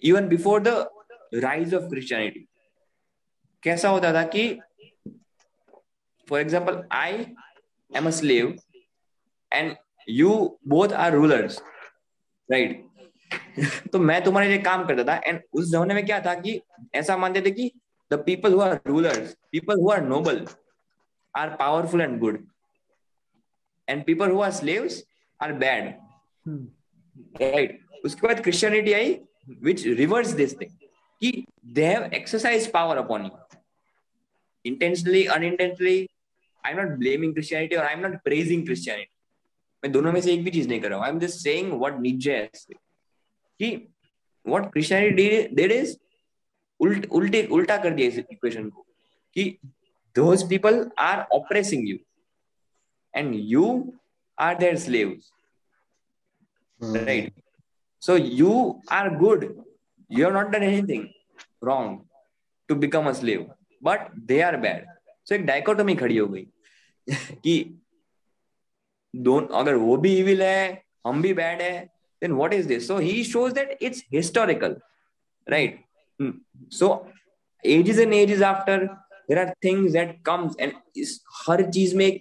even 0.04 0.28
before 0.28 0.62
the 0.62 0.90
rise 1.34 1.74
of 1.74 1.84
Christianity 1.84 2.48
कैसा 3.66 3.90
होता 3.90 4.14
था 4.14 4.24
कि 4.36 4.48
for 6.28 6.40
example 6.40 6.84
I 6.94 7.26
am 7.92 8.08
a 8.08 8.12
slave 8.12 8.54
and 9.52 9.78
you 10.08 10.58
both 10.66 10.94
are 10.94 11.12
rulers, 11.12 11.62
right? 12.50 12.82
तो 13.92 14.00
मैं 14.00 14.24
तुम्हारे 14.24 14.48
लिए 14.48 14.58
काम 14.62 14.86
करता 14.88 15.04
था 15.04 15.16
एंड 15.26 15.40
उस 15.54 15.72
जमाने 15.72 15.94
में 15.94 16.06
क्या 16.06 16.20
था 16.26 16.34
कि, 16.36 16.60
ऐसा 16.96 17.18
मानते 17.18 17.42
थे 17.42 17.52
कि 17.52 17.72
the 18.12 18.22
people 18.26 18.54
who 18.54 18.60
are 18.62 18.80
rulers 18.88 19.36
people 19.52 19.82
who 19.82 19.90
are 19.92 20.02
noble 20.02 20.46
are 21.36 21.56
powerful 21.60 22.02
and 22.02 22.20
good 22.20 22.46
and 23.88 24.04
people 24.06 24.32
who 24.32 24.42
are 24.42 24.52
slaves 24.52 25.04
are 25.40 25.54
bad 25.64 25.94
right 27.42 27.80
उसके 28.06 28.28
बाद 28.28 28.42
Christianity 28.44 28.94
I 28.94 29.18
which 29.64 29.86
reverse 29.98 30.32
this 30.42 30.60
thing 30.62 30.72
कि 31.22 31.46
they 31.80 31.86
have 31.86 32.04
exercise 32.14 32.72
power 32.72 32.98
upon 32.98 33.26
you 33.26 33.45
intentionally 34.65 35.25
unintentionally 35.37 36.09
I 36.65 36.73
am 36.73 36.81
not 36.81 36.99
blaming 36.99 37.33
Christianity 37.35 37.77
और 37.77 37.85
I 37.85 37.95
am 37.95 38.01
not 38.01 38.23
praising 38.25 38.65
Christianity 38.67 39.11
मैं 39.83 39.93
दोनों 39.93 40.13
में 40.13 40.21
से 40.21 40.33
एक 40.35 40.45
भी 40.45 40.51
चीज 40.51 40.69
नहीं 40.69 40.81
कर 40.81 40.89
रहा 40.89 40.99
हूं 40.99 41.07
I 41.07 41.13
am 41.13 41.19
just 41.21 41.39
saying 41.39 41.73
what 41.73 42.01
नीचे 42.01 42.47
कि 43.61 43.75
व्हाट 44.47 44.73
क्रिश्चियनिटी 44.73 45.43
डिड 45.55 45.73
इज 45.73 45.99
उल्ट 46.81 47.07
उल्टे 47.13 47.47
उल्टा 47.53 47.77
कर 47.77 47.95
दिया 47.95 48.09
इस 48.09 48.19
इक्वेशन 48.19 48.69
को 48.69 48.87
कि 49.37 49.45
those 50.17 50.49
people 50.49 50.85
are 50.99 51.21
oppressing 51.33 51.89
you 51.89 51.97
and 53.15 53.35
you 53.35 53.67
are 54.39 54.59
their 54.59 54.77
slaves 54.79 55.33
right 56.81 57.33
so 58.03 58.17
you 58.17 58.53
are 58.93 59.15
good 59.17 59.45
you 60.11 60.25
have 60.25 60.33
not 60.35 60.51
done 60.51 60.63
anything 60.63 61.07
wrong 61.65 62.01
to 62.69 62.75
become 62.77 63.09
a 63.09 63.13
slave 63.13 63.49
But 63.84 64.14
they 64.18 64.42
are 64.42 64.58
bad 64.58 64.86
so 65.26 65.36
एक 65.36 65.46
dichotomy 65.46 65.96
खड़ी 65.96 66.18
हो 66.18 66.28
गई 66.28 66.48
कि 67.44 67.82
दोन 69.16 69.48
अगर 69.48 69.76
वो 69.76 69.98
भी 69.98 70.18
evil 70.18 70.44
है, 70.44 70.84
हम 71.08 71.22
भी 71.22 71.34
बैड 71.34 71.62
है 71.62 71.86
then 72.22 72.32
what 72.32 72.54
is 72.54 72.68
this 72.68 72.88
so 72.88 72.98
he 72.98 73.24
shows 73.24 73.54
that 73.54 73.78
it's 73.82 74.04
historical 74.14 74.78
right 75.50 75.84
so 76.72 77.12
ages 77.66 78.00
and 78.00 78.14
ages 78.14 78.42
after 78.42 78.86
there 78.86 79.40
are 79.40 79.54
things 79.64 81.22
हर 81.50 81.72
चीज़ 81.72 81.96
में 81.96 82.20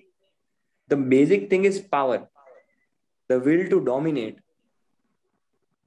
the 0.90 0.94
basic 0.94 1.52
thing 1.52 1.66
is 1.66 1.88
power 1.88 2.26
the 3.30 3.32
will 3.32 3.66
to 3.70 3.78
dominate 3.78 4.40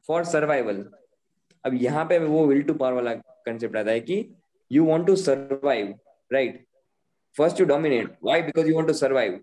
for 0.08 0.24
survival 0.24 0.90
अब 1.66 1.74
यहाँ 1.74 2.06
पे 2.06 2.20
वो 2.20 2.48
will 2.48 2.62
to 2.64 2.74
power 2.74 2.94
वाला 2.94 3.14
concept 3.16 3.78
आता 3.78 3.92
है 3.92 4.00
कि 4.00 4.37
you 4.71 4.85
want 4.85 5.07
to 5.07 5.17
survive 5.17 5.89
right 6.31 6.61
first 7.37 7.59
you 7.59 7.67
dominate 7.67 8.09
why 8.21 8.41
because 8.43 8.69
you 8.69 8.75
want 8.75 8.89
to 8.89 8.95
survive 8.95 9.35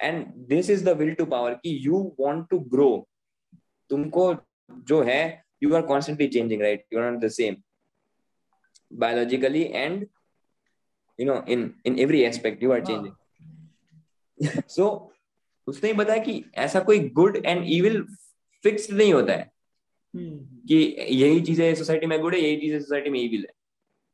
and 0.00 0.32
this 0.52 0.68
is 0.68 0.82
the 0.82 0.94
will 0.94 1.14
to 1.16 1.26
power 1.26 1.54
कि 1.64 1.72
you 1.86 2.02
want 2.18 2.48
to 2.54 2.60
grow 2.74 2.92
तुमको 3.90 4.24
जो 4.88 5.02
है 5.02 5.22
you 5.62 5.74
are 5.74 5.82
constantly 5.86 6.26
changing 6.28 6.62
right 6.62 6.84
you 6.92 7.00
are 7.00 7.10
not 7.10 7.20
the 7.20 7.28
same 7.36 7.56
biologically 8.90 9.62
and 9.62 10.06
you 11.18 11.26
know 11.26 11.42
in 11.52 11.72
in 11.86 11.98
every 11.98 12.22
aspect 12.24 12.62
you 12.62 12.72
are 12.72 12.84
changing 12.86 14.60
so 14.76 14.88
उसने 15.66 15.92
बताया 15.92 16.22
कि 16.24 16.42
ऐसा 16.66 16.80
कोई 16.80 16.98
good 17.18 17.36
and 17.46 17.64
evil 17.72 18.02
fixed 18.64 18.92
नहीं 18.96 19.12
होता 19.12 19.32
है 19.32 19.50
कि 20.14 20.76
यही 21.10 21.40
चीजें 21.40 21.74
सोसाइटी 21.74 22.06
में 22.06 22.20
गुड 22.20 22.34
है 22.34 22.40
यही 22.40 22.56
चीजें 22.60 22.80
सोसाइटी 22.80 23.10
में 23.10 23.20
इविल 23.20 23.46
है 23.48 23.53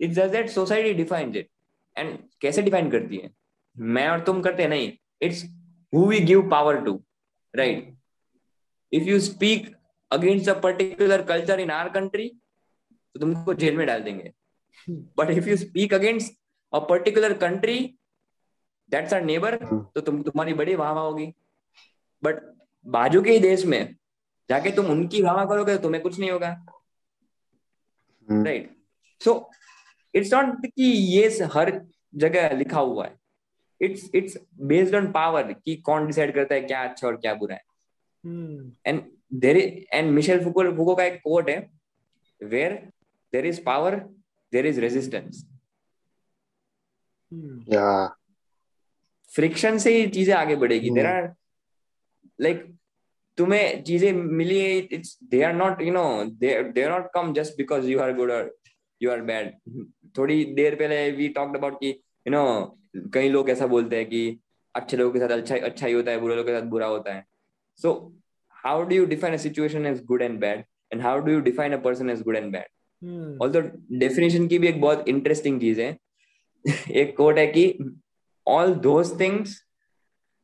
It's 0.02 0.16
just 0.16 0.32
that 0.32 0.50
society 0.50 0.94
defines 0.94 1.36
it 1.36 1.50
and 1.96 2.18
कैसे 2.42 2.62
डिफाइन 2.62 2.92
करती 2.92 3.18
है? 3.18 3.32
मैं 3.76 4.08
और 4.10 4.20
तुम 4.26 4.42
करते 4.42 4.68
नहीं. 4.68 4.92
It's 5.22 5.44
who 5.94 6.06
we 6.08 6.20
give 6.20 6.50
power 6.50 6.82
to 6.86 7.02
right 7.54 7.90
if 8.92 9.06
you 9.08 9.18
speak 9.26 9.68
against 10.12 10.50
a 10.52 10.54
particular 10.64 11.18
culture 11.28 11.56
in 11.66 11.70
our 11.74 11.92
country 11.92 12.28
तो 13.16 13.20
तुमको 13.20 13.54
जेल 13.54 13.78
में 13.78 13.86
डाल 13.88 14.02
देंगे. 14.04 14.32
But 15.18 15.30
if 15.32 15.48
you 15.50 15.56
speak 15.58 15.94
against 15.94 16.34
a 16.74 16.80
particular 16.90 17.34
country 17.38 17.78
that's 18.92 19.14
our 19.14 19.22
neighbour 19.24 19.56
तो 19.66 20.02
तुम 20.02 20.22
तुम्हारी 20.24 20.54
बड़ी 20.54 20.76
वाह 20.76 20.92
वाह 20.92 21.04
होगी. 21.04 21.26
बट 22.24 22.42
बाजू 22.86 23.22
के 23.22 23.32
ही 23.32 23.40
देश 23.40 23.66
में 23.66 23.96
जाके 24.50 24.72
तुम 24.72 24.86
उनकी 24.92 25.22
वाह 25.22 25.44
करोगे 25.46 25.76
तो 25.76 25.82
तुम्हें 25.84 26.02
कुछ 26.04 26.20
नहीं 26.20 26.32
होगा. 26.32 26.50
राइट 28.28 28.70
सो 29.22 29.36
इट्स 30.14 30.34
नॉट 30.34 30.66
कि 30.66 30.84
ये 30.84 31.28
हर 31.54 31.72
जगह 32.16 32.56
लिखा 32.58 32.80
हुआ 32.80 33.06
है। 33.06 33.16
It's 33.82 34.10
it's 34.16 34.38
based 34.64 34.96
on 34.96 35.12
power 35.12 35.52
कि 35.56 35.76
कौन 35.86 36.08
डिसाइड 36.08 36.34
करता 36.36 36.56
है 36.56 36.62
क्या 36.62 36.84
अच्छा 36.84 37.08
और 37.08 37.16
क्या 37.18 37.34
बुरा 37.36 37.56
है। 37.56 37.62
And 38.88 39.02
there 39.42 39.58
and 39.94 40.12
Michel 40.12 40.44
Foucault 40.44 40.64
Foucault 40.76 40.96
का 40.96 41.04
एक 41.04 41.20
कोट 41.24 41.50
है 41.50 41.58
where 42.42 42.74
there 43.34 43.46
is 43.46 43.62
power 43.64 43.96
there 44.54 44.66
is 44.66 44.80
resistance 44.82 45.46
friction 49.32 49.78
से 49.78 49.96
ही 49.96 50.08
चीज़ें 50.10 50.34
आगे 50.36 50.56
बढ़ेगी। 50.56 50.90
देर 50.90 51.06
आर 51.06 51.34
लाइक 52.40 52.66
तुम्हें 53.38 53.84
चीज़ें 53.84 54.12
मिली 54.14 54.60
it's 54.78 55.18
they 55.24 55.42
are 55.44 55.54
not 55.54 55.82
you 55.82 55.92
know 55.94 56.04
they 56.26 56.62
they 56.64 56.84
are 56.84 56.92
not 56.92 57.10
come 57.14 57.34
just 57.34 57.58
because 57.58 57.88
you 57.90 58.00
are 58.00 58.14
good 58.16 58.32
और 58.32 58.56
यू 59.02 59.12
आर 59.12 59.22
बैड 59.22 59.54
थोड़ी 60.18 60.44
देर 60.56 60.76
पहले 60.76 61.10
वी 61.12 61.28
टॉक्ड 61.36 61.58
अबाउट 61.58 61.80
कि 61.80 61.90
यू 61.90 62.32
नो 62.32 62.44
कई 63.14 63.30
लोग 63.30 63.50
ऐसा 63.50 63.68
बोलते 63.68 63.96
हैं 63.96 64.06
कि 64.06 64.40
अच्छे 64.76 64.98
लोगों 64.98 65.12
के 65.14 65.20
साथ 65.20 65.30
अच्छा 65.30 65.56
अच्छा 65.58 65.88
ही 65.88 65.94
होता 65.94 66.12
है 66.12 66.20
बुरे 66.20 66.36
लोगों 66.36 66.48
के 66.48 66.60
साथ 66.60 66.68
बुरा 66.70 66.88
होता 66.88 67.14
है। 67.14 67.26
So 67.80 67.94
how 68.56 68.84
do 68.84 68.96
you 68.96 69.06
define 69.06 69.34
a 69.34 69.38
situation 69.38 69.86
as 69.86 70.04
good 70.06 70.22
and 70.22 70.40
bad 70.40 70.64
and 70.94 71.02
how 71.02 71.20
do 71.20 71.32
you 71.32 71.40
define 71.42 71.74
a 71.74 71.78
person 71.82 72.10
as 72.10 72.22
good 72.22 72.36
and 72.36 72.52
bad 72.52 73.42
also 73.42 73.62
definition 74.00 74.48
की 74.48 74.60
भी 74.60 74.68
एक 74.68 74.82
बहुत 74.82 75.08
इंटरेस्टिंग 75.08 75.60
चीज़ 75.62 75.82
है। 75.82 75.96
एक 76.92 77.16
कोट 77.18 77.38
है 77.38 77.46
कि 77.48 77.64
all 78.48 78.74
those 78.84 79.20
things 79.20 79.58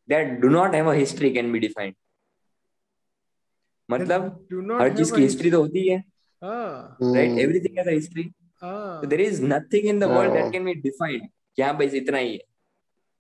that 0.09 0.39
do 0.39 0.49
not 0.49 0.75
have 0.75 0.89
a 0.91 0.93
history 0.95 1.29
can 1.34 1.51
be 1.51 1.59
defined 1.59 1.95
मतलब 3.89 4.23
हर 4.81 4.97
चीज़ 4.97 5.13
की 5.15 5.21
हिस्ट्री 5.21 5.51
तो 5.51 5.61
होती 5.61 5.88
है 5.88 6.03
right 6.41 7.39
everything 7.39 7.77
has 7.77 7.88
a 7.88 7.91
history 7.91 8.23
so 8.59 9.01
there 9.03 9.19
is 9.19 9.39
nothing 9.39 9.85
in 9.85 9.99
the 9.99 10.07
world 10.07 10.35
that 10.35 10.51
can 10.51 10.65
be 10.65 10.75
defined 10.75 11.29
कि 11.55 11.63
हाँ 11.63 11.77
भाई 11.77 11.88
इतना 12.03 12.17
ही 12.17 12.34
है 12.34 12.43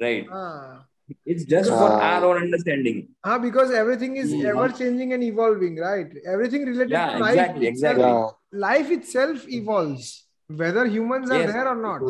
right 0.01 0.29
It's 1.25 1.45
just 1.45 1.69
for 1.69 1.89
our 2.05 2.25
own 2.25 2.37
understanding. 2.37 2.97
Ah, 3.23 3.37
because 3.43 3.69
everything 3.71 4.17
is 4.17 4.31
mm. 4.33 4.43
ever 4.43 4.67
changing 4.79 5.13
and 5.13 5.23
evolving, 5.23 5.77
right? 5.83 6.17
Everything 6.25 6.65
related 6.65 6.89
yeah, 6.95 7.13
to 7.13 7.19
life. 7.19 7.29
Exactly, 7.29 7.67
exactly. 7.67 8.03
Yeah. 8.03 8.27
Life 8.63 8.91
itself 8.91 9.45
evolves, 9.47 10.09
whether 10.47 10.85
humans 10.85 11.31
are 11.31 11.39
yes. 11.39 11.53
there 11.53 11.69
or 11.69 11.77
not. 11.85 12.01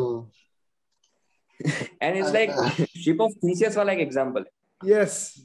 and 2.00 2.16
it's 2.16 2.32
like 2.32 2.50
ship 2.94 3.20
of 3.20 3.32
theseus 3.42 3.76
वाला 3.76 3.92
एक 3.92 4.00
example 4.06 4.44
yes 4.82 5.40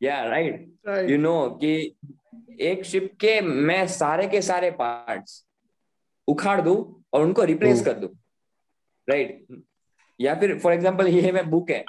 yeah 0.00 0.28
right 0.28 0.68
right 0.84 1.08
you 1.08 1.18
know 1.18 1.38
कि 1.62 1.96
एक 2.70 2.84
ship 2.84 3.12
के 3.20 3.40
मैं 3.40 3.86
सारे 3.86 4.26
के 4.28 4.42
सारे 4.42 4.70
parts 4.80 5.42
उखाड़ 6.28 6.60
दूँ 6.60 6.97
और 7.12 7.22
उनको 7.22 7.44
रिप्लेस 7.44 7.78
हम्म। 7.78 7.84
कर 7.84 7.98
दूँ। 8.00 8.08
राइट 9.08 9.62
या 10.20 10.34
फिर 10.40 10.58
फॉर 10.58 10.72
एग्ज़ाम्पल 10.72 11.08
ये 11.08 11.32
मैं 11.32 11.48
बुक 11.50 11.70
है। 11.70 11.84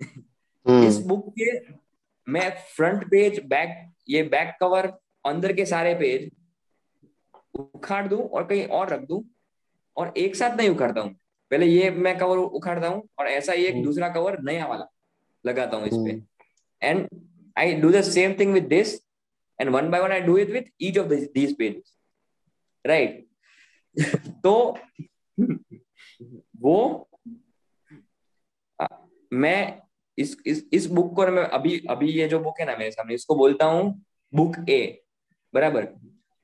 हम्म, 0.00 0.86
इस 0.86 0.98
बुक 1.06 1.32
के 1.38 1.50
मैं 2.26 2.50
फ्रंट 2.74 3.04
पेज 3.10 3.40
बैक 3.46 3.76
ये 4.08 4.22
बैक 4.34 4.56
कवर 4.60 4.86
अंदर 5.24 5.52
के 5.52 5.66
सारे 5.66 5.94
पेज 5.94 6.30
उखाड़ 7.54 8.06
दू 8.08 8.18
और 8.18 8.46
कहीं 8.46 8.64
और 8.66 8.88
रख 8.88 9.00
दू 9.08 9.24
और 9.96 10.12
एक 10.16 10.36
साथ 10.36 10.56
नहीं 10.56 10.68
उखाड़ता 10.68 11.00
हूँ। 11.00 11.14
पहले 11.50 11.66
ये 11.66 11.90
मैं 11.90 12.16
कवर 12.18 12.38
उखाड़ता 12.38 12.88
हूँ 12.88 13.02
और 13.18 13.28
ऐसा 13.28 13.52
ही 13.52 13.64
एक 13.64 13.74
हम्म। 13.74 13.84
दूसरा 13.84 14.08
कवर 14.08 14.38
नया 14.42 14.66
वाला 14.66 14.86
लगाता 15.44 15.76
हूँ 15.76 15.86
इस 15.86 15.94
पे। 15.96 16.20
I 17.56 17.64
do 17.80 17.88
the 17.92 18.00
same 18.02 18.34
thing 18.36 18.52
with 18.56 18.68
this, 18.68 18.90
and 19.58 19.72
one 19.72 19.90
by 19.90 19.98
one 20.00 20.12
I 20.12 20.20
do 20.20 20.36
it 20.42 20.52
with 20.52 20.68
each 20.78 20.98
of 21.00 21.10
these, 21.10 21.24
these 21.34 21.50
pages, 21.54 21.90
right? 22.84 23.18
तो 24.44 24.78
वो 26.60 27.08
मैं 29.32 29.82
इस 30.18 30.36
इस 30.46 30.68
इस 30.72 30.86
बुक 30.86 31.16
को 31.16 31.26
मैं 31.26 31.44
अभी 31.44 31.86
अभी 31.90 32.08
ये 32.12 32.28
जो 32.28 32.40
बुक 32.40 32.60
है 32.60 32.66
ना 32.66 32.76
मेरे 32.76 32.90
सामने 32.90 33.14
इसको 33.14 33.34
बोलता 33.34 33.66
हूँ 33.66 34.04
बुक 34.34 34.56
ए 34.68 35.02
बराबर? 35.54 35.88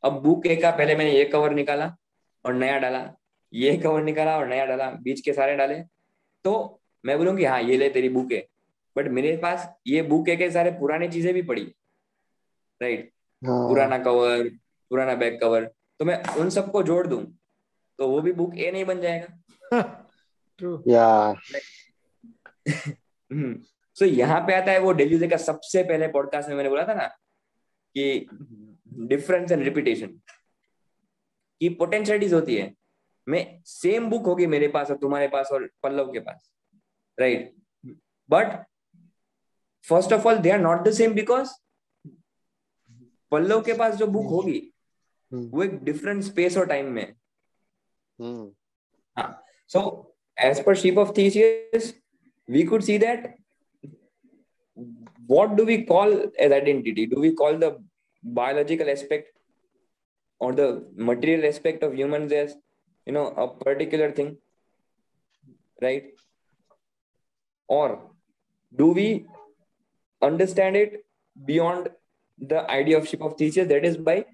अब 0.05 0.23
बुक 0.23 0.47
ए 0.47 0.57
का 0.57 0.71
पहले 0.71 0.97
मैंने 0.97 1.13
ये 1.13 1.25
कवर 1.25 1.55
निकाला 1.55 1.97
और 2.45 2.55
नया 2.55 2.79
डाला 2.79 3.15
ये 3.53 3.77
कवर 3.77 4.03
निकाला 4.03 4.37
और 4.39 4.49
नया 4.49 4.65
डाला 4.67 4.91
बीच 4.91 5.21
के 5.21 5.33
सारे 5.33 5.57
डाले। 5.57 5.83
तो 6.45 6.81
मैं 7.07 7.19
बोलूँगी 7.19 7.45
हाँ 7.45 7.61
ये 7.63 7.77
ले 7.77 7.89
तेरी 7.91 8.09
बुक 8.09 8.33
है 8.33 8.47
बट 8.97 9.09
मेरे 9.09 9.37
पास 9.37 9.69
ये 9.87 10.03
बुक 10.03 10.29
है 10.29 10.37
के 10.37 10.51
सारे 10.51 10.71
पुराने 10.71 11.09
चीज़ें 11.09 11.35
भी 11.35 11.43
पड़ी 11.43 11.63
राइट 12.83 13.13
हाँ, 13.43 13.69
पुराना 13.69 13.99
कवर 13.99 14.49
पुराना 14.91 15.15
बैक 15.15 15.41
कवर 15.41 15.65
तो 15.99 16.05
मैं 16.05 16.23
उन 16.37 16.51
सबको 16.51 16.83
जोड़ 16.83 17.07
दूँ 17.07 17.38
तो 17.99 18.09
वो 18.09 18.21
भी 18.21 18.33
बुक 18.33 18.57
ए 18.57 18.71
नहीं 18.73 18.85
बन 18.85 19.01
जाएगा। 19.01 19.73
True. 20.61 20.79
Yeah, 20.87 21.35
सो 23.97 24.05
यहाँ 24.05 24.41
पे 24.41 24.55
आता 24.55 24.73
है 24.73 24.79
वो 24.79 24.93
डेल्यूजे 24.93 25.29
का 25.29 25.37
सबसे 25.37 25.83
पहले 25.83 26.09
पॉडकास्ट 26.09 26.49
में 26.49 26.57
मैंने 26.57 26.69
बोला 26.69 26.85
था 26.89 26.95
ना 26.95 27.07
कि 27.95 28.27
डिफरेंस 29.09 29.53
एंड 29.53 29.63
रिपीटेशन 29.63 30.07
की 31.61 31.69
पोटेंशियलिटीज 31.69 32.33
होती 32.35 32.57
है। 32.57 32.73
मैं 33.27 33.45
सेम 33.67 34.09
बुक 34.11 34.27
होगी 34.27 34.47
मेरे 34.47 34.69
पास 34.69 34.91
और 34.91 34.97
तुम्हारे 34.97 35.29
पास 35.29 35.49
और 35.53 35.69
पल्लव 35.83 36.13
के 36.13 36.21
पास 36.21 36.51
right 37.19 37.55
but 38.31 38.53
first 39.85 40.13
of 40.13 40.29
all 40.29 40.39
they 40.39 40.51
are 40.51 40.59
not 40.59 40.83
the 40.89 40.93
same 40.93 41.15
because 41.15 41.51
Pallav 43.33 43.63
के 43.63 43.75
पास 43.75 43.95
जो 43.95 44.07
बुक 44.07 44.27
होगी 44.27 44.59
हम्म, 45.33 45.49
वो 45.49 45.63
एक 45.63 45.79
डिफरेंट 45.85 46.23
स्पेस 46.25 46.57
और 46.57 46.67
टाइम 46.67 46.91
में 46.93 47.15
है 48.21 48.27
हम्म, 48.27 49.35
So, 49.67 50.13
as 50.37 50.61
per 50.61 50.75
Sheep 50.75 50.97
of 50.97 51.15
Theseus, 51.15 51.93
we 52.47 52.65
could 52.65 52.83
see 52.83 52.97
that 52.99 53.35
what 55.27 55.57
do 55.57 55.65
we 55.65 55.85
call 55.85 56.13
as 56.39 56.53
identity? 56.53 57.07
Do 57.07 57.21
we 57.21 57.35
call 57.35 57.59
the 57.59 57.79
biological 58.23 58.89
aspect 58.89 59.37
or 60.39 60.53
the 60.53 60.87
material 60.95 61.47
aspect 61.47 61.83
of 61.83 61.95
humans 61.95 62.33
as 62.33 62.57
you 63.05 63.13
know 63.13 63.27
a 63.27 63.49
particular 63.49 64.11
thing, 64.13 64.39
right? 65.83 66.05
Or 67.67 68.11
do 68.75 68.93
we 68.93 69.27
understand 70.23 70.77
it 70.77 71.05
beyond 71.45 71.91
the 72.39 72.71
idea 72.71 72.97
of 72.97 73.07
Sheep 73.07 73.21
of 73.21 73.37
Theseus? 73.37 73.69
That 73.69 73.85
is 73.85 73.99
by 73.99 74.25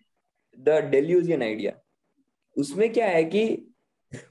the 0.53 0.83
Deleuzian 0.95 1.43
idea. 1.43 1.75
उसमें 2.59 2.93
क्या 2.93 3.07
है 3.07 3.25
कि 3.25 3.74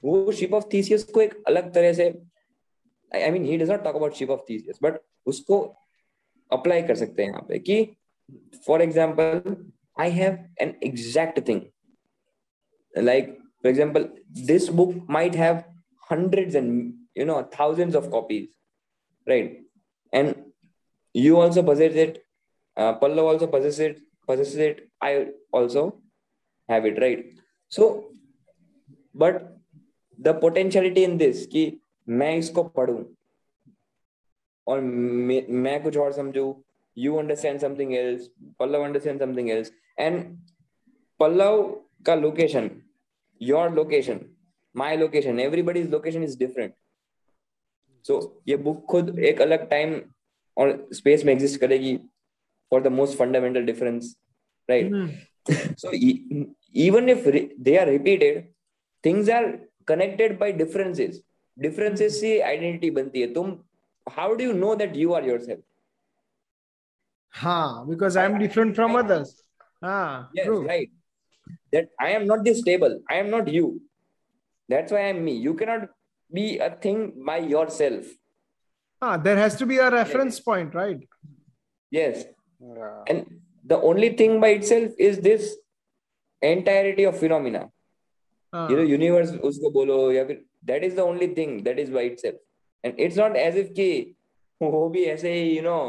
वो 0.04 0.32
ship 0.32 0.54
of 0.54 0.64
Theseus 0.72 1.06
एक 1.22 1.42
अलग 1.46 1.72
तरह 1.74 1.92
से 1.92 2.08
I 3.12 3.30
mean 3.30 3.44
he 3.44 3.58
talk 3.58 3.94
about 3.94 4.14
ship 4.14 4.30
of 4.30 4.40
Theseus 4.50 4.78
but 4.82 4.98
उसको 5.26 5.60
अप्लाई 6.50 6.82
कर 6.82 6.94
सकते 6.94 7.22
हैं 7.22 7.30
यहाँ 7.30 7.44
पे 7.48 7.58
कि 7.58 7.84
for 8.66 8.82
example 8.82 9.56
I 10.00 10.10
have 10.10 10.38
an 10.60 10.74
exact 10.84 11.48
thing 11.48 11.60
like 12.94 13.30
for 13.62 13.70
example 13.70 14.08
this 14.46 14.68
book 14.72 14.94
might 15.10 15.36
have 15.36 15.62
hundred 16.10 16.56
and 16.56 16.92
you 17.18 17.24
know 17.26 17.42
thousand 17.58 17.96
of 17.96 18.08
copies 18.10 18.48
right 19.26 19.60
and 20.12 20.34
you 21.14 21.36
also 21.36 21.62
possess 21.62 21.96
it 21.96 22.22
Pallav 22.76 23.26
also 23.28 23.46
possess 23.46 23.80
it 23.80 24.04
possess 24.28 24.56
it 24.58 24.88
I 25.04 25.24
also 25.54 25.86
have 26.68 26.86
it 26.86 26.98
right 26.98 27.34
so 27.72 27.88
but 29.14 29.42
the 30.18 30.38
potentiality 30.40 31.04
in 31.04 31.16
this 31.18 31.46
कि 31.46 31.62
मैं 32.08 32.36
इसको 32.36 32.62
पढ़ू 32.76 33.04
और 34.66 34.80
मैं 34.80 35.82
कुछ 35.82 35.96
और 35.96 36.12
समझू 36.12 36.44
you 36.96 37.16
understand 37.16 37.60
something 37.60 37.94
else 37.94 38.30
Pallav 38.60 38.84
understand 38.84 39.20
something 39.20 39.50
else 39.50 39.72
and 39.98 40.22
Pallav 41.20 41.62
का 42.06 42.14
location 42.14 42.70
your 43.40 43.70
location 43.74 44.20
my 44.74 44.96
location 44.96 45.40
everybody's 45.40 45.90
location 45.90 46.22
is 46.24 46.38
different 46.38 46.74
so 48.04 48.18
ये 48.48 48.56
बुक 48.56 48.84
खुद 48.90 49.18
एक 49.18 49.40
अलग 49.42 49.68
टाइम 49.70 50.00
और 50.56 50.88
स्पेस 50.92 51.24
में 51.24 51.32
एग्जिस्ट 51.32 51.60
करेगी 51.60 51.96
for 52.72 52.82
the 52.82 52.92
most 52.92 53.18
fundamental 53.18 53.64
difference 53.64 54.16
right 54.68 54.92
so 55.78 55.90
even 56.80 57.08
if 57.08 57.28
they 57.60 57.76
are 57.76 57.88
repeated 57.88 58.42
things 59.04 59.30
are 59.30 59.46
connected 59.91 60.37
by 60.43 60.51
differences 60.61 61.19
differences 61.57 62.19
से 62.21 62.31
identity 62.51 62.91
बनती 62.99 63.21
है 63.21 63.33
तुम 63.33 63.57
how 64.17 64.27
do 64.35 64.43
you 64.49 64.53
know 64.61 64.75
that 64.83 64.95
you 64.95 65.13
are 65.19 65.23
yourself 65.31 65.59
Ha, 67.35 67.83
because 67.87 68.15
I'm 68.17 68.39
different 68.39 68.75
from 68.75 68.95
others. 68.95 69.43
Ah, 69.83 70.29
yes 70.33 70.45
true. 70.45 70.61
right 70.67 70.89
that 71.73 71.85
i 72.05 72.09
am 72.15 72.25
not 72.29 72.43
this 72.47 72.61
table 72.69 72.95
i 73.09 73.17
am 73.23 73.29
not 73.33 73.47
you 73.57 73.67
that's 74.73 74.91
why 74.95 75.03
i'm 75.09 75.19
me 75.27 75.35
you 75.43 75.53
cannot 75.59 75.85
be 76.39 76.47
a 76.57 76.69
thing 76.87 77.03
by 77.29 77.37
yourself 77.53 78.09
Ah, 79.01 79.15
there 79.15 79.37
has 79.37 79.55
to 79.55 79.65
be 79.65 79.77
a 79.77 79.89
reference 79.89 80.39
point, 80.47 80.73
right? 80.75 80.99
yes 81.97 82.25
yeah, 82.79 82.97
and 83.07 83.39
the 83.73 83.77
only 83.91 84.09
thing 84.21 84.33
by 84.41 84.49
itself 84.57 84.91
is 85.09 85.19
this 85.27 85.45
entirety 86.41 87.05
of 87.11 87.17
phenomena 87.21 87.61
Ah, 88.56 88.68
you 88.70 88.76
know 88.78 88.86
universe 88.88 89.30
usko 89.48 89.70
bolo 89.76 89.94
या 90.14 90.24
फिर 90.26 90.42
that 90.70 90.84
is 90.88 90.94
the 90.98 91.04
only 91.12 91.26
thing 91.38 91.54
that 91.68 91.78
is 91.84 91.88
by 91.94 92.02
itself 92.10 92.36
and 92.84 93.00
it's 93.06 93.16
not 93.20 93.36
as 93.44 93.56
if 93.62 93.72
कि 93.78 93.88
वो 94.62 94.88
भी 94.94 95.04
ऐसे 95.14 95.32
ही 95.32 95.48
you 95.56 95.62
know 95.62 95.80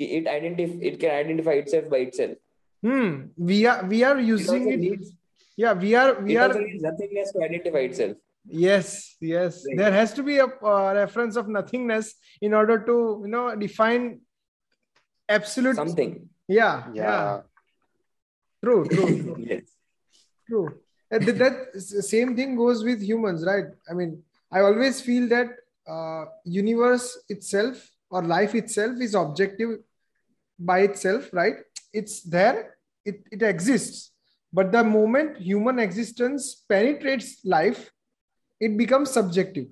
कि 0.00 0.08
it 0.18 0.30
identify 0.36 0.88
it 0.90 0.98
can 1.02 1.10
identify 1.24 1.56
itself 1.64 1.90
by 1.90 2.00
itself 2.06 2.38
hmm. 2.82 3.10
We 3.36 3.58
are 3.66 3.84
we 3.92 4.02
are 4.10 4.18
it 4.18 4.30
using 4.30 4.64
also 4.64 4.78
it. 4.78 4.80
needs 4.86 5.12
Yeah, 5.62 5.74
we 5.80 5.90
are 5.94 6.20
we 6.20 6.32
it 6.34 6.38
are 6.44 6.46
also 6.48 6.62
needs 6.62 6.86
nothingness 6.86 7.32
to 7.32 7.44
identify 7.48 7.88
itself 7.90 8.16
Yes, 8.46 9.16
yes. 9.20 9.64
Right. 9.66 9.78
There 9.78 9.92
has 9.92 10.12
to 10.14 10.22
be 10.22 10.36
a 10.36 10.46
uh, 10.46 10.92
reference 10.94 11.36
of 11.36 11.48
nothingness 11.48 12.14
in 12.42 12.52
order 12.52 12.78
to, 12.88 12.96
you 13.24 13.30
know, 13.34 13.56
define 13.56 14.20
absolute. 15.36 15.76
something 15.76 16.28
Yeah, 16.46 16.84
yeah. 16.92 17.04
yeah, 17.04 17.40
True, 18.62 18.84
true, 18.96 19.06
true, 19.22 19.36
yes 19.38 19.74
true. 20.46 20.68
And 21.14 21.24
that, 21.26 21.38
that 21.38 21.80
same 21.80 22.34
thing 22.34 22.56
goes 22.56 22.82
with 22.82 23.00
humans, 23.00 23.44
right? 23.46 23.66
I 23.88 23.94
mean, 23.94 24.20
I 24.50 24.60
always 24.62 25.00
feel 25.00 25.28
that 25.28 25.46
uh, 25.86 26.24
universe 26.44 27.16
itself 27.28 27.88
or 28.10 28.22
life 28.22 28.56
itself 28.56 29.00
is 29.00 29.14
objective 29.14 29.78
by 30.58 30.80
itself, 30.80 31.32
right? 31.32 31.58
It's 31.92 32.22
there, 32.22 32.74
it, 33.04 33.22
it 33.30 33.42
exists. 33.42 34.10
But 34.52 34.72
the 34.72 34.82
moment 34.82 35.38
human 35.38 35.78
existence 35.78 36.64
penetrates 36.68 37.44
life, 37.44 37.92
it 38.58 38.76
becomes 38.76 39.10
subjective. 39.10 39.68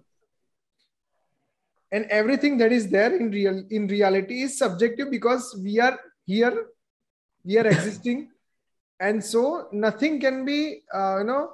And 1.90 2.04
everything 2.04 2.56
that 2.58 2.70
is 2.70 2.88
there 2.88 3.16
in 3.16 3.32
real 3.32 3.64
in 3.68 3.88
reality 3.88 4.42
is 4.42 4.58
subjective 4.58 5.10
because 5.10 5.58
we 5.60 5.80
are 5.80 5.98
here, 6.24 6.68
we 7.44 7.58
are 7.58 7.66
existing, 7.74 8.31
and 9.00 9.22
so 9.24 9.68
nothing 9.72 10.20
can 10.20 10.44
be 10.44 10.82
uh, 10.94 11.18
you 11.18 11.24
know 11.24 11.50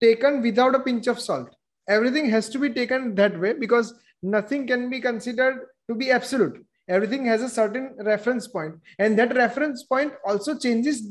taken 0.00 0.42
without 0.42 0.74
a 0.74 0.80
pinch 0.80 1.06
of 1.06 1.20
salt. 1.20 1.54
Everything 1.88 2.28
has 2.30 2.48
to 2.50 2.58
be 2.58 2.70
taken 2.70 3.14
that 3.14 3.38
way 3.38 3.52
because 3.52 3.94
nothing 4.22 4.66
can 4.66 4.90
be 4.90 5.00
considered 5.00 5.66
to 5.88 5.94
be 5.94 6.10
absolute. 6.10 6.64
Everything 6.88 7.24
has 7.26 7.42
a 7.42 7.48
certain 7.48 7.94
reference 8.00 8.46
point, 8.46 8.74
and 8.98 9.18
that 9.18 9.34
reference 9.34 9.82
point 9.84 10.12
also 10.24 10.56
changes 10.58 11.08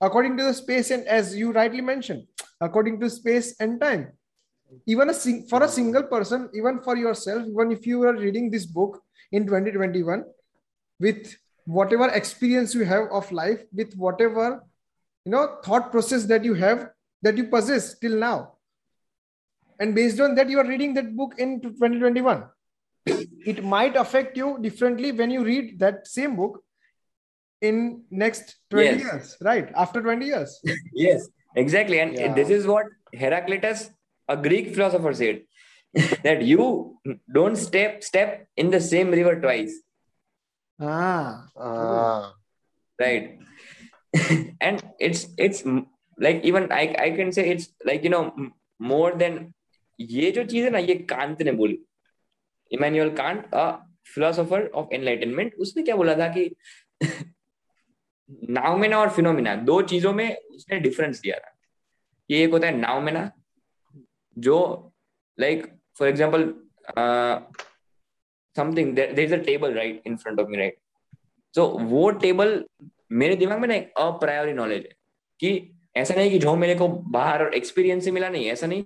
according 0.00 0.36
to 0.36 0.44
the 0.44 0.54
space 0.54 0.90
and 0.90 1.06
as 1.06 1.36
you 1.36 1.52
rightly 1.52 1.80
mentioned, 1.82 2.26
according 2.60 3.00
to 3.00 3.10
space 3.10 3.54
and 3.60 3.80
time. 3.80 4.12
even 4.86 5.10
a 5.10 5.14
sing- 5.14 5.46
for 5.50 5.58
a 5.64 5.68
single 5.68 6.04
person 6.10 6.42
even 6.58 6.76
for 6.86 6.94
yourself 6.96 7.46
even 7.52 7.70
if 7.76 7.86
you 7.90 8.02
are 8.10 8.14
reading 8.24 8.50
this 8.50 8.66
book 8.66 9.00
in 9.32 9.46
2021 9.46 10.24
with 11.06 11.34
whatever 11.64 12.08
experience 12.20 12.74
you 12.74 12.84
have 12.84 13.06
of 13.18 13.30
life 13.32 13.62
with 13.72 13.94
whatever 13.94 14.46
you 15.30 15.36
know 15.36 15.56
thought 15.64 15.90
process 15.90 16.24
that 16.24 16.44
you 16.44 16.54
have 16.54 16.90
that 17.22 17.36
you 17.36 17.44
possess 17.44 17.98
till 17.98 18.16
now. 18.18 18.54
And 19.78 19.94
based 19.94 20.20
on 20.20 20.34
that 20.34 20.50
you 20.50 20.58
are 20.58 20.66
reading 20.66 20.94
that 20.94 21.16
book 21.16 21.34
in 21.38 21.60
2021 21.60 22.44
it 23.46 23.64
might 23.64 23.96
affect 23.96 24.36
you 24.36 24.58
differently 24.60 25.10
when 25.10 25.30
you 25.30 25.42
read 25.42 25.78
that 25.78 26.06
same 26.06 26.36
book 26.36 26.62
in 27.62 28.02
next 28.10 28.56
20 28.70 28.86
yes. 28.86 29.00
years 29.00 29.36
right? 29.40 29.70
After 29.74 30.02
20 30.02 30.26
years. 30.26 30.60
Yes 30.92 31.28
exactly. 31.54 32.00
And 32.00 32.14
yeah. 32.14 32.34
this 32.34 32.50
is 32.50 32.66
what 32.66 32.86
heraclitus 33.14 33.90
a 34.28 34.36
greek 34.36 34.74
philosopher 34.74 35.14
said 35.14 35.42
that 36.24 36.42
you 36.42 36.98
don't 37.32 37.56
step 37.56 38.02
step 38.04 38.46
in 38.56 38.70
the 38.70 38.80
same 38.80 39.10
river 39.10 39.40
twice. 39.40 39.74
Ah, 40.80 41.46
ah. 41.56 42.34
right 42.98 43.40
and 44.60 44.82
it's 44.98 45.26
it's 45.38 45.64
like 46.18 46.44
even 46.44 46.70
I, 46.72 46.94
I 46.98 47.10
can 47.10 47.32
say 47.32 47.48
it's 47.50 47.68
like 47.84 48.04
you 48.04 48.10
know 48.10 48.32
more 48.80 49.12
than 49.14 49.54
ये 49.98 50.30
जो 50.30 50.44
चीज़ 50.44 50.64
है 50.64 50.70
ना 50.70 50.78
ये 50.78 50.94
Kant 51.10 51.42
ने 51.42 51.52
बोली। 51.52 51.78
Immanuel 52.70 53.10
Kant 53.16 53.54
a 53.54 53.64
philosopher 54.14 54.66
of 54.74 54.94
Enlightenment 54.94 55.54
उसने 55.60 55.82
क्या 55.82 55.96
बोला 55.96 56.14
था 56.18 56.28
कि 56.36 56.50
नाउमेना 58.50 58.98
और 58.98 59.10
फिनोमिना 59.10 59.54
दो 59.54 59.80
चीज़ों 59.82 60.12
में 60.12 60.36
उसने 60.36 60.78
डिफरेंस 60.80 61.20
दिया 61.20 61.38
था। 61.38 61.54
कि 62.30 62.42
एक 62.42 62.50
होता 62.50 62.66
है 62.66 62.76
नाउमेना 62.76 63.30
जो 64.36 64.58
like 65.38 65.66
for 65.98 66.08
example 66.08 66.52
something 68.56 68.94
there 68.94 69.20
is 69.20 69.34
a 69.34 69.38
table 69.44 69.74
right 69.74 70.02
in 70.06 70.16
front 70.16 70.40
of 70.40 70.48
me 70.48 70.56
right 70.56 70.78
so 71.54 71.66
वो 71.66 72.10
टेबल 72.24 72.64
मेरे 73.12 73.36
दिमाग 73.36 73.60
में 73.60 73.68
ना 73.68 73.74
एक 73.74 73.92
अप्रायोरी 73.98 74.52
नॉलेज 74.52 74.82
है 74.82 74.94
कि 75.40 75.80
ऐसा 75.96 76.14
नहीं 76.14 76.30
कि 76.30 76.38
जो 76.38 76.54
मेरे 76.56 76.74
को 76.74 76.88
बाहर 76.88 77.42
और 77.42 77.54
एक्सपीरियंस 77.54 78.04
से 78.04 78.10
मिला 78.10 78.28
नहीं, 78.28 78.46
ऐसा 78.46 78.66
नहीं। 78.66 78.84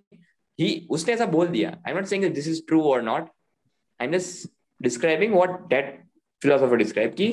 ही 0.60 0.86
उसने 0.90 1.14
ऐसा 1.14 1.26
बोल 1.26 1.46
दिया। 1.46 1.70
I 1.86 1.94
not 1.94 2.04
saying 2.04 2.24
this 2.34 2.48
is 2.48 2.60
true 2.66 2.82
और 2.82 3.02
not 3.02 3.28
I 4.00 4.06
am 4.06 4.12
just 4.12 4.48
describing 4.82 5.34
what 5.34 5.60
that 5.60 6.02
philosopher 6.42 6.76
describe 6.76 7.14
कि 7.14 7.32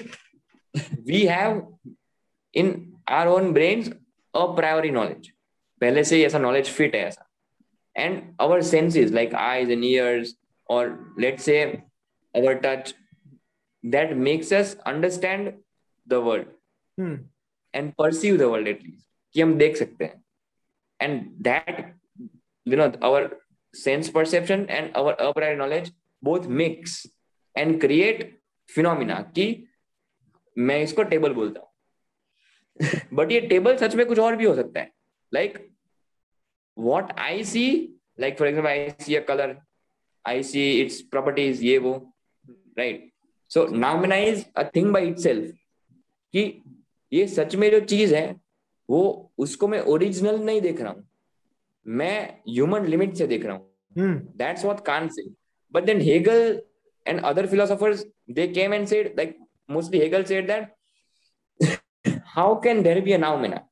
we 1.08 1.26
have 1.26 1.78
in 2.54 2.94
our 3.08 3.28
own 3.28 3.52
brains 3.54 3.90
a 4.34 4.46
priori 4.56 4.90
knowledge 4.90 5.32
पहले 5.82 6.04
से 6.04 6.24
ऐसा 6.24 6.40
नॉलेज 6.40 6.70
फिट 6.70 6.96
है 6.96 7.02
ऐसा। 7.02 7.28
And 7.98 8.38
our 8.40 8.62
senses 8.62 9.12
like 9.12 9.36
eyes 9.36 9.72
and 9.72 9.86
ears 9.86 10.36
और 10.70 11.16
let 11.20 11.40
say 11.40 11.62
our 11.64 12.54
touch 12.54 12.96
that 13.86 14.12
makes 14.12 14.54
us 14.54 14.78
understand 14.86 15.54
the 16.08 16.20
world 16.20 16.48
and 17.74 17.92
perceive 17.98 18.38
the 18.38 18.68
at least 18.68 19.08
कि 19.36 19.42
हम 19.42 19.54
देख 19.58 19.76
सकते 19.78 20.06
हैं. 20.06 20.24
And 21.00 21.22
that 21.42 21.80
you 22.66 22.78
know 22.78 22.92
our 23.04 23.30
sense 23.74 24.10
perception 24.10 24.66
and 24.70 24.92
our 24.98 25.14
a priori 25.14 25.58
knowledge 25.58 25.92
both 26.24 26.46
mix 26.62 27.06
and 27.56 27.80
create 27.82 28.40
phenomena 28.70 29.22
कि 29.36 29.48
मैं 30.58 30.82
इसको 30.84 31.04
table 31.04 31.34
बोलता 31.34 31.60
हूँ. 31.60 31.68
बट 33.14 33.32
ये 33.32 33.40
टेबल 33.42 33.78
सच 33.78 33.96
में 33.96 34.06
कुछ 34.06 34.20
और 34.20 34.36
भी 34.36 34.46
हो 34.46 34.56
सकता 34.56 34.80
है. 34.80 34.92
Like 35.34 35.58
what 36.78 37.12
I 37.20 37.44
see 37.44 37.68
like 38.20 38.38
for 38.38 38.48
example 38.48 38.70
I 38.70 38.90
see 39.00 39.16
a 39.16 39.22
colour 39.26 39.56
I 40.26 40.44
see 40.44 40.70
its 40.82 41.02
properties 41.02 41.64
ये 41.66 41.78
वो 41.78 41.94
right 42.78 43.10
so 43.52 43.66
nominalise 43.68 44.46
a 44.56 44.64
thing 44.76 44.92
by 44.94 45.08
itself 45.18 45.56
कि 46.34 46.44
ये 47.12 47.28
सच 47.28 47.56
में 47.56 47.70
जो 47.72 47.80
चीज़ 47.80 48.16
है 48.16 48.36
वो 48.90 49.32
उसको 49.38 49.68
मैं 49.68 49.80
ओरिजिनल 49.80 50.40
नहीं 50.46 50.62
देख 50.62 50.82
रहा 50.82 50.92
हूँ। 50.92 51.08
मैं 51.86 52.40
ह्यूमन 52.50 52.86
लिमिट 52.86 53.16
से 53.16 53.28
देख 53.28 53.46
रहा 53.46 53.56
हूँ। 53.56 53.68
That's 54.38 54.66
what 54.66 54.86
Kant 54.86 55.08
say 55.08 55.24
but 55.74 55.84
then 55.84 56.02
Hegel 56.02 56.62
and 57.06 57.22
other 57.26 57.48
philosophers 57.48 58.06
they 58.32 58.48
came 58.48 58.74
and 58.74 58.88
said 58.88 59.08
like 59.18 59.38
mostly 59.70 60.00
Hegel 60.00 60.24
said 60.24 60.48
that 60.48 60.74
how 62.26 62.62
can 62.62 62.82
there 62.84 63.02
be 63.02 63.12
a 63.12 63.18
noumena 63.18 63.68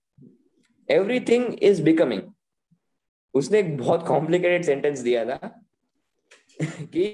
everything 0.90 1.54
is 1.64 1.82
becoming 1.84 2.22
उसने 3.34 3.60
एक 3.60 3.78
बहुत 3.78 4.08
कॉम्प्लिकेटेड 4.08 4.64
सेंटेंस 4.66 5.00
दिया 5.00 5.26
था 5.26 5.36
कि 6.64 7.06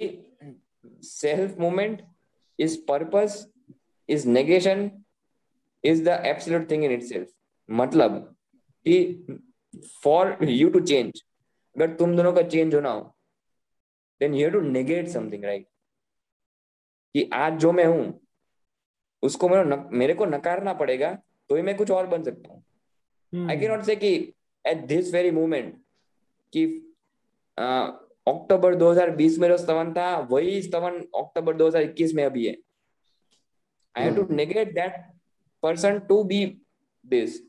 self 1.04 1.60
movement 1.60 2.02
is 2.60 2.78
purpose 2.92 3.36
is 4.10 4.28
negation 4.30 4.90
is 5.92 6.02
the 6.04 6.16
absolute 6.30 6.68
thing 6.70 6.84
in 6.84 6.94
itself. 6.98 7.28
मतलब 7.70 8.12
कि 8.86 8.96
for 10.04 10.24
you 10.44 10.70
to 10.74 10.82
change 10.92 11.22
अगर 11.76 11.96
तुम 11.96 12.16
दोनों 12.16 12.34
का 12.34 12.42
चेंज 12.42 12.76
होना 12.76 12.90
हो 12.90 13.02
then 14.22 14.34
you 14.34 14.50
to 14.50 14.60
negate 14.62 15.08
something 15.10 15.44
right 15.46 15.68
कि 17.16 17.30
आज 17.34 17.58
जो 17.62 17.72
मैं 17.72 17.86
हूँ 17.86 18.20
उसको 19.24 19.50
मेरे 19.50 19.64
न, 19.64 19.90
मेरे 19.92 20.14
को 20.14 20.26
नकारना 20.26 20.74
पड़ेगा 20.74 21.14
तो 21.50 21.56
ही 21.56 21.62
मैं 21.62 21.76
कुछ 21.78 21.92
और 21.92 22.08
बन 22.08 22.24
सकता 22.24 22.54
हूँ। 22.54 23.48
आई 23.50 23.58
के 23.60 23.68
नॉट 23.68 23.84
से 23.84 23.96
कि 23.96 24.14
एट 24.66 24.86
दिस 24.88 25.14
वेरी 25.14 25.32
मोमेंट 25.32 25.74
कि 26.54 26.66
अक्टूबर 27.58 28.76
2020 28.76 29.38
में 29.40 29.48
जो 29.50 29.58
स्तवन 29.58 29.94
था 29.94 30.18
वही 30.32 30.62
स्तवन 30.62 31.00
अक्टूबर 31.18 31.58
2021 31.58 32.14
में 32.16 32.24
अभी 32.26 32.46
है। 32.48 32.56
I 33.96 34.04
have 34.04 34.16
to 34.16 34.36
negate 34.36 34.74
that 34.76 35.04
person 35.66 36.02
to 36.10 36.24
be 36.34 36.42
this 37.04 37.40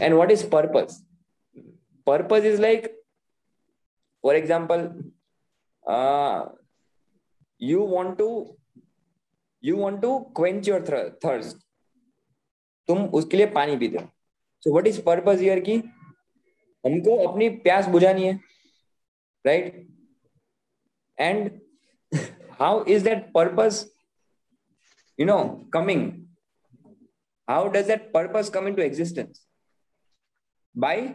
and 0.00 0.16
what 0.18 0.30
is 0.36 0.44
purpose 0.56 1.02
purpose 2.06 2.44
is 2.52 2.60
like 2.60 2.90
for 4.24 4.34
example 4.34 4.86
uh, 5.86 6.44
you 7.58 7.82
want 7.82 8.18
to 8.18 8.30
you 9.62 9.76
want 9.76 10.02
to 10.02 10.12
quench 10.40 10.74
your 10.74 10.82
thirst 11.26 11.62
तुम 12.88 12.98
उसके 13.18 13.36
लिए 13.36 13.46
पानी 13.54 13.76
पीते 13.76 13.98
हो 13.98 14.08
so 14.64 14.72
what 14.72 14.86
is 14.86 15.00
purpose 15.02 15.38
here 15.40 15.60
की 15.68 15.74
हमको 16.86 17.16
अपनी 17.28 17.48
प्यास 17.64 17.86
बुझानी 17.94 18.26
है 18.26 18.38
right 19.44 19.74
and 21.18 21.60
how 22.58 22.82
is 22.94 23.02
that 23.04 23.32
purpose 23.32 23.86
you 25.18 25.26
know 25.26 25.64
coming 25.70 26.25
how 27.48 27.68
does 27.68 27.86
that 27.86 28.12
purpose 28.12 28.48
come 28.50 28.66
into 28.70 28.82
existence 28.84 29.42
by 30.74 31.14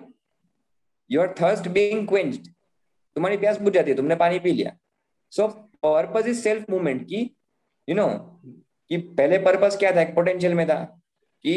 your 1.09 1.27
thirst 1.41 1.71
being 1.77 2.07
quenched 2.13 2.49
तुम्हारी 3.15 3.37
प्यास 3.37 3.57
बुझ 3.61 3.73
जाती 3.73 3.91
है 3.91 3.95
तुमने 3.97 4.15
पानी 4.15 4.39
पी 4.39 4.51
लिया 4.51 4.71
so 5.31 5.47
purpose 5.83 6.27
is 6.27 6.41
self 6.41 6.69
movement 6.69 7.03
की 7.07 7.19
यू 7.87 7.95
नो 7.95 8.07
कि 8.89 8.97
पहले 9.17 9.37
पर्पस 9.47 9.75
क्या 9.79 9.91
था 9.95 10.01
एक 10.01 10.13
पोटेंशियल 10.15 10.53
में 10.53 10.65
था 10.67 10.77
कि 11.43 11.55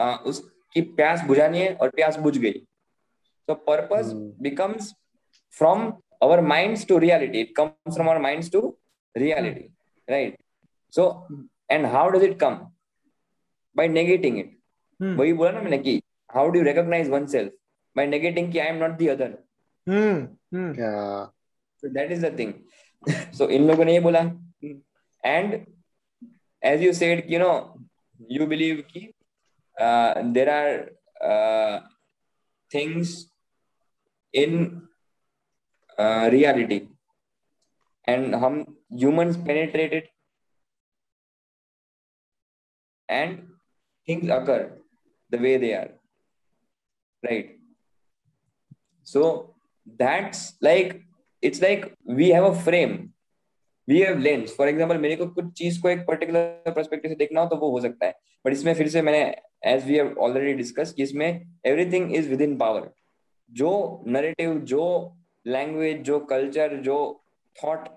आ, 0.00 0.14
उसकी 0.16 0.80
प्यास 0.96 1.24
बुझानी 1.26 1.60
है 1.60 1.74
और 1.74 1.90
प्यास 1.98 2.16
बुझ 2.26 2.36
गई 2.38 2.52
तो 3.48 3.54
purpose 3.68 4.12
becomes 4.46 4.92
from 5.50 5.98
our 6.22 6.40
minds 6.42 6.84
to 6.84 6.98
reality. 6.98 7.40
It 7.42 7.54
comes 7.54 7.96
from 7.96 8.08
our 8.08 8.18
minds 8.18 8.48
to 8.50 8.76
reality, 9.14 9.68
mm. 9.68 9.72
right? 10.08 10.36
So, 10.90 11.26
and 11.68 11.86
how 11.86 12.10
does 12.10 12.22
it 12.22 12.38
come? 12.38 12.72
By 13.74 13.88
negating 13.88 14.38
it. 14.38 14.50
Mm. 15.02 15.16
वही 15.16 15.32
बोला 15.32 15.50
ना 15.50 15.60
मैंने 15.62 15.78
कि 15.78 16.02
how 16.34 16.50
do 16.50 16.58
you 16.58 16.64
recognize 16.64 17.08
oneself? 17.08 17.52
By 17.96 18.06
negating 18.06 18.52
कि 18.52 18.60
I 18.60 18.66
am 18.66 18.78
not 18.78 18.98
the 18.98 19.10
other. 19.10 19.38
Mm. 19.88 20.36
Mm. 20.54 20.78
Yeah. 20.78 21.26
So 21.76 21.88
that 21.88 22.12
is 22.12 22.20
the 22.20 22.30
thing. 22.30 22.64
so 23.32 23.48
इन 23.48 23.66
लोगों 23.66 23.84
ने 23.84 23.92
ये 23.92 24.00
बोला 24.00 24.20
and 25.24 25.66
as 26.62 26.80
you 26.80 26.92
said, 26.92 27.24
you 27.26 27.38
know, 27.38 27.78
you 28.28 28.46
believe 28.46 28.84
कि 28.94 29.12
uh, 29.80 30.22
there 30.32 30.50
are 30.50 30.90
uh, 31.30 31.80
things 32.70 33.30
in 34.32 34.82
uh, 35.98 36.28
reality 36.32 36.88
and 38.06 38.34
hum 38.34 38.76
things 44.10 44.34
occur 44.40 44.60
the 45.32 45.44
way 45.46 45.56
they 45.58 45.74
are. 45.74 45.90
Right? 47.22 47.56
So, 49.06 49.54
that's 49.98 50.54
like, 50.60 51.00
it's 51.42 51.60
like 51.60 51.94
we 52.04 52.28
have 52.30 52.44
a 52.44 52.54
frame. 52.54 52.98
We 53.88 54.00
have 54.00 54.20
lens. 54.20 54.52
For 54.52 54.66
example, 54.68 54.98
मेरे 55.00 55.16
को 55.16 55.26
कुछ 55.26 55.52
चीज़ 55.58 55.80
को 55.82 55.88
एक 55.88 56.06
particular 56.08 56.72
perspective 56.72 57.10
से 57.10 57.14
देखना 57.16 57.40
हो 57.40 57.48
तो 57.48 57.56
वो 57.56 57.70
हो 57.70 57.80
सकता 57.80 58.06
है। 58.06 58.14
बट 58.44 58.52
इसमें 58.52 58.74
फिर 58.74 58.88
से 58.88 59.02
मैंने 59.02 59.22
as 59.66 59.86
we 59.86 59.96
have 59.96 60.14
already 60.18 60.52
discuss 60.54 60.92
कि 60.92 61.02
इसमें 61.02 61.28
everything 61.66 62.14
is 62.16 62.28
with 62.28 62.40
in 62.40 62.56
power 62.58 62.90
जो 63.50 63.72
नरेटिव 64.06 64.58
जो 64.72 64.84
लैंग्वेज 65.46 66.02
जो 66.02 66.18
कल्चर 66.30 66.76
जो 66.82 66.98
thought 67.64 67.88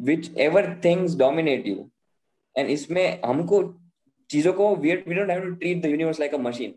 whichever 0.38 0.68
things 0.84 1.16
dominate 1.16 1.66
you 1.66 1.88
and 2.58 2.70
इसमें 2.70 3.20
हमको 3.24 3.62
चीज़ों 4.34 4.52
को 4.52 4.74
we 4.76 4.94
we 4.96 5.14
don't 5.14 5.30
have 5.30 5.44
to 5.44 5.54
treat 5.54 5.82
the 5.82 5.86
universe 5.86 6.20
like 6.20 6.34
a 6.34 6.38
machine 6.40 6.74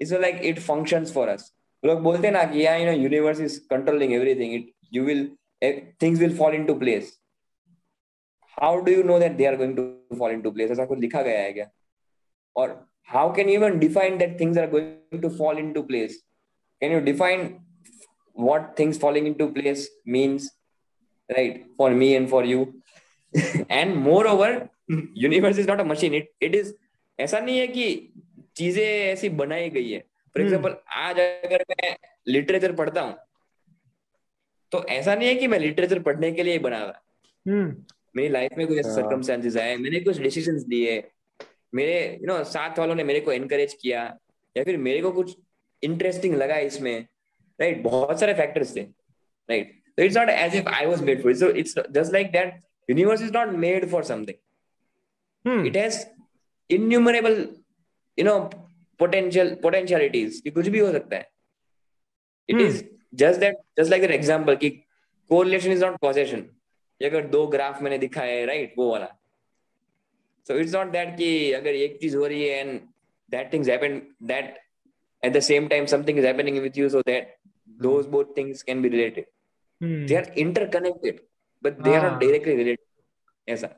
it's 0.00 0.12
like 0.20 0.40
it 0.44 0.58
functions 0.60 1.12
for 1.14 1.28
us 1.28 1.52
लोग 1.82 2.00
बोलते 2.02 2.30
ना 2.30 2.44
कि 2.44 2.66
you 2.66 2.84
know 2.86 2.92
universe 2.92 3.40
is 3.40 3.60
controlling 3.70 4.12
everything 4.12 4.54
it 4.54 4.72
you 4.92 5.04
will 5.04 5.28
things 6.02 6.20
will 6.20 6.36
fall 6.38 6.54
into 6.54 6.74
place 6.74 7.18
how 8.56 8.80
do 8.80 8.92
you 8.92 9.02
know 9.02 9.18
that 9.18 9.32
they 9.32 9.46
are 9.46 9.56
going 9.56 9.76
to 9.76 10.16
fall 10.18 10.32
into 10.32 10.50
place 10.50 10.70
ऐसा 10.70 10.84
कुछ 10.84 10.98
लिखा 10.98 11.22
गया 11.22 11.40
है 11.40 11.52
क्या? 11.52 11.70
और 12.56 12.70
how 13.08 13.34
can 13.34 13.48
you 13.48 13.54
even 13.54 13.78
define 13.78 14.18
that 14.18 14.38
things 14.40 14.58
are 14.58 14.70
going 14.70 15.22
to 15.22 15.28
fall 15.38 15.58
into 15.58 15.82
place 15.82 16.22
can 16.82 16.92
you 16.92 17.00
define 17.00 17.48
what 18.36 18.78
things 18.78 19.00
falling 19.00 19.26
into 19.34 19.48
place 19.48 19.88
means 20.08 20.50
right 21.28 21.64
for 21.78 21.90
me 21.92 22.12
and 22.12 22.28
for 22.28 22.46
you 22.46 22.66
and 23.70 23.94
moreover 24.26 24.56
universe 25.24 25.58
is 25.58 25.68
not 25.68 25.80
a 25.80 25.84
machine 25.84 26.14
it 26.14 26.30
it 26.42 26.54
is 26.54 26.74
ऐसा 27.20 27.40
नहीं 27.40 27.58
है 27.58 27.66
कि 27.66 28.12
चीज़ें 28.56 28.84
ऐसी 28.84 29.28
बनाई 29.28 29.70
गई 29.70 29.90
है। 29.90 29.98
For 30.00 30.42
example 30.42 30.70
hmm. 30.70 30.80
आज 30.88 31.20
अगर 31.20 31.64
मैं 31.70 31.96
लिटरेचर 32.28 32.72
पढ़ता 32.72 33.00
हूँ 33.00 33.16
तो 34.72 34.84
ऐसा 34.84 35.14
नहीं 35.14 35.28
है 35.28 35.34
कि 35.34 35.46
मैं 35.46 35.58
लिटरेचर 35.58 35.98
पढ़ने 35.98 36.32
के 36.32 36.42
लिए 36.42 36.58
बना 36.58 36.78
रहा। 36.78 37.02
Hmm. 37.48 37.74
मेरी 38.16 38.28
लाइफ 38.28 38.50
में 38.58 38.66
कुछ 38.66 38.78
ऐसे 38.78 38.90
सर्कमस्टेंसेस 38.90 39.56
आए 39.56 39.76
मैंने 39.76 40.00
कुछ 40.00 40.18
डिसीजंस 40.18 40.64
लिए 40.68 41.10
मेरे 41.74 42.18
यू 42.22 42.26
नो 42.26 42.44
साथ 42.44 42.78
वालों 42.78 42.94
ने 42.94 43.04
मेरे 43.04 43.20
को 43.20 43.32
एनकरेज 43.32 43.74
किया 43.74 44.02
या 44.56 44.64
फिर 44.64 44.76
मेरे 44.76 45.00
को 45.00 45.10
कुछ 45.10 45.36
इंटरेस्टिंग 45.82 46.34
लगा 46.34 46.56
इसमें 46.56 47.06
राइट 47.60 47.82
बहुत 47.82 48.20
सारे 48.20 48.34
फैक्टर्स 48.34 48.76
थे 48.76 48.80
right 49.50 49.80
so 49.98 50.02
it's 50.02 50.16
not 50.16 50.28
as 50.28 50.54
if 50.54 50.66
i 50.66 50.86
was 50.86 51.02
made 51.02 51.22
for 51.22 51.30
it. 51.30 51.38
So 51.38 51.48
it's 51.48 51.74
just 51.92 52.12
like 52.12 52.32
that 52.32 52.62
universe 52.88 53.20
is 53.20 53.30
not 53.30 53.54
made 53.54 53.88
for 53.90 54.02
something. 54.02 54.36
Hmm. 55.44 55.66
it 55.66 55.76
has 55.76 56.06
innumerable 56.68 57.38
you 58.16 58.24
know 58.24 58.50
potential 58.98 59.56
potentialities 59.66 60.40
कि 60.40 60.50
कुछ 60.50 60.68
भी 60.68 60.78
हो 60.78 60.92
सकता 60.92 61.16
है 61.16 61.26
it 62.48 62.56
hmm. 62.56 62.66
is 62.66 62.84
just 63.22 63.40
that 63.40 63.62
just 63.78 63.90
like 63.90 64.06
an 64.08 64.14
example 64.20 64.56
कि 64.56 64.70
correlation 65.28 65.76
is 65.76 65.84
not 65.86 66.00
causation 66.00 66.44
अगर 67.02 67.26
दो 67.26 67.46
graph 67.46 67.82
मैंने 67.82 67.98
दिखा 67.98 68.22
है 68.22 68.44
राइट 68.46 68.74
वो 68.78 68.90
वाला 68.90 69.08
so 70.48 70.56
it's 70.62 70.74
not 70.74 70.92
that 70.92 71.16
कि 71.16 71.52
अगर 71.52 71.74
एक 71.74 71.98
चीज़ 72.00 72.16
हो 72.16 72.26
रही 72.26 72.44
है 72.48 72.64
and 72.64 72.80
that 73.34 73.50
things 73.50 73.70
happen 73.74 74.00
that 74.30 74.54
at 75.22 75.32
the 75.32 75.42
same 75.50 75.68
time 75.68 75.86
something 75.94 76.18
is 76.22 76.24
happening 76.24 76.60
with 76.62 76.76
you 76.76 76.88
so 76.88 77.02
that 77.06 77.36
those 77.86 78.06
both 78.06 78.34
things 78.34 78.62
can 78.62 78.82
be 78.82 78.88
related 78.88 79.26
hmm. 79.80 80.06
they 80.06 80.16
are 80.16 80.28
interconnected 80.46 81.20
but 81.62 81.82
they 81.84 81.94
ah. 81.94 81.98
are 81.98 82.02
not 82.02 82.16
ah. 82.16 82.26
directly 82.26 82.56
related 82.62 82.90
ऐसा 83.48 83.68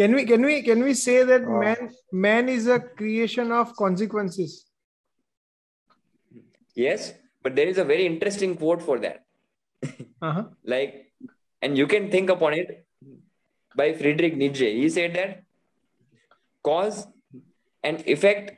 can 0.00 0.14
we 0.16 0.24
can 0.30 0.44
we 0.48 0.56
can 0.66 0.82
we 0.88 0.92
say 1.04 1.16
that 1.30 1.42
oh. 1.46 1.58
man 1.62 1.90
man 2.26 2.48
is 2.56 2.66
a 2.76 2.78
creation 3.00 3.52
of 3.60 3.74
consequences 3.80 4.52
yes 6.84 7.12
but 7.42 7.56
there 7.56 7.68
is 7.72 7.78
a 7.84 7.86
very 7.92 8.06
interesting 8.12 8.54
quote 8.62 8.82
for 8.88 8.98
that 9.04 9.18
uh-huh. 10.28 10.44
like 10.64 10.94
and 11.62 11.76
you 11.82 11.86
can 11.94 12.10
think 12.14 12.30
upon 12.36 12.54
it 12.60 12.70
by 13.80 13.88
friedrich 14.00 14.36
nietzsche 14.42 14.70
he 14.80 14.88
said 14.96 15.14
that 15.20 15.42
cause 16.68 17.06
and 17.82 18.02
effect 18.14 18.50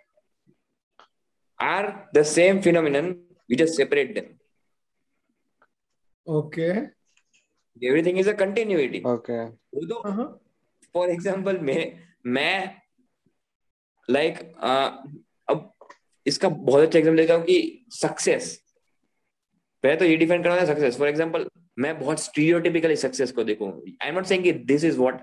are 1.73 2.09
the 2.19 2.24
same 2.36 2.62
phenomenon 2.66 3.06
we 3.48 3.56
just 3.64 3.77
separate 3.82 4.14
them 4.19 4.28
okay 6.40 6.73
everything 7.90 8.16
is 8.23 8.28
a 8.32 8.35
continuity 8.44 9.02
okay 9.16 9.43
uh-huh. 10.10 10.31
For 10.94 11.09
example 11.10 11.59
मैं 11.59 11.93
मैं 12.27 12.74
like 14.09 14.35
like, 14.35 14.48
uh, 14.62 14.90
अब 15.51 15.73
इसका 16.27 16.48
बहुत 16.48 16.82
अच्छा 16.82 16.98
example 16.98 17.23
देता 17.23 17.35
हूँ 17.35 17.44
कि 17.44 17.86
success 17.93 18.59
पहले 19.85 19.97
तो 19.97 20.05
ये 20.05 20.16
डिफाइन 20.16 20.43
करना 20.43 20.55
है 20.55 20.66
सक्सेस 20.66 20.98
फॉर 20.98 21.09
एग्ज़ाम्पल 21.09 21.47
मैं 21.78 21.98
बहुत 21.98 22.20
स्टीरियोटिपिकली 22.20 22.97
सक्सेस 22.97 23.32
को 23.32 23.44
देखूँ. 23.44 23.70
I 24.02 24.09
am 24.09 24.14
not 24.14 24.24
saying 24.27 24.44
this 24.66 24.85
is 24.85 24.98
what 24.98 25.23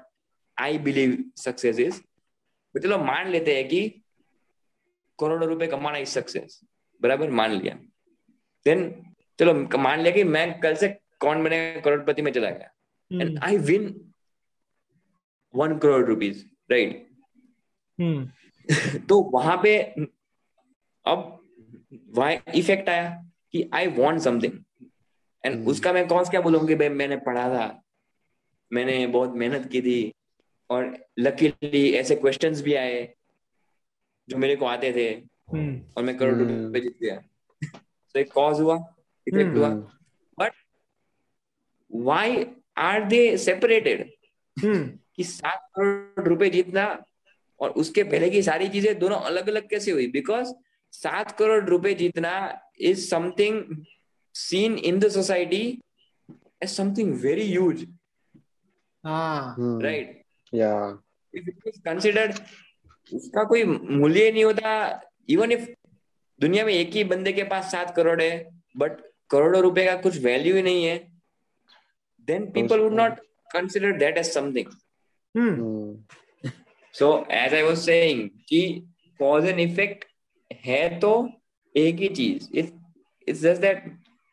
I 0.57 0.77
believe 0.87 1.17
success 1.37 1.79
is 1.79 2.01
चलो 2.75 2.97
मान 2.97 3.29
लेते 3.29 3.55
हैं 3.55 3.67
कि 3.67 3.81
करोड़ों 5.19 5.47
रुपए 5.49 5.67
कमाना 5.67 5.97
इज़ 5.97 6.09
सक्सेस 6.09 6.59
बराबर? 7.01 7.29
मान 7.29 7.51
लिया. 7.51 7.73
देन 8.65 8.91
चलो 9.39 9.53
मान 9.77 9.99
लिया 9.99 10.13
कि 10.13 10.23
मैं 10.23 10.59
कल 10.59 10.75
से 10.75 10.87
कौन 11.19 11.43
बने 11.43 11.59
करोड़पति 11.85 12.21
में 12.21 12.31
चला 12.31 12.49
गया. 12.49 12.71
And 13.11 13.39
I 13.43 13.57
win 13.57 13.89
one 15.55 15.77
crore 15.77 16.05
rupees 16.05 16.45
right 16.71 17.09
तो 19.09 19.21
वहाँ 19.21 19.59
पे 19.63 19.81
अब 21.05 21.45
वहाँ 22.07 22.34
इफ़ेक्ट 22.55 22.89
आया 22.89 23.30
कि 23.51 23.69
आई 23.73 23.88
वॉन्ट 23.88 24.21
समथिंग 24.21 24.85
एंड 25.45 25.67
उसका 25.67 25.93
मैं 25.93 26.07
कौन 26.07 26.23
क्या 26.23 26.41
बोलूँगी 26.41 26.76
भाई 26.76 26.89
मैंने 26.89 27.17
पढ़ा 27.17 27.49
था 27.49 27.84
मैंने 28.73 29.07
बहुत 29.07 29.34
मेहनत 29.34 29.69
की 29.69 29.81
थी 29.81 30.13
और 30.69 31.05
लकीली 31.19 31.91
ऐसे 31.91 32.15
क्वेश्चंस 32.15 32.61
भी 32.61 32.73
आए 32.73 33.13
जो 34.30 34.38
मेरे 34.38 34.55
को 34.55 34.65
आते 34.65 34.91
थे 34.91 35.21
hmm. 35.21 35.97
और 35.97 36.03
मैं 36.03 36.17
करोड़ 36.17 36.34
रुपए 36.34 36.80
hmm. 36.80 36.81
जीत 36.81 36.97
गया। 37.03 37.15
तो 38.13 38.19
एक 38.19 38.31
कॉज 38.31 38.59
हुआ 38.59 38.95
इफ़ेक्ट 39.27 39.49
hmm. 39.49 39.59
हुआ 39.59 39.69
but 40.39 40.51
why 41.95 42.45
are 42.77 43.03
they 43.03 43.38
separated 43.38 44.11
कि 45.19 45.23
सात 45.25 45.67
करोड़ 45.75 46.27
रुपए 46.27 46.49
जीतना 46.49 46.85
और 47.59 47.69
उसके 47.81 48.03
पहले 48.11 48.29
की 48.29 48.41
सारी 48.43 48.67
चीज़ें 48.69 48.97
दोनों 48.99 49.19
अलग 49.29 49.49
अलग 49.49 49.67
कैसे 49.69 49.91
हुई? 49.91 50.07
बिकॉज़ 50.11 50.53
सात 50.93 51.31
करोड़ 51.39 51.63
रुपए 51.65 51.93
जीतना 51.93 52.31
is 52.89 53.09
something 53.09 53.63
seen 54.35 54.77
in 54.89 54.99
the 54.99 55.07
society 55.11 55.61
as 56.63 56.69
something 56.69 57.13
very 57.21 57.47
huge 57.47 57.85
right 59.83 60.15
yeah. 60.53 60.95
If 61.33 61.47
it 61.49 61.67
is 61.69 61.75
considered 61.87 62.39
उसका 63.11 63.43
कोई 63.43 63.63
मूल्य 63.63 64.31
नहीं 64.31 64.43
होता। 64.43 64.71
इवन 65.29 65.51
इफ़ 65.51 65.67
दुनिया 66.39 66.65
में 66.65 66.73
एक 66.73 66.89
ही 66.93 67.03
बंदे 67.03 67.33
के 67.33 67.43
पास 67.51 67.71
सात 67.71 67.95
करोड़ 67.95 68.21
है 68.21 68.33
बट 68.77 69.01
करोड़ों 69.29 69.61
रुपए 69.61 69.85
का 69.85 69.95
कुछ 70.01 70.17
वैल्यू 70.23 70.55
ही 70.55 70.61
नहीं 70.61 70.85
है 70.85 70.97
then 72.27 72.45
people 72.51 72.79
would 72.79 72.93
not 72.93 73.19
consider 73.53 73.97
that 73.97 74.17
as 74.17 74.31
something 74.33 74.71
so 76.93 77.11
as 77.31 77.53
I 77.53 77.61
was 77.61 77.77
saying 77.77 78.29
कि 78.49 78.61
कॉज 79.19 79.45
एंड 79.45 79.59
इफ़ेक्ट 79.59 80.05
है 80.65 80.99
तो 80.99 81.11
एक 81.75 81.95
ही 81.95 82.07
चीज़। 82.15 82.49
It 82.53 82.73
it's 83.27 83.41
just 83.41 83.61
that 83.61 83.83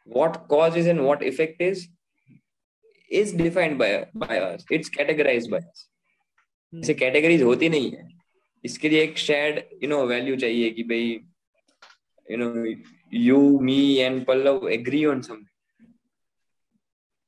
what 0.08 0.46
cause 0.48 0.78
is 0.78 0.88
and 0.88 1.00
what 1.00 1.22
effect 1.22 1.62
is 1.62 1.86
is 3.10 3.32
defined 3.32 3.78
by 3.78 3.88
by 4.20 4.36
us. 4.36 4.64
It's 4.76 4.88
categorized 4.94 5.50
by 5.50 5.58
us. 5.58 5.82
ऐसे 6.72 6.94
categories 6.94 7.42
होती 7.42 7.68
नहीं 7.68 7.90
है। 7.90 8.08
इसके 8.64 8.88
लिए 8.88 9.02
एक 9.02 9.18
शेयर्ड 9.18 9.58
यू 9.82 9.88
नो 9.88 10.04
वैल्यू 10.06 10.36
चाहिए 10.36 10.70
कि 10.70 10.82
भाई 10.82 11.04
you 12.26 12.36
know 12.36 12.48
you 13.12 13.38
me 13.60 13.78
and 13.96 14.24
Pallav 14.26 14.68
agree 14.72 15.04
on 15.04 15.20
something 15.22 15.86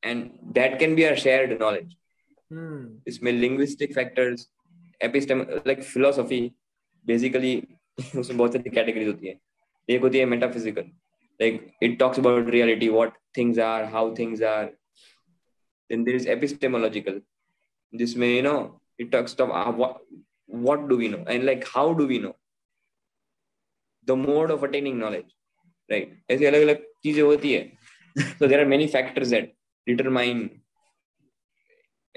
and 0.02 0.24
that 0.54 0.78
can 0.78 0.94
be 0.94 1.02
a 1.02 1.14
shared 1.14 1.52
knowledge 1.60 1.94
इसमें 2.52 3.32
linguistic 3.32 3.94
factors 3.94 4.48
episteme 5.04 5.40
like 5.66 5.82
philosophy 5.82 6.40
basically 7.06 7.56
उसमें 8.18 8.38
बहुत 8.38 8.52
सारी 8.52 8.70
कैटेगरीज 8.70 9.08
होती 9.08 9.26
है 9.26 9.38
एक 9.90 10.00
होती 10.02 10.18
है 10.18 10.24
metaphysical 10.24 10.90
like 11.40 11.74
it 11.80 11.98
talks 11.98 12.18
about 12.18 12.48
reality 12.52 12.88
what 12.90 13.12
things 13.34 13.58
are 13.58 13.86
how 13.86 14.14
things 14.14 14.40
are 14.42 14.70
then 15.90 16.04
there 16.04 16.16
is 16.20 16.26
epistemological 16.26 17.20
जिसमें 17.92 18.42
know 18.42 18.80
it 18.98 19.12
talks 19.12 19.32
about 19.34 19.68
uh, 19.68 19.94
what, 20.48 20.88
do 20.88 20.96
we 20.96 21.08
know 21.08 21.24
and 21.26 21.44
like 21.44 21.66
how 21.74 21.92
do 21.92 22.06
we 22.06 22.18
know 22.18 22.34
the 24.06 24.16
mode 24.16 24.50
of 24.50 24.62
attaining 24.62 24.98
knowledge 24.98 25.34
ऐसी 25.90 26.44
अलग 26.44 26.62
अलग 26.62 26.82
चीज़ें 27.02 27.22
होती 27.22 27.52
है 27.52 27.60
so 28.38 28.48
there 28.48 28.60
are 28.62 28.68
many 28.72 28.86
factors 28.94 29.30
that 29.30 29.54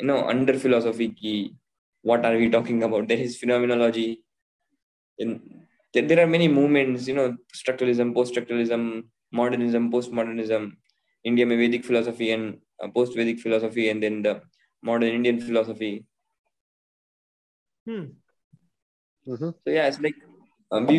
you 0.02 0.08
know 0.10 0.20
under 0.34 0.54
philosophy 0.66 1.08
ki 1.22 1.34
what 2.10 2.26
are 2.28 2.36
we 2.42 2.50
talking 2.56 2.80
about 2.88 3.08
there 3.10 3.24
is 3.26 3.38
phenomenology 3.42 4.10
and 5.20 5.32
there, 5.94 6.06
there 6.10 6.22
are 6.24 6.32
many 6.36 6.48
movements 6.60 7.08
you 7.10 7.16
know 7.20 7.28
structuralism 7.62 8.14
post-structuralism 8.18 8.84
modernism 9.40 9.92
postmodernism 9.96 10.64
india 11.30 11.46
may 11.50 11.58
vedic 11.64 11.86
philosophy 11.90 12.32
and 12.36 12.46
uh, 12.82 12.90
post-vedic 12.98 13.40
philosophy 13.46 13.86
and 13.92 14.02
then 14.06 14.18
the 14.28 14.34
modern 14.90 15.14
indian 15.20 15.40
philosophy 15.48 15.94
hmm. 17.86 18.06
Mm-hmm. 19.32 19.52
so 19.64 19.70
yeah 19.78 19.88
it's 19.88 20.02
like 20.08 20.20
um, 20.72 20.86
we, 20.88 20.98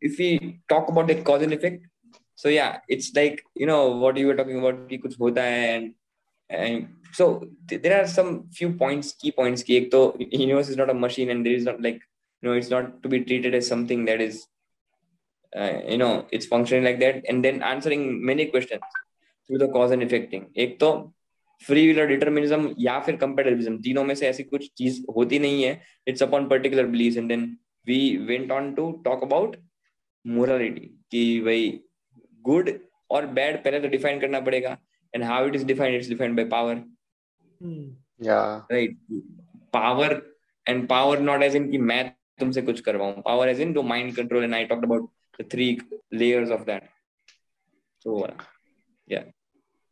if 0.00 0.18
we 0.18 0.60
talk 0.68 0.88
about 0.88 1.06
the 1.10 1.16
cause 1.28 1.42
and 1.46 1.54
effect 1.58 1.86
so 2.34 2.48
yeah 2.48 2.80
it's 2.88 3.14
like 3.14 3.42
you 3.54 3.66
know 3.70 3.82
what 4.02 4.16
you 4.16 4.26
were 4.26 4.38
talking 4.40 4.58
about 4.62 4.88
ki 4.90 4.98
kuch 5.04 5.16
hota 5.22 5.44
hai 5.50 5.62
and 5.76 5.94
so 7.12 7.48
th- 7.68 7.82
there 7.82 8.00
are 8.00 8.06
some 8.06 8.48
few 8.50 8.72
points 8.72 9.12
key 9.12 9.32
points 9.32 9.62
कि 9.62 9.76
एक 9.76 9.90
तो 9.92 10.00
universe 10.18 10.68
is 10.68 10.76
not 10.76 10.90
a 10.90 10.94
machine 10.94 11.30
and 11.30 11.46
there 11.46 11.54
is 11.54 11.64
not 11.64 11.80
like 11.80 12.00
you 12.42 12.48
know 12.48 12.56
it's 12.60 12.70
not 12.70 13.02
to 13.02 13.08
be 13.08 13.20
treated 13.20 13.54
as 13.54 13.66
something 13.66 14.04
that 14.04 14.20
is 14.20 14.46
uh, 15.52 15.72
you 15.88 15.98
know 15.98 16.26
it's 16.30 16.46
functioning 16.46 16.84
like 16.84 17.00
that 17.00 17.22
and 17.28 17.44
then 17.44 17.62
answering 17.62 18.24
many 18.24 18.46
questions 18.46 18.82
through 19.50 19.58
the 19.58 19.68
cause 19.68 19.92
and 19.96 20.02
effecting 20.02 20.44
एक 20.64 20.78
तो 20.80 20.90
free 21.62 21.86
will 21.86 22.06
determinism 22.06 22.74
या 22.78 22.98
फिर 23.00 23.16
कंपेटिटिविज्म 23.16 23.78
तीनों 23.82 24.04
में 24.04 24.14
से 24.14 24.26
ऐसी 24.28 24.42
कुछ 24.42 24.70
चीज़ 24.78 25.00
होती 25.16 25.38
नहीं 25.38 25.62
है 25.64 25.80
it's 26.08 26.22
upon 26.22 26.48
particular 26.48 26.86
belief 26.86 27.16
and 27.16 27.28
then 27.28 27.44
we 27.86 28.00
went 28.26 28.50
on 28.52 28.72
to 28.74 28.90
talk 29.04 29.22
about 29.24 29.56
morality 30.24 30.80
कि 31.10 31.22
भाई 31.44 31.80
गुड 32.48 32.70
और 33.10 33.26
बैड 33.38 33.62
पहले 33.64 33.80
तो 33.80 33.88
डिफाइन 33.88 34.20
करना 34.20 34.40
पड़ेगा 34.48 34.76
and 35.16 35.24
how 35.24 35.46
it 35.46 35.54
is 35.54 35.64
defined 35.64 35.96
it's 35.96 36.08
defined 36.08 36.36
by 36.36 36.44
power 36.44 36.82
या 38.22 38.40
right 38.72 38.96
power 39.72 40.20
and 40.66 40.88
power 40.88 41.20
not 41.20 41.42
as 41.42 41.56
in 41.56 41.70
कि 41.70 41.78
मैं 41.78 42.02
तुमसे 42.40 42.62
कुछ 42.62 42.80
करवाऊं. 42.80 43.12
Power 43.22 43.48
as 43.48 43.60
in 43.60 43.72
to 43.72 43.82
mind 43.82 44.14
control 44.16 44.44
and 44.44 44.54
I 44.54 44.64
talked 44.64 44.84
about 44.84 45.10
the 45.40 45.48
three 45.52 45.78
layers 46.14 46.50
of 46.50 46.64
that 46.64 46.88
so 48.04 48.26
या 49.08 49.22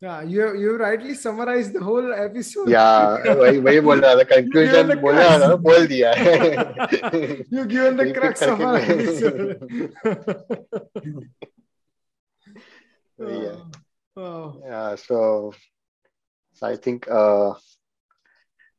Yeah, 0.03 0.23
you 0.23 0.47
you 0.61 0.73
rightly 0.77 1.15
summarized 1.15 1.73
the 1.73 1.81
whole 1.81 2.09
episode. 2.15 2.67
या 2.71 2.83
वही 3.35 3.59
वही 3.59 3.81
बोल 3.81 4.01
रहा 4.01 4.15
था. 4.15 4.25
The 4.89 4.97
बोल 5.01 5.15
रहा 5.15 5.39
था 5.39 5.55
बोल 5.67 5.87
दिया. 5.87 6.11
है 6.13 6.33
you 7.55 7.65
given 7.71 7.97
the 7.97 8.07
crux 8.19 8.43
of 8.49 8.61
our 8.61 8.81
episode. 8.97 9.63
है. 13.21 13.84
Oh, 14.17 14.63
yeah 14.65 14.95
so 14.97 15.53
so 16.63 16.67
i 16.67 16.77
think 16.77 17.09
uh 17.11 17.55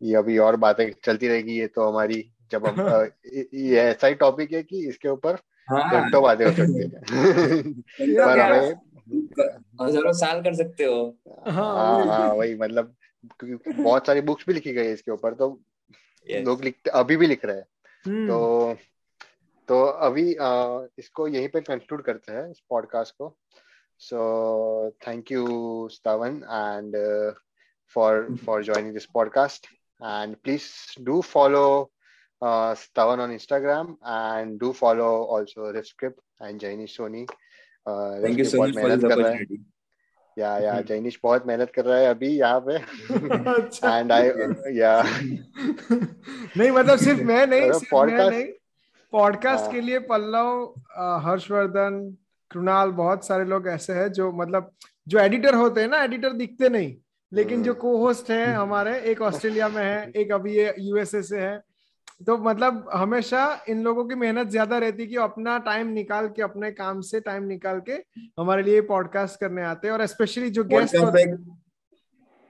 ये 0.02 0.16
अभी 0.16 0.38
और 0.38 0.56
बातें 0.56 0.86
चलती 1.06 1.28
रहेगी 1.28 1.58
ये 1.60 1.68
तो 1.68 1.88
हमारी 1.90 2.22
जब 2.52 2.66
हम 2.68 2.80
ये 3.56 3.80
ऐसा 3.82 4.08
ही 4.08 4.14
टॉपिक 4.16 4.52
है 4.52 4.62
कि 4.64 4.88
इसके 4.90 5.10
ऊपर 5.10 5.38
हाँ 5.68 5.84
घंटों 5.92 6.22
बातें 6.24 6.46
हो 6.46 6.52
सकती 6.52 6.82
है 6.82 6.88
पर 8.26 8.40
हमें 8.40 8.60
हज़ारों 9.82 10.14
साल 10.14 10.42
कर 10.44 10.54
सकते 10.56 10.84
हो 10.84 10.98
हाँ, 11.28 12.06
हाँ 12.06 12.34
वही। 12.34 12.52
हाँ 12.52 12.68
मतलब 12.68 12.96
बहुत 13.78 14.08
सारी 14.08 14.22
बुक्स 14.22 14.46
भी 14.48 14.54
लिखी 14.54 14.74
गई 14.74 14.86
है 14.86 14.94
इसके 14.94 15.12
ऊपर 15.12 15.34
तो 15.34 15.58
Yes. 16.28 16.46
लोग 16.46 16.64
लिखते 16.64 16.90
अभी 16.90 17.16
भी 17.18 17.28
लिख 17.28 17.46
रहे 17.46 17.56
हैं 17.56 17.66
Hmm. 18.06 18.28
तो 18.28 18.74
तो 19.70 19.84
अभी 20.06 20.34
अ, 20.34 20.88
इसको 21.00 21.28
यहीं 21.28 21.48
पे 21.50 21.62
कंक्लूड 21.62 22.02
करते 22.04 22.32
हैं 22.32 22.50
इस 22.52 22.60
पॉडकास्ट 22.70 23.16
को 23.18 23.28
So 24.01 24.19
thank 25.07 25.31
you 25.33 25.45
Stavan 25.95 26.37
and 26.59 26.95
uh, 26.97 27.33
for 27.97 28.11
for 28.45 28.57
joining 28.63 28.93
this 28.95 29.07
podcast 29.15 29.67
and 30.01 30.37
please 30.43 30.67
do 31.09 31.17
follow 31.25 31.65
uh, 32.43 32.75
Stavan 32.77 33.23
on 33.25 33.35
Instagram 33.37 33.91
and 34.13 34.59
do 34.61 34.73
follow 34.75 35.11
also 35.37 35.73
Rifscript 35.73 36.21
and 36.41 36.65
Jainish 36.65 36.95
Soni 36.99 37.25
uh, 37.27 38.23
thank 38.25 38.39
you 38.39 38.45
Rifscript 38.45 38.51
so 38.51 38.59
बहुत 38.59 38.71
much 38.71 38.77
for 38.77 38.89
मेहनत 38.89 39.01
this 39.01 39.11
कर 39.11 39.19
रहा 39.19 39.29
है 39.29 39.35
opportunity 39.35 39.65
या 40.37 40.57
या 40.59 40.73
हम्म। 40.73 40.83
जैनिश 40.87 41.19
बहुत 41.23 41.47
मेहनत 41.47 41.71
कर 41.75 41.85
रहा 41.85 41.99
है 41.99 42.07
अभी 42.09 42.29
यहाँ 42.39 42.61
पे 42.69 42.77
अच्छा 43.53 43.99
एंड 43.99 44.13
आई 44.13 44.29
या 44.79 44.93
नहीं 45.93 46.71
मतलब 46.71 46.99
सिर्फ 46.99 47.21
मैं 47.31 47.47
नहीं 47.47 47.63
अरे 47.63 47.79
सिर्फ 47.79 47.93
मैं 47.95 48.01
podcast- 48.01 48.33
नहीं 48.33 48.45
पॉडकास्ट 49.13 49.65
हाँ। 49.65 49.73
के 49.73 49.81
लिए 49.81 49.99
पल्लव 50.11 50.65
अ, 50.97 51.19
हर्षवर्धन 51.25 52.01
कृणाल 52.52 52.92
बहुत 52.94 53.26
सारे 53.28 53.46
लोग 53.46 53.68
ऐसे 53.68 53.94
हैं 53.94 54.12
जो 54.12 54.32
मतलब 54.32 54.72
जो 55.08 55.20
एडिटर 55.20 55.56
होते 55.56 55.82
हैं 55.82 55.88
ना 55.88 56.04
एडिटर 56.04 56.34
दिखते 56.34 56.70
नहीं। 56.70 56.96
लेकिन 57.32 57.64
जो। 57.64 57.74
को 57.74 57.98
होस्ट 57.98 58.30
है 58.32 58.46
हमारे 58.54 59.00
एक 59.02 59.22
ऑस्ट्रेलिया 59.22 59.70
में 59.70 59.84
है 59.84 60.12
एक 60.12 60.32
अभी 60.32 60.58
ये 60.58 60.74
यूएसए 60.80 61.22
से 61.24 61.40
है। 61.40 61.58
तो 62.28 62.38
मतलब 62.38 62.90
हमेशा 62.94 63.42
इन 63.70 63.84
लोगों 63.84 64.06
की 64.06 64.16
मेहनत 64.16 64.48
ज़्यादा 64.48 64.78
रहती 64.78 65.08
कि 65.08 65.16
अपना 65.16 65.58
टाइम 65.60 65.88
निकाल 65.88 66.28
के 66.28 66.42
अपने 66.42 66.72
काम 66.72 67.02
से 67.02 67.20
टाइम 67.20 67.44
निकाल 67.44 67.82
के 67.90 67.94
हमारे 68.40 68.64
लिए 68.64 68.82
पॉडकास्ट 68.82 69.40
करने 69.40 69.64
आते 69.64 69.88
हैं। 69.88 69.94
और 69.94 70.06
स्पेशली 70.06 70.50
जो 70.50 70.64
गेस्ट 70.64 70.96
होते 70.96 71.22
एक 71.22 71.36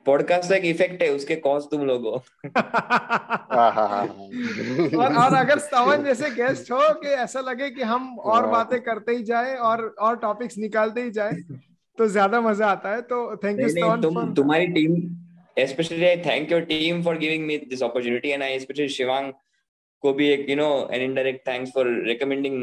पॉडकास्ट 0.06 0.52
एक 0.52 0.66
इफ़ेक्ट 0.66 1.02
है 1.04 1.10
उसके 1.10 1.36
कॉज 1.46 1.64
तुम 1.72 1.86
लोग 1.86 2.06
हो 2.06 2.24
हाँ 2.58 3.72
हाँ। 3.72 4.02
और 4.08 5.16
और 5.16 5.36
अगर 5.36 5.60
सावन 5.60 6.04
जैसे 6.04 6.30
गेस्ट 6.32 6.72
हो 6.72 6.82
कि 7.02 7.14
ऐसा 7.26 7.40
लगे 7.42 7.70
कि 7.70 7.82
हम 7.84 8.18
और। 8.20 8.48
बातें 8.48 8.80
करते 8.82 9.16
ही 9.16 9.24
जाए 9.24 9.56
और 9.70 9.84
और 10.00 10.18
टॉपिक्स 10.18 10.58
निकालते 10.58 11.04
ही 11.04 11.12
जाए 11.12 11.32
तो 11.98 12.08
ज़्यादा 12.08 12.42
मज़ा 12.42 12.68
आता 12.68 12.92
है 12.92 13.02
तो 13.12 13.20
थैंक 13.44 13.60
यू 13.60 13.70
सावन 13.70 14.02
तुम 14.02 14.34
तुम्हारी 14.34 14.68
team 14.80 15.02
especially 15.58 16.08
I 16.08 16.16
thank 16.24 16.50
your 16.50 16.64
team 16.70 16.98
for 17.04 17.12
giving 17.16 17.44
me 17.48 17.56
this 17.66 17.82
opportunity 17.82 18.32
and 18.34 18.44
I 18.44 18.50
especially 18.56 18.88
Shivang 18.96 19.32
को 20.04 20.14
भी 20.14 20.28
एक 20.30 20.46
you 20.50 20.56
know 20.56 20.72
an 20.88 21.04
indirect 21.04 21.46
thanks 21.46 21.72
for 21.72 21.86
recommending 22.08 22.58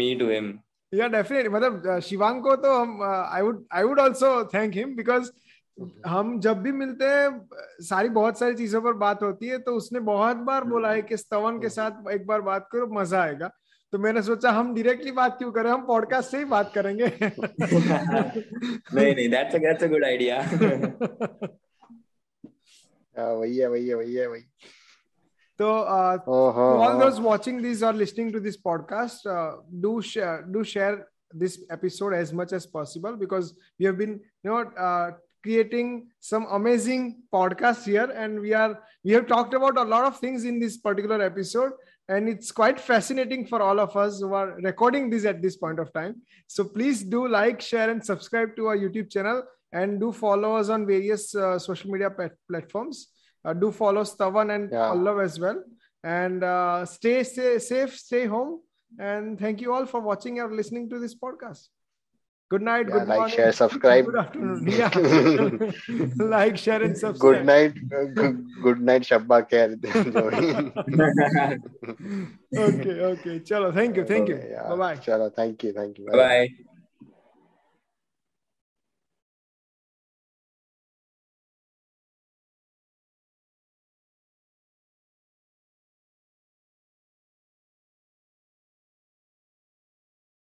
me 0.00 0.14
to 0.22 0.30
him 0.30 0.54
या 0.92 1.06
डेफिनेटली 1.08 1.48
मतलब 1.48 2.00
शिवांग 2.02 2.42
को 2.42 2.54
तो 2.56 2.72
हम 2.72 3.02
I 3.04 3.42
would 3.42 3.64
I 3.74 3.82
would 3.82 4.00
also 4.00 4.28
thank 4.54 4.74
him 4.74 4.94
because 4.96 5.30
हम 6.06 6.40
जब 6.40 6.62
भी 6.62 6.72
मिलते 6.72 7.04
हैं 7.04 7.48
सारी 7.80 8.08
बहुत 8.08 8.38
सारी 8.38 8.54
चीज़ों 8.54 8.82
पर 8.82 8.92
बात 8.92 9.22
होती 9.22 9.46
है 9.46 9.58
तो 9.58 9.72
उसने 9.72 10.00
बहुत 10.00 10.36
बार 10.36 10.64
बोला 10.64 10.92
है 10.92 11.02
कि 11.02 11.16
स्तवन 11.16 11.58
के 11.58 11.68
साथ 11.68 12.10
एक 12.10 12.26
बार 12.26 12.40
बात 12.40 12.68
करो 12.72 12.86
मज़ा 12.86 13.22
आएगा। 13.22 13.50
तो 13.92 13.98
मैंने 13.98 14.22
सोचा 14.22 14.50
हम 14.50 14.74
डायरेक्टली 14.74 15.12
बात 15.12 15.38
क्यों 15.38 15.52
करें? 15.52 15.70
हम 15.70 15.86
पॉडकास्ट 15.86 16.30
से 16.30 16.38
ही 16.38 16.44
बात 16.44 16.72
करेंगे। 16.74 17.06
नहीं 18.94 19.14
नहीं 19.14 19.88
गुड 19.88 20.04
आइडिया 20.04 20.40
हाँ, 23.18 23.32
वही 23.32 23.56
है 23.56 23.70
वही 23.70 23.88
है 23.88 23.94
वही 23.94 24.14
है 24.14 24.26
वही। 24.26 24.40
तो 25.58 25.68
ऑल 25.68 27.00
दोस 27.00 27.18
वाचिंग 27.20 27.60
दिस 27.60 27.82
और 27.82 27.94
listening 27.94 28.32
to 28.32 28.40
this 28.40 28.56
podcast 28.56 29.28
do 29.72 30.02
do 30.52 30.64
share 30.64 31.06
this 31.36 31.66
episode 31.72 32.14
as 32.14 32.34
much 32.34 32.52
as 32.52 32.66
possible 32.66 33.10
because 33.10 33.52
we 33.80 33.84
have 33.84 33.94
been 33.94 34.20
you 34.46 34.52
know 34.52 34.64
creating 35.46 35.90
some 36.20 36.46
amazing 36.58 37.02
podcasts 37.38 37.84
here 37.92 38.08
and 38.22 38.40
we 38.46 38.52
are 38.62 38.72
we 39.08 39.12
have 39.16 39.26
talked 39.32 39.54
about 39.58 39.78
a 39.84 39.88
lot 39.94 40.04
of 40.10 40.18
things 40.24 40.44
in 40.52 40.58
this 40.64 40.76
particular 40.86 41.18
episode 41.30 41.72
and 42.14 42.28
it's 42.32 42.50
quite 42.60 42.80
fascinating 42.88 43.46
for 43.50 43.60
all 43.66 43.80
of 43.86 43.96
us 44.04 44.20
who 44.20 44.32
are 44.40 44.48
recording 44.70 45.10
this 45.10 45.24
at 45.32 45.42
this 45.48 45.56
point 45.64 45.78
of 45.84 45.92
time 45.98 46.14
so 46.56 46.64
please 46.78 47.02
do 47.16 47.26
like 47.40 47.60
share 47.72 47.90
and 47.90 48.04
subscribe 48.12 48.56
to 48.56 48.66
our 48.72 48.78
youtube 48.84 49.10
channel 49.16 49.42
and 49.72 50.00
do 50.06 50.12
follow 50.24 50.56
us 50.62 50.68
on 50.68 50.86
various 50.94 51.34
uh, 51.34 51.58
social 51.68 51.90
media 51.96 52.10
plat- 52.18 52.40
platforms 52.50 53.06
uh, 53.46 53.52
do 53.52 53.70
follow 53.70 54.02
Stavan 54.02 54.54
and 54.54 54.70
Yeah. 54.72 55.20
As 55.20 55.38
well. 55.38 55.62
And 56.02 56.42
uh, 56.42 56.84
stay, 56.84 57.22
stay 57.22 57.58
safe, 57.58 57.96
stay 57.96 58.26
home. 58.26 58.60
And 58.98 59.38
thank 59.38 59.60
you 59.60 59.72
all 59.72 59.86
for 59.86 60.00
watching 60.00 60.40
or 60.40 60.52
listening 60.52 60.90
to 60.90 60.98
this 60.98 61.14
podcast. 61.14 61.68
Good 62.48 62.62
night. 62.62 62.86
Yeah, 62.86 62.92
good 62.92 63.08
like, 63.08 63.18
morning. 63.18 63.36
share, 63.36 63.52
subscribe. 63.52 64.04
Good 64.10 64.16
afternoon. 64.16 64.68
Yeah. 64.68 64.90
like, 66.24 66.56
share, 66.56 66.80
and 66.80 66.96
subscribe. 66.96 67.34
Uh, 67.34 67.42
good 67.42 67.46
night. 67.46 67.74
Good, 68.62 68.80
night, 68.80 69.02
Shabba 69.02 69.48
Care. 69.50 69.74
okay, 72.56 73.00
okay. 73.00 73.40
Chalo, 73.40 73.74
thank 73.74 73.96
you. 73.96 74.04
Thank 74.04 74.28
you. 74.28 74.40
Yeah. 74.48 74.68
Bye 74.68 74.76
bye. 74.76 74.96
Chalo, 74.96 75.34
thank 75.34 75.64
you. 75.64 75.72
Thank 75.72 75.98
you. 75.98 76.06
Bye 76.06 76.16
bye. 76.16 76.48